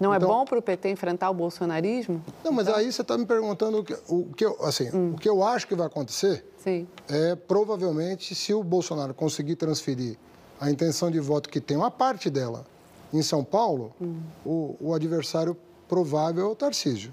Não 0.00 0.14
é 0.14 0.16
então, 0.16 0.30
é 0.30 0.32
bom 0.32 0.44
para 0.46 0.58
o 0.58 0.62
PT 0.62 0.88
enfrentar 0.90 1.28
o 1.28 1.34
bolsonarismo? 1.34 2.24
Não, 2.42 2.50
mas 2.50 2.66
então... 2.66 2.80
aí 2.80 2.90
você 2.90 3.02
está 3.02 3.18
me 3.18 3.26
perguntando 3.26 3.80
o 3.80 3.84
que, 3.84 3.94
o 4.08 4.24
que 4.34 4.46
eu, 4.46 4.56
assim, 4.64 4.88
hum. 4.94 5.12
o 5.14 5.18
que 5.18 5.28
eu 5.28 5.44
acho 5.44 5.66
que 5.66 5.74
vai 5.74 5.86
acontecer 5.86 6.44
Sim. 6.56 6.88
é 7.06 7.36
provavelmente 7.36 8.34
se 8.34 8.54
o 8.54 8.64
Bolsonaro 8.64 9.12
conseguir 9.12 9.56
transferir 9.56 10.16
a 10.58 10.70
intenção 10.70 11.10
de 11.10 11.20
voto 11.20 11.50
que 11.50 11.60
tem 11.60 11.76
uma 11.76 11.90
parte 11.90 12.30
dela 12.30 12.64
em 13.12 13.22
São 13.22 13.44
Paulo, 13.44 13.92
hum. 14.00 14.20
o, 14.44 14.76
o, 14.80 14.94
adversário 14.94 15.54
provável 15.86 16.46
é 16.46 16.48
o 16.48 16.54
Tarcísio. 16.54 17.10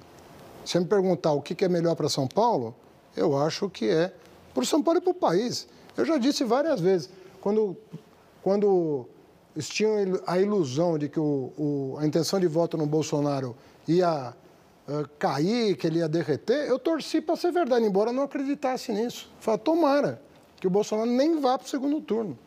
Se 0.64 0.72
você 0.72 0.80
me 0.80 0.86
perguntar 0.86 1.34
o 1.34 1.42
que, 1.42 1.56
que 1.56 1.66
é 1.66 1.70
melhor 1.70 1.96
para 1.96 2.08
São 2.08 2.28
Paulo, 2.28 2.74
eu 3.16 3.38
acho 3.38 3.70
que 3.70 3.90
é 3.90 4.14
para 4.54 4.64
o 4.64 4.66
São 4.66 4.82
Paulo 4.82 5.00
e 5.00 5.02
para 5.02 5.12
o 5.12 5.14
país. 5.14 5.68
Eu 5.98 6.06
já 6.06 6.18
disse 6.18 6.44
várias 6.44 6.80
vezes, 6.80 7.10
quando, 7.42 7.76
quando 8.44 9.08
eles 9.58 9.70
tinham 9.70 10.22
a 10.28 10.38
ilusão 10.38 11.00
de 11.00 11.10
que 11.10 11.20
o, 11.20 11.52
o, 11.58 11.98
a 12.00 12.06
intenção 12.06 12.40
de 12.40 12.46
voto 12.46 12.78
no 12.78 12.86
Bolsonaro 12.86 13.58
ia 13.88 14.32
uh, 14.88 15.10
cair, 15.18 15.76
que 15.76 15.88
ele 15.88 15.98
ia 15.98 16.08
derreter, 16.08 16.68
eu 16.68 16.78
torci 16.78 17.20
para 17.20 17.36
ser 17.36 17.52
verdade, 17.52 17.84
embora 17.84 18.12
não 18.12 18.22
acreditasse 18.22 18.92
nisso. 18.92 19.32
Falei, 19.40 19.60
tomara 19.60 20.22
que 20.60 20.68
o 20.68 20.70
Bolsonaro 20.70 21.10
nem 21.10 21.42
vá 21.42 21.58
para 21.58 21.66
o 21.66 21.70
segundo 21.70 22.00
turno. 22.00 22.38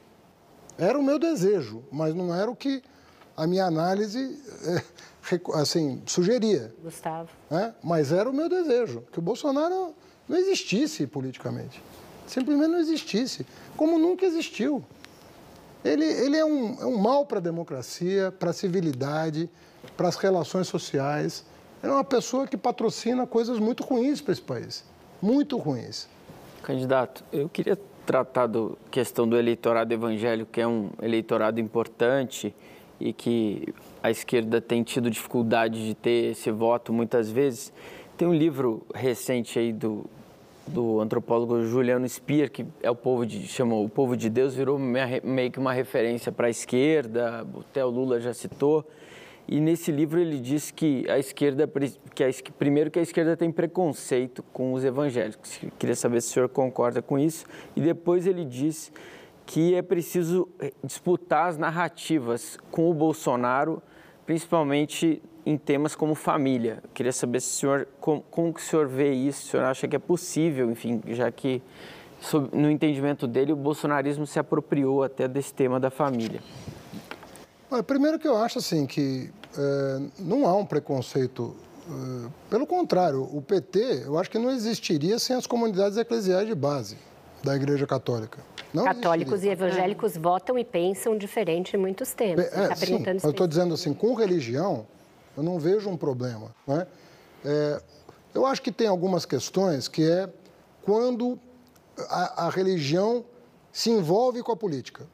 Era 0.78 0.96
o 0.96 1.02
meu 1.02 1.18
desejo, 1.18 1.82
mas 1.90 2.14
não 2.14 2.32
era 2.32 2.48
o 2.48 2.54
que 2.54 2.80
a 3.36 3.44
minha 3.44 3.64
análise 3.64 4.40
é, 5.32 5.40
assim, 5.54 6.00
sugeria. 6.06 6.72
Gustavo. 6.80 7.28
É? 7.50 7.72
Mas 7.82 8.12
era 8.12 8.30
o 8.30 8.32
meu 8.32 8.48
desejo, 8.48 9.02
que 9.10 9.18
o 9.18 9.22
Bolsonaro 9.22 9.96
não 10.28 10.38
existisse 10.38 11.08
politicamente. 11.08 11.82
Simplesmente 12.24 12.70
não 12.70 12.78
existisse, 12.78 13.44
como 13.76 13.98
nunca 13.98 14.24
existiu. 14.24 14.84
Ele, 15.84 16.04
ele 16.04 16.36
é, 16.36 16.44
um, 16.44 16.76
é 16.80 16.86
um 16.86 16.98
mal 16.98 17.24
para 17.24 17.38
a 17.38 17.40
democracia, 17.40 18.32
para 18.38 18.50
a 18.50 18.52
civilidade, 18.52 19.48
para 19.96 20.08
as 20.08 20.16
relações 20.16 20.68
sociais. 20.68 21.44
É 21.82 21.88
uma 21.88 22.04
pessoa 22.04 22.46
que 22.46 22.56
patrocina 22.56 23.26
coisas 23.26 23.58
muito 23.58 23.82
ruins 23.82 24.20
para 24.20 24.32
esse 24.32 24.42
país. 24.42 24.84
Muito 25.22 25.56
ruins. 25.56 26.08
Candidato, 26.62 27.24
eu 27.32 27.48
queria 27.48 27.78
tratar 28.04 28.46
da 28.46 28.68
questão 28.90 29.26
do 29.26 29.36
eleitorado 29.36 29.92
evangélico, 29.92 30.50
que 30.50 30.60
é 30.60 30.66
um 30.66 30.90
eleitorado 31.00 31.60
importante 31.60 32.54
e 32.98 33.12
que 33.12 33.72
a 34.02 34.10
esquerda 34.10 34.60
tem 34.60 34.82
tido 34.82 35.10
dificuldade 35.10 35.86
de 35.86 35.94
ter 35.94 36.32
esse 36.32 36.50
voto 36.50 36.92
muitas 36.92 37.30
vezes. 37.30 37.72
Tem 38.16 38.28
um 38.28 38.34
livro 38.34 38.82
recente 38.94 39.58
aí 39.58 39.72
do 39.72 40.04
do 40.70 41.00
antropólogo 41.00 41.62
Juliano 41.64 42.08
Spier, 42.08 42.50
que 42.50 42.66
é 42.82 42.90
o 42.90 42.94
povo 42.94 43.26
de, 43.26 43.46
chamou 43.46 43.84
o 43.84 43.88
povo 43.88 44.16
de 44.16 44.30
Deus, 44.30 44.54
virou 44.54 44.78
meio 44.78 45.50
que 45.50 45.58
uma 45.58 45.72
referência 45.72 46.32
para 46.32 46.46
a 46.46 46.50
esquerda, 46.50 47.46
o 47.76 47.88
Lula 47.88 48.20
já 48.20 48.32
citou. 48.32 48.86
E 49.48 49.60
nesse 49.60 49.90
livro 49.90 50.20
ele 50.20 50.38
diz 50.38 50.70
que 50.70 51.04
a 51.10 51.18
esquerda, 51.18 51.68
que 52.14 52.22
a, 52.22 52.30
primeiro 52.56 52.90
que 52.90 53.00
a 53.00 53.02
esquerda 53.02 53.36
tem 53.36 53.50
preconceito 53.50 54.44
com 54.52 54.72
os 54.72 54.84
evangélicos. 54.84 55.60
Queria 55.78 55.96
saber 55.96 56.20
se 56.20 56.28
o 56.28 56.32
senhor 56.32 56.48
concorda 56.48 57.02
com 57.02 57.18
isso. 57.18 57.44
E 57.74 57.80
depois 57.80 58.26
ele 58.26 58.44
diz 58.44 58.92
que 59.44 59.74
é 59.74 59.82
preciso 59.82 60.48
disputar 60.84 61.48
as 61.48 61.58
narrativas 61.58 62.56
com 62.70 62.88
o 62.88 62.94
Bolsonaro, 62.94 63.82
principalmente 64.30 65.20
em 65.44 65.58
temas 65.58 65.96
como 65.96 66.14
família. 66.14 66.78
Eu 66.84 66.90
queria 66.94 67.10
saber 67.10 67.40
se 67.40 67.48
senhor, 67.48 67.88
como, 68.00 68.22
como 68.30 68.54
que 68.54 68.60
o 68.60 68.62
senhor 68.62 68.86
vê 68.86 69.12
isso, 69.12 69.48
o 69.48 69.50
senhor 69.50 69.66
acha 69.66 69.88
que 69.88 69.96
é 69.96 69.98
possível, 69.98 70.70
enfim, 70.70 71.02
já 71.08 71.28
que 71.32 71.60
no 72.52 72.70
entendimento 72.70 73.26
dele 73.26 73.52
o 73.52 73.56
bolsonarismo 73.56 74.24
se 74.28 74.38
apropriou 74.38 75.02
até 75.02 75.26
desse 75.26 75.52
tema 75.52 75.80
da 75.80 75.90
família. 75.90 76.40
Primeiro 77.88 78.20
que 78.20 78.28
eu 78.28 78.36
acho 78.36 78.60
assim 78.60 78.86
que 78.86 79.32
é, 79.58 80.00
não 80.20 80.46
há 80.46 80.54
um 80.54 80.64
preconceito, 80.64 81.56
é, 81.88 82.28
pelo 82.48 82.68
contrário, 82.68 83.28
o 83.36 83.42
PT 83.42 84.04
eu 84.06 84.16
acho 84.16 84.30
que 84.30 84.38
não 84.38 84.52
existiria 84.52 85.18
sem 85.18 85.34
as 85.34 85.44
comunidades 85.44 85.98
eclesiais 85.98 86.46
de 86.46 86.54
base 86.54 86.96
da 87.42 87.56
Igreja 87.56 87.86
Católica. 87.86 88.38
Não 88.72 88.84
Católicos 88.84 89.42
existiria. 89.42 89.66
e 89.66 89.68
evangélicos 89.68 90.16
votam 90.16 90.58
e 90.58 90.64
pensam 90.64 91.16
diferente 91.16 91.76
em 91.76 91.78
muitos 91.78 92.12
temas. 92.12 92.46
É, 92.46 92.68
tá 92.68 92.76
sim, 92.76 93.02
eu 93.22 93.30
estou 93.30 93.46
dizendo 93.46 93.74
assim, 93.74 93.92
com 93.92 94.14
religião, 94.14 94.86
eu 95.36 95.42
não 95.42 95.58
vejo 95.58 95.88
um 95.88 95.96
problema. 95.96 96.54
Né? 96.66 96.86
É, 97.44 97.82
eu 98.34 98.46
acho 98.46 98.62
que 98.62 98.70
tem 98.70 98.86
algumas 98.86 99.24
questões 99.24 99.88
que 99.88 100.08
é 100.08 100.28
quando 100.82 101.38
a, 102.08 102.46
a 102.46 102.50
religião 102.50 103.24
se 103.72 103.90
envolve 103.90 104.42
com 104.42 104.52
a 104.52 104.56
política. 104.56 105.06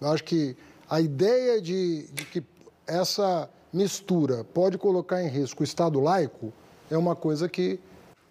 Eu 0.00 0.08
acho 0.08 0.24
que 0.24 0.56
a 0.88 1.00
ideia 1.00 1.60
de, 1.60 2.06
de, 2.12 2.24
que 2.24 2.42
essa 2.86 3.48
mistura 3.72 4.44
pode 4.44 4.78
colocar 4.78 5.22
em 5.22 5.28
risco 5.28 5.62
o 5.62 5.64
Estado 5.64 6.00
laico 6.00 6.52
é 6.90 6.96
uma 6.96 7.14
coisa 7.14 7.48
que, 7.48 7.78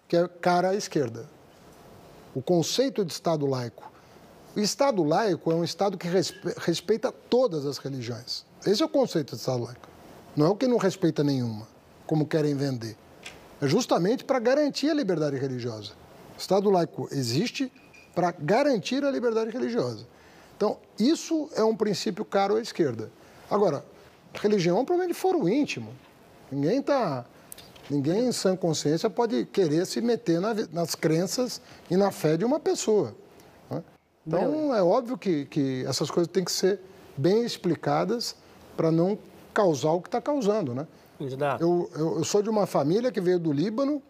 que 0.08 0.16
é 0.16 0.26
cara 0.26 0.70
à 0.70 0.74
esquerda. 0.74 1.28
O 2.34 2.42
conceito 2.42 3.04
de 3.04 3.12
Estado 3.12 3.46
laico. 3.46 3.90
O 4.56 4.60
Estado 4.60 5.02
laico 5.02 5.50
é 5.52 5.54
um 5.54 5.64
Estado 5.64 5.96
que 5.96 6.08
respeita 6.58 7.12
todas 7.12 7.64
as 7.64 7.78
religiões. 7.78 8.44
Esse 8.66 8.82
é 8.82 8.86
o 8.86 8.88
conceito 8.88 9.34
de 9.34 9.40
Estado 9.40 9.62
laico. 9.64 9.88
Não 10.36 10.46
é 10.46 10.48
o 10.48 10.56
que 10.56 10.66
não 10.66 10.76
respeita 10.76 11.24
nenhuma, 11.24 11.66
como 12.06 12.26
querem 12.26 12.54
vender. 12.54 12.96
É 13.60 13.66
justamente 13.66 14.24
para 14.24 14.38
garantir 14.38 14.90
a 14.90 14.94
liberdade 14.94 15.36
religiosa. 15.36 15.92
O 16.36 16.40
Estado 16.40 16.70
laico 16.70 17.08
existe 17.10 17.72
para 18.14 18.30
garantir 18.32 19.04
a 19.04 19.10
liberdade 19.10 19.50
religiosa. 19.50 20.06
Então, 20.56 20.78
isso 20.98 21.48
é 21.54 21.62
um 21.62 21.76
princípio 21.76 22.24
caro 22.24 22.56
à 22.56 22.60
esquerda. 22.60 23.10
Agora, 23.50 23.84
religião 24.34 24.78
é 24.78 24.80
um 24.80 24.84
problema 24.84 25.12
de 25.12 25.18
foro 25.18 25.48
íntimo. 25.48 25.94
Ninguém 26.50 26.80
está. 26.80 27.24
Ninguém 27.90 28.26
em 28.26 28.32
sã 28.32 28.54
consciência 28.54 29.08
pode 29.08 29.46
querer 29.46 29.86
se 29.86 30.00
meter 30.00 30.40
na, 30.40 30.54
nas 30.72 30.94
crenças 30.94 31.60
e 31.90 31.96
na 31.96 32.10
fé 32.10 32.36
de 32.36 32.44
uma 32.44 32.60
pessoa. 32.60 33.14
Né? 33.70 33.82
Então, 34.26 34.74
é 34.74 34.82
óbvio 34.82 35.16
que, 35.16 35.46
que 35.46 35.84
essas 35.86 36.10
coisas 36.10 36.30
têm 36.30 36.44
que 36.44 36.52
ser 36.52 36.80
bem 37.16 37.44
explicadas 37.44 38.36
para 38.76 38.90
não 38.90 39.18
causar 39.54 39.92
o 39.92 40.00
que 40.00 40.08
está 40.08 40.20
causando, 40.20 40.74
né? 40.74 40.86
Eu, 41.60 41.90
eu, 41.96 42.18
eu, 42.18 42.24
sou 42.24 42.42
de 42.42 42.48
uma 42.48 42.64
família 42.64 43.10
que 43.10 43.20
veio 43.20 43.40
do 43.40 43.52
Líbano 43.52 44.00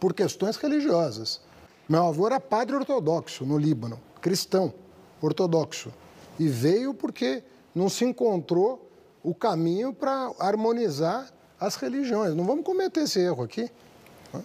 por 0.00 0.14
questões 0.14 0.56
religiosas. 0.56 1.42
Meu 1.86 2.06
avô 2.06 2.26
era 2.26 2.40
padre 2.40 2.74
ortodoxo 2.74 3.44
no 3.44 3.58
Líbano, 3.58 4.00
cristão 4.20 4.72
ortodoxo. 5.20 5.92
E 6.38 6.48
veio 6.48 6.94
porque 6.94 7.42
não 7.74 7.88
se 7.88 8.04
encontrou 8.04 8.90
o 9.22 9.34
caminho 9.34 9.92
para 9.92 10.32
harmonizar 10.38 11.28
as 11.60 11.76
religiões. 11.76 12.34
Não 12.34 12.44
vamos 12.44 12.64
cometer 12.64 13.00
esse 13.00 13.20
erro 13.20 13.42
aqui. 13.42 13.70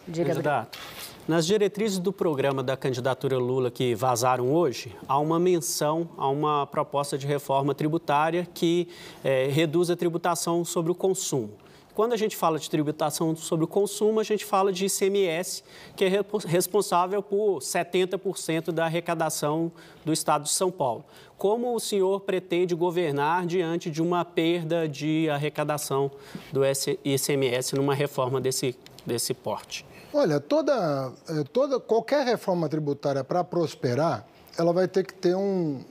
Diga, 0.07 0.29
Candidato, 0.29 0.79
nas 1.27 1.45
diretrizes 1.45 1.99
do 1.99 2.13
programa 2.13 2.63
da 2.63 2.77
candidatura 2.77 3.37
Lula 3.37 3.69
que 3.69 3.93
vazaram 3.93 4.51
hoje, 4.53 4.95
há 5.07 5.19
uma 5.19 5.39
menção 5.39 6.09
a 6.17 6.27
uma 6.29 6.65
proposta 6.65 7.17
de 7.17 7.27
reforma 7.27 7.75
tributária 7.75 8.47
que 8.53 8.87
é, 9.23 9.47
reduz 9.47 9.89
a 9.89 9.95
tributação 9.95 10.63
sobre 10.63 10.91
o 10.91 10.95
consumo. 10.95 11.51
Quando 11.95 12.13
a 12.13 12.17
gente 12.17 12.35
fala 12.35 12.57
de 12.57 12.67
tributação 12.67 13.35
sobre 13.35 13.65
o 13.65 13.67
consumo, 13.67 14.19
a 14.19 14.23
gente 14.23 14.43
fala 14.43 14.73
de 14.73 14.85
ICMS, 14.85 15.63
que 15.95 16.03
é 16.03 16.09
responsável 16.47 17.21
por 17.21 17.59
70% 17.59 18.71
da 18.71 18.85
arrecadação 18.85 19.71
do 20.03 20.11
Estado 20.11 20.45
de 20.45 20.49
São 20.49 20.71
Paulo. 20.71 21.05
Como 21.37 21.75
o 21.75 21.79
senhor 21.79 22.21
pretende 22.21 22.73
governar 22.73 23.45
diante 23.45 23.91
de 23.91 24.01
uma 24.01 24.25
perda 24.25 24.87
de 24.87 25.29
arrecadação 25.29 26.09
do 26.51 26.61
ICMS 26.65 27.75
numa 27.75 27.93
reforma 27.93 28.41
desse, 28.41 28.75
desse 29.05 29.35
porte? 29.35 29.85
Olha, 30.11 30.39
toda, 30.39 31.11
eh, 31.29 31.43
toda, 31.51 31.79
qualquer 31.79 32.25
reforma 32.25 32.67
tributária 32.67 33.23
para 33.23 33.43
prosperar, 33.43 34.25
ela 34.57 34.73
vai 34.73 34.87
ter 34.87 35.05
que 35.05 35.13
ter 35.13 35.35
um, 35.35 35.83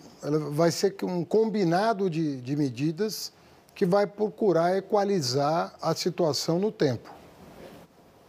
vai 0.51 0.70
ser 0.73 0.97
um 1.05 1.24
combinado 1.24 2.11
de, 2.11 2.41
de 2.41 2.57
medidas 2.57 3.33
que 3.74 3.86
vai 3.86 4.07
procurar 4.07 4.77
equalizar 4.77 5.74
a 5.81 5.94
situação 5.94 6.59
no 6.59 6.70
tempo. 6.70 7.11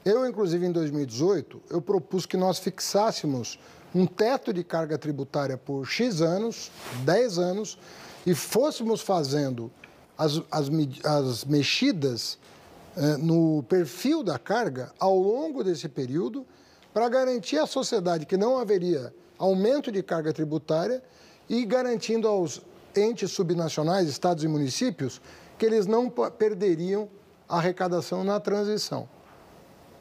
Eu, 0.05 0.27
inclusive, 0.27 0.65
em 0.65 0.71
2018, 0.71 1.61
eu 1.69 1.81
propus 1.81 2.25
que 2.25 2.35
nós 2.35 2.59
fixássemos 2.59 3.57
um 3.95 4.05
teto 4.05 4.53
de 4.53 4.63
carga 4.63 4.97
tributária 4.97 5.57
por 5.57 5.85
X 5.85 6.21
anos, 6.21 6.71
10 7.05 7.37
anos, 7.37 7.77
e 8.25 8.33
fôssemos 8.33 9.01
fazendo 9.01 9.71
as, 10.17 10.41
as, 10.51 10.69
as 11.03 11.45
mexidas 11.45 12.37
eh, 12.95 13.17
no 13.17 13.63
perfil 13.63 14.23
da 14.23 14.37
carga 14.39 14.91
ao 14.99 15.17
longo 15.17 15.63
desse 15.63 15.87
período, 15.87 16.45
para 16.93 17.09
garantir 17.09 17.57
à 17.57 17.65
sociedade 17.65 18.25
que 18.25 18.37
não 18.37 18.57
haveria 18.57 19.13
aumento 19.37 19.91
de 19.91 20.03
carga 20.03 20.31
tributária 20.31 21.01
e 21.49 21.65
garantindo 21.65 22.27
aos 22.27 22.61
entes 22.95 23.31
subnacionais, 23.31 24.07
estados 24.07 24.43
e 24.43 24.47
municípios, 24.47 25.21
que 25.57 25.65
eles 25.65 25.85
não 25.85 26.09
perderiam 26.09 27.09
a 27.47 27.57
arrecadação 27.57 28.23
na 28.23 28.39
transição. 28.39 29.07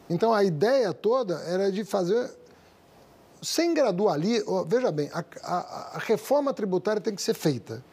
Então, 0.08 0.32
a 0.32 0.44
ideia 0.44 0.92
toda 0.92 1.40
era 1.46 1.70
de 1.70 1.84
fazer 1.84 2.30
sem 3.40 3.74
gradualismo. 3.74 4.64
Veja 4.64 4.92
bem, 4.92 5.10
a, 5.12 5.24
a, 5.42 5.96
a 5.96 5.98
reforma 5.98 6.52
tributária 6.54 7.00
tem 7.00 7.14
que 7.14 7.22
ser 7.22 7.34
feita, 7.34 7.84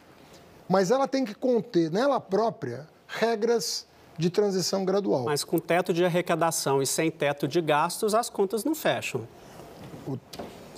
mas 0.67 0.91
ela 0.91 1.07
tem 1.07 1.26
que 1.26 1.34
conter 1.34 1.91
nela 1.91 2.19
própria 2.19 2.88
regras 3.07 3.88
de 4.17 4.30
transição 4.30 4.84
gradual. 4.84 5.23
Mas 5.23 5.43
com 5.43 5.57
teto 5.57 5.93
de 5.93 6.03
arrecadação 6.03 6.81
e 6.81 6.85
sem 6.85 7.09
teto 7.09 7.47
de 7.47 7.61
gastos, 7.61 8.13
as 8.13 8.30
contas 8.30 8.63
não 8.63 8.76
fecham. 8.76 9.27
O, 10.05 10.19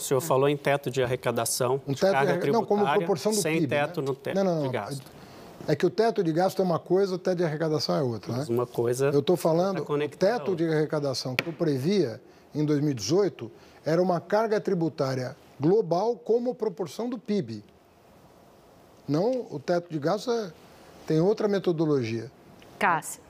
o 0.02 0.06
senhor 0.08 0.22
falou 0.22 0.50
em 0.50 0.58
teto 0.58 0.90
de 0.90 1.02
arrecadação, 1.02 1.82
um 1.88 1.94
teto 1.94 2.08
de 2.08 2.12
carga 2.12 2.38
de, 2.38 2.52
não, 2.52 2.66
como 2.66 2.86
proporção 2.86 3.32
do 3.32 3.38
sem 3.38 3.60
PIB, 3.60 3.68
teto 3.68 4.02
né? 4.02 4.08
no 4.08 4.16
teto 4.16 4.36
não, 4.36 4.44
não, 4.44 4.56
não, 4.56 4.64
de 4.64 4.70
gasto. 4.70 5.12
É 5.68 5.76
que 5.76 5.86
o 5.86 5.90
teto 5.90 6.24
de 6.24 6.32
gasto 6.32 6.60
é 6.60 6.66
uma 6.66 6.80
coisa, 6.80 7.16
o 7.16 7.18
teto 7.20 7.38
de 7.38 7.44
arrecadação 7.44 7.96
é 7.96 8.02
outra, 8.02 8.34
Mas 8.34 8.50
né? 8.50 8.56
Uma 8.56 8.66
coisa. 8.66 9.10
Eu 9.10 9.20
estou 9.20 9.38
falando, 9.38 9.84
o 9.84 10.10
teto 10.10 10.56
de 10.56 10.66
arrecadação 10.66 11.36
que 11.36 11.48
eu 11.48 11.54
previa 11.54 12.20
em 12.54 12.66
2018 12.66 13.52
era 13.86 14.02
uma 14.02 14.20
carga 14.20 14.60
tributária 14.60 15.36
global 15.60 16.16
como 16.16 16.56
proporção 16.56 17.08
do 17.08 17.18
PIB. 17.18 17.64
Não, 19.08 19.46
o 19.52 19.60
teto 19.60 19.92
de 19.92 20.00
gastos 20.00 20.34
é, 20.34 20.52
tem 21.06 21.20
outra 21.20 21.48
metodologia. 21.48 22.32
Cássio. 22.80 23.22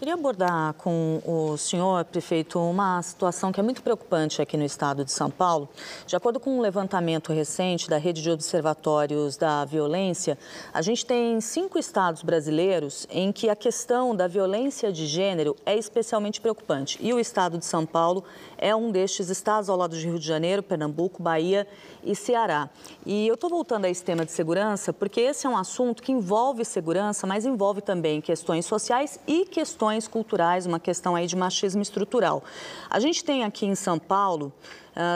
Queria 0.00 0.14
abordar 0.14 0.72
com 0.78 1.20
o 1.26 1.58
senhor, 1.58 2.06
prefeito, 2.06 2.58
uma 2.58 3.02
situação 3.02 3.52
que 3.52 3.60
é 3.60 3.62
muito 3.62 3.82
preocupante 3.82 4.40
aqui 4.40 4.56
no 4.56 4.64
estado 4.64 5.04
de 5.04 5.12
São 5.12 5.30
Paulo. 5.30 5.68
De 6.06 6.16
acordo 6.16 6.40
com 6.40 6.56
um 6.56 6.60
levantamento 6.62 7.34
recente 7.34 7.86
da 7.86 7.98
Rede 7.98 8.22
de 8.22 8.30
Observatórios 8.30 9.36
da 9.36 9.62
Violência, 9.66 10.38
a 10.72 10.80
gente 10.80 11.04
tem 11.04 11.38
cinco 11.42 11.78
estados 11.78 12.22
brasileiros 12.22 13.06
em 13.10 13.30
que 13.30 13.50
a 13.50 13.54
questão 13.54 14.16
da 14.16 14.26
violência 14.26 14.90
de 14.90 15.04
gênero 15.06 15.54
é 15.66 15.76
especialmente 15.76 16.40
preocupante. 16.40 16.98
E 16.98 17.12
o 17.12 17.20
estado 17.20 17.58
de 17.58 17.66
São 17.66 17.84
Paulo 17.84 18.24
é 18.56 18.74
um 18.74 18.90
destes 18.90 19.28
estados 19.28 19.68
ao 19.68 19.76
lado 19.76 19.94
de 19.94 20.06
Rio 20.06 20.18
de 20.18 20.26
Janeiro, 20.26 20.62
Pernambuco, 20.62 21.22
Bahia 21.22 21.68
e 22.02 22.16
Ceará. 22.16 22.70
E 23.04 23.28
eu 23.28 23.34
estou 23.34 23.50
voltando 23.50 23.84
a 23.84 23.90
esse 23.90 24.02
tema 24.02 24.24
de 24.24 24.32
segurança 24.32 24.94
porque 24.94 25.20
esse 25.20 25.46
é 25.46 25.50
um 25.50 25.58
assunto 25.58 26.02
que 26.02 26.10
envolve 26.10 26.64
segurança, 26.64 27.26
mas 27.26 27.44
envolve 27.44 27.82
também 27.82 28.22
questões 28.22 28.64
sociais 28.64 29.20
e 29.26 29.44
questões 29.44 29.89
questões 29.90 30.06
culturais, 30.06 30.66
uma 30.66 30.78
questão 30.78 31.16
aí 31.16 31.26
de 31.26 31.34
machismo 31.34 31.82
estrutural. 31.82 32.44
A 32.88 33.00
gente 33.00 33.24
tem 33.24 33.42
aqui 33.42 33.66
em 33.66 33.74
São 33.74 33.98
Paulo 33.98 34.52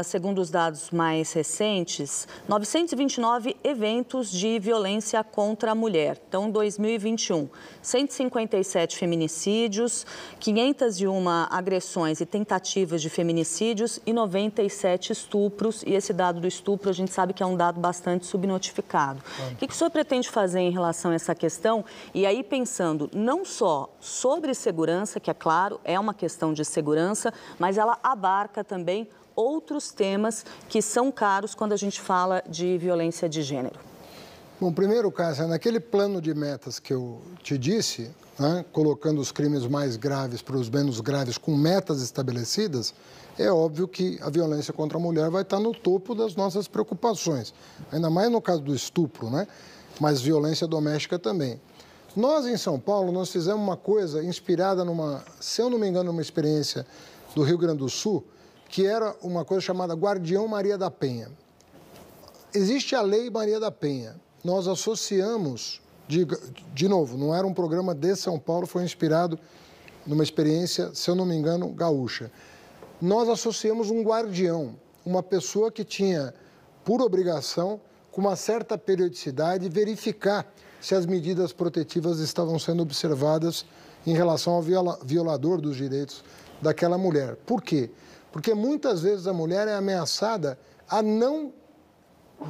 segundo 0.04 0.40
os 0.40 0.50
dados 0.50 0.90
mais 0.90 1.32
recentes, 1.32 2.26
929 2.48 3.56
eventos 3.62 4.30
de 4.30 4.58
violência 4.58 5.22
contra 5.24 5.72
a 5.72 5.74
mulher. 5.74 6.20
Então, 6.28 6.50
2021, 6.50 7.48
157 7.82 8.96
feminicídios, 8.96 10.06
501 10.40 11.28
agressões 11.50 12.20
e 12.20 12.26
tentativas 12.26 13.02
de 13.02 13.10
feminicídios 13.10 14.00
e 14.06 14.12
97 14.12 15.12
estupros. 15.12 15.82
E 15.86 15.94
esse 15.94 16.12
dado 16.12 16.40
do 16.40 16.46
estupro 16.46 16.90
a 16.90 16.92
gente 16.92 17.12
sabe 17.12 17.32
que 17.32 17.42
é 17.42 17.46
um 17.46 17.56
dado 17.56 17.80
bastante 17.80 18.26
subnotificado. 18.26 19.20
O 19.52 19.56
que, 19.56 19.66
que 19.66 19.72
o 19.72 19.76
senhor 19.76 19.90
pretende 19.90 20.28
fazer 20.28 20.60
em 20.60 20.70
relação 20.70 21.10
a 21.10 21.14
essa 21.14 21.34
questão? 21.34 21.84
E 22.14 22.26
aí, 22.26 22.42
pensando 22.42 23.10
não 23.12 23.44
só 23.44 23.88
sobre 24.00 24.54
segurança, 24.54 25.20
que 25.20 25.30
é 25.30 25.34
claro, 25.34 25.80
é 25.84 25.98
uma 25.98 26.14
questão 26.14 26.52
de 26.52 26.64
segurança, 26.64 27.32
mas 27.58 27.78
ela 27.78 27.98
abarca 28.02 28.62
também 28.62 29.08
outros 29.36 29.90
temas 29.90 30.44
que 30.68 30.80
são 30.80 31.10
caros 31.10 31.54
quando 31.54 31.72
a 31.72 31.76
gente 31.76 32.00
fala 32.00 32.42
de 32.48 32.78
violência 32.78 33.28
de 33.28 33.42
gênero? 33.42 33.78
Bom, 34.60 34.72
primeiro, 34.72 35.10
Cássia, 35.10 35.46
naquele 35.46 35.80
plano 35.80 36.20
de 36.20 36.32
metas 36.32 36.78
que 36.78 36.94
eu 36.94 37.20
te 37.42 37.58
disse, 37.58 38.10
né, 38.38 38.64
colocando 38.72 39.20
os 39.20 39.32
crimes 39.32 39.66
mais 39.66 39.96
graves 39.96 40.40
para 40.40 40.56
os 40.56 40.70
menos 40.70 41.00
graves 41.00 41.36
com 41.36 41.56
metas 41.56 42.00
estabelecidas, 42.00 42.94
é 43.36 43.50
óbvio 43.50 43.88
que 43.88 44.18
a 44.22 44.30
violência 44.30 44.72
contra 44.72 44.96
a 44.96 45.00
mulher 45.00 45.28
vai 45.28 45.42
estar 45.42 45.58
no 45.58 45.72
topo 45.72 46.14
das 46.14 46.36
nossas 46.36 46.68
preocupações. 46.68 47.52
Ainda 47.90 48.08
mais 48.08 48.30
no 48.30 48.40
caso 48.40 48.62
do 48.62 48.74
estupro, 48.74 49.28
né? 49.28 49.46
Mas 50.00 50.20
violência 50.20 50.66
doméstica 50.66 51.18
também. 51.18 51.60
Nós, 52.16 52.46
em 52.46 52.56
São 52.56 52.78
Paulo, 52.78 53.10
nós 53.10 53.30
fizemos 53.30 53.60
uma 53.60 53.76
coisa 53.76 54.22
inspirada 54.22 54.84
numa, 54.84 55.24
se 55.40 55.60
eu 55.60 55.68
não 55.68 55.78
me 55.78 55.88
engano, 55.88 56.12
numa 56.12 56.22
experiência 56.22 56.86
do 57.34 57.42
Rio 57.42 57.58
Grande 57.58 57.78
do 57.78 57.88
Sul, 57.88 58.24
que 58.74 58.84
era 58.84 59.14
uma 59.22 59.44
coisa 59.44 59.60
chamada 59.60 59.94
Guardião 59.94 60.48
Maria 60.48 60.76
da 60.76 60.90
Penha. 60.90 61.30
Existe 62.52 62.96
a 62.96 63.02
Lei 63.02 63.30
Maria 63.30 63.60
da 63.60 63.70
Penha. 63.70 64.16
Nós 64.42 64.66
associamos, 64.66 65.80
de, 66.08 66.26
de 66.74 66.88
novo, 66.88 67.16
não 67.16 67.32
era 67.32 67.46
um 67.46 67.54
programa 67.54 67.94
de 67.94 68.16
São 68.16 68.36
Paulo, 68.36 68.66
foi 68.66 68.82
inspirado 68.82 69.38
numa 70.04 70.24
experiência, 70.24 70.92
se 70.92 71.08
eu 71.08 71.14
não 71.14 71.24
me 71.24 71.36
engano, 71.36 71.68
gaúcha. 71.68 72.32
Nós 73.00 73.28
associamos 73.28 73.92
um 73.92 74.02
guardião, 74.02 74.74
uma 75.06 75.22
pessoa 75.22 75.70
que 75.70 75.84
tinha, 75.84 76.34
por 76.84 77.00
obrigação, 77.00 77.80
com 78.10 78.22
uma 78.22 78.34
certa 78.34 78.76
periodicidade, 78.76 79.68
verificar 79.68 80.52
se 80.80 80.96
as 80.96 81.06
medidas 81.06 81.52
protetivas 81.52 82.18
estavam 82.18 82.58
sendo 82.58 82.82
observadas 82.82 83.64
em 84.04 84.14
relação 84.14 84.54
ao 84.54 84.62
violador 85.04 85.60
dos 85.60 85.76
direitos 85.76 86.24
daquela 86.60 86.98
mulher. 86.98 87.36
Por 87.46 87.62
quê? 87.62 87.88
Porque 88.34 88.52
muitas 88.52 89.00
vezes 89.00 89.28
a 89.28 89.32
mulher 89.32 89.68
é 89.68 89.76
ameaçada 89.76 90.58
a 90.90 91.00
não 91.00 91.52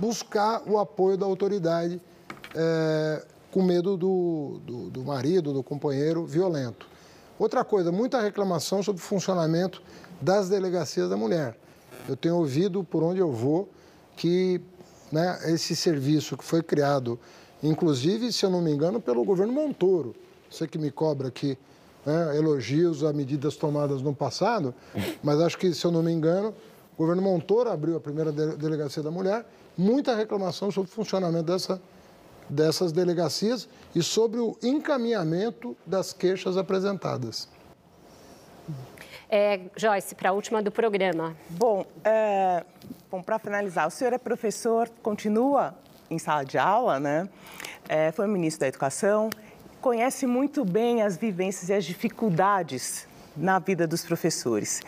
buscar 0.01 0.62
o 0.66 0.78
apoio 0.78 1.19
da 1.19 1.27
autoridade 1.27 2.01
é, 2.55 3.23
com 3.52 3.62
medo 3.62 3.94
do, 3.94 4.62
do, 4.65 4.89
do 4.89 5.05
marido, 5.05 5.52
do 5.52 5.62
companheiro 5.62 6.24
violento. 6.24 6.89
Outra 7.39 7.62
coisa, 7.62 7.93
muita 7.93 8.19
reclamação 8.19 8.82
sobre 8.82 9.02
o 9.02 9.05
funcionamento 9.05 9.82
das 10.23 10.48
delegacias 10.48 11.11
da 11.11 11.19
mulher. 11.19 11.55
Eu 12.09 12.16
tenho 12.16 12.36
ouvido 12.36 12.82
por 12.82 13.02
onde 13.02 13.20
eu 13.20 13.31
vou 13.31 13.69
que 14.16 14.62
né, 15.12 15.39
esse 15.52 15.77
serviço 15.77 16.35
que 16.35 16.44
foi 16.44 16.62
criado, 16.62 17.20
inclusive, 17.62 18.32
se 18.32 18.43
eu 18.47 18.48
não 18.48 18.62
me 18.62 18.73
engano, 18.73 19.02
pelo 19.02 19.23
governo 19.23 19.52
Montoro, 19.52 20.16
você 20.51 20.66
que 20.66 20.78
me 20.78 20.90
cobra 20.90 21.28
aqui 21.28 21.59
né, 22.05 22.36
elogios 22.36 23.02
a 23.02 23.12
medidas 23.12 23.56
tomadas 23.56 24.02
no 24.02 24.14
passado, 24.14 24.74
mas 25.22 25.40
acho 25.40 25.59
que, 25.59 25.72
se 25.72 25.85
eu 25.85 25.90
não 25.90 26.02
me 26.02 26.12
engano, 26.12 26.55
o 26.94 26.97
governo 26.97 27.22
Montoro 27.22 27.70
abriu 27.70 27.97
a 27.97 28.01
primeira 28.01 28.31
delegacia 28.31 29.02
da 29.02 29.10
mulher, 29.10 29.44
muita 29.76 30.14
reclamação 30.14 30.70
sobre 30.70 30.90
o 30.90 30.94
funcionamento 30.94 31.44
dessa, 31.44 31.81
dessas 32.48 32.93
delegacias 32.93 33.68
e 33.94 34.02
sobre 34.02 34.39
o 34.39 34.56
encaminhamento 34.62 35.76
das 35.85 36.12
queixas 36.12 36.56
apresentadas. 36.56 37.48
É, 39.28 39.62
Joyce, 39.76 40.14
para 40.14 40.31
a 40.31 40.32
última 40.32 40.62
do 40.62 40.70
programa. 40.70 41.36
Bom, 41.51 41.85
é, 42.05 42.64
bom 43.10 43.20
para 43.20 43.39
finalizar, 43.39 43.89
o 43.89 43.90
senhor 43.90 44.12
é 44.12 44.18
professor, 44.18 44.89
continua 45.02 45.74
em 46.09 46.18
sala 46.18 46.44
de 46.44 46.56
aula, 46.56 47.01
né? 47.01 47.28
É, 47.89 48.12
foi 48.12 48.26
ministro 48.28 48.60
da 48.60 48.68
Educação 48.68 49.28
conhece 49.85 50.27
muito 50.27 50.65
bem 50.65 51.02
as 51.02 51.19
vivências 51.19 51.69
e 51.69 51.74
as 51.74 51.85
dificuldades 51.85 53.06
na 53.36 53.59
vida 53.59 53.86
dos 53.86 54.02
professores. 54.02 54.81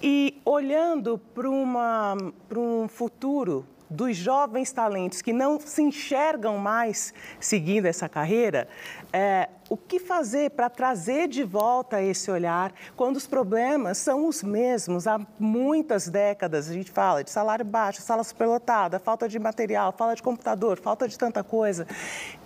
E 0.00 0.40
olhando 0.44 1.18
para 1.34 1.50
um 1.50 2.86
futuro 2.86 3.66
dos 3.90 4.16
jovens 4.16 4.70
talentos 4.70 5.20
que 5.20 5.32
não 5.32 5.58
se 5.58 5.82
enxergam 5.82 6.58
mais 6.58 7.12
seguindo 7.40 7.86
essa 7.86 8.08
carreira, 8.08 8.68
é, 9.12 9.48
o 9.68 9.76
que 9.76 9.98
fazer 9.98 10.50
para 10.50 10.70
trazer 10.70 11.26
de 11.26 11.42
volta 11.42 12.00
esse 12.00 12.30
olhar 12.30 12.72
quando 12.96 13.16
os 13.16 13.26
problemas 13.26 13.98
são 13.98 14.28
os 14.28 14.44
mesmos 14.44 15.08
há 15.08 15.20
muitas 15.40 16.08
décadas? 16.08 16.70
A 16.70 16.72
gente 16.72 16.92
fala 16.92 17.24
de 17.24 17.32
salário 17.32 17.64
baixo, 17.64 18.00
sala 18.00 18.22
superlotada, 18.22 19.00
falta 19.00 19.28
de 19.28 19.40
material, 19.40 19.92
falta 19.92 20.14
de 20.14 20.22
computador, 20.22 20.78
falta 20.78 21.08
de 21.08 21.18
tanta 21.18 21.42
coisa. 21.42 21.84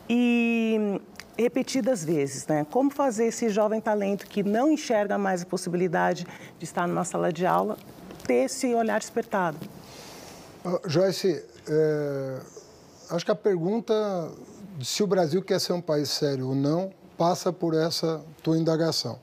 E 0.08 0.98
repetidas 1.36 2.04
vezes, 2.04 2.46
né? 2.46 2.66
Como 2.70 2.90
fazer 2.90 3.26
esse 3.26 3.48
jovem 3.48 3.80
talento 3.80 4.26
que 4.26 4.42
não 4.42 4.70
enxerga 4.70 5.16
mais 5.16 5.42
a 5.42 5.46
possibilidade 5.46 6.26
de 6.58 6.64
estar 6.64 6.86
numa 6.86 7.04
sala 7.04 7.32
de 7.32 7.46
aula 7.46 7.76
ter 8.26 8.44
esse 8.44 8.74
olhar 8.74 8.98
despertado? 9.00 9.58
Uh, 10.64 10.80
Joyce, 10.88 11.42
é, 11.68 12.38
acho 13.10 13.24
que 13.24 13.30
a 13.30 13.34
pergunta 13.34 14.30
de 14.76 14.84
se 14.84 15.02
o 15.02 15.06
Brasil 15.06 15.42
quer 15.42 15.60
ser 15.60 15.72
um 15.72 15.80
país 15.80 16.10
sério 16.10 16.48
ou 16.48 16.54
não 16.54 16.92
passa 17.16 17.52
por 17.52 17.74
essa 17.74 18.24
tua 18.42 18.56
indagação. 18.56 19.18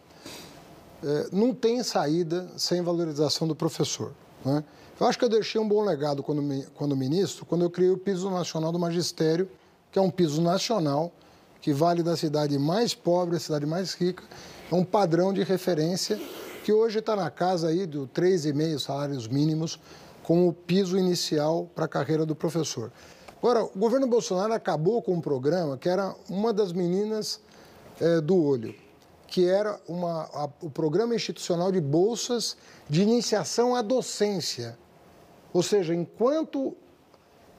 É, 1.04 1.30
não 1.32 1.54
tem 1.54 1.82
saída 1.84 2.48
sem 2.56 2.82
valorização 2.82 3.48
do 3.48 3.56
professor. 3.56 4.12
Né? 4.46 4.64
Eu 5.00 5.08
acho 5.08 5.18
que 5.18 5.26
eu 5.26 5.30
deixei 5.30 5.60
um 5.60 5.68
bom 5.68 5.84
legado 5.84 6.22
quando, 6.22 6.44
quando 6.76 6.96
ministro, 6.96 7.46
quando 7.46 7.64
eu 7.64 7.70
criei 7.70 7.92
o 7.92 7.98
piso 7.98 8.30
nacional 8.30 8.72
do 8.72 8.80
magistério, 8.80 9.50
que 9.92 9.98
é 9.98 10.02
um 10.02 10.12
piso 10.12 10.42
nacional 10.42 11.12
que 11.68 11.74
vale 11.74 12.02
da 12.02 12.16
cidade 12.16 12.58
mais 12.58 12.96
pobre 12.96 13.36
à 13.36 13.40
cidade 13.42 13.66
mais 13.66 13.94
rica, 13.94 14.24
é 14.72 14.74
um 14.74 14.86
padrão 14.86 15.34
de 15.34 15.44
referência 15.44 16.18
que 16.64 16.72
hoje 16.72 17.00
está 17.00 17.14
na 17.14 17.30
casa 17.30 17.68
aí 17.68 17.86
do 17.86 18.08
3,5 18.08 18.80
salários 18.80 19.28
mínimos 19.28 19.78
como 20.24 20.54
piso 20.54 20.98
inicial 20.98 21.70
para 21.76 21.84
a 21.84 21.88
carreira 21.90 22.26
do 22.26 22.34
professor. 22.34 22.90
Agora, 23.38 23.66
o 23.66 23.78
governo 23.78 24.08
Bolsonaro 24.08 24.54
acabou 24.54 25.02
com 25.02 25.16
um 25.16 25.20
programa 25.20 25.78
que 25.78 25.90
era 25.90 26.16
uma 26.30 26.54
das 26.54 26.72
meninas 26.72 27.42
é, 28.00 28.22
do 28.22 28.42
olho, 28.42 28.74
que 29.28 29.46
era 29.46 29.78
uma, 29.90 30.22
a, 30.34 30.50
o 30.62 30.70
programa 30.70 31.16
institucional 31.16 31.70
de 31.70 31.82
bolsas 31.82 32.56
de 32.90 33.02
iniciação 33.02 33.76
à 33.76 33.82
docência. 33.82 34.80
Ou 35.52 35.62
seja, 35.62 35.94
enquanto 35.94 36.78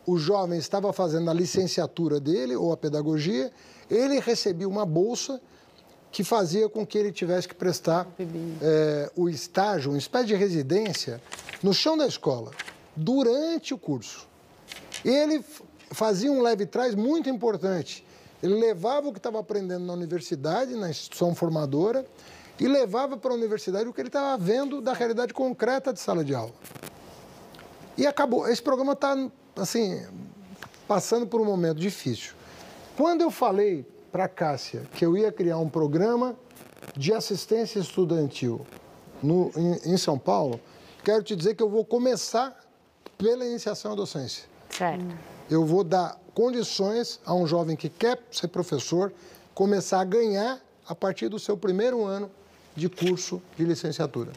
o 0.07 0.17
jovem 0.17 0.59
estava 0.59 0.95
fazendo 0.95 1.31
a 1.31 1.35
licenciatura 1.35 2.19
dele 2.19 2.57
ou 2.57 2.73
a 2.73 2.77
pedagogia, 2.79 3.53
ele 3.91 4.21
recebia 4.21 4.69
uma 4.69 4.85
bolsa 4.85 5.41
que 6.11 6.25
fazia 6.25 6.69
com 6.69 6.87
que 6.87 6.97
ele 6.97 7.13
tivesse 7.13 7.47
que 7.47 7.55
prestar 7.55 8.07
é, 8.63 9.11
o 9.15 9.29
estágio, 9.29 9.91
uma 9.91 9.99
espécie 9.99 10.27
de 10.27 10.35
residência, 10.35 11.21
no 11.63 11.75
chão 11.75 11.97
da 11.97 12.07
escola, 12.07 12.51
durante 12.97 13.75
o 13.75 13.79
curso. 13.79 14.27
Ele 15.05 15.45
fazia 15.91 16.31
um 16.31 16.41
leve 16.41 16.67
trás 16.67 16.95
muito 16.95 17.29
importante. 17.29 18.05
Ele 18.43 18.55
levava 18.55 19.09
o 19.09 19.13
que 19.13 19.19
estava 19.19 19.39
aprendendo 19.39 19.85
na 19.85 19.93
universidade, 19.93 20.75
na 20.75 20.89
instituição 20.89 21.35
formadora, 21.35 22.07
e 22.59 22.67
levava 22.67 23.17
para 23.17 23.33
a 23.33 23.35
universidade 23.35 23.89
o 23.89 23.93
que 23.93 24.01
ele 24.01 24.09
estava 24.09 24.37
vendo 24.43 24.81
da 24.81 24.93
realidade 24.93 25.33
concreta 25.33 25.93
de 25.93 26.01
sala 26.01 26.25
de 26.25 26.35
aula. 26.35 26.53
E 27.97 28.07
acabou. 28.07 28.49
Esse 28.49 28.63
programa 28.63 28.93
está, 28.93 29.17
assim, 29.57 30.05
passando 30.87 31.27
por 31.27 31.41
um 31.41 31.45
momento 31.45 31.79
difícil. 31.79 32.38
Quando 32.99 33.21
eu 33.21 33.31
falei 33.31 33.87
para 34.11 34.25
a 34.25 34.29
Cássia 34.29 34.83
que 34.93 35.07
eu 35.07 35.17
ia 35.17 35.31
criar 35.31 35.57
um 35.59 35.69
programa 35.69 36.35
de 36.97 37.15
assistência 37.15 37.79
estudantil 37.79 38.67
no, 39.23 39.53
em, 39.57 39.93
em 39.93 39.97
São 39.97 40.19
Paulo, 40.19 40.59
quero 41.05 41.23
te 41.23 41.37
dizer 41.37 41.55
que 41.55 41.63
eu 41.63 41.71
vou 41.71 41.85
começar 41.85 42.59
pela 43.17 43.47
iniciação 43.47 43.93
à 43.93 43.95
docência. 43.95 44.47
Certo. 44.69 45.05
Eu 45.49 45.65
vou 45.65 45.85
dar 45.85 46.19
condições 46.35 47.21
a 47.25 47.33
um 47.37 47.47
jovem 47.47 47.77
que 47.77 47.89
quer 47.89 48.21
ser 48.33 48.49
professor 48.49 49.13
começar 49.55 50.01
a 50.01 50.05
ganhar 50.05 50.61
a 50.85 50.93
partir 50.93 51.29
do 51.29 51.39
seu 51.39 51.57
primeiro 51.57 52.05
ano 52.05 52.29
de 52.75 52.89
curso 52.89 53.41
de 53.57 53.65
licenciatura. 53.65 54.33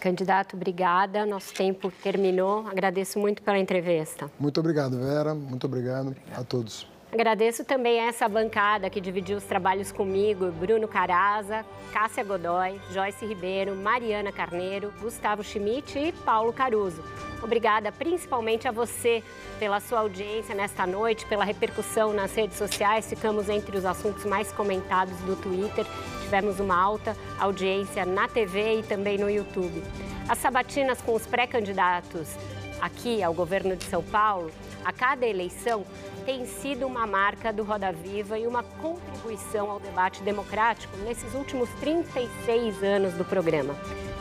Candidato, 0.00 0.56
obrigada. 0.56 1.24
Nosso 1.24 1.54
tempo 1.54 1.92
terminou. 2.02 2.66
Agradeço 2.66 3.20
muito 3.20 3.40
pela 3.40 3.58
entrevista. 3.60 4.28
Muito 4.36 4.58
obrigado, 4.58 4.98
Vera. 4.98 5.32
Muito 5.32 5.64
obrigado, 5.64 6.08
obrigado. 6.08 6.40
a 6.40 6.42
todos. 6.42 6.88
Agradeço 7.12 7.64
também 7.64 7.98
essa 7.98 8.28
bancada 8.28 8.88
que 8.88 9.00
dividiu 9.00 9.36
os 9.36 9.42
trabalhos 9.42 9.90
comigo: 9.90 10.52
Bruno 10.52 10.86
Caraza, 10.86 11.66
Cássia 11.92 12.22
Godoy, 12.22 12.80
Joyce 12.92 13.26
Ribeiro, 13.26 13.74
Mariana 13.74 14.30
Carneiro, 14.30 14.92
Gustavo 15.00 15.42
Schmidt 15.42 15.98
e 15.98 16.12
Paulo 16.12 16.52
Caruso. 16.52 17.02
Obrigada 17.42 17.90
principalmente 17.90 18.68
a 18.68 18.70
você 18.70 19.24
pela 19.58 19.80
sua 19.80 20.00
audiência 20.00 20.54
nesta 20.54 20.86
noite, 20.86 21.26
pela 21.26 21.44
repercussão 21.44 22.12
nas 22.12 22.32
redes 22.32 22.56
sociais. 22.56 23.08
Ficamos 23.08 23.48
entre 23.48 23.76
os 23.76 23.84
assuntos 23.84 24.24
mais 24.24 24.52
comentados 24.52 25.18
do 25.22 25.34
Twitter. 25.34 25.84
Tivemos 26.22 26.60
uma 26.60 26.80
alta 26.80 27.16
audiência 27.40 28.06
na 28.06 28.28
TV 28.28 28.78
e 28.78 28.82
também 28.84 29.18
no 29.18 29.28
YouTube. 29.28 29.82
As 30.28 30.38
sabatinas 30.38 31.02
com 31.02 31.14
os 31.14 31.26
pré-candidatos 31.26 32.36
aqui 32.80 33.20
ao 33.20 33.34
governo 33.34 33.74
de 33.74 33.84
São 33.84 34.02
Paulo, 34.02 34.50
a 34.84 34.92
cada 34.92 35.26
eleição, 35.26 35.84
tem 36.24 36.46
sido 36.46 36.86
uma 36.86 37.06
marca 37.06 37.52
do 37.52 37.62
Roda 37.62 37.92
Viva 37.92 38.38
e 38.38 38.46
uma 38.46 38.62
contribuição 38.62 39.70
ao 39.70 39.80
debate 39.80 40.22
democrático 40.22 40.96
nesses 40.98 41.34
últimos 41.34 41.68
36 41.80 42.82
anos 42.82 43.14
do 43.14 43.24
programa. 43.24 43.74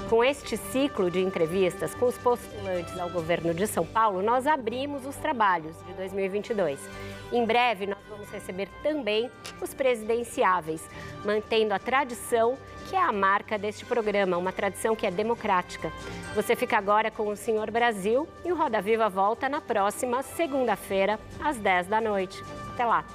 Com 0.10 0.24
este 0.24 0.58
ciclo 0.58 1.12
de 1.12 1.20
entrevistas 1.20 1.94
com 1.94 2.08
os 2.08 2.18
postulantes 2.18 2.98
ao 2.98 3.12
governo 3.12 3.54
de 3.54 3.68
São 3.68 3.86
Paulo, 3.86 4.24
nós 4.24 4.48
abrimos 4.48 5.06
os 5.06 5.16
trabalhos 5.16 5.76
de 5.86 5.94
2022. 5.94 6.80
Em 7.32 7.46
breve, 7.46 7.86
nós 7.86 8.00
vamos 8.10 8.28
receber 8.32 8.68
também 8.82 9.30
os 9.62 9.72
presidenciáveis, 9.74 10.82
mantendo 11.24 11.76
a 11.76 11.80
tradição 11.80 12.58
que 12.90 12.96
é 12.96 13.00
a 13.00 13.12
marca 13.12 13.56
deste 13.56 13.86
programa, 13.86 14.36
uma 14.36 14.52
tradição 14.52 14.96
que 14.96 15.06
é 15.06 15.12
democrática. 15.12 15.92
Você 16.34 16.56
fica 16.56 16.76
agora 16.76 17.12
com 17.12 17.28
o 17.28 17.36
Senhor 17.36 17.70
Brasil 17.70 18.28
e 18.44 18.52
o 18.52 18.56
Roda 18.56 18.82
Viva 18.82 19.08
volta 19.08 19.48
na 19.48 19.62
próxima 19.62 20.24
segunda-feira, 20.24 21.20
às 21.40 21.58
10 21.58 21.86
da 21.86 22.02
noite. 22.02 22.44
Até 22.74 22.86
lá! 22.86 23.06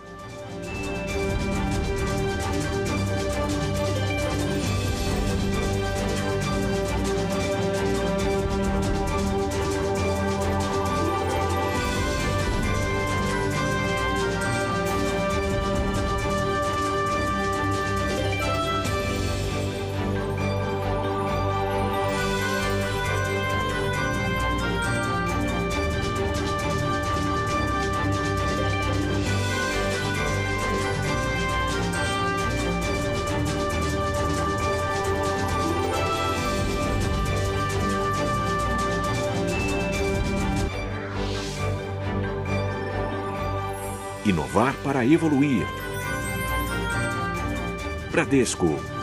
Para 44.85 45.05
evoluir. 45.05 45.67
Bradesco 48.13 48.94